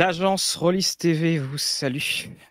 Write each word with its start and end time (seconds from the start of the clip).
L'agence 0.00 0.56
Rollis 0.56 0.94
TV 0.98 1.38
vous 1.38 1.58
salue. 1.58 1.98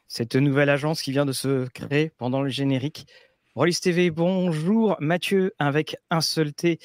Cette 0.07 0.35
nouvelle 0.35 0.69
agence 0.69 1.01
qui 1.01 1.11
vient 1.11 1.25
de 1.25 1.31
se 1.31 1.67
créer 1.69 2.11
pendant 2.11 2.43
le 2.43 2.49
générique. 2.49 3.07
Rollis 3.55 3.79
TV, 3.81 4.11
bonjour. 4.11 4.95
Mathieu 4.99 5.55
avec 5.57 5.97
un 6.11 6.21
seul 6.21 6.53
T 6.53 6.77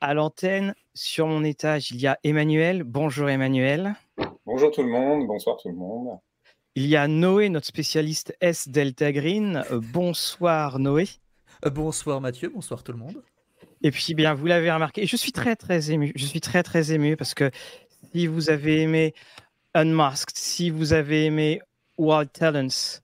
à 0.00 0.12
l'antenne. 0.12 0.74
Sur 0.94 1.28
mon 1.28 1.44
étage, 1.44 1.92
il 1.92 2.00
y 2.00 2.08
a 2.08 2.18
Emmanuel. 2.24 2.82
Bonjour 2.82 3.30
Emmanuel. 3.30 3.94
Bonjour 4.46 4.72
tout 4.72 4.82
le 4.82 4.88
monde, 4.88 5.28
bonsoir 5.28 5.56
tout 5.58 5.68
le 5.68 5.76
monde. 5.76 6.18
Il 6.74 6.86
y 6.86 6.96
a 6.96 7.06
Noé, 7.06 7.48
notre 7.48 7.68
spécialiste 7.68 8.36
S 8.40 8.66
Delta 8.66 9.12
Green. 9.12 9.62
Euh, 9.70 9.78
bonsoir 9.80 10.80
Noé. 10.80 11.06
Euh, 11.64 11.70
bonsoir 11.70 12.20
Mathieu, 12.20 12.48
bonsoir 12.52 12.82
tout 12.82 12.90
le 12.90 12.98
monde. 12.98 13.22
Et 13.84 13.92
puis 13.92 14.14
bien, 14.14 14.34
vous 14.34 14.46
l'avez 14.46 14.72
remarqué, 14.72 15.06
je 15.06 15.14
suis 15.14 15.30
très 15.30 15.54
très 15.54 15.92
ému. 15.92 16.10
Je 16.16 16.26
suis 16.26 16.40
très 16.40 16.64
très 16.64 16.90
ému 16.90 17.16
parce 17.16 17.32
que 17.32 17.52
si 18.12 18.26
vous 18.26 18.50
avez 18.50 18.82
aimé 18.82 19.14
Unmasked, 19.74 20.36
si 20.36 20.70
vous 20.70 20.92
avez 20.92 21.26
aimé 21.26 21.60
Wild 21.96 22.32
Talents, 22.32 23.00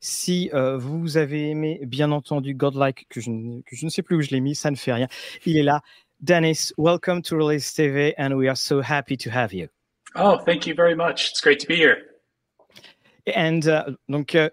si 0.00 0.50
euh, 0.54 0.78
vous 0.78 1.16
avez 1.18 1.50
aimé, 1.50 1.80
bien 1.82 2.10
entendu, 2.10 2.54
Godlike, 2.54 3.06
que 3.10 3.20
je, 3.20 3.30
que 3.62 3.76
je 3.76 3.84
ne 3.84 3.90
sais 3.90 4.02
plus 4.02 4.16
où 4.16 4.22
je 4.22 4.30
l'ai 4.30 4.40
mis, 4.40 4.54
ça 4.54 4.70
ne 4.70 4.76
fait 4.76 4.92
rien. 4.92 5.08
Il 5.44 5.58
est 5.58 5.62
là. 5.62 5.82
Dennis, 6.20 6.72
welcome 6.78 7.20
to 7.20 7.36
Release 7.36 7.70
TV, 7.74 8.14
and 8.16 8.34
we 8.34 8.48
are 8.48 8.56
so 8.56 8.80
happy 8.80 9.16
to 9.18 9.30
have 9.30 9.52
you. 9.52 9.68
Oh, 10.14 10.38
thank 10.38 10.66
you 10.66 10.74
very 10.74 10.94
much. 10.94 11.30
It's 11.30 11.42
great 11.42 11.60
to 11.60 11.66
be 11.66 11.76
here. 11.76 11.98
And 13.34 13.66
uh, 13.68 13.84
donc, 14.08 14.34
uh, 14.34 14.48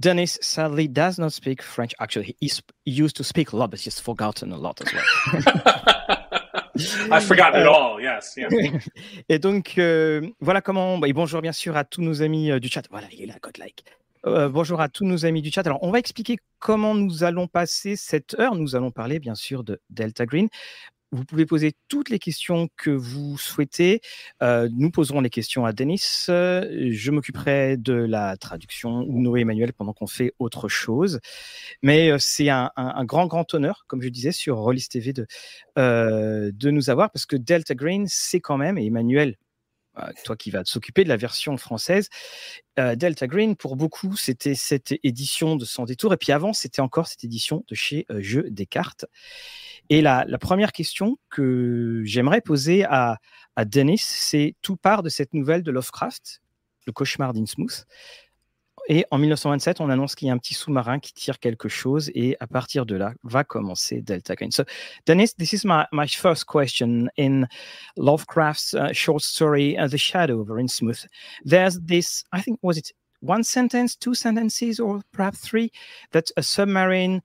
Dennis 0.00 0.38
sadly 0.42 0.88
does 0.88 1.18
not 1.18 1.32
speak 1.32 1.62
French. 1.62 1.94
Actually, 2.00 2.36
he, 2.38 2.52
he 2.84 2.90
used 2.90 3.16
to 3.16 3.24
speak 3.24 3.52
a 3.52 3.56
lot, 3.56 3.70
but 3.70 3.80
he's 3.80 3.98
forgotten 3.98 4.52
a 4.52 4.58
lot 4.58 4.82
as 4.82 4.92
well. 4.92 6.20
I've 7.10 7.24
forgotten 7.26 7.60
it 7.60 7.66
all, 7.66 8.00
yes. 8.00 8.34
Yeah. 8.36 8.48
Et 9.28 9.38
donc, 9.38 9.78
euh, 9.78 10.22
voilà 10.40 10.60
comment. 10.60 10.98
bah, 10.98 11.08
et 11.08 11.12
bonjour 11.12 11.40
bien 11.40 11.52
sûr 11.52 11.76
à 11.76 11.84
tous 11.84 12.02
nos 12.02 12.22
amis 12.22 12.50
euh, 12.50 12.58
du 12.58 12.68
chat. 12.68 12.82
Voilà, 12.90 13.06
il 13.12 13.22
est 13.22 13.26
là, 13.26 13.34
Godlike. 13.40 13.84
Euh, 14.26 14.48
bonjour 14.48 14.80
à 14.80 14.88
tous 14.88 15.04
nos 15.04 15.26
amis 15.26 15.42
du 15.42 15.50
chat. 15.50 15.66
Alors, 15.66 15.82
on 15.82 15.90
va 15.90 15.98
expliquer 15.98 16.38
comment 16.58 16.94
nous 16.94 17.24
allons 17.24 17.46
passer 17.46 17.94
cette 17.94 18.34
heure. 18.40 18.54
Nous 18.54 18.74
allons 18.74 18.90
parler 18.90 19.18
bien 19.20 19.34
sûr 19.34 19.64
de 19.64 19.80
Delta 19.90 20.24
Green. 20.26 20.48
Vous 21.14 21.24
pouvez 21.24 21.46
poser 21.46 21.74
toutes 21.86 22.10
les 22.10 22.18
questions 22.18 22.68
que 22.76 22.90
vous 22.90 23.38
souhaitez. 23.38 24.00
Euh, 24.42 24.68
nous 24.76 24.90
poserons 24.90 25.20
les 25.20 25.30
questions 25.30 25.64
à 25.64 25.72
Denis. 25.72 26.02
Je 26.26 27.10
m'occuperai 27.12 27.76
de 27.76 27.92
la 27.92 28.36
traduction 28.36 29.04
ou 29.06 29.20
Noé 29.20 29.42
Emmanuel 29.42 29.72
pendant 29.72 29.92
qu'on 29.92 30.08
fait 30.08 30.32
autre 30.40 30.68
chose. 30.68 31.20
Mais 31.82 32.10
euh, 32.10 32.18
c'est 32.18 32.48
un, 32.48 32.70
grand, 33.04 33.28
grand 33.28 33.54
honneur, 33.54 33.84
comme 33.86 34.02
je 34.02 34.08
disais, 34.08 34.32
sur 34.32 34.56
Rollis 34.56 34.88
TV 34.90 35.12
de, 35.12 35.28
euh, 35.78 36.50
de 36.52 36.70
nous 36.72 36.90
avoir 36.90 37.12
parce 37.12 37.26
que 37.26 37.36
Delta 37.36 37.76
Green, 37.76 38.06
c'est 38.08 38.40
quand 38.40 38.56
même, 38.56 38.76
et 38.76 38.86
Emmanuel, 38.86 39.36
euh, 39.98 40.10
toi 40.24 40.36
qui 40.36 40.50
vas 40.50 40.62
s'occuper 40.64 41.04
de 41.04 41.08
la 41.08 41.16
version 41.16 41.56
française, 41.56 42.08
Delta 42.76 43.28
Green, 43.28 43.54
pour 43.54 43.76
beaucoup, 43.76 44.16
c'était 44.16 44.56
cette 44.56 44.94
édition 45.04 45.54
de 45.54 45.64
Sans 45.64 45.84
détour. 45.84 46.12
Et 46.12 46.16
puis 46.16 46.32
avant, 46.32 46.52
c'était 46.52 46.80
encore 46.80 47.06
cette 47.06 47.22
édition 47.22 47.64
de 47.68 47.76
chez 47.76 48.04
euh, 48.10 48.20
Jeux 48.20 48.50
des 48.50 48.66
cartes. 48.66 49.06
Et 49.90 50.00
la, 50.00 50.24
la 50.26 50.38
première 50.38 50.72
question 50.72 51.18
que 51.30 52.02
j'aimerais 52.04 52.40
poser 52.40 52.84
à, 52.84 53.18
à 53.56 53.64
Dennis, 53.64 54.02
c'est 54.04 54.54
tout 54.62 54.76
part 54.76 55.02
de 55.02 55.08
cette 55.08 55.34
nouvelle 55.34 55.62
de 55.62 55.70
Lovecraft, 55.70 56.40
Le 56.86 56.92
cauchemar 56.92 57.32
d'Innsmouth. 57.32 57.86
Et 58.88 59.06
en 59.10 59.16
1927, 59.16 59.80
on 59.80 59.88
annonce 59.88 60.14
qu'il 60.14 60.28
y 60.28 60.30
a 60.30 60.34
un 60.34 60.38
petit 60.38 60.52
sous-marin 60.52 60.98
qui 60.98 61.14
tire 61.14 61.38
quelque 61.38 61.68
chose, 61.68 62.10
et 62.14 62.36
à 62.40 62.46
partir 62.46 62.84
de 62.84 62.96
là, 62.96 63.14
va 63.22 63.42
commencer 63.42 64.02
Delta 64.02 64.34
Green. 64.34 64.50
So, 64.50 64.64
Dennis, 65.06 65.34
this 65.38 65.54
is 65.54 65.64
my, 65.64 65.84
my 65.90 66.06
first 66.06 66.44
question. 66.44 67.08
In 67.16 67.46
Lovecraft's 67.96 68.74
uh, 68.74 68.92
short 68.92 69.22
story, 69.22 69.78
uh, 69.78 69.88
The 69.88 69.96
Shadow 69.96 70.40
over 70.40 70.60
Innsmouth, 70.60 71.06
there's 71.46 71.80
this, 71.80 72.24
I 72.32 72.42
think, 72.42 72.58
was 72.62 72.76
it 72.76 72.92
one 73.20 73.42
sentence, 73.42 73.96
two 73.96 74.14
sentences, 74.14 74.78
or 74.78 75.00
perhaps 75.12 75.38
three, 75.38 75.72
that 76.12 76.30
a 76.36 76.42
submarine 76.42 77.22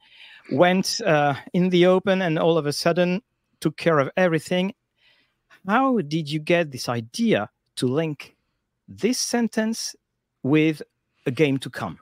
went 0.51 1.01
uh, 1.01 1.35
in 1.53 1.69
the 1.69 1.85
open 1.85 2.21
and 2.21 2.39
all 2.39 2.57
of 2.57 2.65
a 2.65 2.73
sudden 2.73 3.21
took 3.59 3.77
care 3.77 3.99
of 3.99 4.09
everything. 4.17 4.73
How 5.67 5.99
did 5.99 6.29
you 6.29 6.39
get 6.39 6.71
this 6.71 6.89
idea 6.89 7.49
to 7.75 7.87
link 7.87 8.35
this 8.87 9.19
sentence 9.19 9.95
with 10.43 10.81
a 11.25 11.31
game 11.31 11.57
to 11.59 11.69
come? 11.69 11.99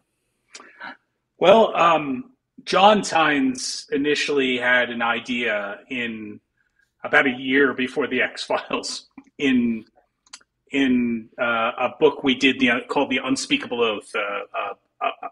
Well, 1.39 1.75
um, 1.75 2.31
John 2.63 3.01
Tynes 3.01 3.87
initially 3.91 4.57
had 4.57 4.89
an 4.89 5.01
idea 5.01 5.79
in 5.89 6.39
about 7.03 7.27
a 7.27 7.31
year 7.31 7.73
before 7.73 8.07
the 8.07 8.21
X 8.21 8.43
Files 8.43 9.07
in 9.37 9.85
in 10.71 11.29
uh, 11.39 11.71
a 11.77 11.89
book 11.99 12.23
we 12.23 12.35
did 12.35 12.59
the, 12.59 12.69
called 12.89 13.09
the 13.09 13.19
Unspeakable 13.23 13.81
Oath, 13.81 14.11
uh, 14.13 14.19
uh, 14.19 14.73
uh, 15.01 15.27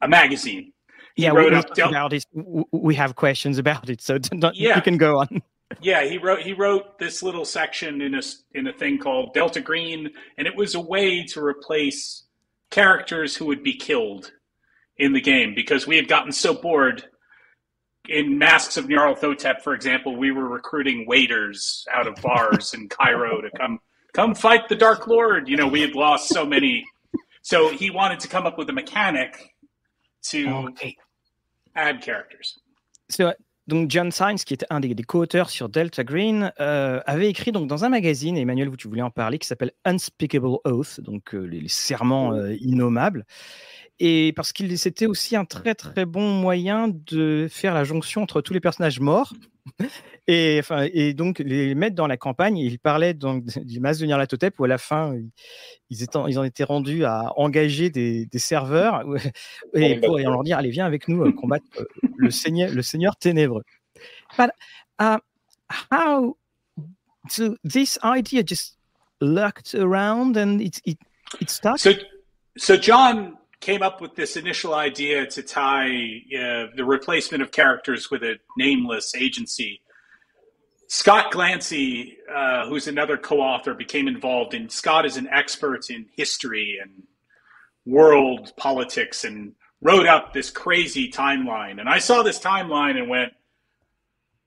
a 0.00 0.08
magazine. 0.08 0.71
He 1.14 1.24
yeah, 1.24 1.32
we, 1.32 1.38
wrote 1.40 1.52
we 1.52 1.58
up 1.58 1.74
Del- 1.74 1.88
about. 1.90 2.12
W- 2.34 2.64
We 2.72 2.94
have 2.94 3.16
questions 3.16 3.58
about 3.58 3.88
it, 3.90 4.00
so 4.00 4.18
don't, 4.18 4.54
Yeah. 4.56 4.76
you 4.76 4.82
can 4.82 4.96
go 4.96 5.18
on. 5.20 5.42
Yeah, 5.80 6.04
he 6.04 6.18
wrote 6.18 6.40
he 6.40 6.52
wrote 6.52 6.98
this 6.98 7.22
little 7.22 7.44
section 7.46 8.02
in 8.02 8.14
a 8.14 8.20
in 8.54 8.66
a 8.66 8.72
thing 8.72 8.98
called 8.98 9.32
Delta 9.34 9.60
Green, 9.60 10.10
and 10.36 10.46
it 10.46 10.54
was 10.56 10.74
a 10.74 10.80
way 10.80 11.24
to 11.28 11.42
replace 11.42 12.24
characters 12.70 13.36
who 13.36 13.46
would 13.46 13.62
be 13.62 13.74
killed 13.74 14.32
in 14.98 15.12
the 15.14 15.20
game 15.20 15.54
because 15.54 15.86
we 15.86 15.96
had 15.96 16.08
gotten 16.08 16.32
so 16.32 16.52
bored. 16.54 17.04
In 18.08 18.36
Masks 18.36 18.76
of 18.76 18.86
Nyarlathotep, 18.86 19.62
for 19.62 19.74
example, 19.74 20.16
we 20.16 20.32
were 20.32 20.48
recruiting 20.48 21.06
waiters 21.06 21.84
out 21.92 22.08
of 22.08 22.16
bars 22.16 22.74
in 22.74 22.88
Cairo 22.88 23.40
to 23.40 23.48
come 23.56 23.78
come 24.12 24.34
fight 24.34 24.68
the 24.68 24.74
Dark 24.74 25.06
Lord. 25.06 25.48
You 25.48 25.56
know, 25.56 25.68
we 25.68 25.80
had 25.82 25.94
lost 25.94 26.28
so 26.28 26.44
many, 26.44 26.84
so 27.42 27.68
he 27.68 27.90
wanted 27.90 28.18
to 28.20 28.28
come 28.28 28.44
up 28.44 28.58
with 28.58 28.68
a 28.70 28.72
mechanic 28.72 29.51
to 30.30 30.38
Okay. 30.68 30.96
add 31.74 32.00
characters. 32.02 32.58
C'est 33.08 33.24
vrai. 33.24 33.36
Donc 33.68 33.90
John 33.90 34.10
Symes, 34.10 34.36
qui 34.36 34.54
était 34.54 34.66
un 34.70 34.80
des, 34.80 34.92
des 34.92 35.02
co-auteurs 35.04 35.48
sur 35.48 35.68
Delta 35.68 36.02
Green, 36.02 36.52
euh, 36.58 37.00
avait 37.06 37.28
écrit 37.28 37.52
donc 37.52 37.68
dans 37.68 37.84
un 37.84 37.88
magazine, 37.88 38.36
Emmanuel, 38.36 38.68
vous 38.68 38.76
tu 38.76 38.88
voulais 38.88 39.02
en 39.02 39.10
parler, 39.10 39.38
qui 39.38 39.46
s'appelle 39.46 39.70
Unspeakable 39.84 40.58
Oath, 40.64 41.00
donc 41.00 41.34
euh, 41.34 41.44
les, 41.44 41.60
les 41.60 41.68
serments 41.68 42.34
euh, 42.34 42.54
innommables. 42.60 43.24
Et 43.98 44.32
parce 44.34 44.52
qu'il 44.52 44.76
c'était 44.78 45.06
aussi 45.06 45.36
un 45.36 45.44
très 45.44 45.74
très 45.74 46.04
bon 46.04 46.28
moyen 46.28 46.88
de 46.88 47.46
faire 47.50 47.74
la 47.74 47.84
jonction 47.84 48.22
entre 48.22 48.40
tous 48.40 48.52
les 48.52 48.60
personnages 48.60 49.00
morts 49.00 49.32
et, 50.26 50.56
enfin, 50.58 50.88
et 50.92 51.14
donc 51.14 51.38
les 51.38 51.74
mettre 51.74 51.94
dans 51.94 52.06
la 52.06 52.16
campagne. 52.16 52.58
Il 52.58 52.78
parlait 52.78 53.14
donc 53.14 53.44
du 53.58 53.80
Mas 53.80 53.98
de 53.98 54.06
Nyarlathotep 54.06 54.58
où 54.58 54.64
à 54.64 54.68
la 54.68 54.78
fin 54.78 55.14
ils, 55.90 56.02
étaient, 56.02 56.18
ils 56.28 56.38
en 56.38 56.44
étaient 56.44 56.64
rendus 56.64 57.04
à 57.04 57.32
engager 57.36 57.90
des, 57.90 58.26
des 58.26 58.38
serveurs 58.38 59.04
et, 59.74 60.00
pour, 60.00 60.18
et 60.18 60.26
on 60.26 60.30
leur 60.30 60.42
dire 60.42 60.58
allez 60.58 60.70
viens 60.70 60.86
avec 60.86 61.06
nous 61.08 61.22
euh, 61.22 61.32
combattre 61.32 61.66
euh, 61.78 61.84
le 62.16 62.30
seigneur 62.30 62.70
le 62.72 62.82
seigneur 62.82 63.16
ténébreux. 63.16 63.62
But 64.36 64.50
uh, 65.00 65.18
how 65.90 66.36
so 67.28 67.56
this 67.62 67.98
idea 68.02 68.42
just 68.44 68.78
lurked 69.20 69.74
around 69.74 70.36
and 70.36 70.60
it 70.60 70.80
it 70.84 70.98
it 71.40 71.50
stuck? 71.50 71.78
So, 71.78 71.90
so 72.56 72.76
John 72.76 73.36
came 73.62 73.82
up 73.82 74.00
with 74.00 74.14
this 74.16 74.36
initial 74.36 74.74
idea 74.74 75.24
to 75.24 75.42
tie 75.42 75.88
uh, 76.36 76.66
the 76.76 76.84
replacement 76.84 77.42
of 77.42 77.52
characters 77.52 78.10
with 78.10 78.22
a 78.22 78.34
nameless 78.58 79.14
agency. 79.14 79.80
Scott 80.88 81.32
Glancy, 81.32 82.16
uh, 82.30 82.66
who's 82.68 82.86
another 82.88 83.16
co-author, 83.16 83.72
became 83.72 84.08
involved, 84.08 84.52
and 84.52 84.70
Scott 84.70 85.06
is 85.06 85.16
an 85.16 85.28
expert 85.28 85.88
in 85.88 86.06
history 86.14 86.78
and 86.82 87.04
world 87.86 88.52
politics, 88.58 89.24
and 89.24 89.54
wrote 89.80 90.06
up 90.06 90.34
this 90.34 90.50
crazy 90.50 91.10
timeline. 91.10 91.80
And 91.80 91.88
I 91.88 91.98
saw 91.98 92.22
this 92.22 92.38
timeline 92.38 92.98
and 92.98 93.08
went, 93.08 93.32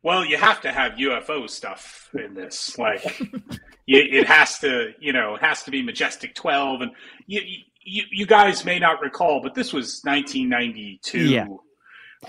"Well, 0.04 0.24
you 0.24 0.38
have 0.38 0.62
to 0.62 0.72
have 0.72 1.00
UFO 1.00 1.50
stuff 1.50 2.10
in 2.14 2.36
this, 2.36 2.78
like." 2.78 3.04
it 3.88 4.26
has 4.26 4.58
to, 4.60 4.94
you 5.00 5.14
know, 5.14 5.36
it 5.36 5.42
has 5.42 5.62
to 5.62 5.70
be 5.70 5.84
Majestic 5.84 6.34
12. 6.34 6.82
And 6.82 6.92
you, 7.28 7.42
you, 7.42 7.58
you 7.86 8.26
guys 8.26 8.66
may 8.66 8.80
not 8.80 9.00
recall, 9.02 9.42
but 9.42 9.54
this 9.54 9.72
was 9.74 10.02
1992. 10.04 11.30
Yeah. 11.30 11.46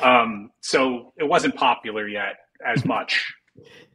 Um, 0.02 0.50
so 0.60 1.12
it 1.18 1.28
wasn't 1.28 1.54
popular 1.56 2.06
yet 2.08 2.36
as 2.64 2.84
much. 2.86 3.34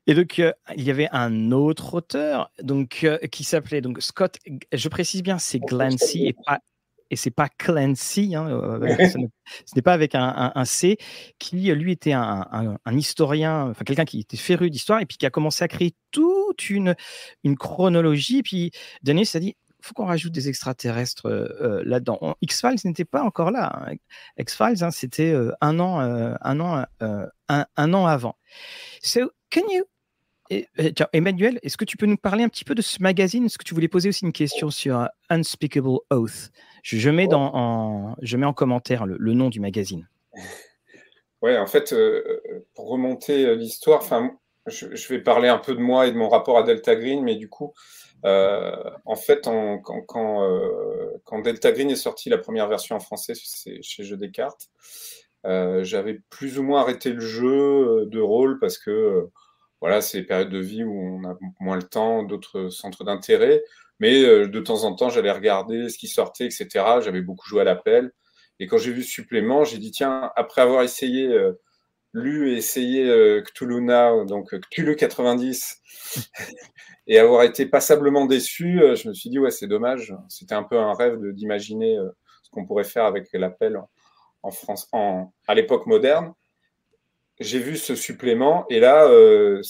Et 0.07 0.15
donc, 0.15 0.39
euh, 0.39 0.51
il 0.75 0.83
y 0.83 0.89
avait 0.89 1.07
un 1.11 1.51
autre 1.51 1.93
auteur 1.93 2.49
donc, 2.63 3.01
euh, 3.03 3.19
qui 3.31 3.43
s'appelait 3.43 3.81
donc 3.81 4.01
Scott. 4.01 4.39
Je 4.73 4.89
précise 4.89 5.21
bien, 5.21 5.37
c'est 5.37 5.59
Glancy 5.59 6.25
et 6.27 6.33
pas. 6.45 6.59
Et 7.11 7.17
c'est 7.17 7.29
pas 7.29 7.49
Clancy, 7.49 8.35
hein, 8.35 8.47
euh, 8.49 8.79
ce 9.13 9.17
n'est- 9.17 9.29
ce 9.65 9.75
n'est 9.75 9.81
pas 9.81 9.91
avec 9.93 10.15
un, 10.15 10.23
un- 10.23 10.51
un 10.55 10.65
C, 10.65 10.97
qui 11.39 11.57
lui 11.73 11.91
était 11.91 12.13
un, 12.13 12.77
un- 12.85 12.97
historien, 12.97 13.67
enfin 13.69 13.83
quelqu'un 13.83 14.05
qui 14.05 14.21
était 14.21 14.37
féru 14.37 14.69
d'histoire 14.69 15.01
et 15.01 15.05
puis 15.05 15.17
qui 15.17 15.25
a 15.25 15.29
commencé 15.29 15.61
à 15.63 15.67
créer 15.67 15.93
toute 16.11 16.69
une, 16.69 16.95
une 17.43 17.57
chronologie. 17.57 18.41
Puis 18.43 18.71
Denis 19.03 19.29
a 19.35 19.39
dit 19.39 19.55
faut 19.81 19.93
qu'on 19.93 20.05
rajoute 20.05 20.31
des 20.31 20.47
extraterrestres 20.49 21.27
euh, 21.27 21.47
euh, 21.61 21.83
là-dedans. 21.85 22.35
X-Files 22.41 22.79
n'était 22.85 23.05
pas 23.05 23.23
encore 23.23 23.51
là. 23.51 23.83
hein. 23.87 23.95
X-Files, 24.37 24.83
hein, 24.83 24.91
c'était 24.91 25.31
euh, 25.31 25.51
un 25.61 25.79
an, 25.79 26.01
euh, 26.01 26.35
un 26.41 26.59
an, 26.59 26.85
un, 26.99 27.65
un 27.75 27.93
an 27.93 28.05
avant. 28.05 28.35
So, 29.01 29.31
can 29.49 29.63
you 29.69 29.83
Emmanuel, 31.13 31.59
est-ce 31.63 31.77
que 31.77 31.85
tu 31.85 31.95
peux 31.95 32.05
nous 32.05 32.17
parler 32.17 32.43
un 32.43 32.49
petit 32.49 32.65
peu 32.65 32.75
de 32.75 32.81
ce 32.81 33.01
magazine? 33.01 33.45
Est-ce 33.45 33.57
que 33.57 33.63
tu 33.63 33.73
voulais 33.73 33.87
poser 33.87 34.09
aussi 34.09 34.25
une 34.25 34.33
question 34.33 34.69
sur 34.69 35.07
Unspeakable 35.29 35.99
Oath? 36.09 36.51
Je, 36.83 37.09
mets 37.09 37.27
dans, 37.27 37.55
en, 37.55 38.15
je 38.21 38.35
mets 38.35 38.45
en 38.45 38.51
commentaire 38.51 39.05
le, 39.05 39.33
nom 39.33 39.49
du 39.49 39.59
magazine. 39.59 40.07
Ouais, 41.41 41.57
en 41.57 41.65
fait, 41.65 41.91
pour 42.75 42.89
remonter 42.89 43.55
l'histoire, 43.55 44.01
enfin, 44.03 44.31
je, 44.67 45.07
vais 45.07 45.19
parler 45.19 45.49
un 45.49 45.57
peu 45.57 45.73
de 45.73 45.79
moi 45.79 46.07
et 46.07 46.11
de 46.11 46.17
mon 46.17 46.29
rapport 46.29 46.57
à 46.57 46.63
Delta 46.63 46.95
Green, 46.95 47.23
mais 47.23 47.35
du 47.35 47.49
coup, 47.49 47.73
en 48.23 49.15
fait, 49.15 49.41
quand, 49.43 50.01
quand, 51.25 51.41
Delta 51.43 51.71
Green 51.71 51.89
est 51.89 51.95
sorti 51.95 52.29
la 52.29 52.37
première 52.37 52.67
version 52.67 52.95
en 52.95 52.99
français 52.99 53.33
chez 53.35 54.03
Jeux 54.03 54.17
des 54.17 54.31
cartes, 54.31 54.69
j'avais 55.43 56.19
plus 56.29 56.59
ou 56.59 56.63
moins 56.63 56.81
arrêté 56.81 57.11
le 57.11 57.21
jeu 57.21 58.05
de 58.05 58.19
rôle 58.19 58.59
parce 58.59 58.77
que 58.77 59.29
voilà, 59.81 60.01
c'est 60.01 60.21
des 60.21 60.27
périodes 60.27 60.49
de 60.49 60.59
vie 60.59 60.83
où 60.83 60.93
on 60.93 61.27
a 61.27 61.35
moins 61.59 61.75
le 61.75 61.83
temps, 61.83 62.23
d'autres 62.23 62.69
centres 62.69 63.03
d'intérêt. 63.03 63.63
Mais 63.99 64.23
euh, 64.23 64.47
de 64.47 64.59
temps 64.59 64.83
en 64.83 64.95
temps, 64.95 65.09
j'allais 65.09 65.31
regarder 65.31 65.89
ce 65.89 65.97
qui 65.97 66.07
sortait, 66.07 66.45
etc. 66.45 66.67
J'avais 67.03 67.21
beaucoup 67.21 67.47
joué 67.47 67.61
à 67.61 67.63
l'appel. 67.63 68.11
Et 68.59 68.67
quand 68.67 68.77
j'ai 68.77 68.91
vu 68.91 69.03
ce 69.03 69.11
supplément, 69.11 69.63
j'ai 69.63 69.79
dit, 69.79 69.91
tiens, 69.91 70.31
après 70.35 70.61
avoir 70.61 70.83
essayé, 70.83 71.27
euh, 71.27 71.53
lu 72.13 72.51
et 72.51 72.57
essayé 72.57 73.09
euh, 73.09 73.41
Cthulhu 73.41 73.85
donc 74.27 74.49
Cthulhu 74.69 74.95
90, 74.95 75.81
et 77.07 77.19
avoir 77.19 77.43
été 77.43 77.65
passablement 77.65 78.25
déçu, 78.25 78.79
je 78.95 79.07
me 79.07 79.13
suis 79.13 79.29
dit, 79.29 79.39
ouais, 79.39 79.51
c'est 79.51 79.67
dommage. 79.67 80.15
C'était 80.29 80.55
un 80.55 80.63
peu 80.63 80.77
un 80.77 80.93
rêve 80.93 81.19
d'imaginer 81.33 81.97
ce 82.43 82.49
qu'on 82.51 82.65
pourrait 82.65 82.83
faire 82.83 83.05
avec 83.05 83.29
l'appel 83.33 83.81
en 84.43 84.51
France, 84.51 84.87
en, 84.91 85.33
à 85.47 85.55
l'époque 85.55 85.85
moderne 85.85 86.33
j'ai 87.41 87.59
vu 87.59 87.75
ce 87.75 87.95
supplément 87.95 88.65
et 88.69 88.79
là, 88.79 89.07
euh, 89.07 89.61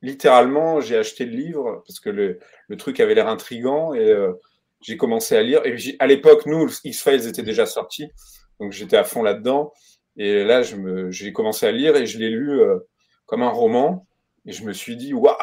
littéralement, 0.00 0.80
j'ai 0.80 0.96
acheté 0.96 1.24
le 1.24 1.36
livre 1.36 1.82
parce 1.86 2.00
que 2.00 2.10
le, 2.10 2.38
le 2.68 2.76
truc 2.76 2.98
avait 2.98 3.14
l'air 3.14 3.28
intrigant 3.28 3.94
et 3.94 4.10
euh, 4.10 4.32
j'ai 4.80 4.96
commencé 4.96 5.36
à 5.36 5.42
lire. 5.42 5.64
Et 5.64 5.76
à 5.98 6.06
l'époque, 6.06 6.46
nous, 6.46 6.68
X-Files 6.84 7.28
était 7.28 7.42
déjà 7.42 7.66
sorti, 7.66 8.10
donc 8.58 8.72
j'étais 8.72 8.96
à 8.96 9.04
fond 9.04 9.22
là-dedans. 9.22 9.72
Et 10.16 10.44
là, 10.44 10.62
j'ai 11.10 11.32
commencé 11.32 11.66
à 11.66 11.72
lire 11.72 11.96
et 11.96 12.06
je 12.06 12.18
l'ai 12.18 12.30
lu 12.30 12.60
euh, 12.60 12.78
comme 13.26 13.42
un 13.42 13.50
roman. 13.50 14.06
Et 14.46 14.52
je 14.52 14.64
me 14.64 14.72
suis 14.72 14.96
dit, 14.96 15.14
waouh! 15.14 15.36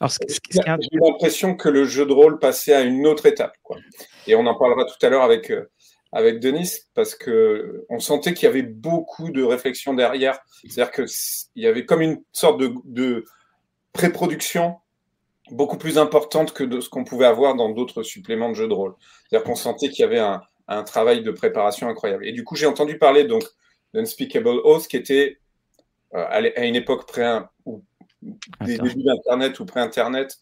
J'ai 0.00 0.88
eu 0.92 1.00
l'impression 1.00 1.56
que 1.56 1.68
le 1.68 1.84
jeu 1.84 2.06
de 2.06 2.12
rôle 2.12 2.38
passait 2.38 2.74
à 2.74 2.82
une 2.82 3.06
autre 3.06 3.26
étape. 3.26 3.54
Quoi. 3.62 3.78
Et 4.26 4.34
on 4.34 4.46
en 4.46 4.58
parlera 4.58 4.84
tout 4.84 5.04
à 5.04 5.08
l'heure 5.08 5.22
avec, 5.22 5.52
avec 6.12 6.40
Denis 6.40 6.70
parce 6.94 7.14
que 7.14 7.84
on 7.88 7.98
sentait 7.98 8.34
qu'il 8.34 8.46
y 8.46 8.48
avait 8.48 8.62
beaucoup 8.62 9.30
de 9.30 9.42
réflexion 9.42 9.94
derrière. 9.94 10.38
C'est-à-dire 10.68 10.92
qu'il 10.92 11.62
y 11.62 11.66
avait 11.66 11.84
comme 11.84 12.02
une 12.02 12.22
sorte 12.32 12.60
de, 12.60 13.24
pré-production 13.92 14.76
beaucoup 15.50 15.78
plus 15.78 15.96
importante 15.96 16.52
que 16.52 16.64
de 16.64 16.80
ce 16.80 16.90
qu'on 16.90 17.04
pouvait 17.04 17.24
avoir 17.24 17.54
dans 17.54 17.70
d'autres 17.70 18.02
suppléments 18.02 18.50
de 18.50 18.54
jeux 18.54 18.68
de 18.68 18.74
rôle. 18.74 18.94
C'est-à-dire 19.28 19.46
qu'on 19.46 19.54
sentait 19.54 19.88
qu'il 19.88 20.00
y 20.00 20.04
avait 20.04 20.18
un, 20.18 20.42
travail 20.82 21.22
de 21.22 21.30
préparation 21.30 21.88
incroyable. 21.88 22.26
Et 22.26 22.32
du 22.32 22.44
coup, 22.44 22.56
j'ai 22.56 22.66
entendu 22.66 22.98
parler 22.98 23.24
donc 23.24 23.44
d'Unspeakable 23.94 24.60
Oath 24.64 24.88
qui 24.88 24.96
était 24.96 25.38
euh, 26.14 26.24
à 26.28 26.64
une 26.64 26.76
époque 26.76 27.06
pré 27.06 27.40
ou 27.64 27.82
des 28.64 28.78
débuts 28.78 29.02
d'Internet 29.02 29.60
ou 29.60 29.66
pré-Internet 29.66 30.38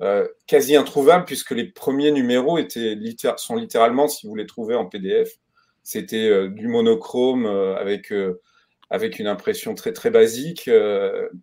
euh, 0.00 0.26
quasi 0.46 0.76
introuvable 0.76 1.24
puisque 1.24 1.50
les 1.50 1.64
premiers 1.64 2.10
numéros 2.10 2.58
étaient 2.58 2.96
sont 3.36 3.56
littéralement, 3.56 4.08
si 4.08 4.26
vous 4.26 4.34
les 4.34 4.46
trouvez 4.46 4.74
en 4.74 4.86
PDF, 4.86 5.30
c'était 5.82 6.28
euh, 6.28 6.48
du 6.48 6.68
monochrome 6.68 7.46
avec, 7.46 8.12
avec 8.88 9.18
une 9.18 9.26
impression 9.26 9.74
très 9.74 9.92
très 9.92 10.10
basique, 10.10 10.70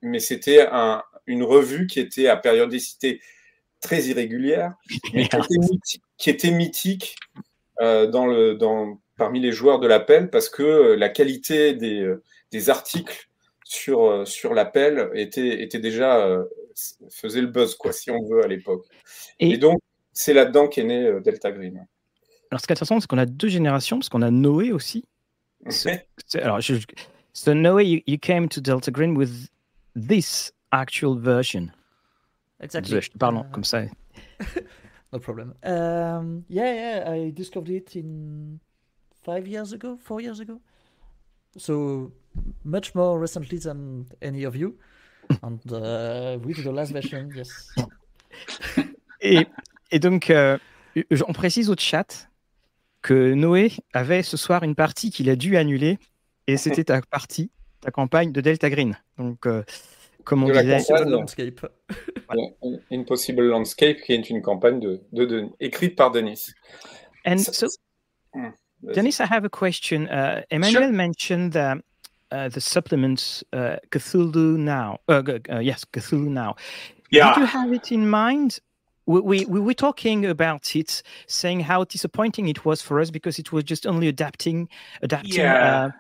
mais 0.02 0.20
c'était 0.20 0.68
un, 0.72 1.04
une 1.28 1.44
revue 1.44 1.88
qui 1.88 2.00
était 2.00 2.28
à 2.28 2.38
périodicité 2.38 3.22
très 3.82 4.04
irrégulière, 4.06 4.74
mais 5.14 5.28
qui 6.18 6.30
était 6.30 6.52
mythique, 6.52 7.16
dans 7.80 8.26
le, 8.26 8.56
dans, 8.56 9.00
parmi 9.18 9.40
les 9.40 9.52
joueurs 9.52 9.80
de 9.80 9.88
l'appel 9.88 10.30
parce 10.30 10.50
que 10.50 10.96
la 10.96 11.10
qualité 11.10 11.74
des, 11.74 12.14
des 12.52 12.70
articles 12.70 13.30
sur, 13.64 14.28
sur 14.28 14.54
l'appel 14.54 15.10
était, 15.14 15.62
était 15.62 15.80
déjà 15.80 16.44
faisait 17.10 17.42
le 17.42 17.48
buzz, 17.48 17.76
quoi, 17.76 17.92
si 17.92 18.12
on 18.12 18.24
veut, 18.26 18.44
à 18.44 18.48
l'époque. 18.48 18.86
Et, 19.40 19.58
donc, 19.58 19.80
c'est 20.14 20.34
là-dedans 20.34 20.68
qu'est 20.68 20.84
né 20.84 21.06
euh, 21.06 21.20
Delta 21.20 21.52
Green. 21.52 21.86
Alors, 22.52 22.62
ce 22.62 22.68
qui 22.68 22.72
est 22.72 22.76
intéressant, 22.76 23.00
c'est 23.00 23.08
qu'on 23.08 23.18
a 23.18 23.26
deux 23.26 23.50
générations, 23.50 23.98
parce 23.98 24.10
qu'on 24.10 24.22
a 24.22 24.32
Noé 24.32 24.72
aussi. 24.72 25.06
alors, 26.36 26.62
je, 26.62 26.76
so 27.34 27.54
Noé, 27.54 28.04
you, 28.06 28.18
came 28.20 28.48
to 28.48 28.62
Delta 28.62 28.92
Green 28.92 29.18
with 29.18 29.50
this 29.96 30.54
actual 30.72 31.18
version. 31.18 31.70
Exactly. 32.62 33.02
Je 33.02 33.12
te 33.12 33.18
parle 33.18 33.38
uh, 33.38 33.52
comme 33.52 33.64
ça. 33.64 33.84
no 35.12 35.20
problem. 35.20 35.54
Um, 35.64 36.44
yeah, 36.50 36.74
yeah, 36.74 37.12
I 37.12 37.32
discovered 37.32 37.70
it 37.70 37.96
in 37.96 38.60
five 39.24 39.48
years 39.48 39.74
ago, 39.74 39.98
four 39.98 40.22
years 40.22 40.40
ago. 40.40 40.60
So 41.58 42.12
much 42.64 42.94
more 42.94 43.20
recently 43.20 43.58
than 43.58 44.06
any 44.22 44.44
of 44.44 44.56
you. 44.56 44.78
And 45.44 45.60
uh, 45.72 46.38
oui, 46.44 46.54
the 46.54 46.72
last 46.72 46.92
version, 46.92 47.30
yes. 47.36 47.70
et, 49.22 49.48
et, 49.92 50.00
donc, 50.00 50.30
euh, 50.30 50.58
on 51.28 51.34
précise 51.34 51.70
au 51.70 51.76
chat 51.78 52.30
que 53.02 53.34
Noé 53.34 53.72
avait 53.94 54.24
ce 54.24 54.38
soir 54.38 54.64
une 54.64 54.76
partie 54.76 55.12
qu'il 55.12 55.30
a 55.30 55.36
dû 55.36 55.58
annuler, 55.58 56.00
et 56.48 56.58
c'était 56.58 56.86
ta 56.86 57.02
partie, 57.02 57.52
ta 57.82 57.92
campagne 57.92 58.32
de 58.32 58.42
Delta 58.42 58.70
Green. 58.70 58.98
Donc, 59.18 59.46
euh, 59.46 59.64
comme 60.28 60.44
on 60.44 60.48
disait, 60.48 61.06
Landscape. 61.06 61.66
Impossible 62.92 63.48
Landscape, 63.48 64.02
qui 64.02 64.14
est 64.14 64.30
une 64.30 64.42
campagne 64.42 64.80
de, 64.82 65.02
de, 65.14 65.26
de 65.26 65.46
écrite 65.62 65.96
par 65.96 66.12
Denis. 66.12 66.54
And 67.26 67.40
so, 67.40 67.68
hmm, 68.34 68.50
Denis, 68.94 69.22
I 69.22 69.26
have 69.26 69.46
a 69.46 69.50
question. 69.50 70.08
Uh, 70.08 70.42
Emmanuel 70.52 70.84
sure. 70.84 70.92
mentioned 70.92 71.54
that 71.54 71.78
uh, 72.32 72.50
the 72.50 72.60
supplements 72.60 73.42
uh, 73.54 73.78
Cthulhu 73.90 74.58
Now. 74.58 75.00
Uh, 75.08 75.24
uh, 75.50 75.60
yes, 75.60 75.86
Cthulhu 75.86 76.28
Now. 76.28 76.56
Yeah. 77.10 77.34
Did 77.34 77.40
you 77.40 77.46
have 77.46 77.72
it 77.72 77.92
in 77.94 78.10
mind? 78.10 78.60
We, 79.06 79.22
we, 79.22 79.46
we 79.46 79.62
were 79.62 79.74
talking 79.74 80.26
about 80.26 80.76
it, 80.76 81.02
saying 81.28 81.62
how 81.62 81.86
disappointing 81.86 82.50
it 82.50 82.66
was 82.66 82.82
for 82.82 83.00
us 83.00 83.10
because 83.10 83.40
it 83.40 83.54
was 83.54 83.64
just 83.64 83.88
only 83.88 84.10
adapting, 84.10 84.68
adapting, 85.02 85.36
yeah. 85.36 85.92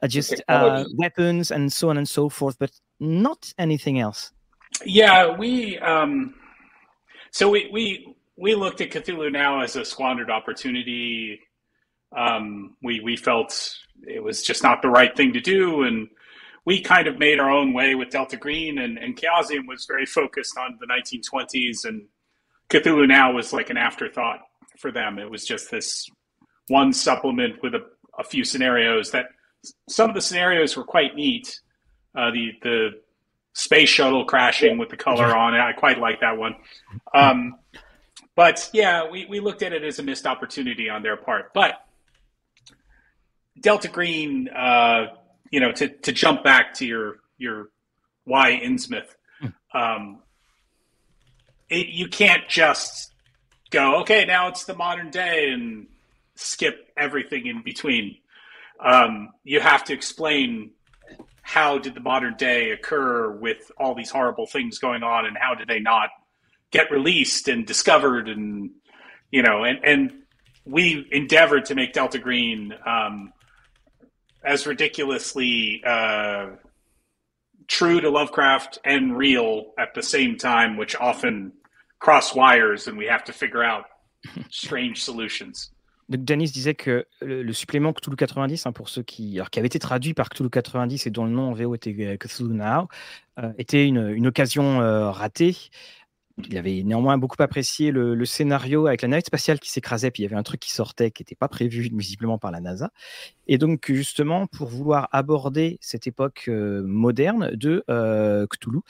Uh, 0.00 0.06
just 0.06 0.42
uh, 0.48 0.84
weapons 0.96 1.50
and 1.50 1.72
so 1.72 1.88
on 1.90 1.96
and 1.96 2.08
so 2.08 2.28
forth, 2.28 2.56
but 2.58 2.70
not 3.02 3.52
anything 3.58 3.98
else. 3.98 4.32
Yeah, 4.84 5.36
we 5.36 5.78
um, 5.78 6.34
so 7.30 7.50
we 7.50 7.68
we 7.72 8.16
we 8.36 8.54
looked 8.54 8.80
at 8.80 8.90
Cthulhu 8.90 9.30
now 9.30 9.60
as 9.60 9.76
a 9.76 9.84
squandered 9.84 10.30
opportunity. 10.30 11.40
Um, 12.16 12.76
we 12.82 13.00
we 13.00 13.16
felt 13.16 13.76
it 14.06 14.22
was 14.22 14.42
just 14.42 14.62
not 14.62 14.82
the 14.82 14.88
right 14.88 15.14
thing 15.16 15.32
to 15.32 15.40
do. 15.40 15.82
And 15.82 16.08
we 16.64 16.80
kind 16.80 17.06
of 17.06 17.18
made 17.18 17.40
our 17.40 17.50
own 17.50 17.72
way 17.72 17.94
with 17.94 18.10
Delta 18.10 18.36
Green, 18.36 18.78
and, 18.78 18.98
and 18.98 19.16
Chaosium 19.16 19.66
was 19.66 19.86
very 19.86 20.06
focused 20.06 20.56
on 20.56 20.78
the 20.80 20.86
1920s, 20.86 21.84
and 21.84 22.06
Cthulhu 22.70 23.08
Now 23.08 23.32
was 23.32 23.52
like 23.52 23.70
an 23.70 23.76
afterthought 23.76 24.40
for 24.78 24.92
them. 24.92 25.18
It 25.18 25.30
was 25.30 25.44
just 25.44 25.70
this 25.70 26.08
one 26.68 26.92
supplement 26.92 27.62
with 27.62 27.74
a, 27.74 27.84
a 28.18 28.24
few 28.24 28.44
scenarios 28.44 29.10
that 29.10 29.26
some 29.88 30.08
of 30.08 30.14
the 30.14 30.20
scenarios 30.20 30.76
were 30.76 30.84
quite 30.84 31.14
neat. 31.14 31.60
Uh, 32.14 32.30
the 32.30 32.52
the 32.62 32.90
space 33.54 33.88
shuttle 33.88 34.24
crashing 34.24 34.78
with 34.78 34.88
the 34.88 34.96
color 34.96 35.36
on 35.36 35.54
it, 35.54 35.60
I 35.60 35.72
quite 35.72 35.98
like 35.98 36.20
that 36.20 36.36
one. 36.36 36.56
Um, 37.14 37.56
but 38.34 38.70
yeah, 38.72 39.10
we, 39.10 39.26
we 39.26 39.40
looked 39.40 39.62
at 39.62 39.72
it 39.72 39.84
as 39.84 39.98
a 39.98 40.02
missed 40.02 40.26
opportunity 40.26 40.88
on 40.88 41.02
their 41.02 41.16
part. 41.16 41.52
But 41.52 41.74
Delta 43.60 43.88
Green, 43.88 44.48
uh, 44.48 45.14
you 45.50 45.60
know, 45.60 45.72
to, 45.72 45.88
to 45.88 46.12
jump 46.12 46.42
back 46.42 46.74
to 46.74 46.86
your 46.86 47.16
your 47.38 47.70
why 48.24 48.60
Innsmouth, 48.62 49.08
hmm. 49.40 49.48
um, 49.76 50.18
it, 51.68 51.88
you 51.88 52.08
can't 52.08 52.48
just 52.48 53.12
go, 53.70 54.00
okay, 54.00 54.24
now 54.24 54.48
it's 54.48 54.64
the 54.64 54.74
modern 54.74 55.10
day 55.10 55.50
and 55.50 55.88
skip 56.36 56.92
everything 56.96 57.46
in 57.46 57.62
between. 57.62 58.18
Um, 58.84 59.30
you 59.44 59.60
have 59.60 59.84
to 59.84 59.92
explain 59.92 60.70
how 61.42 61.78
did 61.78 61.94
the 61.94 62.00
modern 62.00 62.34
day 62.36 62.70
occur 62.70 63.30
with 63.30 63.70
all 63.76 63.94
these 63.94 64.10
horrible 64.10 64.46
things 64.46 64.78
going 64.78 65.02
on 65.02 65.26
and 65.26 65.36
how 65.36 65.54
did 65.54 65.68
they 65.68 65.80
not 65.80 66.08
get 66.70 66.90
released 66.90 67.48
and 67.48 67.66
discovered 67.66 68.28
and 68.28 68.70
you 69.30 69.42
know 69.42 69.64
and 69.64 69.84
and 69.84 70.12
we 70.64 71.06
endeavored 71.10 71.64
to 71.66 71.74
make 71.74 71.92
delta 71.92 72.18
green 72.18 72.72
um, 72.86 73.32
as 74.44 74.66
ridiculously 74.66 75.82
uh, 75.84 76.50
true 77.68 78.00
to 78.00 78.10
Lovecraft 78.10 78.78
and 78.84 79.16
real 79.16 79.72
at 79.78 79.94
the 79.94 80.02
same 80.02 80.36
time, 80.36 80.76
which 80.76 80.96
often 80.96 81.52
cross 81.98 82.34
wires 82.34 82.88
and 82.88 82.98
we 82.98 83.06
have 83.06 83.24
to 83.24 83.32
figure 83.32 83.62
out 83.62 83.84
strange 84.50 85.02
solutions. 85.02 85.70
Denis 86.16 86.50
disait 86.50 86.74
que 86.74 87.06
le, 87.20 87.52
supplément 87.52 87.92
Cthulhu 87.92 88.16
90, 88.16 88.66
hein, 88.66 88.72
pour 88.72 88.88
ceux 88.88 89.02
qui, 89.02 89.36
alors, 89.36 89.50
qui 89.50 89.58
avait 89.58 89.66
été 89.66 89.78
traduit 89.78 90.14
par 90.14 90.28
Cthulhu 90.28 90.50
90 90.50 91.06
et 91.06 91.10
dont 91.10 91.24
le 91.24 91.30
nom 91.30 91.50
en 91.50 91.52
VO 91.52 91.74
était 91.74 92.16
Cthulhu 92.18 92.54
Now, 92.54 92.88
était 93.58 93.86
une, 93.86 94.26
occasion 94.26 94.78
ratée 95.10 95.56
il 96.38 96.56
avait 96.56 96.82
néanmoins 96.82 97.18
beaucoup 97.18 97.40
apprécié 97.42 97.90
le, 97.90 98.24
scénario 98.24 98.86
avec 98.86 99.02
la 99.02 99.08
navette 99.08 99.26
spatiale 99.26 99.60
qui 99.60 99.70
s'écrasait, 99.70 100.10
puis 100.10 100.22
il 100.22 100.24
y 100.24 100.26
avait 100.26 100.36
un 100.36 100.42
truc 100.42 100.60
qui 100.60 100.72
sortait 100.72 101.10
qui 101.10 101.22
n'était 101.22 101.34
pas 101.34 101.48
prévu 101.48 101.90
visiblement 101.92 102.38
par 102.38 102.50
la 102.50 102.60
NASA. 102.60 102.90
Et 103.46 103.58
donc, 103.58 103.90
justement, 103.92 104.46
pour 104.46 104.68
vouloir 104.68 105.08
aborder 105.12 105.78
cette 105.80 106.06
époque 106.06 106.44
euh, 106.48 106.82
moderne 106.84 107.50
de 107.54 107.84
euh, 107.90 108.46
Cthulhu, 108.46 108.80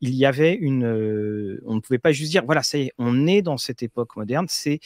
il 0.00 0.14
y 0.14 0.26
avait 0.26 0.54
une. 0.54 0.84
Euh, 0.84 1.62
on 1.66 1.76
ne 1.76 1.80
pouvait 1.80 1.98
pas 1.98 2.12
juste 2.12 2.30
dire, 2.30 2.44
voilà, 2.44 2.62
on 2.98 3.26
est 3.26 3.42
dans 3.42 3.56
cette 3.56 3.82
époque 3.82 4.16
moderne, 4.16 4.46
c'est 4.48 4.80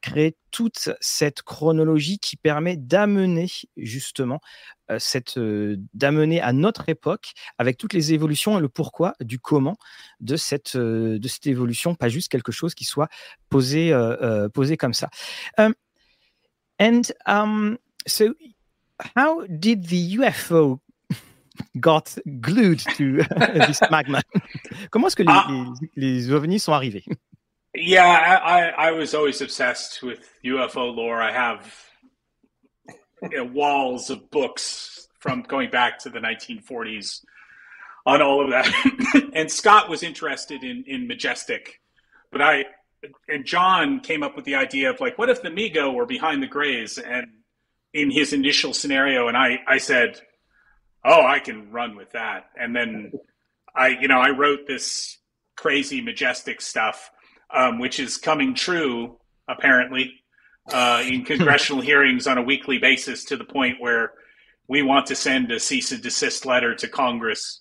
créer 0.00 0.36
toute 0.50 0.90
cette 1.00 1.42
chronologie 1.42 2.18
qui 2.18 2.36
permet 2.36 2.76
d'amener 2.76 3.48
justement 3.76 4.40
cette 4.98 5.38
d'amener 5.38 6.40
à 6.40 6.52
notre 6.52 6.88
époque 6.88 7.32
avec 7.58 7.78
toutes 7.78 7.92
les 7.92 8.12
évolutions 8.12 8.58
et 8.58 8.60
le 8.60 8.68
pourquoi 8.68 9.14
du 9.20 9.38
comment 9.38 9.76
de 10.20 10.36
cette 10.36 10.76
de 10.76 11.28
cette 11.28 11.46
évolution 11.46 11.94
pas 11.94 12.08
juste 12.08 12.28
quelque 12.28 12.52
chose 12.52 12.74
qui 12.74 12.84
soit 12.84 13.08
posé 13.48 13.92
posé 14.52 14.76
comme 14.76 14.94
ça. 14.94 15.08
And 16.78 17.02
um, 17.26 17.78
so 18.06 18.34
how 19.16 19.46
did 19.46 19.86
the 19.88 20.16
UFO 20.18 20.80
got 21.78 22.18
glued 22.40 22.80
to 22.96 23.22
this 23.66 23.80
magma? 23.90 24.20
Comment 24.90 25.06
est-ce 25.08 25.16
que 25.16 25.22
les, 25.22 25.28
ah. 25.30 25.46
les, 25.96 26.12
les 26.12 26.32
ovnis 26.32 26.58
sont 26.58 26.72
arrivés? 26.72 27.04
Yeah, 27.74 28.40
I, 28.44 28.88
I 28.88 28.90
was 28.92 29.14
always 29.14 29.40
obsessed 29.40 30.02
with 30.02 30.28
UFO 30.44 30.94
lore. 30.94 31.22
I 31.22 31.32
have 31.32 31.74
you 33.30 33.38
know, 33.38 33.44
walls 33.44 34.10
of 34.10 34.30
books 34.30 35.08
from 35.20 35.42
going 35.42 35.70
back 35.70 35.98
to 36.00 36.10
the 36.10 36.18
1940s 36.18 37.24
on 38.04 38.20
all 38.20 38.44
of 38.44 38.50
that. 38.50 39.30
and 39.32 39.50
Scott 39.50 39.88
was 39.88 40.02
interested 40.02 40.62
in 40.64 40.84
in 40.86 41.06
Majestic, 41.06 41.80
but 42.30 42.42
I 42.42 42.64
and 43.28 43.44
John 43.46 44.00
came 44.00 44.22
up 44.22 44.36
with 44.36 44.44
the 44.44 44.56
idea 44.56 44.90
of 44.90 45.00
like, 45.00 45.16
what 45.16 45.30
if 45.30 45.42
the 45.42 45.48
Migo 45.48 45.94
were 45.94 46.06
behind 46.06 46.42
the 46.42 46.48
Grays? 46.48 46.98
And 46.98 47.26
in 47.94 48.10
his 48.10 48.32
initial 48.32 48.74
scenario, 48.74 49.28
and 49.28 49.36
I 49.36 49.60
I 49.66 49.78
said, 49.78 50.20
oh, 51.04 51.24
I 51.24 51.38
can 51.38 51.70
run 51.70 51.96
with 51.96 52.12
that. 52.12 52.50
And 52.54 52.76
then 52.76 53.12
I 53.74 53.88
you 53.88 54.08
know 54.08 54.18
I 54.20 54.30
wrote 54.30 54.66
this 54.66 55.16
crazy 55.56 56.00
Majestic 56.02 56.60
stuff 56.60 57.10
um, 57.54 57.78
which 57.78 58.00
is 58.00 58.16
coming 58.16 58.54
true 58.54 59.18
apparently 59.48 60.22
uh, 60.72 61.02
in 61.06 61.24
congressional 61.24 61.82
hearings 61.90 62.26
on 62.26 62.38
a 62.38 62.42
weekly 62.42 62.78
basis 62.78 63.24
to 63.24 63.36
the 63.36 63.44
point 63.44 63.80
where 63.80 64.12
we 64.68 64.82
want 64.82 65.06
to 65.06 65.14
send 65.14 65.50
a 65.50 65.60
cease 65.60 65.92
and 65.92 66.02
desist 66.02 66.46
letter 66.46 66.74
to 66.74 66.88
Congress. 66.88 67.60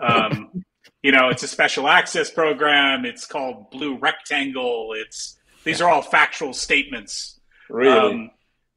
Um, 0.00 0.64
you 1.02 1.12
know, 1.12 1.28
it's 1.28 1.42
a 1.42 1.48
special 1.48 1.88
access 1.88 2.30
program. 2.30 3.04
It's 3.04 3.26
called 3.26 3.70
Blue 3.70 3.96
Rectangle. 3.96 4.94
It's 4.96 5.38
these 5.64 5.80
are 5.80 5.90
all 5.90 6.02
factual 6.02 6.52
statements. 6.52 7.40
Really? 7.68 7.98
Um, 7.98 8.30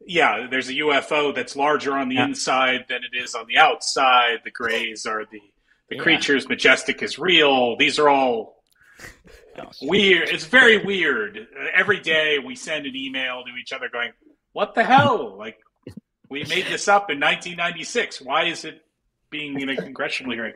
yeah, 0.05 0.47
there's 0.49 0.69
a 0.69 0.73
UFO 0.73 1.35
that's 1.35 1.55
larger 1.55 1.93
on 1.93 2.09
the 2.09 2.15
yeah. 2.15 2.25
inside 2.25 2.85
than 2.89 3.01
it 3.03 3.15
is 3.15 3.35
on 3.35 3.45
the 3.47 3.57
outside. 3.57 4.39
The 4.43 4.51
grays 4.51 5.05
are 5.05 5.25
the 5.25 5.41
the 5.89 5.97
yeah. 5.97 6.01
creatures. 6.01 6.47
Majestic 6.47 7.01
is 7.03 7.19
real. 7.19 7.75
These 7.77 7.99
are 7.99 8.09
all 8.09 8.63
weird. 9.81 10.29
It's 10.29 10.45
very 10.45 10.77
weird. 10.77 11.47
Every 11.73 11.99
day 11.99 12.39
we 12.39 12.55
send 12.55 12.85
an 12.85 12.95
email 12.95 13.43
to 13.43 13.51
each 13.61 13.73
other 13.73 13.89
going, 13.91 14.11
"What 14.53 14.73
the 14.75 14.83
hell? 14.83 15.35
Like 15.37 15.57
we 16.29 16.43
made 16.45 16.65
this 16.69 16.87
up 16.87 17.09
in 17.09 17.19
1996. 17.19 18.21
Why 18.21 18.45
is 18.45 18.65
it 18.65 18.81
being 19.29 19.59
in 19.59 19.69
a 19.69 19.75
congressional 19.75 20.33
hearing?" 20.33 20.55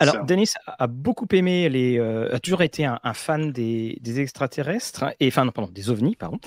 Alors, 0.00 0.14
so. 0.14 0.24
Denis 0.24 0.54
a 0.66 0.86
beaucoup 0.86 1.26
aimé 1.32 1.68
les, 1.68 1.98
euh, 1.98 2.34
a 2.34 2.38
toujours 2.38 2.62
été 2.62 2.84
un, 2.84 2.98
un 3.02 3.14
fan 3.14 3.52
des, 3.52 3.98
des, 4.00 4.20
extraterrestres 4.20 5.04
et 5.18 5.28
enfin 5.28 5.44
non, 5.44 5.52
pardon, 5.52 5.70
des 5.72 5.90
ovnis, 5.90 6.16
pardon. 6.16 6.38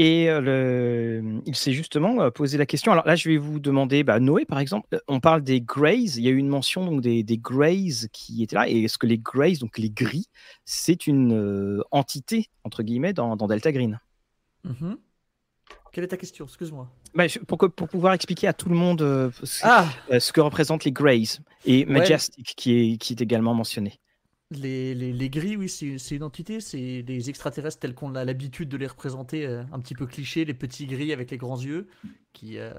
Et 0.00 0.26
le, 0.26 1.42
il 1.44 1.56
s'est 1.56 1.72
justement 1.72 2.30
posé 2.30 2.56
la 2.56 2.66
question. 2.66 2.92
Alors 2.92 3.04
là, 3.04 3.16
je 3.16 3.28
vais 3.28 3.36
vous 3.36 3.58
demander, 3.58 4.04
bah, 4.04 4.20
Noé, 4.20 4.44
par 4.44 4.60
exemple, 4.60 5.00
on 5.08 5.18
parle 5.18 5.42
des 5.42 5.60
Greys. 5.60 6.16
Il 6.16 6.22
y 6.22 6.28
a 6.28 6.30
eu 6.30 6.36
une 6.36 6.46
mention 6.46 6.86
donc, 6.86 7.00
des, 7.00 7.24
des 7.24 7.36
Greys 7.36 8.06
qui 8.12 8.44
étaient 8.44 8.54
là. 8.54 8.68
Et 8.68 8.84
est-ce 8.84 8.96
que 8.96 9.08
les 9.08 9.18
Greys, 9.18 9.56
donc 9.56 9.76
les 9.76 9.90
gris, 9.90 10.28
c'est 10.64 11.08
une 11.08 11.82
entité, 11.90 12.46
entre 12.62 12.84
guillemets, 12.84 13.12
dans, 13.12 13.34
dans 13.34 13.48
Delta 13.48 13.72
Green? 13.72 13.98
Mmh 14.62 14.94
Quelle 15.90 16.04
est 16.04 16.08
ta 16.08 16.16
question? 16.16 16.44
Excuse-moi. 16.44 16.88
Bah, 17.16 17.24
pour, 17.48 17.58
pour, 17.58 17.88
pouvoir 17.88 18.12
expliquer 18.12 18.46
à 18.46 18.52
tout 18.52 18.68
le 18.68 18.76
monde 18.76 19.32
ce, 19.42 19.60
ah 19.64 19.88
ce 20.20 20.30
que 20.30 20.40
représentent 20.40 20.84
les 20.84 20.92
Greys 20.92 21.40
et 21.64 21.84
Majestic, 21.86 22.54
qui, 22.56 22.92
est, 22.92 22.96
qui 22.98 23.14
est 23.14 23.20
également 23.20 23.52
mentionné. 23.52 23.98
Les, 24.50 25.28
gris, 25.28 25.56
oui, 25.58 25.68
c'est 25.68 26.16
une 26.16 26.22
entité, 26.22 26.60
c'est 26.60 27.02
des 27.02 27.28
extraterrestres 27.28 27.80
tels 27.80 27.94
qu'on 27.94 28.14
a 28.14 28.24
l'habitude 28.24 28.70
de 28.70 28.78
les 28.78 28.86
représenter, 28.86 29.46
euh, 29.46 29.62
un 29.72 29.78
petit 29.78 29.94
peu 29.94 30.06
clichés, 30.06 30.46
les 30.46 30.54
petits 30.54 30.86
gris 30.86 31.12
avec 31.12 31.30
les 31.30 31.36
grands 31.36 31.60
yeux, 31.60 31.86
qui, 32.32 32.56
euh, 32.56 32.72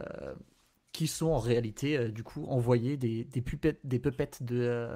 qui 0.93 1.05
sont 1.05 1.27
en 1.27 1.37
réalité, 1.37 1.95
euh, 1.95 2.09
du 2.09 2.23
coup, 2.23 2.43
envoyés 2.47 2.97
des, 2.97 3.23
des, 3.23 3.41
pupettes, 3.41 3.79
des 3.83 3.99
pupettes 3.99 4.41
de, 4.41 4.89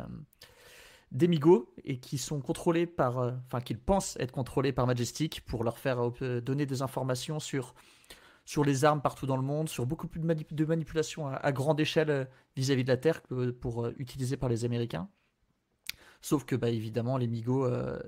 d'Emigo 1.11 1.71
et 1.83 1.99
qui 1.99 2.17
sont 2.17 2.41
contrôlés 2.41 2.87
par, 2.87 3.17
enfin, 3.45 3.61
qu'ils 3.61 3.77
pensent 3.77 4.17
être 4.19 4.31
contrôlés 4.31 4.71
par 4.71 4.87
Majestic 4.87 5.41
pour 5.45 5.63
leur 5.63 5.77
faire 5.77 6.11
donner 6.41 6.65
des 6.65 6.81
informations 6.81 7.39
sur, 7.39 7.75
sur 8.45 8.63
les 8.65 8.83
armes 8.83 9.01
partout 9.03 9.27
dans 9.27 9.37
le 9.37 9.43
monde, 9.43 9.69
sur 9.69 9.85
beaucoup 9.85 10.07
plus 10.07 10.19
de, 10.19 10.25
manip 10.25 10.51
de 10.51 10.65
manipulations 10.65 11.27
à, 11.27 11.35
à, 11.35 11.51
grande 11.51 11.79
échelle 11.79 12.27
vis-à-vis 12.55 12.81
-vis 12.81 12.85
de 12.85 12.91
la 12.91 12.97
Terre 12.97 13.21
que 13.21 13.51
pour 13.51 13.89
utiliser 13.99 14.37
par 14.37 14.49
les 14.49 14.65
Américains. 14.65 15.07
Sauf 16.23 16.45
que, 16.45 16.55
bah, 16.55 16.69
évidemment, 16.69 17.17
les 17.17 17.27
Migo 17.27 17.65
euh, 17.65 17.99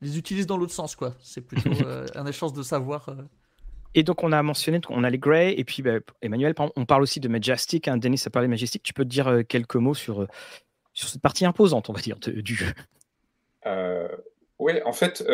les 0.00 0.18
utilisent 0.18 0.48
dans 0.48 0.56
l'autre 0.56 0.72
sens, 0.72 0.96
quoi. 0.96 1.14
C'est 1.22 1.40
plutôt 1.40 1.70
euh, 1.86 2.04
un 2.16 2.26
échange 2.26 2.52
de 2.52 2.62
savoir. 2.62 3.08
Euh. 3.08 3.14
Et 3.94 4.02
donc, 4.02 4.24
on 4.24 4.32
a 4.32 4.42
mentionné, 4.42 4.80
on 4.88 5.04
a 5.04 5.10
les 5.10 5.18
Grey, 5.18 5.54
et 5.56 5.64
puis 5.64 5.80
bah, 5.80 6.00
Emmanuel, 6.20 6.52
on 6.58 6.84
parle 6.84 7.02
aussi 7.02 7.20
de 7.20 7.28
Majestic. 7.28 7.86
Hein, 7.86 7.96
Denis 7.96 8.20
a 8.26 8.30
parlé 8.30 8.48
de 8.48 8.50
Majestic. 8.50 8.82
Tu 8.82 8.92
peux 8.92 9.04
te 9.04 9.08
dire 9.08 9.42
quelques 9.48 9.76
mots 9.76 9.94
sur, 9.94 10.26
sur 10.92 11.08
cette 11.08 11.22
partie 11.22 11.46
imposante, 11.46 11.88
on 11.88 11.92
va 11.92 12.00
dire, 12.00 12.18
du 12.18 12.54
jeu? 12.54 12.72
Oui, 14.58 14.72
en 14.84 14.92
fait, 14.92 15.24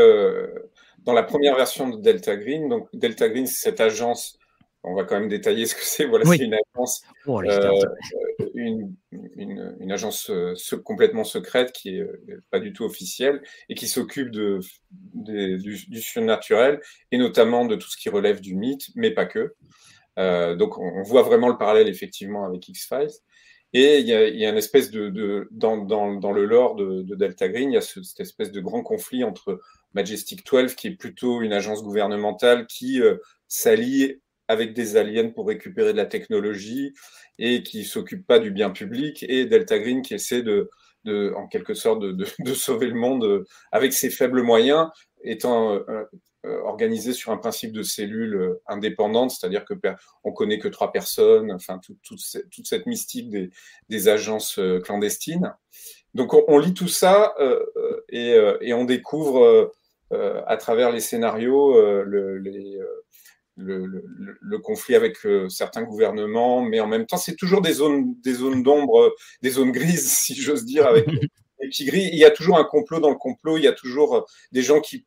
dans 1.05 1.13
la 1.13 1.23
première 1.23 1.57
version 1.57 1.89
de 1.89 2.01
Delta 2.01 2.37
Green, 2.37 2.69
donc 2.69 2.89
Delta 2.93 3.29
Green, 3.29 3.47
c'est 3.47 3.71
cette 3.71 3.81
agence 3.81 4.39
on 4.87 4.95
va 4.95 5.05
quand 5.05 5.19
même 5.19 5.29
détailler 5.29 5.67
ce 5.67 5.75
que 5.75 5.85
c'est. 5.85 6.07
Voilà, 6.07 6.25
c'est 6.25 6.45
une 6.45 6.55
agence, 6.55 7.03
oh, 7.27 7.43
euh, 7.43 7.85
une, 8.55 8.95
une, 9.11 9.77
une, 9.81 9.93
agence 9.93 10.31
euh, 10.31 10.55
complètement 10.85 11.25
secrète 11.25 11.73
qui 11.73 11.97
est 11.97 12.01
euh, 12.01 12.43
pas 12.51 12.61
du 12.61 12.73
tout 12.73 12.85
officielle 12.85 13.43
et 13.69 13.75
qui 13.75 13.89
s'occupe 13.89 14.31
de, 14.31 14.61
de, 15.15 15.57
du, 15.57 15.87
du, 15.89 16.01
surnaturel 16.01 16.81
et 17.11 17.19
notamment 17.19 17.65
de 17.67 17.75
tout 17.75 17.91
ce 17.91 17.97
qui 17.97 18.09
relève 18.09 18.41
du 18.41 18.55
mythe, 18.55 18.91
mais 18.95 19.11
pas 19.11 19.27
que. 19.27 19.55
Euh, 20.19 20.55
donc 20.55 20.79
on, 20.79 21.03
voit 21.03 21.23
vraiment 21.23 21.49
le 21.49 21.59
parallèle 21.59 21.89
effectivement 21.89 22.47
avec 22.47 22.69
X-Files. 22.69 23.11
Et 23.73 23.99
il 23.99 24.07
y, 24.07 24.15
a, 24.15 24.29
y 24.29 24.47
a, 24.47 24.49
une 24.49 24.57
espèce 24.57 24.91
de, 24.91 25.11
de 25.11 25.49
dans, 25.51 25.77
dans, 25.77 26.15
dans, 26.15 26.33
le 26.33 26.47
lore 26.47 26.77
de, 26.77 27.03
de, 27.03 27.15
Delta 27.15 27.49
Green, 27.49 27.73
il 27.73 27.75
y 27.75 27.77
a 27.77 27.83
ce, 27.83 28.03
cette 28.03 28.21
espèce 28.21 28.53
de 28.53 28.61
grand 28.61 28.83
conflit 28.83 29.25
entre 29.25 29.61
Majestic 29.93 30.47
12, 30.47 30.75
qui 30.77 30.87
est 30.89 30.97
plutôt 30.97 31.43
une 31.43 31.53
agence 31.53 31.83
gouvernementale 31.83 32.67
qui 32.67 33.03
euh, 33.03 33.17
s'allie 33.49 34.21
avec 34.49 34.73
des 34.75 34.97
aliens 34.97 35.31
pour 35.31 35.49
récupérer 35.49 35.93
de 35.93 35.97
la 35.97 36.07
technologie 36.07 36.95
et 37.39 37.63
qui 37.63 37.85
s'occupe 37.85 38.27
pas 38.27 38.39
du 38.39 38.51
bien 38.51 38.71
public, 38.71 39.25
et 39.29 39.47
Delta 39.47 39.79
Green 39.79 40.03
qui 40.03 40.15
essaie 40.15 40.43
de, 40.43 40.71
de 41.05 41.33
en 41.37 41.47
quelque 41.47 41.75
sorte, 41.75 42.01
de, 42.01 42.13
de, 42.13 42.27
de, 42.39 42.55
sauver 42.55 42.87
le 42.87 42.95
monde 42.95 43.25
euh, 43.25 43.45
avec 43.73 43.93
ses 43.93 44.11
faibles 44.11 44.43
moyens, 44.43 44.89
étant 45.23 45.75
euh, 45.75 46.05
euh, 46.47 46.61
organisé 46.63 47.13
sur 47.13 47.33
un 47.33 47.37
principe 47.37 47.73
de 47.73 47.83
cellules 47.83 48.57
indépendantes, 48.67 49.33
c'est-à-dire 49.33 49.65
que 49.65 49.75
on 50.23 50.33
connaît 50.33 50.59
que 50.59 50.69
trois 50.69 50.93
personnes, 50.93 51.51
enfin 51.53 51.81
tout, 51.83 52.17
cette, 52.19 52.49
toute 52.51 52.67
cette 52.67 52.87
mystique 52.87 53.31
des, 53.31 53.51
des 53.89 54.09
agences 54.09 54.61
clandestines. 54.85 55.53
Donc 56.17 56.33
on, 56.33 56.59
lit 56.59 56.73
tout 56.73 56.89
ça 56.89 57.35
euh, 57.41 57.61
et, 58.09 58.37
et, 58.63 58.73
on 58.73 58.85
découvre 58.85 59.71
euh, 60.13 60.43
à 60.47 60.57
travers 60.57 60.91
les 60.91 61.01
scénarios 61.01 61.75
le, 62.05 62.39
les 62.39 62.81
le, 63.57 63.87
le, 63.87 64.05
le, 64.41 64.59
conflit 64.59 64.95
avec 64.95 65.25
euh, 65.25 65.49
certains 65.49 65.83
gouvernements, 65.83 66.63
mais 66.63 66.81
en 66.81 66.87
même 66.87 67.07
temps, 67.07 67.17
c'est 67.17 67.37
toujours 67.37 67.63
des 67.63 67.73
zones, 67.73 68.15
des 68.23 68.35
zones 68.35 68.63
d'ombre, 68.63 69.15
des 69.43 69.51
zones 69.51 69.73
grises, 69.73 70.13
si 70.19 70.35
j'ose 70.35 70.65
dire, 70.65 70.87
avec 70.87 71.07
les 71.61 71.69
petits 71.69 71.87
gris. 71.87 72.09
Il 72.13 72.19
y 72.19 72.25
a 72.25 72.31
toujours 72.31 72.59
un 72.59 72.65
complot 72.65 73.01
dans 73.01 73.11
le 73.11 73.17
complot, 73.17 73.57
il 73.57 73.65
y 73.65 73.69
a 73.69 73.73
toujours 73.73 74.17
euh, 74.17 74.21
des 74.53 74.63
gens 74.63 74.81
qui, 74.81 75.07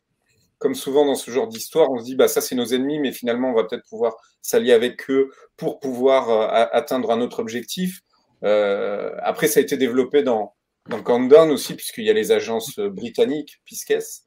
comme 0.58 0.75
souvent 0.75 1.06
dans 1.06 1.15
ce 1.15 1.32
genre 1.32 1.48
d'histoire, 1.48 1.91
on 1.91 2.00
se 2.00 2.06
dit, 2.06 2.15
bah, 2.15 2.27
ça, 2.27 2.41
c'est 2.41 2.56
nos 2.56 2.65
ennemis, 2.65 3.00
mais 3.00 3.12
finalement, 3.12 3.51
on 3.51 3.53
va 3.53 3.63
peut-être 3.65 3.88
pouvoir 3.88 4.15
s'allier 4.41 4.74
avec 4.74 5.10
eux 5.10 5.32
pour 5.56 5.79
pouvoir 5.79 6.29
euh, 6.29 6.65
atteindre 6.72 7.12
un 7.12 7.22
autre 7.22 7.39
objectif. 7.39 8.01
Euh, 8.44 9.12
après, 9.22 9.48
ça 9.48 9.60
a 9.60 9.63
été 9.63 9.77
développé 9.77 10.24
dans, 10.24 10.56
dans 10.89 11.03
Countdown 11.03 11.51
aussi, 11.51 11.75
puisqu'il 11.75 12.06
y 12.06 12.10
a 12.10 12.13
les 12.13 12.32
agences 12.32 12.79
britanniques, 12.79 13.62
PISCES, 13.65 14.24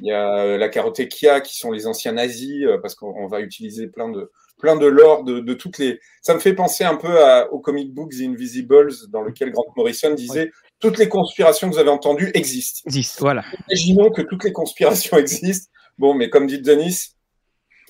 il 0.00 0.08
y 0.08 0.12
a 0.12 0.38
euh, 0.38 0.58
la 0.58 0.68
Karotekia, 0.68 1.40
qui 1.40 1.56
sont 1.56 1.70
les 1.70 1.86
anciens 1.86 2.12
nazis, 2.12 2.64
euh, 2.64 2.78
parce 2.80 2.94
qu'on 2.94 3.26
va 3.26 3.40
utiliser 3.40 3.88
plein 3.88 4.08
de, 4.08 4.30
plein 4.58 4.76
de 4.76 4.86
lore 4.86 5.24
de, 5.24 5.40
de, 5.40 5.54
toutes 5.54 5.78
les. 5.78 6.00
Ça 6.22 6.34
me 6.34 6.40
fait 6.40 6.54
penser 6.54 6.84
un 6.84 6.96
peu 6.96 7.22
à, 7.22 7.52
au 7.52 7.60
comic 7.60 7.92
book 7.92 8.10
The 8.10 8.22
Invisibles, 8.22 8.92
dans 9.10 9.22
lequel 9.22 9.50
Grant 9.50 9.66
Morrison 9.76 10.14
disait 10.14 10.50
toutes 10.80 10.98
les 10.98 11.08
conspirations 11.08 11.68
que 11.68 11.74
vous 11.74 11.80
avez 11.80 11.90
entendues 11.90 12.30
existent. 12.34 12.80
Existent, 12.86 13.18
voilà. 13.20 13.44
Imaginons 13.68 14.10
que 14.10 14.22
toutes 14.22 14.44
les 14.44 14.52
conspirations 14.52 15.16
existent. 15.18 15.70
Bon, 15.98 16.14
mais 16.14 16.30
comme 16.30 16.46
dit 16.46 16.60
Denis, 16.60 17.10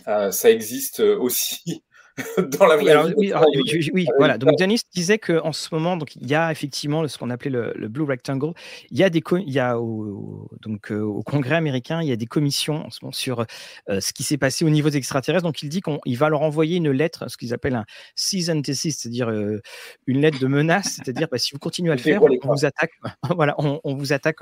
euh, 0.09 0.31
ça 0.33 0.51
existe 0.51 1.01
aussi 1.01 1.85
dans 2.59 2.67
la 2.67 2.77
vraie 2.77 3.15
vie. 3.15 3.33
Oui, 3.93 4.07
voilà. 4.19 4.39
Donc 4.39 4.59
Denis 4.59 4.81
disait 4.93 5.19
qu'en 5.19 5.53
ce 5.53 5.75
moment, 5.75 5.97
donc 5.97 6.15
il 6.17 6.29
y 6.29 6.35
a 6.35 6.51
effectivement 6.51 7.07
ce 7.09 7.19
qu'on 7.19 7.31
appelait 7.31 7.51
le, 7.51 7.89
Blue 7.89 8.05
Rectangle. 8.05 8.53
Il 8.91 8.99
y 8.99 9.05
a 9.05 9.11
des, 9.11 9.23
il 9.33 9.53
y 9.53 9.59
a 9.59 9.79
au, 9.79 10.49
donc 10.63 10.93
euh, 10.93 11.01
au 11.01 11.23
Congrès 11.23 11.57
américain, 11.57 12.03
il 12.03 12.09
y 12.09 12.13
a 12.13 12.17
des 12.17 12.27
commissions 12.27 12.87
en 12.87 12.91
ce 12.91 13.01
moment 13.03 13.13
sur 13.13 13.45
euh, 13.89 14.01
ce 14.01 14.13
qui 14.13 14.23
s'est 14.23 14.39
passé 14.39 14.65
au 14.65 14.71
niveau 14.71 14.91
des 14.91 14.97
extraterrestres. 14.97 15.45
Donc 15.45 15.63
il 15.63 15.69
dit 15.69 15.81
qu'il 15.81 16.19
va 16.19 16.29
leur 16.29 16.43
envoyer 16.43 16.77
une 16.77 16.91
lettre, 16.91 17.29
ce 17.29 17.37
qu'ils 17.37 17.55
appellent 17.55 17.75
un 17.75 17.85
cease 18.15 18.51
and 18.51 18.57
desist, 18.57 19.03
c'est-à-dire 19.03 19.29
euh, 19.29 19.61
une 20.07 20.21
lettre 20.21 20.39
de 20.39 20.47
menace, 20.47 20.97
c'est-à-dire 20.97 21.29
bah, 21.31 21.39
si 21.39 21.53
vous 21.53 21.59
continuez 21.59 21.93
à 21.93 21.97
le 21.97 22.01
faire, 22.01 22.21
on 22.45 22.55
vous 22.55 22.65
attaque. 22.65 22.93
voilà, 23.35 23.55
on, 23.59 23.95
vous 23.95 24.13
attaque, 24.13 24.41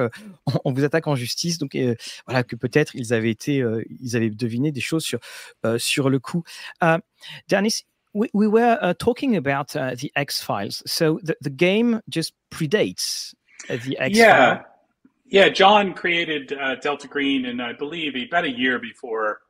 on, 0.64 0.72
vous 0.72 0.84
attaque 0.84 1.06
en 1.06 1.14
justice. 1.14 1.58
Donc 1.58 1.76
voilà 2.26 2.42
que 2.44 2.56
peut-être 2.56 2.94
ils 2.94 3.12
avaient 3.12 3.30
été, 3.30 3.64
ils 4.00 4.16
avaient 4.16 4.30
deviné 4.30 4.72
des 4.72 4.80
choses 4.80 5.04
sur 5.04 5.18
sur 5.78 6.10
le 6.10 6.18
coup. 6.18 6.42
Dennis, 7.48 7.84
we, 8.14 8.28
we 8.32 8.48
were 8.48 8.78
uh, 8.80 8.94
talking 8.98 9.36
about 9.36 9.74
uh, 9.76 9.94
the 9.94 10.12
X 10.16 10.42
Files. 10.42 10.82
So 10.86 11.20
the, 11.22 11.36
the 11.40 11.50
game 11.50 12.00
just 12.08 12.32
predates 12.50 13.34
uh, 13.68 13.76
the 13.84 13.98
X 13.98 14.16
Files. 14.16 14.16
Yeah. 14.16 14.62
Yeah, 15.30 15.50
John 15.50 15.92
created 15.92 16.54
uh, 16.54 16.76
Delta 16.76 17.06
Green, 17.06 17.44
and 17.44 17.60
I 17.60 17.74
believe 17.74 18.14
about 18.16 18.44
a 18.44 18.50
year 18.50 18.78
before 18.78 19.40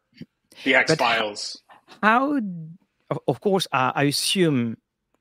the 0.65 0.75
X 0.75 0.97
Files. 0.97 1.63
How, 2.03 2.41
of 3.29 3.41
course, 3.41 3.69
uh, 3.71 3.93
I 3.95 4.05
assume 4.05 4.77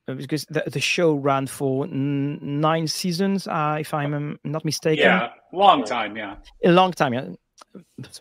uh, 0.07 0.15
because 0.15 0.45
the, 0.49 0.63
the 0.65 0.79
show 0.79 1.13
ran 1.13 1.45
for 1.45 1.85
n- 1.85 2.39
nine 2.41 2.87
seasons, 2.87 3.47
uh, 3.47 3.77
if 3.79 3.93
I'm 3.93 4.39
not 4.43 4.65
mistaken. 4.65 5.05
Yeah, 5.05 5.29
long 5.53 5.83
time. 5.83 6.17
Yeah, 6.17 6.37
a 6.65 6.71
long 6.71 6.91
time. 6.91 7.13
Yeah 7.13 7.27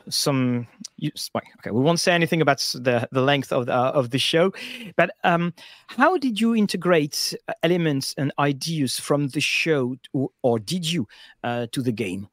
some 0.09 0.67
okay 1.03 1.71
we 1.71 1.81
won't 1.81 2.01
say 2.01 2.13
anything 2.13 2.41
about 2.41 2.59
the 2.75 3.09
the 3.13 3.21
length 3.21 3.53
of 3.53 3.67
the 3.67 3.73
of 3.73 4.11
the 4.11 4.19
show 4.19 4.53
but 4.97 5.11
um 5.25 5.53
how 5.89 6.17
did 6.17 6.41
you 6.41 6.55
integrate 6.55 7.35
uh, 7.49 7.53
elements 7.63 8.15
and 8.17 8.33
ideas 8.39 8.99
from 8.99 9.29
the 9.29 9.41
show 9.41 9.97
to, 10.03 10.31
or 10.43 10.59
did 10.59 10.91
you 10.91 11.07
uh, 11.45 11.67
to 11.73 11.83
the 11.83 11.93
game? 11.93 12.29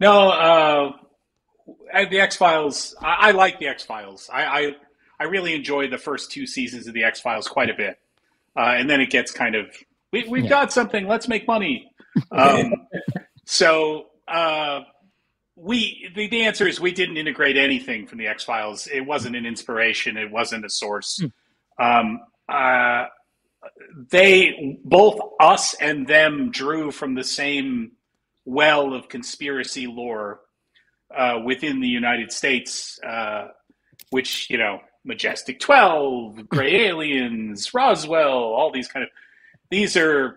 No 0.00 0.30
uh 0.30 0.92
the 2.10 2.20
x-files 2.20 2.94
i, 3.00 3.28
I 3.28 3.30
like 3.32 3.58
the 3.58 3.68
x-files. 3.68 4.28
I, 4.32 4.44
I, 4.44 4.76
I 5.20 5.24
really 5.24 5.54
enjoyed 5.54 5.90
the 5.90 5.98
first 5.98 6.32
two 6.32 6.46
seasons 6.46 6.86
of 6.86 6.94
the 6.94 7.04
x-files 7.04 7.46
quite 7.46 7.70
a 7.70 7.74
bit. 7.74 7.98
Uh, 8.56 8.74
and 8.76 8.90
then 8.90 9.00
it 9.00 9.10
gets 9.10 9.30
kind 9.30 9.54
of 9.54 9.66
we, 10.12 10.26
we've 10.28 10.44
yeah. 10.44 10.50
got 10.50 10.72
something 10.72 11.06
let's 11.06 11.28
make 11.28 11.46
money. 11.46 11.88
Um, 12.30 12.74
so 13.46 14.08
uh 14.28 14.80
we 15.56 16.10
the, 16.14 16.28
the 16.28 16.42
answer 16.42 16.66
is 16.66 16.80
we 16.80 16.92
didn't 16.92 17.16
integrate 17.16 17.56
anything 17.56 18.06
from 18.06 18.18
the 18.18 18.26
X 18.26 18.44
Files. 18.44 18.86
It 18.86 19.02
wasn't 19.02 19.36
an 19.36 19.46
inspiration. 19.46 20.16
It 20.16 20.30
wasn't 20.30 20.64
a 20.64 20.70
source. 20.70 21.20
Hmm. 21.78 21.84
Um, 21.84 22.20
uh, 22.48 23.06
they 24.10 24.78
both 24.84 25.20
us 25.40 25.74
and 25.74 26.06
them 26.06 26.50
drew 26.50 26.90
from 26.90 27.14
the 27.14 27.24
same 27.24 27.92
well 28.44 28.94
of 28.94 29.08
conspiracy 29.08 29.86
lore 29.86 30.40
uh, 31.14 31.40
within 31.44 31.80
the 31.80 31.88
United 31.88 32.32
States, 32.32 32.98
uh, 33.06 33.48
which 34.10 34.48
you 34.50 34.58
know, 34.58 34.80
Majestic 35.04 35.60
Twelve, 35.60 36.48
Gray 36.48 36.86
Aliens, 36.88 37.72
Roswell, 37.74 38.32
all 38.32 38.72
these 38.72 38.88
kind 38.88 39.04
of 39.04 39.10
these 39.70 39.96
are 39.96 40.36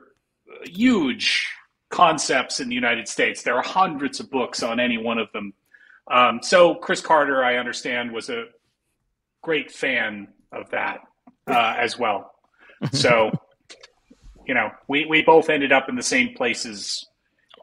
huge 0.65 1.47
concepts 1.95 2.59
in 2.59 2.67
the 2.67 2.75
United 2.75 3.07
States. 3.07 3.41
There 3.41 3.55
are 3.55 3.63
hundreds 3.63 4.19
of 4.19 4.29
books 4.29 4.61
on 4.61 4.81
any 4.81 4.97
one 4.97 5.17
of 5.17 5.31
them. 5.31 5.53
Um, 6.11 6.39
so 6.43 6.75
Chris 6.75 6.99
Carter, 6.99 7.41
I 7.41 7.55
understand, 7.55 8.11
was 8.11 8.29
a 8.29 8.47
great 9.41 9.71
fan 9.71 10.27
of 10.51 10.69
that 10.71 10.99
uh, 11.47 11.75
as 11.77 11.97
well. 11.97 12.31
So, 12.91 13.31
you 14.45 14.53
know, 14.53 14.71
we, 14.89 15.05
we 15.05 15.21
both 15.21 15.49
ended 15.49 15.71
up 15.71 15.87
in 15.87 15.95
the 15.95 16.03
same 16.03 16.35
places. 16.35 17.07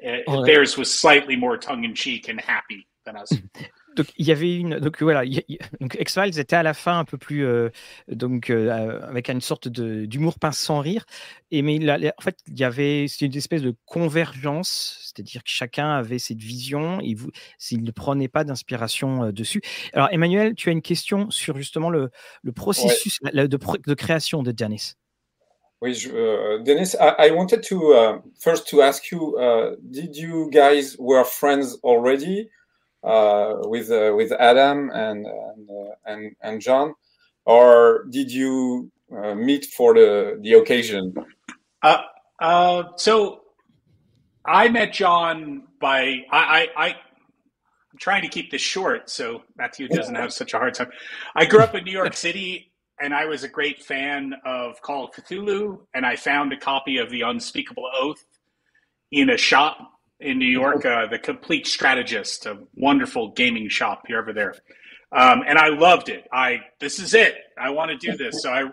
Uh, 0.05 0.41
theirs 0.43 0.79
was 0.79 0.93
slightly 0.93 1.37
more 1.37 1.59
tongue 1.59 1.85
in 1.85 1.95
cheek 1.95 2.29
and 2.29 2.41
happy 2.41 2.89
than 3.05 3.17
us. 3.17 3.31
donc 3.97 4.07
il 4.17 4.27
y 4.27 4.33
avait 4.33 4.57
une 4.57 4.79
donc 4.79 5.03
voilà 5.03 5.23
donc 5.81 5.97
X 5.99 6.15
Files 6.15 6.39
était 6.39 6.57
à 6.57 6.63
la 6.63 6.75
fin 6.75 6.99
un 6.99 7.05
peu 7.05 7.19
plus 7.19 7.45
euh, 7.45 7.71
donc 8.09 8.51
euh, 8.51 9.01
avec 9.03 9.29
une 9.29 9.41
sorte 9.41 9.69
de 9.69 10.07
d'humour 10.07 10.39
pince 10.39 10.59
sans 10.59 10.81
rire. 10.81 11.05
Et 11.51 11.63
mais 11.63 11.79
en 11.91 12.23
fait 12.23 12.39
il 12.47 12.59
y 12.59 12.65
avait 12.65 13.07
c'était 13.09 13.27
une 13.27 13.37
espèce 13.37 13.63
de 13.63 13.75
convergence 13.87 14.99
c'est-à-dire 15.03 15.43
que 15.43 15.51
chacun 15.51 15.91
avait 15.91 16.19
cette 16.19 16.41
vision 16.41 17.01
et 17.01 17.15
vous 17.15 17.31
s'il 17.59 17.83
ne 17.83 17.91
prenait 17.91 18.29
pas 18.29 18.45
d'inspiration 18.45 19.25
euh, 19.25 19.33
dessus. 19.33 19.63
Alors 19.93 20.09
Emmanuel 20.11 20.55
tu 20.55 20.69
as 20.69 20.73
une 20.73 20.83
question 20.83 21.31
sur 21.31 21.57
justement 21.57 21.91
le, 21.91 22.11
le 22.43 22.53
processus 22.53 23.19
de, 23.23 23.47
de, 23.47 23.95
création 23.95 24.43
de 24.43 24.53
Dennis. 24.53 24.95
Oui, 25.81 25.95
je, 25.95 26.11
uh, 26.11 26.63
Dennis, 26.63 26.95
I, 26.95 27.27
I, 27.27 27.31
wanted 27.33 27.65
to 27.65 27.93
uh, 27.93 28.21
first 28.39 28.69
to 28.69 28.83
ask 28.83 29.11
you, 29.11 29.37
uh, 29.37 29.75
did 29.91 30.17
you 30.17 30.49
guys 30.53 30.97
were 30.97 31.25
friends 31.25 31.77
already? 31.83 32.49
Uh, 33.03 33.55
with 33.65 33.91
uh, 33.91 34.13
with 34.15 34.33
Adam 34.33 34.91
and 34.91 35.27
and, 35.27 35.71
uh, 35.71 35.95
and, 36.07 36.37
and 36.43 36.61
John, 36.61 36.95
or 37.45 38.07
did 38.11 38.31
you 38.31 38.91
meet 39.37 39.67
for 39.67 39.95
the 39.95 40.39
the 40.41 40.55
occasion? 40.55 41.15
So 42.97 43.43
I 44.45 44.69
met 44.69 44.93
John 44.93 45.65
by 45.81 46.25
I, 46.31 46.39
I, 46.39 46.69
I 46.77 46.87
I'm 47.93 47.99
trying 47.99 48.23
to 48.23 48.29
keep 48.29 48.51
this 48.51 48.63
short 48.63 49.11
so 49.11 49.43
Matthew 49.57 49.87
doesn't 49.87 50.15
have 50.15 50.33
such 50.33 50.55
a 50.55 50.59
hard 50.59 50.75
time. 50.75 50.91
I 51.37 51.45
grew 51.45 51.61
up 51.61 51.75
in 51.75 51.85
New 51.85 51.93
York 51.93 52.15
City 52.15 52.73
and 52.99 53.13
I 53.13 53.27
was 53.27 53.45
a 53.45 53.49
great 53.49 53.83
fan 53.83 54.35
of 54.47 54.81
Call 54.81 55.05
of 55.05 55.11
Cthulhu 55.11 55.81
and 55.93 56.07
I 56.07 56.17
found 56.17 56.53
a 56.55 56.57
copy 56.57 56.97
of 56.97 57.11
The 57.11 57.21
Unspeakable 57.21 57.87
Oath 57.95 58.25
in 59.11 59.29
a 59.29 59.37
shop 59.37 59.77
in 60.23 60.39
New 60.39 60.47
York, 60.47 60.85
uh, 60.87 61.07
the 61.07 61.19
Complete 61.19 61.67
Strategist, 61.67 62.47
a 62.47 62.59
wonderful 62.75 63.33
gaming 63.33 63.69
shop 63.69 64.05
here 64.07 64.21
over 64.21 64.33
there. 64.33 64.55
Um, 65.11 65.43
and 65.47 65.59
I 65.59 65.69
loved 65.69 66.09
it. 66.09 66.27
I 66.33 66.61
this 66.81 66.99
is 66.99 67.15
it. 67.15 67.37
I 67.61 67.71
want 67.71 67.91
to 67.91 67.97
do 67.97 68.17
this. 68.17 68.43
So 68.43 68.51
I 68.51 68.65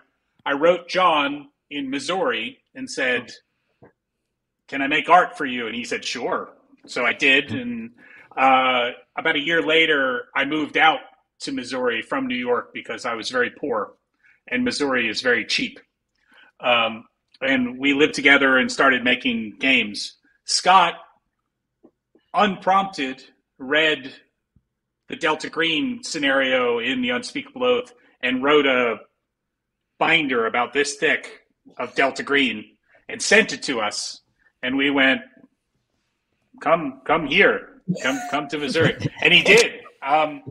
I 0.46 0.52
wrote 0.54 0.88
John 0.88 1.48
in 1.70 1.90
Missouri 1.90 2.58
and 2.74 2.88
said, 2.90 3.30
"Can 4.68 4.80
I 4.80 4.86
make 4.86 5.08
art 5.08 5.36
for 5.36 5.44
you?" 5.44 5.66
And 5.66 5.74
he 5.74 5.84
said, 5.84 6.04
"Sure." 6.04 6.50
So 6.86 7.04
I 7.04 7.12
did. 7.12 7.52
And 7.52 7.90
uh, 8.36 8.90
about 9.16 9.36
a 9.36 9.40
year 9.40 9.62
later, 9.62 10.24
I 10.34 10.46
moved 10.46 10.78
out 10.78 11.00
to 11.40 11.52
Missouri 11.52 12.00
from 12.00 12.26
New 12.26 12.36
York 12.36 12.70
because 12.72 13.04
I 13.04 13.14
was 13.14 13.28
very 13.28 13.50
poor, 13.50 13.92
and 14.48 14.64
Missouri 14.64 15.08
is 15.08 15.20
very 15.20 15.44
cheap. 15.44 15.78
Um, 16.60 17.04
and 17.42 17.78
we 17.78 17.92
lived 17.94 18.14
together 18.14 18.56
and 18.56 18.70
started 18.70 19.04
making 19.04 19.56
games. 19.58 20.16
Scott 20.44 20.94
unprompted, 22.34 23.22
read 23.58 24.12
the 25.08 25.16
Delta 25.16 25.50
Green 25.50 26.02
scenario 26.02 26.78
in 26.78 27.02
the 27.02 27.10
Unspeakable 27.10 27.64
Oath 27.64 27.92
and 28.22 28.42
wrote 28.42 28.66
a 28.66 28.96
binder 29.98 30.46
about 30.46 30.72
this 30.72 30.96
thick 30.96 31.40
of 31.78 31.94
Delta 31.94 32.22
Green 32.22 32.64
and 33.08 33.20
sent 33.20 33.52
it 33.52 33.62
to 33.64 33.80
us. 33.80 34.20
And 34.62 34.76
we 34.76 34.90
went, 34.90 35.20
come, 36.60 37.02
come 37.04 37.26
here, 37.26 37.82
come, 38.02 38.20
come 38.30 38.48
to 38.48 38.58
Missouri. 38.58 38.96
and 39.22 39.32
he 39.32 39.42
did. 39.42 39.80
Um, 40.02 40.42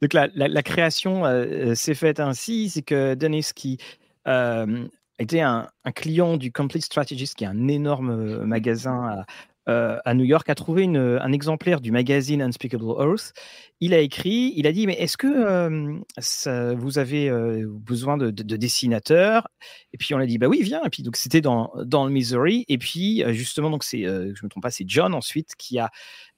Donc 0.00 0.14
la, 0.14 0.26
la, 0.34 0.48
la 0.48 0.62
création 0.64 1.24
euh, 1.24 1.76
s'est 1.76 1.94
faite 1.94 2.18
ainsi, 2.18 2.70
c'est 2.70 2.82
que 2.82 3.14
Denis 3.14 3.50
qui 3.54 3.78
euh, 4.26 4.88
était 5.20 5.40
un, 5.40 5.68
un, 5.84 5.92
client 5.92 6.36
du 6.36 6.50
Complete 6.50 6.84
Strategist, 6.84 7.36
qui 7.36 7.44
est 7.44 7.46
un 7.46 7.68
énorme 7.68 8.10
euh, 8.10 8.44
magasin 8.44 9.04
à, 9.04 9.26
euh, 9.68 9.98
à 10.04 10.14
New 10.14 10.24
York, 10.24 10.48
a 10.50 10.54
trouvé 10.54 10.82
une, 10.82 10.96
un 10.96 11.32
exemplaire 11.32 11.80
du 11.80 11.92
magazine 11.92 12.42
Unspeakable 12.42 12.84
Earth. 12.98 13.32
Il 13.80 13.94
a 13.94 13.98
écrit, 13.98 14.52
il 14.56 14.66
a 14.66 14.72
dit, 14.72 14.86
mais 14.86 14.94
est-ce 14.94 15.16
que 15.16 15.26
euh, 15.26 15.98
ça, 16.18 16.74
vous 16.74 16.98
avez 16.98 17.28
euh, 17.28 17.66
besoin 17.68 18.16
de, 18.16 18.30
de, 18.30 18.42
de, 18.42 18.56
dessinateurs? 18.56 19.48
Et 19.92 19.98
puis 19.98 20.14
on 20.14 20.18
a 20.18 20.26
dit, 20.26 20.38
bah 20.38 20.48
oui, 20.48 20.62
viens. 20.62 20.82
Et 20.84 20.90
puis 20.90 21.02
donc 21.02 21.16
c'était 21.16 21.40
dans, 21.40 21.72
dans 21.84 22.04
le 22.04 22.12
Missouri. 22.12 22.64
Et 22.68 22.78
puis 22.78 23.22
justement, 23.28 23.70
donc 23.70 23.84
c'est, 23.84 24.02
je 24.02 24.44
me 24.44 24.48
trompe 24.48 24.62
pas, 24.62 24.70
c'est 24.70 24.88
John 24.88 25.14
ensuite 25.14 25.54
qui 25.56 25.78
a 25.78 25.90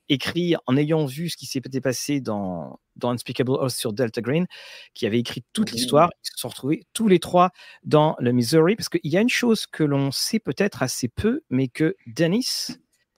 écrit 0.08 0.54
en 0.66 0.76
ayant 0.76 1.06
vu 1.06 1.28
ce 1.28 1.36
qui 1.36 1.46
s'était 1.46 1.80
passé 1.80 2.20
dans, 2.20 2.78
dans 2.96 3.10
Unspeakable 3.10 3.52
Earth 3.52 3.70
sur 3.70 3.92
Delta 3.92 4.20
Green, 4.20 4.46
qui 4.94 5.06
avait 5.06 5.18
écrit 5.18 5.44
toute 5.52 5.72
mmh. 5.72 5.76
l'histoire. 5.76 6.10
Ils 6.22 6.28
se 6.28 6.32
sont 6.36 6.48
retrouvés 6.48 6.82
tous 6.92 7.08
les 7.08 7.18
trois 7.18 7.50
dans 7.84 8.16
le 8.18 8.32
Missouri, 8.32 8.76
parce 8.76 8.88
qu'il 8.88 9.00
y 9.04 9.16
a 9.16 9.20
une 9.20 9.28
chose 9.28 9.66
que 9.66 9.82
l'on 9.82 10.10
sait 10.10 10.40
peut-être 10.40 10.82
assez 10.82 11.08
peu, 11.08 11.40
mais 11.50 11.68
que 11.68 11.96
Dennis 12.06 12.76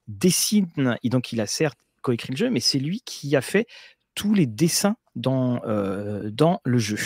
dessine, 0.09 0.99
et 1.03 1.09
donc 1.09 1.33
il 1.33 1.41
a 1.41 1.47
certes 1.47 1.79
coécrit 2.03 2.33
le 2.33 2.37
jeu, 2.37 2.51
mais 2.51 2.61
c'est 2.61 2.79
lui 2.79 3.03
qui 3.05 3.35
a 3.35 3.41
fait 3.41 3.67
tous 4.15 4.33
les 4.33 4.47
dessins 4.47 4.97
dans, 5.17 5.61
euh, 5.65 6.31
dans 6.31 6.61
le 6.65 6.79
jeu. 6.79 6.99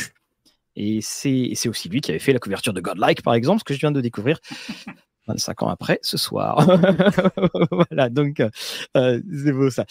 Et 0.76 1.00
c'est 1.02 1.68
aussi 1.68 1.88
lui 1.88 2.00
qui 2.00 2.10
avait 2.10 2.20
fait 2.20 2.32
la 2.32 2.38
couverture 2.38 2.72
de 2.72 2.80
Godlike, 2.80 3.22
par 3.22 3.34
exemple, 3.34 3.60
ce 3.60 3.64
que 3.64 3.74
je 3.74 3.80
viens 3.80 3.90
de 3.90 4.00
découvrir 4.00 4.38
25 5.26 5.62
ans 5.62 5.68
après 5.68 5.98
ce 6.02 6.16
soir. 6.16 6.66
voilà, 7.70 8.08
donc 8.08 8.40
euh, 8.40 8.50
c'est 8.94 9.52
beau 9.52 9.70
ça. 9.70 9.84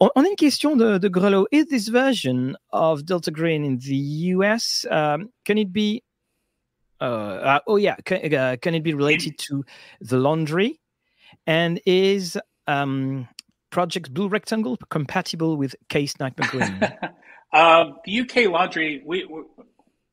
On, 0.00 0.10
on, 0.14 0.22
a 0.22 0.28
une 0.28 0.36
question 0.36 0.76
de, 0.76 0.98
de 0.98 1.08
Grelot. 1.08 1.46
Is 1.52 1.66
this 1.66 1.88
version 1.88 2.54
of 2.72 3.04
Delta 3.04 3.30
Green 3.30 3.64
in 3.64 3.76
the 3.78 4.34
US, 4.34 4.86
um, 4.90 5.28
can 5.44 5.56
it 5.56 5.72
be, 5.72 6.02
uh, 7.00 7.04
uh, 7.04 7.60
oh 7.66 7.76
yeah, 7.76 7.96
can, 8.04 8.18
uh, 8.32 8.56
can, 8.60 8.74
it 8.74 8.82
be 8.82 8.94
related 8.94 9.38
to 9.38 9.64
the 10.00 10.16
laundry? 10.16 10.80
And 11.46 11.80
is 11.86 12.38
um, 12.66 13.28
Project 13.70 14.12
Blue 14.12 14.28
Rectangle 14.28 14.78
compatible 14.90 15.56
with 15.56 15.74
Case 15.88 16.12
Sniper 16.12 16.42
Green? 16.48 16.80
Um, 17.52 17.98
the 18.04 18.20
UK 18.20 18.50
laundry, 18.50 19.02
we, 19.04 19.28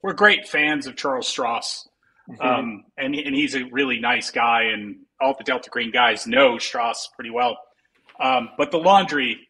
we're 0.01 0.13
great 0.13 0.47
fans 0.47 0.87
of 0.87 0.95
Charles 0.95 1.27
Strauss. 1.27 1.87
Mm-hmm. 2.29 2.41
Um, 2.41 2.83
and, 2.97 3.15
and 3.15 3.35
he's 3.35 3.55
a 3.55 3.63
really 3.65 3.99
nice 3.99 4.31
guy, 4.31 4.63
and 4.73 4.97
all 5.19 5.35
the 5.37 5.43
Delta 5.43 5.69
Green 5.69 5.91
guys 5.91 6.25
know 6.25 6.57
Strauss 6.57 7.09
pretty 7.15 7.31
well. 7.31 7.57
Um, 8.19 8.49
but 8.57 8.71
the 8.71 8.77
laundry 8.77 9.49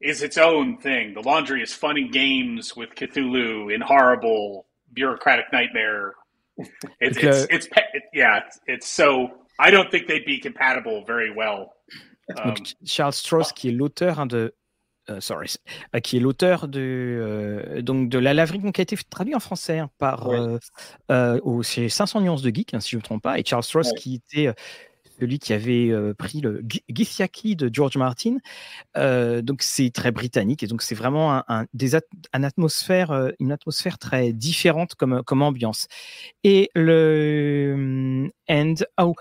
is 0.00 0.22
its 0.22 0.38
own 0.38 0.78
thing. 0.78 1.14
The 1.14 1.22
laundry 1.22 1.62
is 1.62 1.72
fun 1.74 1.96
and 1.96 2.12
games 2.12 2.76
with 2.76 2.90
Cthulhu 2.90 3.74
in 3.74 3.80
horrible 3.80 4.66
bureaucratic 4.92 5.46
nightmare. 5.52 6.14
It's, 7.00 7.16
it's, 7.16 7.68
it's, 7.68 7.68
yeah, 8.12 8.40
it's, 8.44 8.60
it's, 8.66 8.88
so 8.88 9.30
I 9.58 9.70
don't 9.70 9.90
think 9.90 10.06
they'd 10.06 10.24
be 10.24 10.40
compatible 10.40 11.04
very 11.06 11.30
well. 11.30 11.74
Um, 12.44 12.54
Charles 12.84 13.14
Strauss, 13.14 13.52
qui 13.52 13.68
est 13.68 13.72
l'auteur 13.72 14.26
de 14.26 14.54
Euh, 15.10 15.20
sorry, 15.20 15.54
euh, 15.94 16.00
qui 16.00 16.18
est 16.18 16.20
l'auteur 16.20 16.68
de, 16.68 16.80
euh, 16.80 17.80
donc 17.80 18.10
de 18.10 18.18
La 18.18 18.34
Laverie, 18.34 18.60
qui 18.72 18.80
a 18.80 18.82
été 18.82 18.96
traduit 19.08 19.34
en 19.34 19.40
français 19.40 19.78
hein, 19.78 19.90
par 19.98 20.28
au, 21.08 21.62
c'est 21.62 21.88
500 21.88 22.20
nuances 22.20 22.42
de 22.42 22.54
geek, 22.54 22.74
hein, 22.74 22.80
si 22.80 22.90
je 22.90 22.96
ne 22.96 23.00
me 23.00 23.04
trompe 23.04 23.22
pas, 23.22 23.38
et 23.38 23.44
Charles 23.44 23.62
Stross 23.62 23.92
qui 23.94 24.16
était 24.16 24.52
celui 25.18 25.38
qui 25.38 25.52
avait 25.52 25.92
pris 26.18 26.40
le 26.40 26.62
Githyanki 26.88 27.56
de 27.56 27.70
George 27.72 27.96
Martin. 27.96 28.36
donc 28.94 29.62
c'est 29.62 29.90
très 29.90 30.12
britannique 30.12 30.62
et 30.62 30.66
donc 30.66 30.82
c'est 30.82 30.94
vraiment 30.94 31.42
un, 31.48 31.66
des 31.72 31.96
atmosphère, 32.32 33.30
une 33.40 33.50
atmosphère 33.50 33.98
très 33.98 34.32
différente 34.32 34.94
comme, 34.94 35.22
comme 35.24 35.42
ambiance. 35.42 35.88
Et 36.44 36.70
le 36.74 38.30
and 38.48 38.74
oh. 39.00 39.14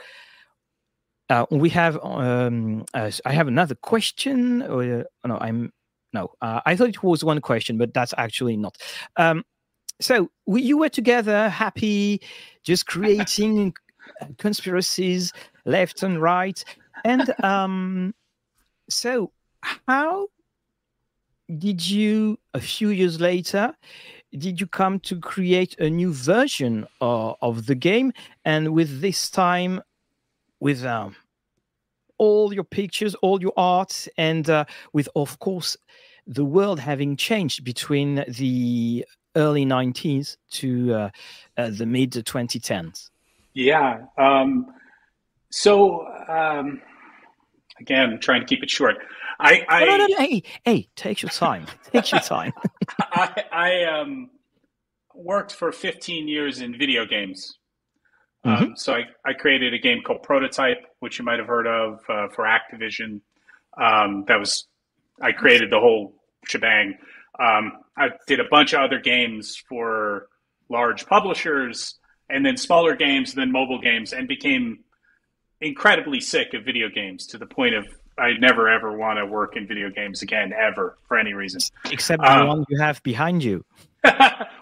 Uh, 1.30 1.46
we 1.52 1.70
have 1.70 2.00
um, 2.04 2.86
uh, 2.94 3.12
I 3.26 3.34
have 3.34 3.48
another 3.48 3.76
question. 3.76 4.62
Uh, 4.62 5.04
no, 5.26 5.38
I'm 5.40 5.74
no, 6.14 6.32
uh, 6.42 6.62
I 6.66 6.76
thought 6.76 6.90
it 6.90 7.04
was 7.04 7.24
one 7.24 7.42
question, 7.42 7.78
but 7.78 7.94
that's 7.94 8.14
actually 8.18 8.56
not. 8.56 8.78
Um, 9.18 9.44
so 10.00 10.30
we, 10.46 10.62
you 10.62 10.78
were 10.78 10.90
together, 10.90 11.50
happy, 11.50 12.22
just 12.64 12.86
creating 12.86 13.74
conspiracies 14.38 15.34
left 15.66 16.02
and 16.02 16.22
right, 16.22 16.64
and 17.04 17.34
um, 17.44 18.16
so 18.90 19.32
how 19.88 20.28
did 21.58 21.86
you 21.88 22.38
a 22.54 22.60
few 22.60 22.90
years 22.90 23.22
later 23.22 23.74
did 24.38 24.60
you 24.60 24.68
come 24.68 25.00
to 25.00 25.18
create 25.20 25.80
a 25.80 25.90
new 25.90 26.12
version 26.12 26.86
of, 27.00 27.36
of 27.42 27.66
the 27.68 27.76
game 27.76 28.12
and 28.44 28.74
with 28.74 29.00
this 29.00 29.30
time 29.30 29.82
with 30.60 30.84
um, 30.86 31.16
all 32.18 32.54
your 32.54 32.64
pictures, 32.64 33.16
all 33.16 33.42
your 33.42 33.54
art, 33.58 34.08
and 34.18 34.50
uh, 34.50 34.66
with, 34.94 35.10
of 35.16 35.40
course, 35.40 35.78
the 36.26 36.46
world 36.46 36.80
having 36.80 37.16
changed 37.16 37.64
between 37.64 38.26
the 38.28 39.06
early 39.36 39.66
90s 39.66 40.38
to 40.50 40.94
uh, 40.94 41.10
uh, 41.58 41.70
the 41.70 41.86
mid 41.86 42.12
2010s? 42.12 43.10
Yeah. 43.54 44.06
Um, 44.18 44.68
so, 45.52 46.06
um, 46.28 46.82
again, 47.80 48.20
trying 48.22 48.42
to 48.42 48.48
keep 48.48 48.64
it 48.64 48.70
short. 48.70 48.98
I, 49.40 49.66
I 49.70 49.86
no, 49.86 49.98
no, 49.98 50.08
no, 50.08 50.18
hey, 50.18 50.44
hey, 50.66 50.90
take 50.96 51.22
your 51.22 51.30
time. 51.30 51.68
Take 51.92 52.12
your 52.12 52.22
time. 52.22 52.54
I, 53.00 53.44
I 53.52 53.84
um, 53.84 54.32
worked 55.14 55.54
for 55.54 55.72
15 55.72 56.28
years 56.28 56.60
in 56.62 56.76
video 56.78 57.06
games. 57.06 57.60
Mm-hmm. 58.48 58.64
Um, 58.64 58.76
so 58.76 58.94
I, 58.94 59.04
I 59.26 59.34
created 59.34 59.74
a 59.74 59.78
game 59.78 60.02
called 60.06 60.24
Prototype, 60.24 60.86
which 61.00 61.20
you 61.20 61.26
might 61.26 61.40
have 61.40 61.48
heard 61.48 61.68
of 61.68 62.00
uh, 62.08 62.28
for 62.30 62.46
Activision. 62.46 63.20
Um, 63.80 64.24
that 64.28 64.40
was 64.40 64.66
I 65.22 65.34
created 65.34 65.70
the 65.70 65.80
whole 65.80 66.14
shebang. 66.46 66.98
Um, 67.40 67.74
I 67.98 68.10
did 68.26 68.40
a 68.40 68.46
bunch 68.50 68.74
of 68.74 68.82
other 68.82 69.00
games 69.00 69.62
for 69.68 70.28
large 70.70 71.06
publishers, 71.06 71.96
and 72.30 72.46
then 72.46 72.58
smaller 72.58 72.96
games, 72.96 73.34
and 73.34 73.42
then 73.42 73.52
mobile 73.52 73.80
games, 73.80 74.14
and 74.14 74.28
became 74.28 74.80
incredibly 75.60 76.20
sick 76.20 76.54
of 76.54 76.64
video 76.64 76.88
games 76.90 77.28
to 77.28 77.38
the 77.38 77.46
point 77.46 77.76
of 77.76 77.86
I 78.18 78.32
never 78.40 78.70
ever 78.70 78.98
want 78.98 79.20
to 79.20 79.26
work 79.26 79.58
in 79.58 79.68
video 79.68 79.90
games 79.90 80.22
again 80.22 80.54
ever 80.54 80.98
for 81.08 81.18
any 81.18 81.34
reason. 81.34 81.62
Except 81.92 82.22
the 82.22 82.32
um, 82.32 82.48
one 82.48 82.66
you 82.70 82.80
have 82.80 83.04
behind 83.04 83.44
you. 83.44 83.64
well, 84.04 84.16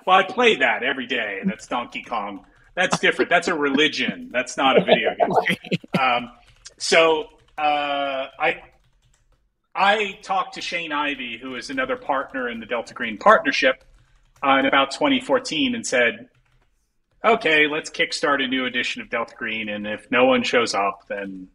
I 0.08 0.24
play 0.24 0.56
that 0.56 0.84
every 0.84 1.06
day, 1.06 1.38
and 1.40 1.50
that's 1.50 1.68
Donkey 1.68 2.02
Kong. 2.02 2.46
That's 2.76 3.00
different. 3.00 3.30
That's 3.30 3.48
a 3.48 3.56
religion. 3.56 4.30
That's 4.32 4.58
not 4.58 4.78
a 4.78 4.84
video 4.84 5.16
game. 5.16 5.58
Um, 5.98 6.30
so 6.78 7.30
uh, 7.58 8.28
I 8.38 8.62
I 9.74 10.20
talked 10.22 10.56
to 10.56 10.62
Shane 10.62 10.92
Ivy, 10.92 11.38
who 11.38 11.56
is 11.56 11.70
another 11.70 11.96
partner 11.96 12.50
in 12.50 12.60
the 12.60 12.66
Delta 12.66 12.94
Green 12.94 13.18
partnership, 13.18 13.86
uh, 14.46 14.58
in 14.60 14.66
about 14.66 14.92
2014, 14.92 15.74
and 15.74 15.88
said, 15.88 16.28
"Okay, 17.24 17.68
let's 17.68 17.90
kickstart 17.90 18.44
a 18.44 18.48
new 18.48 18.66
edition 18.66 19.02
of 19.02 19.10
Delta 19.10 19.36
Green, 19.38 19.70
and 19.70 19.88
if 19.88 20.12
no 20.12 20.26
one 20.26 20.44
shows 20.44 20.74
up, 20.74 21.08
then 21.08 21.48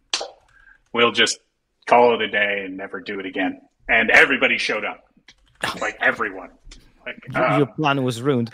we'll 0.94 1.12
just 1.12 1.38
call 1.84 2.14
it 2.14 2.22
a 2.22 2.28
day 2.28 2.62
and 2.64 2.78
never 2.78 2.98
do 3.00 3.20
it 3.20 3.26
again." 3.26 3.60
And 3.86 4.10
everybody 4.10 4.56
showed 4.56 4.86
up, 4.86 5.04
like 5.82 5.98
everyone. 6.00 6.50
Your 7.34 7.66
plan 7.74 7.98
was 8.02 8.20
ruined. 8.22 8.50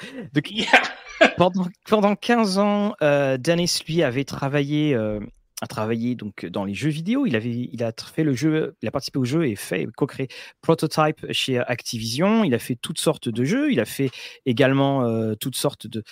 Yeah. 0.51 0.83
pendant, 1.37 1.67
pendant 1.89 2.15
15 2.15 2.59
ans, 2.59 2.95
euh, 3.03 3.37
Dennis, 3.39 3.81
lui, 3.87 4.03
avait 4.03 4.25
travaillé, 4.25 4.95
euh, 4.95 5.21
a 5.63 5.67
travaillé 5.67 6.15
donc 6.15 6.47
dans 6.47 6.65
les 6.65 6.75
jeux 6.75 6.91
vidéo. 6.91 7.27
Il, 7.27 7.37
avait, 7.37 7.69
il 7.73 7.83
a 7.83 7.93
fait 8.15 8.25
le 8.25 8.35
jeu, 8.35 8.77
il 8.83 8.89
a 8.89 8.91
participé 8.91 9.19
au 9.19 9.25
jeu 9.25 9.47
et 9.47 9.57
fait 9.57 9.87
co-créé 9.97 10.29
Prototype 10.61 11.25
chez 11.33 11.59
Activision. 11.59 12.45
Il 12.45 12.55
a 12.55 12.59
fait 12.59 12.77
toutes 12.77 13.01
sortes 13.01 13.29
de 13.29 13.45
jeux. 13.45 13.73
Il 13.73 13.81
a 13.81 13.87
fait 13.87 14.11
également 14.45 15.05
euh, 15.05 15.35
toutes 15.35 15.57
sortes 15.57 15.87
de, 15.87 16.03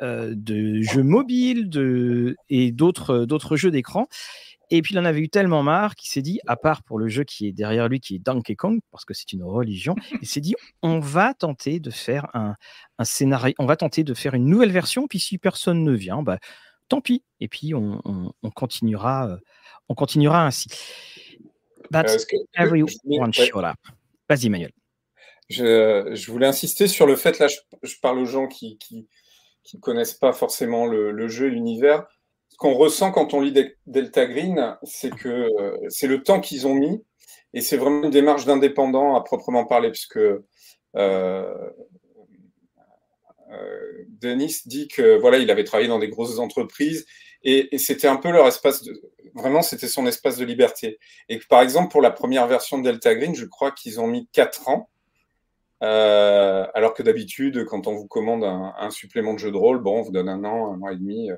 de 0.00 0.82
jeux 0.82 1.02
mobiles 1.02 1.68
de, 1.68 2.36
et 2.48 2.72
d'autres 2.72 3.56
jeux 3.56 3.70
d'écran. 3.70 4.08
Et 4.76 4.82
puis 4.82 4.92
il 4.92 4.98
en 4.98 5.04
avait 5.04 5.20
eu 5.20 5.28
tellement 5.28 5.62
marre 5.62 5.94
qu'il 5.94 6.10
s'est 6.10 6.20
dit, 6.20 6.40
à 6.48 6.56
part 6.56 6.82
pour 6.82 6.98
le 6.98 7.06
jeu 7.06 7.22
qui 7.22 7.46
est 7.46 7.52
derrière 7.52 7.88
lui, 7.88 8.00
qui 8.00 8.16
est 8.16 8.18
Donkey 8.18 8.56
Kong, 8.56 8.80
parce 8.90 9.04
que 9.04 9.14
c'est 9.14 9.32
une 9.32 9.44
religion, 9.44 9.94
il 10.20 10.26
s'est 10.26 10.40
dit, 10.40 10.56
on 10.82 10.98
va 10.98 11.32
tenter 11.32 11.78
de 11.78 11.92
faire 11.92 12.26
un, 12.34 12.56
scénario, 13.04 13.54
on 13.60 13.66
va 13.66 13.76
tenter 13.76 14.02
de 14.02 14.14
faire 14.14 14.34
une 14.34 14.46
nouvelle 14.46 14.72
version, 14.72 15.06
puis 15.06 15.20
si 15.20 15.38
personne 15.38 15.84
ne 15.84 15.92
vient, 15.92 16.24
bah, 16.24 16.38
tant 16.88 17.00
pis. 17.00 17.22
Et 17.38 17.46
puis 17.46 17.72
on, 17.72 18.00
continuera, 18.56 19.28
euh, 19.28 19.36
on 19.88 19.94
continuera 19.94 20.44
ainsi. 20.44 20.68
That's 21.92 22.26
everyone 22.56 23.32
shut 23.32 23.54
up. 23.54 23.76
Vas-y, 24.28 24.48
Manuel. 24.48 24.72
Je, 25.50 26.30
voulais 26.32 26.48
insister 26.48 26.88
sur 26.88 27.06
le 27.06 27.14
fait, 27.14 27.38
là, 27.38 27.46
je, 27.46 27.94
parle 28.02 28.18
aux 28.18 28.24
gens 28.24 28.48
qui 28.48 28.76
ne 29.72 29.78
connaissent 29.78 30.14
pas 30.14 30.32
forcément 30.32 30.86
le, 30.86 31.12
le 31.12 31.28
jeu, 31.28 31.46
l'univers 31.46 32.08
ce 32.54 32.58
qu'on 32.58 32.74
ressent 32.74 33.10
quand 33.10 33.34
on 33.34 33.40
lit 33.40 33.52
Delta 33.88 34.26
Green, 34.26 34.76
c'est 34.84 35.12
que 35.12 35.28
euh, 35.28 35.76
c'est 35.88 36.06
le 36.06 36.22
temps 36.22 36.40
qu'ils 36.40 36.68
ont 36.68 36.74
mis 36.74 37.02
et 37.52 37.60
c'est 37.60 37.76
vraiment 37.76 38.04
une 38.04 38.10
démarche 38.10 38.44
d'indépendant 38.44 39.16
à 39.16 39.24
proprement 39.24 39.66
parler, 39.66 39.90
puisque 39.90 40.18
euh, 40.18 40.42
euh, 40.94 41.72
Denis 44.20 44.58
dit 44.66 44.86
que 44.86 45.18
voilà, 45.18 45.38
il 45.38 45.50
avait 45.50 45.64
travaillé 45.64 45.88
dans 45.88 45.98
des 45.98 46.08
grosses 46.08 46.38
entreprises 46.38 47.06
et, 47.42 47.76
c'était 47.76 48.06
un 48.06 48.14
peu 48.14 48.30
leur 48.30 48.46
espace 48.46 48.84
de 48.84 49.02
vraiment 49.34 49.62
c'était 49.62 49.88
son 49.88 50.06
espace 50.06 50.36
de 50.36 50.44
liberté. 50.44 51.00
Et 51.28 51.40
par 51.40 51.60
exemple 51.60 51.90
pour 51.90 52.02
la 52.02 52.12
première 52.12 52.46
version 52.46 52.78
de 52.78 52.84
Delta 52.84 53.16
Green, 53.16 53.34
je 53.34 53.46
crois 53.46 53.72
qu'ils 53.72 54.00
ont 54.00 54.06
mis 54.06 54.28
quatre 54.32 54.68
ans. 54.68 54.88
alors 55.80 56.94
que 56.94 57.02
d'habitude, 57.02 57.64
quand 57.64 57.88
on 57.88 57.96
vous 57.96 58.06
commande 58.06 58.44
un, 58.44 58.90
supplément 58.90 59.34
de 59.34 59.40
jeu 59.40 59.50
de 59.50 59.56
rôle, 59.56 59.80
bon, 59.82 59.98
on 59.98 60.02
vous 60.02 60.12
donne 60.12 60.28
un 60.28 60.44
an, 60.44 60.72
un 60.72 60.80
an 60.82 60.88
et 60.90 60.96
demi. 60.96 61.30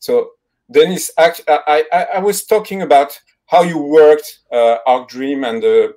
So 0.00 0.32
Dennis, 0.72 1.10
I, 1.18 1.32
I, 1.48 2.06
I, 2.14 2.18
was 2.20 2.44
talking 2.44 2.82
about 2.82 3.18
how 3.46 3.62
you 3.62 3.78
worked 3.78 4.40
uh, 4.50 4.76
Arc 4.86 5.08
Dream 5.08 5.44
and 5.44 5.62
the 5.62 5.94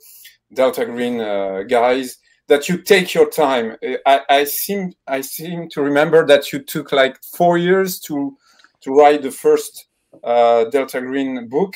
Delta 0.53 0.85
Green 0.85 1.19
uh, 1.21 1.63
guys. 1.63 2.17
That 2.47 2.69
you 2.69 2.77
take 2.77 3.15
your 3.15 3.27
time. 3.27 3.75
I, 4.05 4.21
I 4.29 4.43
seem 4.43 4.93
I 5.07 5.21
seem 5.21 5.67
to 5.69 5.81
remember 5.81 6.27
that 6.27 6.53
you 6.53 6.59
took 6.59 6.91
like 6.91 7.17
four 7.35 7.57
years 7.57 7.99
to 8.01 8.37
to 8.81 8.93
write 8.93 9.23
the 9.23 9.31
first 9.31 9.87
uh, 10.23 10.65
Delta 10.65 11.01
Green 11.01 11.47
book, 11.47 11.73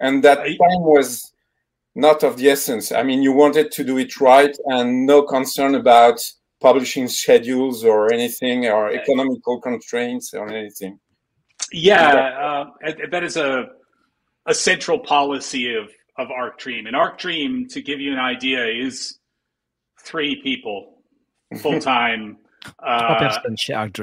and 0.00 0.24
that 0.24 0.38
time 0.38 0.82
was 0.94 1.30
not 1.94 2.22
of 2.22 2.38
the 2.38 2.48
essence. 2.48 2.90
I 2.90 3.02
mean, 3.02 3.22
you 3.22 3.32
wanted 3.32 3.70
to 3.72 3.84
do 3.84 3.98
it 3.98 4.18
right 4.18 4.56
and 4.66 5.04
no 5.04 5.24
concern 5.24 5.74
about 5.74 6.20
publishing 6.58 7.08
schedules 7.08 7.84
or 7.84 8.10
anything, 8.10 8.66
or 8.66 8.90
economical 8.90 9.60
constraints 9.60 10.32
or 10.32 10.48
anything? 10.48 10.98
Yeah, 11.72 12.66
uh, 12.82 12.92
that 13.10 13.24
is 13.24 13.36
a 13.36 13.66
a 14.46 14.54
central 14.54 14.98
policy 14.98 15.74
of 15.74 15.90
of 16.16 16.30
Arc 16.30 16.58
Dream. 16.58 16.86
And 16.86 16.96
Arc 16.96 17.18
Dream, 17.18 17.68
to 17.68 17.80
give 17.80 18.00
you 18.00 18.12
an 18.12 18.18
idea, 18.18 18.66
is 18.66 19.18
three 20.02 20.42
people 20.42 20.98
full 21.58 21.80
time. 21.80 22.38
Uh, 22.82 23.40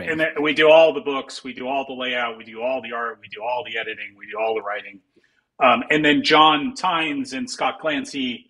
and 0.10 0.22
we 0.42 0.54
do 0.54 0.70
all 0.70 0.94
the 0.94 1.02
books, 1.02 1.44
we 1.44 1.54
do 1.54 1.68
all 1.68 1.86
the 1.86 1.94
layout, 1.94 2.38
we 2.38 2.46
do 2.46 2.62
all 2.62 2.82
the 2.82 2.94
art, 2.94 3.20
we 3.22 3.28
do 3.28 3.44
all 3.44 3.64
the 3.66 3.78
editing, 3.78 4.16
we 4.18 4.26
do 4.32 4.40
all 4.40 4.56
the 4.56 4.62
writing. 4.62 5.02
Um, 5.62 5.84
and 5.90 6.04
then 6.04 6.24
John 6.24 6.74
Tynes 6.74 7.34
and 7.34 7.50
Scott 7.50 7.80
Clancy 7.80 8.50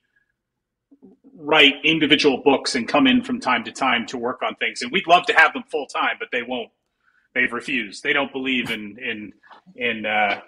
write 1.37 1.73
individual 1.83 2.41
books 2.43 2.75
and 2.75 2.87
come 2.87 3.07
in 3.07 3.23
from 3.23 3.39
time 3.39 3.63
to 3.63 3.71
time 3.71 4.05
to 4.07 4.17
work 4.17 4.41
on 4.41 4.55
things. 4.55 4.81
And 4.81 4.91
we'd 4.91 5.07
love 5.07 5.25
to 5.25 5.33
have 5.33 5.53
them 5.53 5.63
full 5.69 5.87
time, 5.87 6.15
but 6.19 6.29
they 6.31 6.43
won't. 6.43 6.69
They've 7.35 7.51
refused. 7.51 8.01
They 8.03 8.13
don't 8.13 8.31
believe 8.31 8.71
in 8.71 8.97
in 8.97 9.33
in 9.75 10.05
uh, 10.05 10.41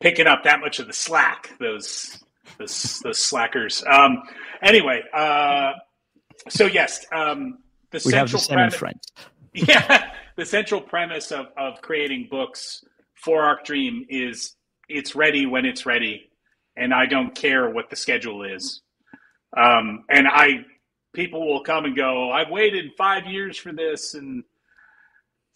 picking 0.00 0.26
up 0.26 0.44
that 0.44 0.60
much 0.60 0.80
of 0.80 0.86
the 0.88 0.92
slack. 0.92 1.52
Those 1.60 2.22
those, 2.58 3.00
those 3.04 3.18
slackers. 3.18 3.84
Um, 3.90 4.22
anyway, 4.62 5.02
uh, 5.14 5.72
so 6.48 6.66
yes, 6.66 7.06
um, 7.12 7.58
the 7.92 8.02
we 8.04 8.12
have 8.14 8.30
the 8.30 8.38
premise. 8.52 8.74
Yeah, 9.52 10.12
the 10.36 10.46
central 10.46 10.80
premise 10.80 11.32
of 11.32 11.46
of 11.56 11.82
creating 11.82 12.28
books 12.30 12.84
for 13.14 13.42
Arc 13.42 13.64
Dream 13.64 14.06
is 14.08 14.54
it's 14.88 15.14
ready 15.16 15.46
when 15.46 15.64
it's 15.64 15.86
ready, 15.86 16.30
and 16.76 16.94
I 16.94 17.06
don't 17.06 17.34
care 17.34 17.70
what 17.70 17.90
the 17.90 17.96
schedule 17.96 18.44
is. 18.44 18.82
Um, 19.56 20.04
and 20.08 20.28
I, 20.28 20.64
people 21.14 21.46
will 21.46 21.62
come 21.64 21.84
and 21.84 21.96
go. 21.96 22.30
I've 22.30 22.50
waited 22.50 22.92
five 22.96 23.26
years 23.26 23.58
for 23.58 23.72
this, 23.72 24.14
and 24.14 24.44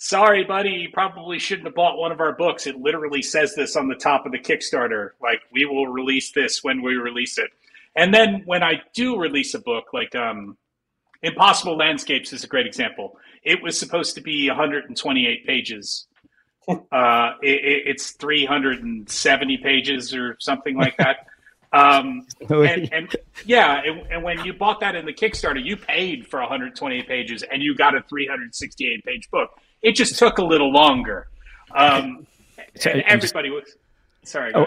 sorry, 0.04 0.44
buddy, 0.44 0.70
you 0.70 0.90
probably 0.92 1.38
shouldn't 1.38 1.66
have 1.66 1.74
bought 1.74 1.96
one 1.96 2.12
of 2.12 2.20
our 2.20 2.34
books. 2.34 2.66
It 2.66 2.78
literally 2.78 3.22
says 3.22 3.54
this 3.54 3.74
on 3.74 3.88
the 3.88 3.94
top 3.94 4.26
of 4.26 4.32
the 4.32 4.38
Kickstarter. 4.38 5.10
Like, 5.20 5.40
we 5.50 5.64
will 5.64 5.86
release 5.86 6.30
this 6.32 6.62
when 6.62 6.82
we 6.82 6.96
release 6.96 7.38
it. 7.38 7.50
And 7.96 8.12
then 8.12 8.42
when 8.44 8.62
I 8.62 8.82
do 8.92 9.18
release 9.18 9.54
a 9.54 9.58
book, 9.58 9.94
like 9.94 10.14
um, 10.14 10.58
Impossible 11.22 11.78
Landscapes 11.78 12.34
is 12.34 12.44
a 12.44 12.46
great 12.46 12.66
example. 12.66 13.16
It 13.42 13.62
was 13.62 13.78
supposed 13.78 14.14
to 14.16 14.20
be 14.20 14.48
128 14.48 15.46
pages. 15.46 16.06
Uh, 16.90 17.32
it, 17.42 17.88
it's 17.88 18.12
370 18.12 19.58
pages 19.58 20.14
or 20.14 20.34
something 20.40 20.74
like 20.74 20.96
that. 20.96 21.26
Um, 21.74 22.26
and, 22.48 22.90
and, 22.90 23.16
yeah, 23.44 23.82
and, 23.84 24.10
and, 24.10 24.22
when 24.22 24.42
you 24.46 24.54
bought 24.54 24.80
that 24.80 24.94
in 24.94 25.04
the 25.04 25.12
Kickstarter, 25.12 25.62
you 25.62 25.76
paid 25.76 26.26
for 26.26 26.40
128 26.40 27.06
pages 27.06 27.42
and 27.42 27.62
you 27.62 27.74
got 27.74 27.94
a 27.94 28.00
368 28.08 29.04
page 29.04 29.30
book. 29.30 29.60
It 29.84 29.94
just 29.94 30.18
took 30.18 30.38
a 30.38 30.44
little 30.44 30.72
longer. 30.72 31.28
Um, 31.74 32.26
and 32.84 33.02
everybody 33.06 33.50
was 33.50 33.76
Sorry, 34.24 34.52
oh. 34.54 34.66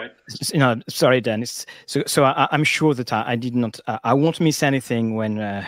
So, 1.86 2.02
so 2.06 2.24
I, 2.24 2.48
am 2.52 2.62
sure 2.62 2.94
that 2.94 3.12
I, 3.12 3.24
I 3.32 3.36
did 3.36 3.56
not, 3.56 3.80
uh, 3.88 3.98
I 4.04 4.14
won't 4.14 4.40
miss 4.40 4.62
anything 4.62 5.16
when 5.16 5.40
uh, 5.40 5.64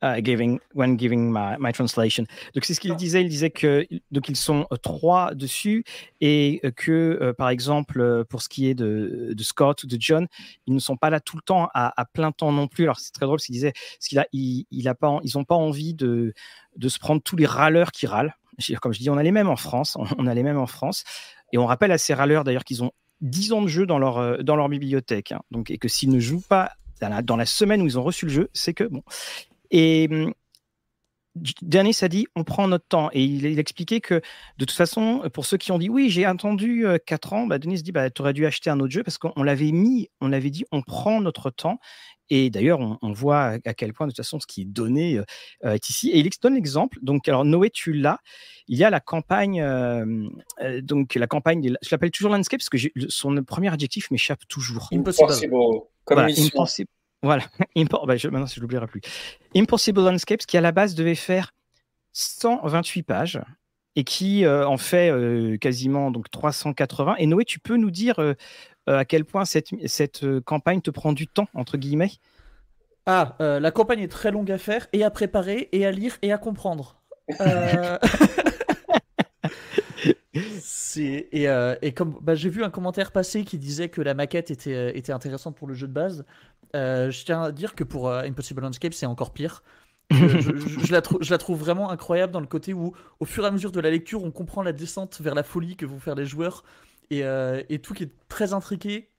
uh, 0.00 0.20
giving 0.20 0.60
when 0.72 0.96
giving 0.96 1.30
my, 1.30 1.56
my 1.58 1.70
translation. 1.70 2.24
Donc 2.54 2.64
c'est 2.64 2.72
ce 2.72 2.80
qu'il 2.80 2.96
disait. 2.96 3.20
Il 3.20 3.28
disait 3.28 3.50
que 3.50 3.86
donc 4.10 4.28
ils 4.30 4.36
sont 4.36 4.66
euh, 4.72 4.76
trois 4.76 5.34
dessus 5.34 5.84
et 6.22 6.60
euh, 6.64 6.70
que 6.70 7.18
euh, 7.20 7.32
par 7.34 7.50
exemple 7.50 8.24
pour 8.30 8.40
ce 8.40 8.48
qui 8.48 8.68
est 8.68 8.74
de, 8.74 9.34
de, 9.34 9.42
Scott 9.42 9.84
ou 9.84 9.86
de 9.86 9.96
John, 10.00 10.26
ils 10.66 10.74
ne 10.74 10.80
sont 10.80 10.96
pas 10.96 11.10
là 11.10 11.20
tout 11.20 11.36
le 11.36 11.42
temps 11.42 11.68
à, 11.74 12.00
à 12.00 12.06
plein 12.06 12.32
temps 12.32 12.52
non 12.52 12.66
plus. 12.66 12.84
Alors 12.84 12.98
c'est 12.98 13.12
très 13.12 13.26
drôle. 13.26 13.40
Ce 13.40 13.46
qu'il 13.46 13.54
disait, 13.54 13.74
ce 14.00 14.08
qu'il 14.08 14.18
a, 14.18 14.26
il, 14.32 14.64
il 14.70 14.88
a 14.88 14.94
pas, 14.94 15.18
ils 15.22 15.32
n'ont 15.36 15.44
pas 15.44 15.56
envie 15.56 15.92
de 15.92 16.32
de 16.76 16.88
se 16.88 16.98
prendre 16.98 17.22
tous 17.22 17.36
les 17.36 17.46
râleurs 17.46 17.92
qui 17.92 18.06
râlent. 18.06 18.34
Comme 18.80 18.92
je 18.92 18.98
dis, 18.98 19.10
on 19.10 19.16
a 19.16 19.22
les 19.22 19.32
mêmes 19.32 19.48
en 19.48 19.56
France. 19.56 19.96
On 20.18 20.26
a 20.26 20.34
les 20.34 20.42
mêmes 20.42 20.58
en 20.58 20.66
France. 20.66 21.04
Et 21.52 21.58
on 21.58 21.66
rappelle 21.66 21.92
à 21.92 21.98
ces 21.98 22.14
râleurs 22.14 22.44
d'ailleurs 22.44 22.64
qu'ils 22.64 22.82
ont 22.82 22.92
10 23.20 23.52
ans 23.52 23.62
de 23.62 23.68
jeu 23.68 23.86
dans 23.86 23.98
leur, 23.98 24.18
euh, 24.18 24.68
bibliothèque. 24.68 25.32
Hein. 25.32 25.40
et 25.68 25.78
que 25.78 25.88
s'ils 25.88 26.10
ne 26.10 26.18
jouent 26.18 26.42
pas 26.48 26.72
dans 27.00 27.36
la, 27.36 27.46
semaine 27.46 27.82
où 27.82 27.86
ils 27.86 27.98
ont 27.98 28.02
reçu 28.02 28.26
le 28.26 28.32
jeu, 28.32 28.50
c'est 28.52 28.74
que 28.74 28.84
bon. 28.84 29.02
Et 29.70 30.08
Denis 31.34 31.98
a 32.02 32.08
dit 32.08 32.26
on 32.36 32.44
prend 32.44 32.68
notre 32.68 32.86
temps. 32.86 33.10
Et 33.12 33.24
il, 33.24 33.58
expliquait 33.58 34.00
que 34.00 34.14
de 34.14 34.64
toute 34.64 34.70
façon 34.72 35.22
pour 35.32 35.46
ceux 35.46 35.56
qui 35.56 35.72
ont 35.72 35.78
dit 35.78 35.88
oui 35.88 36.10
j'ai 36.10 36.24
attendu 36.24 36.86
4 37.06 37.32
euh, 37.32 37.36
ans 37.36 37.46
bah 37.46 37.58
Denis 37.58 37.82
dit 37.82 37.92
bah 37.92 38.10
tu 38.10 38.22
aurais 38.22 38.32
dû 38.32 38.46
acheter 38.46 38.70
un 38.70 38.78
autre 38.80 38.92
jeu 38.92 39.02
parce 39.02 39.18
qu'on 39.18 39.42
l'avait 39.42 39.72
mis 39.72 40.08
on 40.20 40.28
l'avait 40.28 40.50
dit 40.50 40.64
on 40.72 40.82
prend 40.82 41.20
notre 41.20 41.50
temps. 41.50 41.78
Et 42.30 42.48
d'ailleurs 42.48 42.80
on, 43.02 43.12
voit 43.12 43.58
à 43.64 43.74
quel 43.74 43.92
point 43.92 44.06
de 44.06 44.12
toute 44.12 44.16
façon 44.16 44.40
ce 44.40 44.46
qui 44.46 44.62
est 44.62 44.66
donné 44.66 45.18
euh, 45.18 45.74
est 45.74 45.88
ici. 45.90 46.10
Et 46.10 46.18
il 46.20 46.30
donne 46.42 46.54
l'exemple. 46.54 46.98
Donc 47.02 47.28
alors 47.28 47.44
Noé 47.44 47.70
tu 47.70 47.92
l'as. 47.92 48.18
Il 48.66 48.78
y 48.78 48.84
a 48.84 48.90
la 48.90 49.00
campagne 49.00 49.60
euh, 49.60 50.28
donc 50.82 51.16
la 51.16 51.26
campagne 51.26 51.74
je 51.82 51.88
l'appelle 51.90 52.10
toujours 52.10 52.30
landscape 52.30 52.60
parce 52.60 52.70
que 52.70 52.78
son 53.08 53.42
premier 53.42 53.72
adjectif 53.72 54.10
m'échappe 54.10 54.46
toujours. 54.48 54.88
Impossible, 54.92 55.24
impossible. 55.26 55.50
Voilà, 56.06 56.28
bah, 58.06 58.16
je, 58.16 58.28
maintenant 58.28 58.46
je 58.46 58.60
l'oublierai 58.60 58.86
plus. 58.86 59.00
Impossible 59.56 60.00
Landscapes, 60.00 60.46
qui 60.46 60.56
à 60.56 60.60
la 60.60 60.72
base 60.72 60.94
devait 60.94 61.14
faire 61.14 61.52
128 62.12 63.02
pages 63.02 63.40
et 63.96 64.04
qui 64.04 64.44
euh, 64.44 64.66
en 64.66 64.76
fait 64.76 65.10
euh, 65.10 65.56
quasiment 65.56 66.10
donc 66.10 66.30
380. 66.30 67.16
Et 67.18 67.26
Noé, 67.26 67.44
tu 67.44 67.58
peux 67.58 67.76
nous 67.76 67.90
dire 67.90 68.18
euh, 68.18 68.34
à 68.86 69.04
quel 69.04 69.24
point 69.24 69.44
cette, 69.44 69.68
cette 69.86 70.40
campagne 70.40 70.80
te 70.80 70.90
prend 70.90 71.12
du 71.12 71.26
temps, 71.28 71.48
entre 71.54 71.76
guillemets? 71.76 72.12
Ah, 73.06 73.36
la 73.38 73.70
campagne 73.70 74.00
est 74.00 74.10
très 74.10 74.30
longue 74.30 74.50
à 74.50 74.56
faire 74.56 74.86
et 74.94 75.04
à 75.04 75.10
préparer 75.10 75.68
et 75.72 75.84
à 75.84 75.90
lire 75.90 76.16
et 76.22 76.32
à 76.32 76.38
comprendre. 76.38 77.02
et, 80.96 81.46
et, 81.82 81.92
comme 81.92 82.18
bah, 82.22 82.34
j'ai 82.34 82.48
vu 82.48 82.64
un 82.64 82.70
commentaire 82.70 83.12
passer 83.12 83.44
qui 83.44 83.58
disait 83.58 83.90
que 83.90 84.00
la 84.00 84.14
maquette 84.14 84.50
était, 84.50 84.96
était 84.96 85.12
intéressante 85.12 85.54
pour 85.54 85.68
le 85.68 85.74
jeu 85.74 85.86
de 85.86 85.92
base, 85.92 86.24
euh, 86.74 87.10
je 87.10 87.24
tiens 87.24 87.42
à 87.42 87.52
dire 87.52 87.74
que 87.74 87.84
pour 87.84 88.10
Impossible 88.10 88.62
Landscape, 88.62 88.94
c'est 88.94 89.06
encore 89.06 89.32
pire. 89.32 89.62
Je, 90.10 90.18
la 90.92 91.02
je, 91.20 91.30
la 91.30 91.38
trouve 91.38 91.58
vraiment 91.58 91.90
incroyable 91.90 92.32
dans 92.32 92.40
le 92.40 92.46
côté 92.46 92.72
où, 92.74 92.94
au 93.20 93.24
fur 93.24 93.44
et 93.44 93.46
à 93.46 93.50
mesure 93.50 93.72
de 93.72 93.80
la 93.80 93.90
lecture, 93.90 94.22
on 94.24 94.30
comprend 94.30 94.62
la 94.62 94.72
descente 94.72 95.20
vers 95.20 95.34
la 95.34 95.42
folie 95.42 95.76
que 95.76 95.86
vont 95.86 95.98
faire 95.98 96.14
les 96.14 96.26
joueurs 96.26 96.64
et, 97.10 97.22
et 97.68 97.78
tout 97.78 97.94
qui 97.94 98.04
est 98.04 98.12
très 98.28 98.52
intriqué 98.52 99.10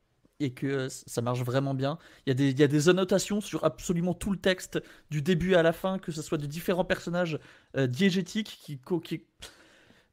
et 0.42 0.52
que 0.52 0.90
ça 0.90 1.22
marche 1.22 1.42
vraiment 1.44 1.74
bien. 1.74 1.98
Il 2.26 2.30
y, 2.30 2.32
a 2.32 2.34
des, 2.36 2.50
il 2.50 2.60
y 2.60 2.64
a 2.64 2.68
des 2.68 2.90
annotations 2.90 3.40
sur 3.42 3.64
absolument 3.64 4.14
tout 4.14 4.32
le 4.32 4.38
texte, 4.38 4.82
du 5.10 5.22
début 5.22 5.56
à 5.56 5.64
la 5.64 5.72
fin, 5.72 5.98
que 5.98 6.12
ce 6.12 6.22
soit 6.22 6.38
de 6.38 6.46
différents 6.46 6.86
personnages 6.86 7.40
diégétiques 7.76 8.60
qui, 8.62 8.80
qui 9.04 9.24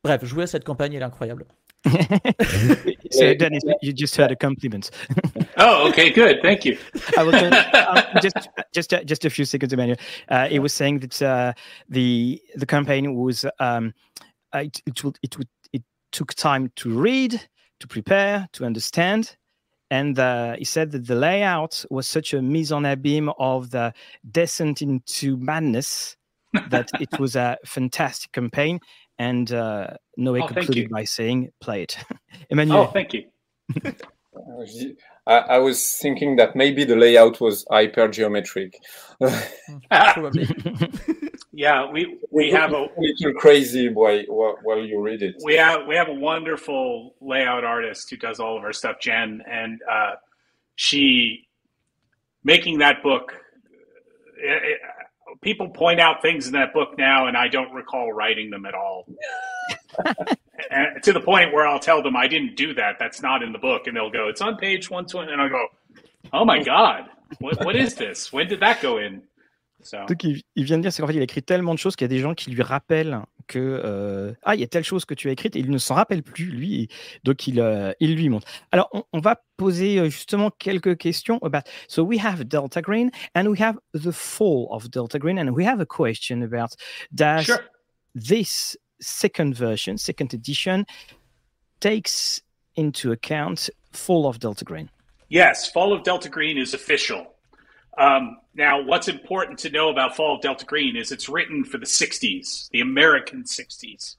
Bref, 0.05 0.25
jouer 0.25 0.45
à 0.45 0.47
cette 0.49 0.65
campagne, 0.65 0.95
elle 0.95 1.03
est 1.03 1.05
incroyable. 1.05 1.47
so, 3.11 3.35
Dennis, 3.35 3.63
you 3.83 3.93
just 3.93 4.15
heard 4.15 4.31
a 4.31 4.37
compliment. 4.37 4.91
oh, 5.57 5.89
okay, 5.89 6.11
good. 6.11 6.41
Thank 6.41 6.65
you. 6.65 6.79
I 7.19 7.23
was 7.25 7.35
um, 7.43 8.21
just 8.23 8.49
just 8.73 8.95
uh, 8.95 9.03
just 9.05 9.25
a 9.25 9.31
few 9.31 9.45
seconds, 9.45 9.73
Emmanuel. 9.73 9.99
Uh, 10.29 10.47
he 10.49 10.59
was 10.59 10.73
saying 10.73 11.01
that 11.01 11.21
uh, 11.21 11.53
the 11.89 12.41
the 12.55 12.67
campaign 12.67 13.15
was 13.15 13.45
um, 13.59 13.95
uh, 14.55 14.59
it 14.59 14.81
it, 14.87 15.03
would, 15.03 15.19
it 15.23 15.37
would 15.39 15.49
it 15.73 15.83
took 16.13 16.35
time 16.35 16.71
to 16.77 16.91
read, 16.91 17.41
to 17.81 17.89
prepare, 17.89 18.47
to 18.53 18.65
understand, 18.65 19.37
and 19.91 20.19
uh, 20.21 20.55
he 20.57 20.65
said 20.65 20.93
that 20.93 21.07
the 21.07 21.17
layout 21.17 21.85
was 21.91 22.07
such 22.07 22.33
a 22.33 22.41
mise 22.41 22.71
en 22.71 22.85
abîme 22.85 23.35
of 23.39 23.71
the 23.71 23.93
descent 24.31 24.83
into 24.83 25.37
madness 25.37 26.17
that 26.69 26.91
it 27.01 27.19
was 27.19 27.35
a 27.35 27.57
fantastic 27.65 28.31
campaign 28.33 28.79
and 29.23 29.53
uh, 29.53 29.87
Noé 30.19 30.43
oh, 30.43 30.49
concluded 30.49 30.91
by 30.91 31.05
saying, 31.05 31.53
"Play 31.61 31.85
it." 31.85 31.97
Emmanuel. 32.51 32.89
Oh, 32.89 32.93
thank 32.93 33.15
you. 33.15 33.25
I, 35.27 35.37
I, 35.57 35.59
was 35.59 35.99
thinking 36.03 36.37
that 36.37 36.57
maybe 36.57 36.85
the 36.85 36.97
layout 36.97 37.41
was 37.41 37.65
hypergeometric. 37.67 38.73
yeah, 41.53 41.91
we 41.91 42.19
we 42.31 42.51
have 42.51 42.73
a 42.73 42.89
little 42.99 43.35
crazy 43.35 43.89
while 43.89 44.23
while 44.63 44.85
you 44.85 45.01
read 45.01 45.23
it. 45.23 45.37
We 45.45 45.55
have 45.55 45.87
we 45.87 45.95
have 45.95 46.09
a 46.09 46.15
wonderful 46.15 47.15
layout 47.21 47.65
artist 47.65 48.11
who 48.11 48.17
does 48.17 48.41
all 48.41 48.57
of 48.57 48.65
our 48.65 48.73
stuff, 48.73 48.97
Jen, 49.01 49.43
and 49.49 49.81
uh, 49.89 50.15
she 50.75 51.47
making 52.43 52.79
that 52.79 53.03
book. 53.03 53.33
It, 54.39 54.81
people 55.43 55.69
point 55.69 56.01
out 56.01 56.23
things 56.23 56.47
in 56.47 56.53
that 56.53 56.73
book 56.73 56.97
now, 56.97 57.27
and 57.27 57.37
I 57.37 57.49
don't 57.49 57.73
recall 57.73 58.13
writing 58.13 58.51
them 58.51 58.65
at 58.65 58.75
all. 58.75 59.07
and 60.71 61.03
to 61.03 61.13
the 61.13 61.21
point 61.21 61.53
where 61.53 61.67
I'll 61.67 61.81
tell 61.81 62.03
them 62.03 62.17
I 62.17 62.29
didn't 62.29 62.57
do 62.57 62.73
that. 62.75 62.97
That's 62.99 63.21
not 63.21 63.43
in 63.43 63.53
the 63.53 63.59
book, 63.59 63.87
and 63.87 63.97
they'll 63.97 64.11
go, 64.11 64.29
"It's 64.29 64.41
on 64.41 64.57
page 64.57 64.89
one 64.89 65.07
twenty, 65.07 65.33
and 65.33 65.43
I 65.43 65.49
go, 65.49 65.67
"Oh 66.33 66.45
my 66.45 66.63
god, 66.63 67.11
what, 67.41 67.65
what 67.65 67.77
is 67.77 67.95
this? 67.95 68.33
When 68.33 68.49
did 68.49 68.61
that 68.61 68.81
go 68.81 68.99
in?" 68.99 69.23
So. 69.85 70.07
Ce 70.09 70.15
qu'il 70.15 70.43
vient 70.55 70.79
de 70.79 70.83
dire, 70.83 70.93
c'est 70.93 71.03
qu'en 71.03 71.09
fait, 71.09 71.15
il 71.15 71.21
a 71.21 71.25
écrit 71.25 71.43
tellement 71.43 71.75
de 71.75 71.79
choses 71.79 71.97
qu'il 71.97 72.05
y 72.05 72.11
a 72.13 72.15
des 72.17 72.21
gens 72.21 72.35
qui 72.35 72.53
lui 72.53 72.63
rappellent 72.63 73.21
que 73.47 73.59
euh, 73.59 74.33
ah 74.43 74.55
il 74.55 74.61
y 74.61 74.65
a 74.65 74.67
telle 74.67 74.85
chose 74.85 75.05
que 75.05 75.15
tu 75.15 75.29
as 75.29 75.33
écrite 75.33 75.57
et 75.57 75.59
il 75.59 75.71
ne 75.71 75.79
s'en 75.79 75.95
rappelle 75.95 76.23
plus 76.23 76.47
lui 76.47 76.89
donc 77.25 77.47
il 77.47 77.61
euh, 77.61 77.93
il 78.01 78.15
lui 78.15 78.29
montre. 78.29 78.47
Alors 78.71 78.89
on, 78.93 79.05
on, 79.13 79.21
va 79.21 79.43
poser 79.57 80.11
justement 80.11 80.51
quelques 80.51 80.97
questions 80.97 81.39
about 81.43 81.63
so 81.89 82.03
we 82.03 82.19
have 82.19 82.45
Delta 82.45 82.81
Green 82.81 83.11
and 83.35 83.47
we 83.47 83.61
have 83.61 83.77
the 83.95 84.13
fall 84.13 84.69
of 84.71 84.91
Delta 84.91 85.19
Green 85.19 85.39
and 85.39 85.51
we 85.51 85.65
have 85.65 85.81
a 85.81 85.87
question 85.87 86.43
about 86.43 86.75
does 87.13 87.45
Sure. 87.45 87.61
this 88.15 88.77
second 89.01 89.55
version 89.55 89.99
second 89.99 90.33
edition 90.35 90.85
takes 91.81 92.43
into 92.77 93.13
account 93.13 93.71
fall 93.93 94.27
of 94.27 94.39
Delta 94.39 94.65
Green? 94.65 94.89
Yes, 95.33 95.67
Fall 95.71 95.95
of 95.95 96.03
Delta 96.03 96.29
Green 96.29 96.59
is 96.59 96.75
official. 96.75 97.32
Um, 97.99 98.39
now, 98.55 98.83
what's 98.83 99.09
important 99.09 99.61
to 99.61 99.71
know 99.71 99.91
about 99.91 100.17
Fall 100.17 100.37
of 100.37 100.43
Delta 100.43 100.65
Green 100.65 100.97
is 100.97 101.13
it's 101.13 101.29
written 101.29 101.65
for 101.65 101.79
the 101.79 101.87
60s, 101.87 102.69
the 102.71 102.81
American 102.81 103.45
60s. 103.45 104.17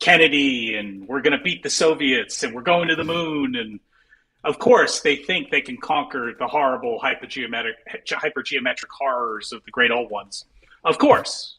Kennedy, 0.00 0.76
and 0.76 1.06
we're 1.06 1.20
going 1.20 1.36
to 1.36 1.44
beat 1.44 1.62
the 1.62 1.70
Soviets, 1.70 2.42
and 2.42 2.54
we're 2.54 2.62
going 2.62 2.88
to 2.88 2.96
the 2.96 3.04
moon. 3.04 3.54
And 3.54 3.80
of 4.42 4.58
course, 4.58 5.00
they 5.00 5.16
think 5.16 5.50
they 5.50 5.60
can 5.60 5.76
conquer 5.76 6.32
the 6.36 6.46
horrible 6.46 6.98
hypergeometric, 6.98 7.74
horrors 8.98 9.52
of 9.52 9.62
the 9.64 9.70
great 9.70 9.90
old 9.90 10.10
ones. 10.10 10.46
Of 10.82 10.98
course. 10.98 11.58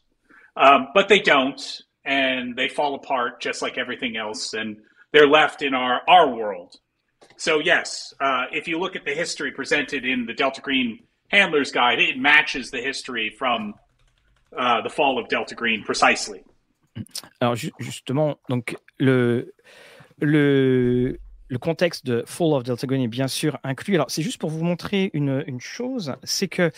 Um, 0.56 0.88
but 0.92 1.08
they 1.08 1.20
don't, 1.20 1.82
and 2.04 2.56
they 2.56 2.68
fall 2.68 2.96
apart 2.96 3.40
just 3.40 3.62
like 3.62 3.78
everything 3.78 4.16
else, 4.16 4.52
and 4.54 4.78
they're 5.12 5.28
left 5.28 5.62
in 5.62 5.72
our, 5.72 6.02
our 6.08 6.28
world. 6.28 6.74
So, 7.36 7.60
yes, 7.60 8.12
uh, 8.20 8.46
if 8.52 8.66
you 8.66 8.78
look 8.78 8.96
at 8.96 9.04
the 9.04 9.14
history 9.14 9.52
presented 9.52 10.04
in 10.04 10.26
the 10.26 10.34
Delta 10.34 10.60
Green 10.60 11.04
Handler's 11.32 11.72
Guide, 11.72 11.98
it 12.00 12.18
matches 12.18 12.70
the 12.70 12.80
history 12.80 13.30
from 13.30 13.74
uh, 14.56 14.82
the 14.82 14.90
fall 14.90 15.18
of 15.18 15.28
Delta 15.28 15.54
Green 15.54 15.82
precisely. 15.82 16.40
Alors 17.40 17.56
ju- 17.56 17.72
justement, 17.80 18.36
donc 18.50 18.76
le, 18.98 19.54
le, 20.20 21.18
le 21.48 21.58
contexte 21.58 22.04
de 22.06 22.22
Fall 22.26 22.52
of 22.54 22.64
Delta 22.64 22.86
Green 22.86 23.02
est 23.02 23.08
bien 23.08 23.28
sûr 23.28 23.58
inclus. 23.64 23.94
Alors 23.94 24.10
c'est 24.10 24.22
juste 24.22 24.38
pour 24.40 24.50
vous 24.50 24.62
montrer 24.64 25.10
une, 25.14 25.42
une 25.46 25.60
chose, 25.60 26.14
c'est 26.22 26.48
que 26.48 26.70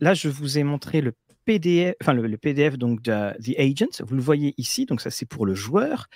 là 0.00 0.14
je 0.14 0.28
vous 0.28 0.58
ai 0.58 0.62
montré 0.62 1.00
le 1.00 1.12
PDF, 1.44 1.96
enfin 2.02 2.12
le, 2.12 2.26
le 2.26 2.36
PDF 2.36 2.76
donc 2.78 3.02
de 3.02 3.32
The 3.42 3.58
Agent, 3.58 4.04
vous 4.04 4.14
le 4.14 4.22
voyez 4.22 4.54
ici, 4.58 4.86
donc 4.86 5.00
ça 5.00 5.10
c'est 5.10 5.26
pour 5.26 5.44
le 5.46 5.54
joueur. 5.54 6.06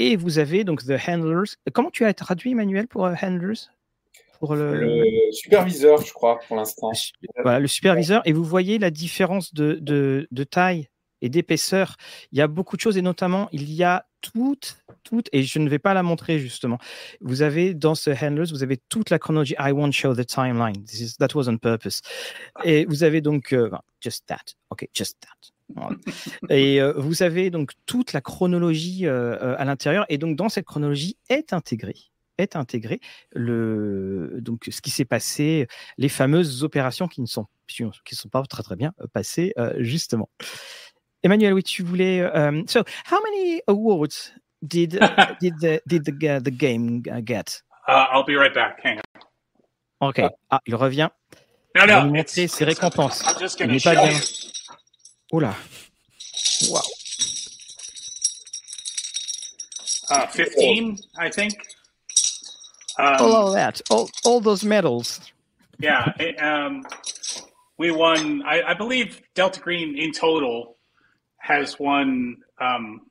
Et 0.00 0.14
vous 0.14 0.38
avez 0.38 0.62
donc 0.62 0.84
The 0.84 0.96
Handlers. 1.08 1.56
Comment 1.72 1.90
tu 1.90 2.04
as 2.04 2.14
traduit 2.14 2.52
Emmanuel 2.52 2.86
pour 2.86 3.06
euh, 3.06 3.14
Handlers? 3.20 3.68
Pour 4.38 4.54
le, 4.54 4.80
Le 4.80 5.32
superviseur, 5.32 6.00
je 6.02 6.12
crois, 6.12 6.38
pour 6.46 6.56
l'instant. 6.56 6.90
voilà, 7.42 7.60
le 7.60 7.66
superviseur, 7.66 8.22
et 8.24 8.32
vous 8.32 8.44
voyez 8.44 8.78
la 8.78 8.90
différence 8.90 9.54
de, 9.54 9.78
de, 9.80 10.28
de 10.30 10.44
taille 10.44 10.88
et 11.20 11.28
d'épaisseur. 11.28 11.96
Il 12.32 12.38
y 12.38 12.42
a 12.42 12.46
beaucoup 12.46 12.76
de 12.76 12.80
choses, 12.80 12.96
et 12.96 13.02
notamment, 13.02 13.48
il 13.52 13.72
y 13.72 13.82
a 13.82 14.06
toute, 14.20 14.78
toute, 15.04 15.28
et 15.32 15.42
je 15.42 15.58
ne 15.58 15.68
vais 15.68 15.78
pas 15.78 15.94
la 15.94 16.02
montrer 16.02 16.38
justement. 16.38 16.78
Vous 17.20 17.42
avez 17.42 17.74
dans 17.74 17.94
ce 17.94 18.10
Handlers, 18.10 18.50
vous 18.50 18.62
avez 18.62 18.76
toute 18.88 19.10
la 19.10 19.18
chronologie. 19.18 19.54
I 19.58 19.72
won't 19.72 19.92
show 19.92 20.14
the 20.14 20.26
timeline. 20.26 20.84
This 20.84 21.00
is, 21.00 21.16
that 21.18 21.34
was 21.34 21.48
on 21.48 21.58
purpose. 21.58 22.00
Et 22.64 22.84
vous 22.86 23.02
avez 23.02 23.20
donc, 23.20 23.52
euh, 23.52 23.70
just 24.00 24.26
that. 24.26 24.54
OK, 24.70 24.88
just 24.94 25.18
that. 25.20 25.52
Et 26.48 26.80
euh, 26.80 26.94
vous 26.96 27.22
avez 27.22 27.50
donc 27.50 27.72
toute 27.86 28.12
la 28.12 28.20
chronologie 28.20 29.06
euh, 29.06 29.36
euh, 29.42 29.54
à 29.58 29.64
l'intérieur, 29.64 30.06
et 30.08 30.18
donc 30.18 30.36
dans 30.36 30.48
cette 30.48 30.64
chronologie 30.64 31.16
est 31.28 31.52
intégré 31.52 31.94
est 32.38 32.56
intégré 32.56 33.00
le 33.32 34.38
donc 34.40 34.68
ce 34.70 34.80
qui 34.80 34.90
s'est 34.90 35.04
passé, 35.04 35.66
les 35.98 36.08
fameuses 36.08 36.64
opérations 36.64 37.08
qui 37.08 37.20
ne 37.20 37.26
sont 37.26 37.46
qui 37.66 37.84
sont 38.14 38.28
pas 38.30 38.42
très 38.44 38.62
très 38.62 38.76
bien 38.76 38.94
euh, 39.00 39.06
passées 39.12 39.52
euh, 39.58 39.74
justement. 39.78 40.30
Emmanuel, 41.22 41.52
oui, 41.52 41.62
tu 41.62 41.82
voulais. 41.82 42.22
Um, 42.22 42.66
so, 42.68 42.80
how 43.10 43.18
many 43.24 43.60
awards 43.66 44.32
did 44.62 44.98
did 45.40 45.54
the 45.60 45.82
did 45.86 46.04
the, 46.04 46.12
uh, 46.24 46.40
the 46.40 46.50
game 46.50 47.02
uh, 47.10 47.20
get? 47.22 47.62
Uh, 47.88 48.06
I'll 48.12 48.24
be 48.24 48.36
right 48.38 48.54
back. 48.54 48.80
Hang 48.84 48.98
on. 50.00 50.08
Ok. 50.08 50.20
Ah, 50.50 50.60
il 50.66 50.76
revient. 50.76 51.10
No, 51.74 51.82
Il 51.84 51.88
va 51.90 52.00
no. 52.04 52.06
nous 52.08 52.14
it's- 52.14 52.36
montrer 52.36 52.46
ses 52.48 52.64
récompenses. 52.64 53.24
Il 53.60 53.66
n'est 53.66 53.80
pas 53.80 53.94
bien. 53.94 54.18
Oula. 55.32 55.54
Wow. 56.70 56.80
Uh, 60.10 60.26
15, 60.32 61.00
I 61.18 61.28
think. 61.30 61.54
Um, 62.98 63.16
All 63.20 63.48
of 63.48 63.54
that, 63.54 63.80
all 63.90 64.10
all 64.24 64.40
those 64.40 64.64
medals. 64.64 65.20
Yeah, 65.78 66.12
it, 66.18 66.42
um, 66.42 66.84
we 67.78 67.92
won. 67.92 68.42
I, 68.44 68.62
I 68.62 68.74
believe 68.74 69.22
Delta 69.34 69.60
Green 69.60 69.96
in 69.96 70.12
total 70.12 70.76
has 71.36 71.78
won 71.78 72.38
um, 72.60 73.02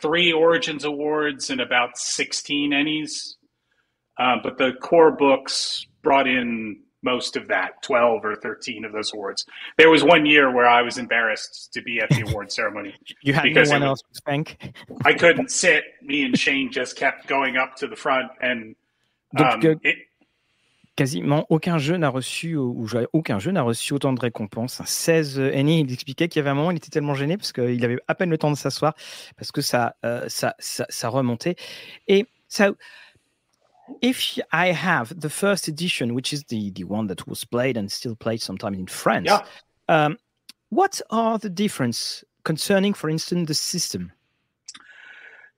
three 0.00 0.32
Origins 0.32 0.84
awards 0.84 1.48
and 1.48 1.60
about 1.62 1.96
sixteen 1.96 2.72
Ennies, 2.72 3.36
um, 4.18 4.40
but 4.42 4.58
the 4.58 4.72
core 4.82 5.10
books 5.12 5.86
brought 6.02 6.28
in 6.28 6.80
most 7.02 7.36
of 7.36 7.48
that, 7.48 7.82
twelve 7.82 8.22
or 8.26 8.36
thirteen 8.36 8.84
of 8.84 8.92
those 8.92 9.14
awards. 9.14 9.46
There 9.78 9.88
was 9.88 10.04
one 10.04 10.26
year 10.26 10.54
where 10.54 10.68
I 10.68 10.82
was 10.82 10.98
embarrassed 10.98 11.70
to 11.72 11.80
be 11.80 12.00
at 12.00 12.10
the 12.10 12.28
award 12.28 12.52
ceremony. 12.60 12.94
You 13.22 13.32
had 13.32 13.46
no 13.46 13.62
one 13.62 13.80
was- 13.80 13.82
else 13.82 14.02
to 14.12 14.20
thank. 14.26 14.74
I 15.06 15.14
couldn't 15.14 15.50
sit. 15.50 15.84
Me 16.02 16.22
and 16.24 16.38
Shane 16.38 16.70
just 16.70 16.96
kept 16.96 17.26
going 17.26 17.56
up 17.56 17.76
to 17.76 17.86
the 17.86 17.96
front, 17.96 18.30
and 18.42 18.76
Donc, 19.32 19.64
um, 19.64 19.76
euh, 19.84 19.92
quasiment 20.96 21.46
aucun 21.48 21.78
jeu 21.78 21.96
n'a 21.96 22.08
reçu, 22.08 22.56
ou 22.56 22.86
aucun 23.12 23.38
jeu 23.38 23.52
n'a 23.52 23.62
reçu 23.62 23.94
autant 23.94 24.12
de 24.12 24.20
récompenses. 24.20 24.82
16 24.84 25.38
Annie, 25.54 25.80
il 25.80 25.92
expliquait 25.92 26.28
qu'il 26.28 26.40
y 26.40 26.42
avait 26.42 26.50
un 26.50 26.54
moment, 26.54 26.70
il 26.70 26.76
était 26.76 26.90
tellement 26.90 27.14
gêné 27.14 27.36
parce 27.36 27.52
qu'il 27.52 27.84
avait 27.84 27.98
à 28.08 28.14
peine 28.14 28.30
le 28.30 28.38
temps 28.38 28.50
de 28.50 28.56
s'asseoir 28.56 28.94
parce 29.36 29.52
que 29.52 29.60
ça, 29.60 29.96
euh, 30.04 30.24
ça, 30.28 30.54
ça, 30.58 30.86
ça 30.88 31.08
remontait. 31.08 31.56
Et 32.08 32.26
so, 32.48 32.76
if 34.02 34.38
I 34.52 34.72
have 34.72 35.14
the 35.18 35.28
first 35.28 35.68
edition, 35.68 36.10
which 36.10 36.32
is 36.32 36.44
the, 36.48 36.72
the 36.74 36.84
one 36.88 37.06
that 37.06 37.26
was 37.26 37.44
played 37.44 37.78
and 37.78 37.88
still 37.88 38.16
played 38.16 38.42
sometimes 38.42 38.76
in 38.78 38.86
France, 38.86 39.26
Yeah. 39.26 39.42
um, 39.88 40.16
what 40.70 41.00
are 41.10 41.38
the 41.38 41.48
difference 41.48 42.24
concerning, 42.44 42.94
for 42.94 43.08
instance, 43.08 43.46
the 43.46 43.54
system? 43.54 44.12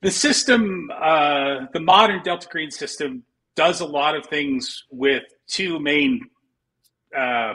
the 0.01 0.11
system, 0.11 0.89
uh, 1.01 1.65
the 1.71 1.79
modern 1.79 2.21
Delta 2.23 2.47
Green 2.51 2.69
system, 2.69 3.23
does 3.55 3.81
a 3.81 3.85
lot 3.85 4.15
of 4.15 4.25
things 4.25 4.83
with 4.89 5.23
two 5.47 5.79
main 5.79 6.21
uh, 7.15 7.53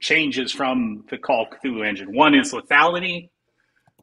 changes 0.00 0.52
from 0.52 1.04
the 1.10 1.18
Call 1.18 1.46
Cthulhu 1.46 1.86
engine. 1.86 2.14
One 2.14 2.34
is 2.34 2.52
lethality. 2.52 3.30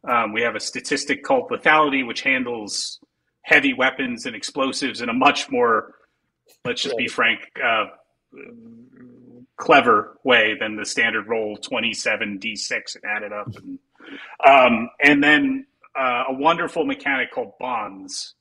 Um, 0.08 0.34
we 0.34 0.42
have 0.42 0.56
a 0.56 0.60
statistic 0.60 1.24
called 1.24 1.50
lethality, 1.50 2.06
which 2.06 2.22
handles 2.22 3.00
heavy 3.44 3.74
weapons 3.74 4.26
and 4.26 4.36
explosives 4.36 5.02
in 5.02 5.10
a 5.10 5.14
much 5.14 5.50
more, 5.50 5.96
let's 6.66 6.82
just 6.82 6.98
be 6.98 7.08
frank, 7.08 7.40
uh, 7.64 7.86
clever 9.58 10.18
way 10.24 10.56
than 10.60 10.76
the 10.76 10.86
standard 10.86 11.28
roll 11.28 11.58
27 11.58 12.40
d6 12.40 12.72
and 12.96 13.04
add 13.06 13.24
it 13.24 13.32
up. 13.32 13.48
And, 13.56 13.80
um, 14.48 14.90
and 15.02 15.24
then 15.24 15.66
uh, 15.98 16.24
a 16.30 16.34
wonderful 16.34 16.86
mechanic 16.86 17.32
called 17.32 17.54
bonds. 17.60 18.36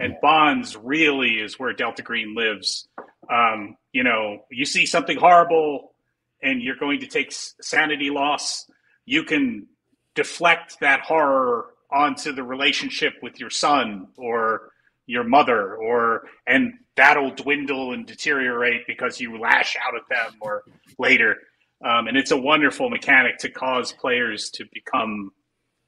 And 0.00 0.16
bonds 0.20 0.76
really 0.76 1.40
is 1.40 1.58
where 1.58 1.72
Delta 1.72 2.02
Green 2.02 2.34
lives. 2.34 2.88
Um, 3.30 3.76
you 3.92 4.04
know, 4.04 4.44
you 4.50 4.64
see 4.64 4.86
something 4.86 5.16
horrible 5.16 5.94
and 6.42 6.62
you're 6.62 6.76
going 6.76 7.00
to 7.00 7.06
take 7.06 7.32
sanity 7.32 8.10
loss, 8.10 8.70
you 9.06 9.24
can 9.24 9.66
deflect 10.14 10.78
that 10.80 11.00
horror 11.00 11.66
onto 11.90 12.32
the 12.32 12.42
relationship 12.42 13.14
with 13.22 13.40
your 13.40 13.50
son 13.50 14.08
or 14.16 14.70
your 15.06 15.24
mother 15.24 15.76
or 15.76 16.24
and 16.46 16.74
that'll 16.96 17.30
dwindle 17.30 17.92
and 17.92 18.06
deteriorate 18.06 18.86
because 18.86 19.20
you 19.20 19.38
lash 19.38 19.76
out 19.84 19.94
at 19.96 20.08
them 20.08 20.38
or 20.40 20.62
later. 20.98 21.36
Um, 21.84 22.06
and 22.06 22.16
it's 22.16 22.30
a 22.30 22.36
wonderful 22.36 22.88
mechanic 22.88 23.38
to 23.38 23.50
cause 23.50 23.92
players 23.92 24.50
to 24.50 24.64
become 24.72 25.32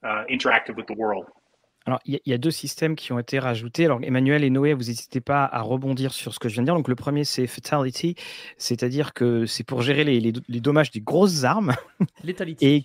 uh, 0.04 0.24
interactive 0.30 0.76
with 0.76 0.86
the 0.86 0.94
world 0.94 1.26
Alors, 1.86 2.00
il 2.04 2.14
y, 2.14 2.16
a- 2.16 2.20
il 2.26 2.30
y 2.30 2.34
a 2.34 2.38
deux 2.38 2.50
systèmes 2.50 2.96
qui 2.96 3.12
ont 3.12 3.18
été 3.18 3.38
rajoutés. 3.38 3.84
Alors, 3.84 4.00
Emmanuel 4.02 4.42
et 4.44 4.50
Noé, 4.50 4.74
vous 4.74 4.84
n'hésitez 4.84 5.20
pas 5.20 5.44
à 5.44 5.60
rebondir 5.62 6.12
sur 6.12 6.34
ce 6.34 6.38
que 6.40 6.48
je 6.48 6.54
viens 6.54 6.62
de 6.62 6.66
dire. 6.66 6.74
Donc, 6.74 6.88
le 6.88 6.96
premier, 6.96 7.24
c'est 7.24 7.46
Fatality, 7.46 8.16
c'est-à-dire 8.58 9.14
que 9.14 9.46
c'est 9.46 9.62
pour 9.64 9.82
gérer 9.82 10.02
les, 10.04 10.18
les- 10.20 10.32
les 10.48 10.60
dommages 10.60 10.90
des 10.90 11.00
grosses 11.00 11.44
armes. 11.44 11.74
Létalité. 12.24 12.74
Et 12.76 12.84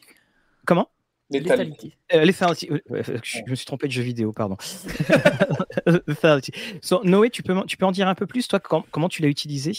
comment? 0.66 0.90
Létalité. 1.32 1.96
Euh, 2.14 2.26
Lethality. 2.26 2.70
euh, 2.72 2.80
euh, 2.92 3.04
Je, 3.24 3.40
je 3.46 3.50
me 3.50 3.56
suis 3.56 3.66
trompé 3.66 3.88
de 3.88 3.92
jeu 3.94 4.02
vidéo, 4.04 4.34
pardon. 4.34 4.58
Lethality. 6.08 6.52
So, 6.82 7.02
Noé, 7.04 7.30
tu 7.30 7.44
peux, 7.44 7.56
tu 7.66 7.78
peux 7.78 7.86
en 7.86 7.92
dire 7.92 8.08
un 8.08 8.16
peu 8.16 8.28
plus, 8.28 8.48
toi, 8.48 8.60
com- 8.60 8.84
comment 8.92 9.10
tu 9.10 9.22
l'as 9.22 9.28
utilisé? 9.30 9.72